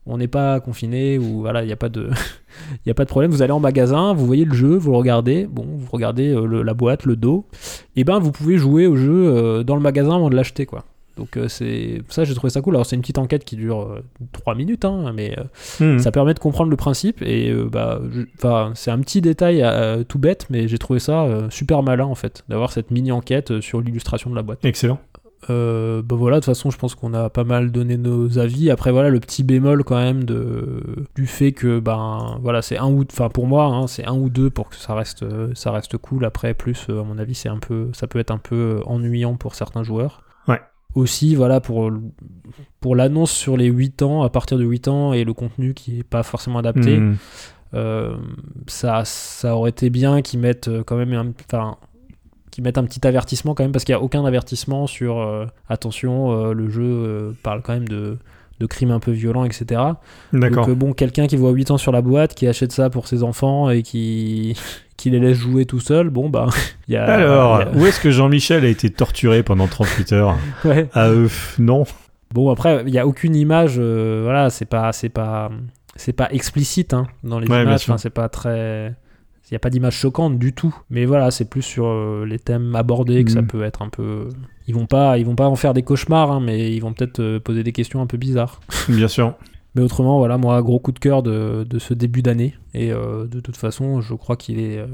on 0.07 0.19
n'est 0.19 0.29
pas 0.29 0.61
confiné 0.61 1.19
ou 1.19 1.41
voilà, 1.41 1.63
il 1.63 1.67
n'y 1.67 1.73
a 1.73 1.77
pas 1.77 1.89
de, 1.89 2.09
il 2.85 2.89
y 2.89 2.91
a 2.91 2.95
pas 2.95 3.05
de 3.05 3.09
problème. 3.11 3.31
Vous 3.31 3.43
allez 3.43 3.53
en 3.53 3.61
magasin, 3.61 4.13
vous 4.15 4.27
voyez 4.27 4.45
le 4.45 4.55
jeu, 4.55 4.77
vous 4.77 4.91
le 4.93 4.97
regardez. 4.97 5.47
Bon, 5.47 5.67
vous 5.77 5.89
regardez 5.91 6.29
euh, 6.35 6.47
le- 6.47 6.63
la 6.63 6.75
boîte, 6.75 7.05
le 7.05 7.17
dos. 7.17 7.45
Et 7.97 8.05
ben, 8.05 8.19
vous 8.19 8.33
pouvez 8.33 8.57
jouer 8.59 8.87
au 8.87 8.97
jeu 8.97 9.27
euh, 9.29 9.63
dans 9.63 9.75
le 9.77 9.83
magasin 9.83 10.15
avant 10.17 10.31
de 10.31 10.37
l'acheter, 10.37 10.67
quoi. 10.67 10.85
Donc 11.17 11.39
euh, 11.39 11.49
c'est 11.49 12.03
ça, 12.11 12.25
j'ai 12.25 12.35
trouvé 12.35 12.51
ça 12.51 12.61
cool. 12.61 12.75
Alors 12.75 12.85
c'est 12.85 12.95
une 12.95 13.01
petite 13.01 13.17
enquête 13.17 13.43
qui 13.47 13.57
dure 13.57 14.03
3 14.33 14.55
minutes, 14.55 14.85
hein, 14.85 15.13
mais 15.15 15.35
Mhm. 15.81 15.99
ça 15.99 16.13
permet 16.13 16.35
de 16.35 16.39
comprendre 16.39 16.69
le 16.71 16.77
principe 16.77 17.23
et 17.23 17.55
bah, 17.73 18.01
je- 18.13 18.71
c'est 18.75 18.91
un 18.91 18.99
petit 19.01 19.23
détail 19.23 19.63
euh, 19.63 20.05
tout 20.05 20.19
bête, 20.19 20.45
mais 20.51 20.69
j'ai 20.69 20.77
trouvé 20.77 20.99
ça 20.99 21.25
euh, 21.25 21.49
super 21.49 21.83
malin 21.83 22.05
en 22.05 22.15
fait, 22.15 22.45
d'avoir 22.51 22.71
cette 22.71 22.91
mini 22.91 23.13
enquête 23.13 23.61
sur 23.63 23.81
l'illustration 23.81 24.29
de 24.29 24.37
la 24.37 24.43
boîte. 24.43 24.63
Excellent. 24.67 24.99
Euh, 25.51 26.03
bah 26.03 26.17
voilà, 26.17 26.37
de 26.37 26.41
toute 26.41 26.47
façon, 26.47 26.71
je 26.71 26.79
pense 26.79 26.95
qu'on 26.95 27.15
a 27.15 27.31
pas 27.31 27.45
mal 27.45 27.71
donné 27.71 27.97
nos 27.97 28.39
avis. 28.39 28.71
Après, 28.71 28.91
voilà, 28.91 29.11
le 29.11 29.21
petit 29.21 29.45
bémol 29.45 29.85
quand 29.85 29.97
même 29.97 30.25
de, 30.25 31.07
du 31.15 31.27
fait 31.27 31.53
que, 31.53 31.79
ben, 31.79 32.39
voilà, 32.43 32.63
c'est 32.63 32.79
un 32.79 32.87
ou, 32.87 33.05
enfin, 33.11 33.29
pour 33.29 33.47
moi, 33.47 33.67
hein, 33.67 33.87
c'est 33.87 34.05
un 34.07 34.15
ou 34.15 34.29
deux 34.29 34.51
pour 34.51 34.69
que 34.71 34.77
ça 34.77 34.95
reste, 34.95 35.25
ça 35.55 35.71
reste 35.71 35.97
cool. 35.99 36.25
Après, 36.25 36.55
plus, 36.55 36.87
euh, 36.89 37.01
à 37.01 37.05
mon 37.05 37.19
avis, 37.19 37.35
c'est 37.35 37.49
un 37.49 37.59
peu, 37.59 37.91
ça 37.93 38.07
peut 38.07 38.19
être 38.19 38.31
un 38.31 38.39
peu 38.39 38.81
euh, 38.81 38.81
ennuyant 38.87 39.37
pour 39.37 39.55
certains 39.55 39.83
joueurs. 39.83 40.23
Ouais. 40.49 40.61
Aussi, 40.95 41.35
voilà, 41.35 41.61
pour, 41.61 41.91
pour 42.81 42.97
l'annonce 42.97 43.31
sur 43.31 43.57
les 43.57 43.67
8 43.67 44.03
ans, 44.03 44.23
à 44.23 44.31
partir 44.31 44.59
de 44.59 44.65
8 44.65 44.89
ans, 44.89 45.13
et 45.13 45.25
le 45.25 45.35
contenu 45.35 45.75
qui 45.75 46.01
est 46.01 46.05
pas 46.05 46.23
forcément 46.23 46.59
adapté, 46.59 47.01
euh, 47.75 48.17
ça, 48.67 49.05
ça 49.05 49.55
aurait 49.55 49.71
été 49.71 49.91
bien 49.91 50.23
qu'ils 50.23 50.41
mettent 50.41 50.71
quand 50.87 50.97
même 50.97 51.13
un, 51.13 51.77
qu'ils 52.57 52.65
mettent 52.65 52.79
un 52.79 52.85
petit 52.85 53.07
avertissement 53.07 53.55
quand 53.55 53.65
même 53.65 53.73
parce 53.73 53.85
qu'il 53.85 53.95
n'y 53.95 54.01
a 54.01 54.03
aucun 54.03 54.25
avertissement 54.25 54.87
sur 54.87 55.19
euh, 55.19 55.45
attention, 55.69 56.33
euh, 56.33 56.55
le 56.55 56.71
jeu 56.71 56.83
euh, 56.83 57.33
parle 57.43 57.61
quand 57.61 57.75
même 57.75 57.87
de, 57.87 58.17
de 58.61 58.67
crimes 58.67 58.93
un 58.93 58.99
peu 58.99 59.11
violents, 59.11 59.45
etc. 59.45 59.79
D'accord. 60.33 60.67
Donc 60.67 60.79
bon, 60.79 60.93
quelqu'un 60.95 61.27
qui 61.27 61.37
voit 61.37 61.51
8 61.51 61.73
ans 61.73 61.77
sur 61.77 61.93
la 61.93 62.01
boîte, 62.01 62.35
qui 62.35 62.49
achète 62.49 62.73
ça 62.73 62.89
pour 62.89 63.09
ses 63.09 63.23
enfants 63.23 63.69
et 63.69 63.83
qui, 63.83 64.57
qui 64.97 65.11
les 65.11 65.21
laisse 65.21 65.37
jouer 65.37 65.67
tout 65.67 65.81
seul, 65.81 66.09
bon 66.09 66.31
bah, 66.31 66.47
il 66.89 66.95
y 66.95 66.97
a... 66.97 67.05
Alors, 67.05 67.61
il 67.61 67.67
y 67.67 67.69
a- 67.69 67.79
où 67.83 67.85
est-ce 67.87 68.01
que 68.01 68.11
Jean-Michel 68.11 68.65
a 68.65 68.69
été 68.69 68.89
torturé 68.89 69.43
pendant 69.43 69.67
38 69.67 70.13
heures 70.15 70.37
ouais. 70.65 70.89
Ah, 70.95 71.11
non. 71.59 71.85
Bon 72.33 72.51
après, 72.51 72.85
il 72.87 72.91
n'y 72.91 72.99
a 72.99 73.07
aucune 73.07 73.37
image, 73.37 73.79
voilà, 73.79 74.49
c'est 74.49 74.65
pas, 74.65 74.93
c'est 74.93 75.11
pas, 75.11 75.51
c'est 75.95 76.15
pas 76.15 76.29
explicite 76.33 76.95
hein, 76.95 77.07
dans 77.23 77.39
les 77.39 77.49
Ouais, 77.49 77.65
images, 77.65 77.83
enfin, 77.83 77.99
c'est 77.99 78.09
pas 78.11 78.31
très, 78.31 78.95
il 79.49 79.53
n'y 79.55 79.57
a 79.57 79.61
pas 79.61 79.71
d'image 79.71 79.95
choquante 79.95 80.39
du 80.39 80.53
tout. 80.53 80.75
Mais 80.91 81.05
voilà, 81.05 81.31
c'est 81.31 81.45
plus 81.49 81.63
sur 81.63 81.87
euh, 81.87 82.25
les 82.27 82.39
thèmes 82.39 82.75
abordés 82.75 83.25
que 83.25 83.31
ça 83.31 83.43
Mhm. 83.43 83.47
peut 83.47 83.63
être 83.63 83.83
un 83.83 83.89
peu. 83.89 84.29
Ils 84.67 84.75
vont 84.75 84.87
pas, 84.87 85.19
ils 85.19 85.25
vont 85.27 85.37
pas 85.37 85.47
en 85.49 85.55
faire 85.57 85.73
des 85.75 85.83
cauchemars, 85.83 86.33
hein, 86.33 86.41
mais 86.41 86.73
ils 86.75 86.81
vont 86.81 86.93
peut-être 86.93 87.21
euh, 87.21 87.39
poser 87.41 87.63
des 87.63 87.73
questions 87.73 88.01
un 88.01 88.07
peu 88.07 88.17
bizarres. 88.17 88.61
Bien 88.89 89.07
sûr. 89.09 89.35
Mais 89.77 89.83
autrement, 89.83 90.19
voilà, 90.19 90.37
moi, 90.39 90.61
gros 90.63 90.79
coup 90.81 90.91
de 90.93 90.99
cœur 90.99 91.23
de, 91.23 91.65
de 91.69 91.79
ce 91.79 91.95
début 91.95 92.23
d'année. 92.23 92.55
Et 92.75 92.91
euh, 92.93 93.27
de 93.27 93.41
toute 93.41 93.57
façon, 93.57 94.01
je 94.01 94.15
crois 94.15 94.37
qu'il 94.37 94.59
est. 94.59 94.85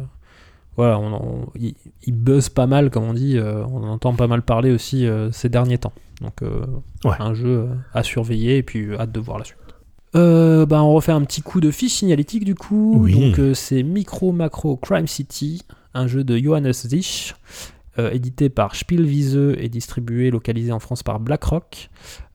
voilà, 0.77 0.99
on 0.99 1.47
il, 1.59 1.75
il 2.05 2.13
buzz 2.13 2.49
pas 2.49 2.67
mal, 2.67 2.91
comme 2.91 3.05
on 3.05 3.15
dit. 3.15 3.39
on 3.41 3.77
en 3.85 3.89
entend 3.89 4.13
pas 4.15 4.27
mal 4.27 4.43
parler 4.43 4.71
aussi 4.73 5.07
ces 5.31 5.49
derniers 5.49 5.79
temps. 5.79 5.93
Donc, 6.21 6.41
Ouais. 7.05 7.13
un 7.21 7.33
jeu 7.35 7.69
à 7.95 8.03
surveiller 8.03 8.59
et 8.59 8.63
puis 8.63 8.95
hâte 8.95 9.13
de 9.13 9.21
voir 9.21 9.39
la 9.39 9.45
suite. 9.45 9.59
Euh, 10.15 10.67
bah, 10.67 10.83
on 10.83 10.93
refait 10.93 11.13
un 11.13 11.23
petit 11.23 11.43
coup 11.43 11.61
de 11.61 11.71
fiche 11.71 11.95
signalétique 11.95 12.45
du 12.45 12.55
coup. 12.55 12.95
Oui. 12.99 13.15
Donc, 13.15 13.39
euh, 13.39 13.55
c'est 13.55 13.83
Micro 13.83 14.33
Macro 14.33 14.77
Crime 14.77 15.07
City, 15.07 15.63
un 15.95 16.07
jeu 16.07 16.25
de 16.25 16.37
Johannes 16.37 16.73
Zich, 16.73 17.35
euh, 17.99 18.11
édité 18.11 18.49
par 18.49 18.75
Spielwiese 18.75 19.55
et 19.59 19.69
distribué, 19.69 20.31
localisé 20.31 20.73
en 20.73 20.81
France 20.81 21.03
par 21.03 21.21
BlackRock. 21.21 21.91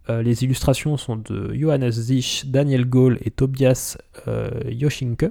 Les 0.09 0.45
illustrations 0.45 0.95
sont 0.95 1.17
de 1.17 1.53
Johannes 1.53 1.91
Zich, 1.91 2.49
Daniel 2.49 2.86
Gaulle 2.86 3.19
et 3.25 3.30
Tobias 3.30 3.97
Yoshinke. 4.65 5.25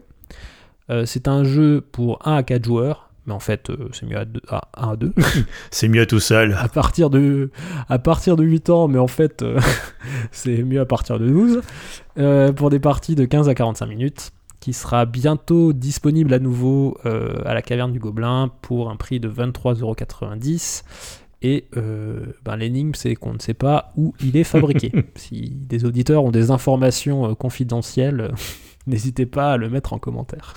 C'est 1.07 1.29
un 1.29 1.45
jeu 1.45 1.81
pour 1.81 2.19
1 2.29 2.37
à 2.37 2.43
4 2.43 2.63
joueurs, 2.63 3.06
mais 3.27 3.33
en 3.33 3.41
fait 3.41 3.71
euh, 3.71 3.89
c'est 3.93 4.07
mieux 4.07 4.17
à, 4.17 4.25
2, 4.25 4.41
à 4.49 4.69
1 4.77 4.93
à 4.93 4.97
2. 4.97 5.13
C'est 5.71 5.89
mieux 5.89 6.07
tout 6.07 6.21
seul. 6.21 6.55
à, 6.59 6.69
partir 6.69 7.11
de, 7.11 7.51
à 7.89 7.99
partir 7.99 8.37
de 8.37 8.45
8 8.45 8.71
ans, 8.71 8.89
mais 8.89 8.99
en 8.99 9.07
fait 9.07 9.43
euh, 9.43 9.61
c'est 10.31 10.63
mieux 10.63 10.81
à 10.81 10.87
partir 10.87 11.19
de 11.19 11.29
12. 11.29 11.63
Euh, 12.19 12.53
pour 12.53 12.71
des 12.71 12.79
parties 12.81 13.15
de 13.15 13.25
15 13.25 13.49
à 13.49 13.55
45 13.55 13.87
minutes, 13.87 14.33
qui 14.61 14.73
sera 14.73 15.05
bientôt 15.05 15.73
disponible 15.73 16.33
à 16.33 16.39
nouveau 16.39 16.97
à 17.05 17.55
la 17.55 17.63
Caverne 17.63 17.93
du 17.93 17.99
Gobelin 17.99 18.51
pour 18.63 18.91
un 18.91 18.97
prix 18.97 19.21
de 19.21 19.29
23,90€. 19.29 20.83
Et 21.43 21.67
ben, 21.73 22.57
l'énigme, 22.57 22.93
c'est 22.95 23.15
qu'on 23.15 23.35
ne 23.35 23.39
sait 23.39 23.55
pas 23.55 23.93
où 23.97 24.15
il 24.21 24.37
est 24.37 24.45
fabriqué. 24.45 24.91
si 25.15 25.51
des 25.51 25.85
auditeurs 25.85 26.25
ont 26.25 26.33
des 26.33 26.51
informations 26.51 27.35
confidentielles, 27.37 28.33
n'hésitez 28.87 29.27
pas 29.27 29.53
à 29.53 29.57
le 29.57 29.69
mettre 29.69 29.93
en 29.93 29.99
commentaire. 29.99 30.55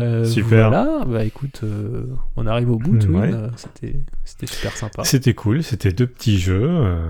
Euh, 0.00 0.24
Super. 0.24 0.68
Voilà, 0.70 1.04
bah 1.06 1.24
écoute, 1.24 1.60
euh, 1.64 2.06
on 2.36 2.46
arrive 2.46 2.70
au 2.70 2.76
bout, 2.76 2.96
Twin. 2.98 3.16
ouais. 3.20 3.32
Euh, 3.32 3.48
C'était, 3.56 3.96
c'était 4.24 4.46
super 4.46 4.72
sympa. 4.76 5.04
C'était 5.04 5.34
cool, 5.34 5.62
c'était 5.62 5.92
deux 5.92 6.06
petits 6.06 6.38
jeux. 6.38 6.66
euh, 6.68 7.06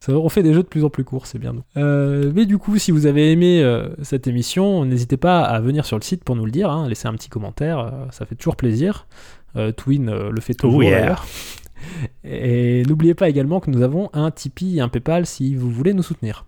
Ça 0.00 0.12
on 0.12 0.28
fait 0.28 0.42
des 0.42 0.54
jeux 0.54 0.62
de 0.62 0.68
plus 0.68 0.84
en 0.84 0.90
plus 0.90 1.04
courts, 1.04 1.26
c'est 1.26 1.38
bien. 1.38 1.54
mais 1.76 2.46
du 2.46 2.58
coup, 2.58 2.78
si 2.78 2.90
vous 2.90 3.06
avez 3.06 3.32
aimé 3.32 3.64
cette 4.02 4.26
émission, 4.26 4.84
n'hésitez 4.84 5.16
pas 5.16 5.42
à 5.42 5.60
venir 5.60 5.84
sur 5.84 5.96
le 5.98 6.02
site 6.02 6.24
pour 6.24 6.36
nous 6.36 6.44
le 6.44 6.50
dire, 6.52 6.70
hein, 6.70 6.88
laisser 6.88 7.08
un 7.08 7.12
petit 7.14 7.28
commentaire, 7.28 7.92
ça 8.10 8.24
fait 8.26 8.34
toujours 8.36 8.56
plaisir. 8.56 9.06
Twin 9.76 10.10
le 10.30 10.40
fait 10.40 10.54
toujours 10.54 10.78
Oh 10.78 10.82
yeah. 10.82 11.00
d'ailleurs. 11.00 11.26
Et 12.24 12.82
n'oubliez 12.86 13.14
pas 13.14 13.28
également 13.28 13.60
que 13.60 13.70
nous 13.70 13.82
avons 13.82 14.10
un 14.12 14.30
Tipeee 14.30 14.78
et 14.78 14.80
un 14.80 14.88
PayPal 14.88 15.26
si 15.26 15.54
vous 15.54 15.70
voulez 15.70 15.94
nous 15.94 16.02
soutenir. 16.02 16.44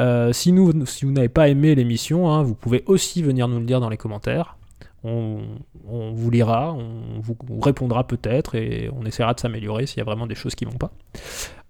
Euh, 0.00 0.32
si, 0.32 0.50
nous, 0.52 0.86
si 0.86 1.04
vous 1.04 1.12
n'avez 1.12 1.28
pas 1.28 1.48
aimé 1.48 1.74
l'émission, 1.74 2.30
hein, 2.32 2.42
vous 2.42 2.54
pouvez 2.54 2.82
aussi 2.86 3.22
venir 3.22 3.46
nous 3.46 3.58
le 3.60 3.64
dire 3.64 3.80
dans 3.80 3.88
les 3.88 3.96
commentaires. 3.96 4.56
On, 5.06 5.38
on 5.86 6.12
vous 6.12 6.30
lira, 6.30 6.72
on 6.72 7.20
vous 7.20 7.36
répondra 7.60 8.06
peut-être 8.06 8.54
et 8.54 8.90
on 8.98 9.04
essaiera 9.04 9.34
de 9.34 9.40
s'améliorer 9.40 9.84
s'il 9.86 9.98
y 9.98 10.00
a 10.00 10.04
vraiment 10.04 10.26
des 10.26 10.34
choses 10.34 10.54
qui 10.54 10.64
vont 10.64 10.72
pas. 10.78 10.92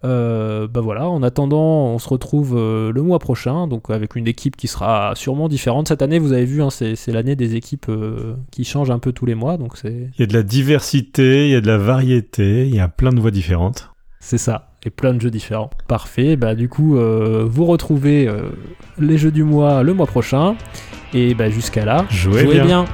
Euh, 0.04 0.68
bah 0.68 0.80
voilà, 0.80 1.08
en 1.08 1.22
attendant, 1.22 1.86
on 1.86 1.98
se 1.98 2.08
retrouve 2.08 2.54
euh, 2.56 2.92
le 2.92 3.02
mois 3.02 3.18
prochain, 3.18 3.66
donc 3.66 3.88
avec 3.90 4.16
une 4.16 4.28
équipe 4.28 4.54
qui 4.56 4.68
sera 4.68 5.14
sûrement 5.16 5.48
différente. 5.48 5.88
Cette 5.88 6.02
année, 6.02 6.18
vous 6.18 6.32
avez 6.32 6.44
vu, 6.44 6.62
hein, 6.62 6.68
c'est 6.70 7.08
l'année 7.08 7.36
des 7.36 7.56
équipes 7.56 7.86
euh, 7.88 8.34
qui 8.50 8.64
changent 8.64 8.90
un 8.90 8.98
peu 8.98 9.12
tous 9.12 9.24
les 9.26 9.34
mois, 9.34 9.56
donc 9.56 9.76
c'est 9.78 10.10
Il 10.16 10.20
y 10.20 10.22
a 10.22 10.26
de 10.26 10.34
la 10.34 10.42
diversité, 10.42 11.46
il 11.46 11.52
y 11.52 11.56
a 11.56 11.60
de 11.62 11.66
la 11.66 11.78
variété, 11.78 12.66
il 12.68 12.74
y 12.74 12.80
a 12.80 12.88
plein 12.88 13.12
de 13.12 13.20
voix 13.20 13.30
différentes. 13.30 13.90
c'est 14.20 14.38
ça, 14.38 14.72
et 14.84 14.90
plein 14.90 15.14
de 15.14 15.20
jeux 15.20 15.30
différents. 15.30 15.70
Parfait, 15.88 16.36
bah 16.36 16.54
du 16.54 16.68
coup, 16.68 16.98
euh, 16.98 17.44
vous 17.48 17.64
retrouvez 17.64 18.30
les 18.98 19.16
jeux 19.18 19.32
du 19.32 19.42
mois 19.42 19.82
le 19.82 19.94
mois 19.94 20.06
prochain, 20.06 20.54
et 21.14 21.32
bah 21.34 21.48
jusqu'à 21.48 21.86
là, 21.86 22.04
Jouez 22.10 22.40
jouez 22.42 22.54
bien. 22.54 22.64
bien. 22.66 22.84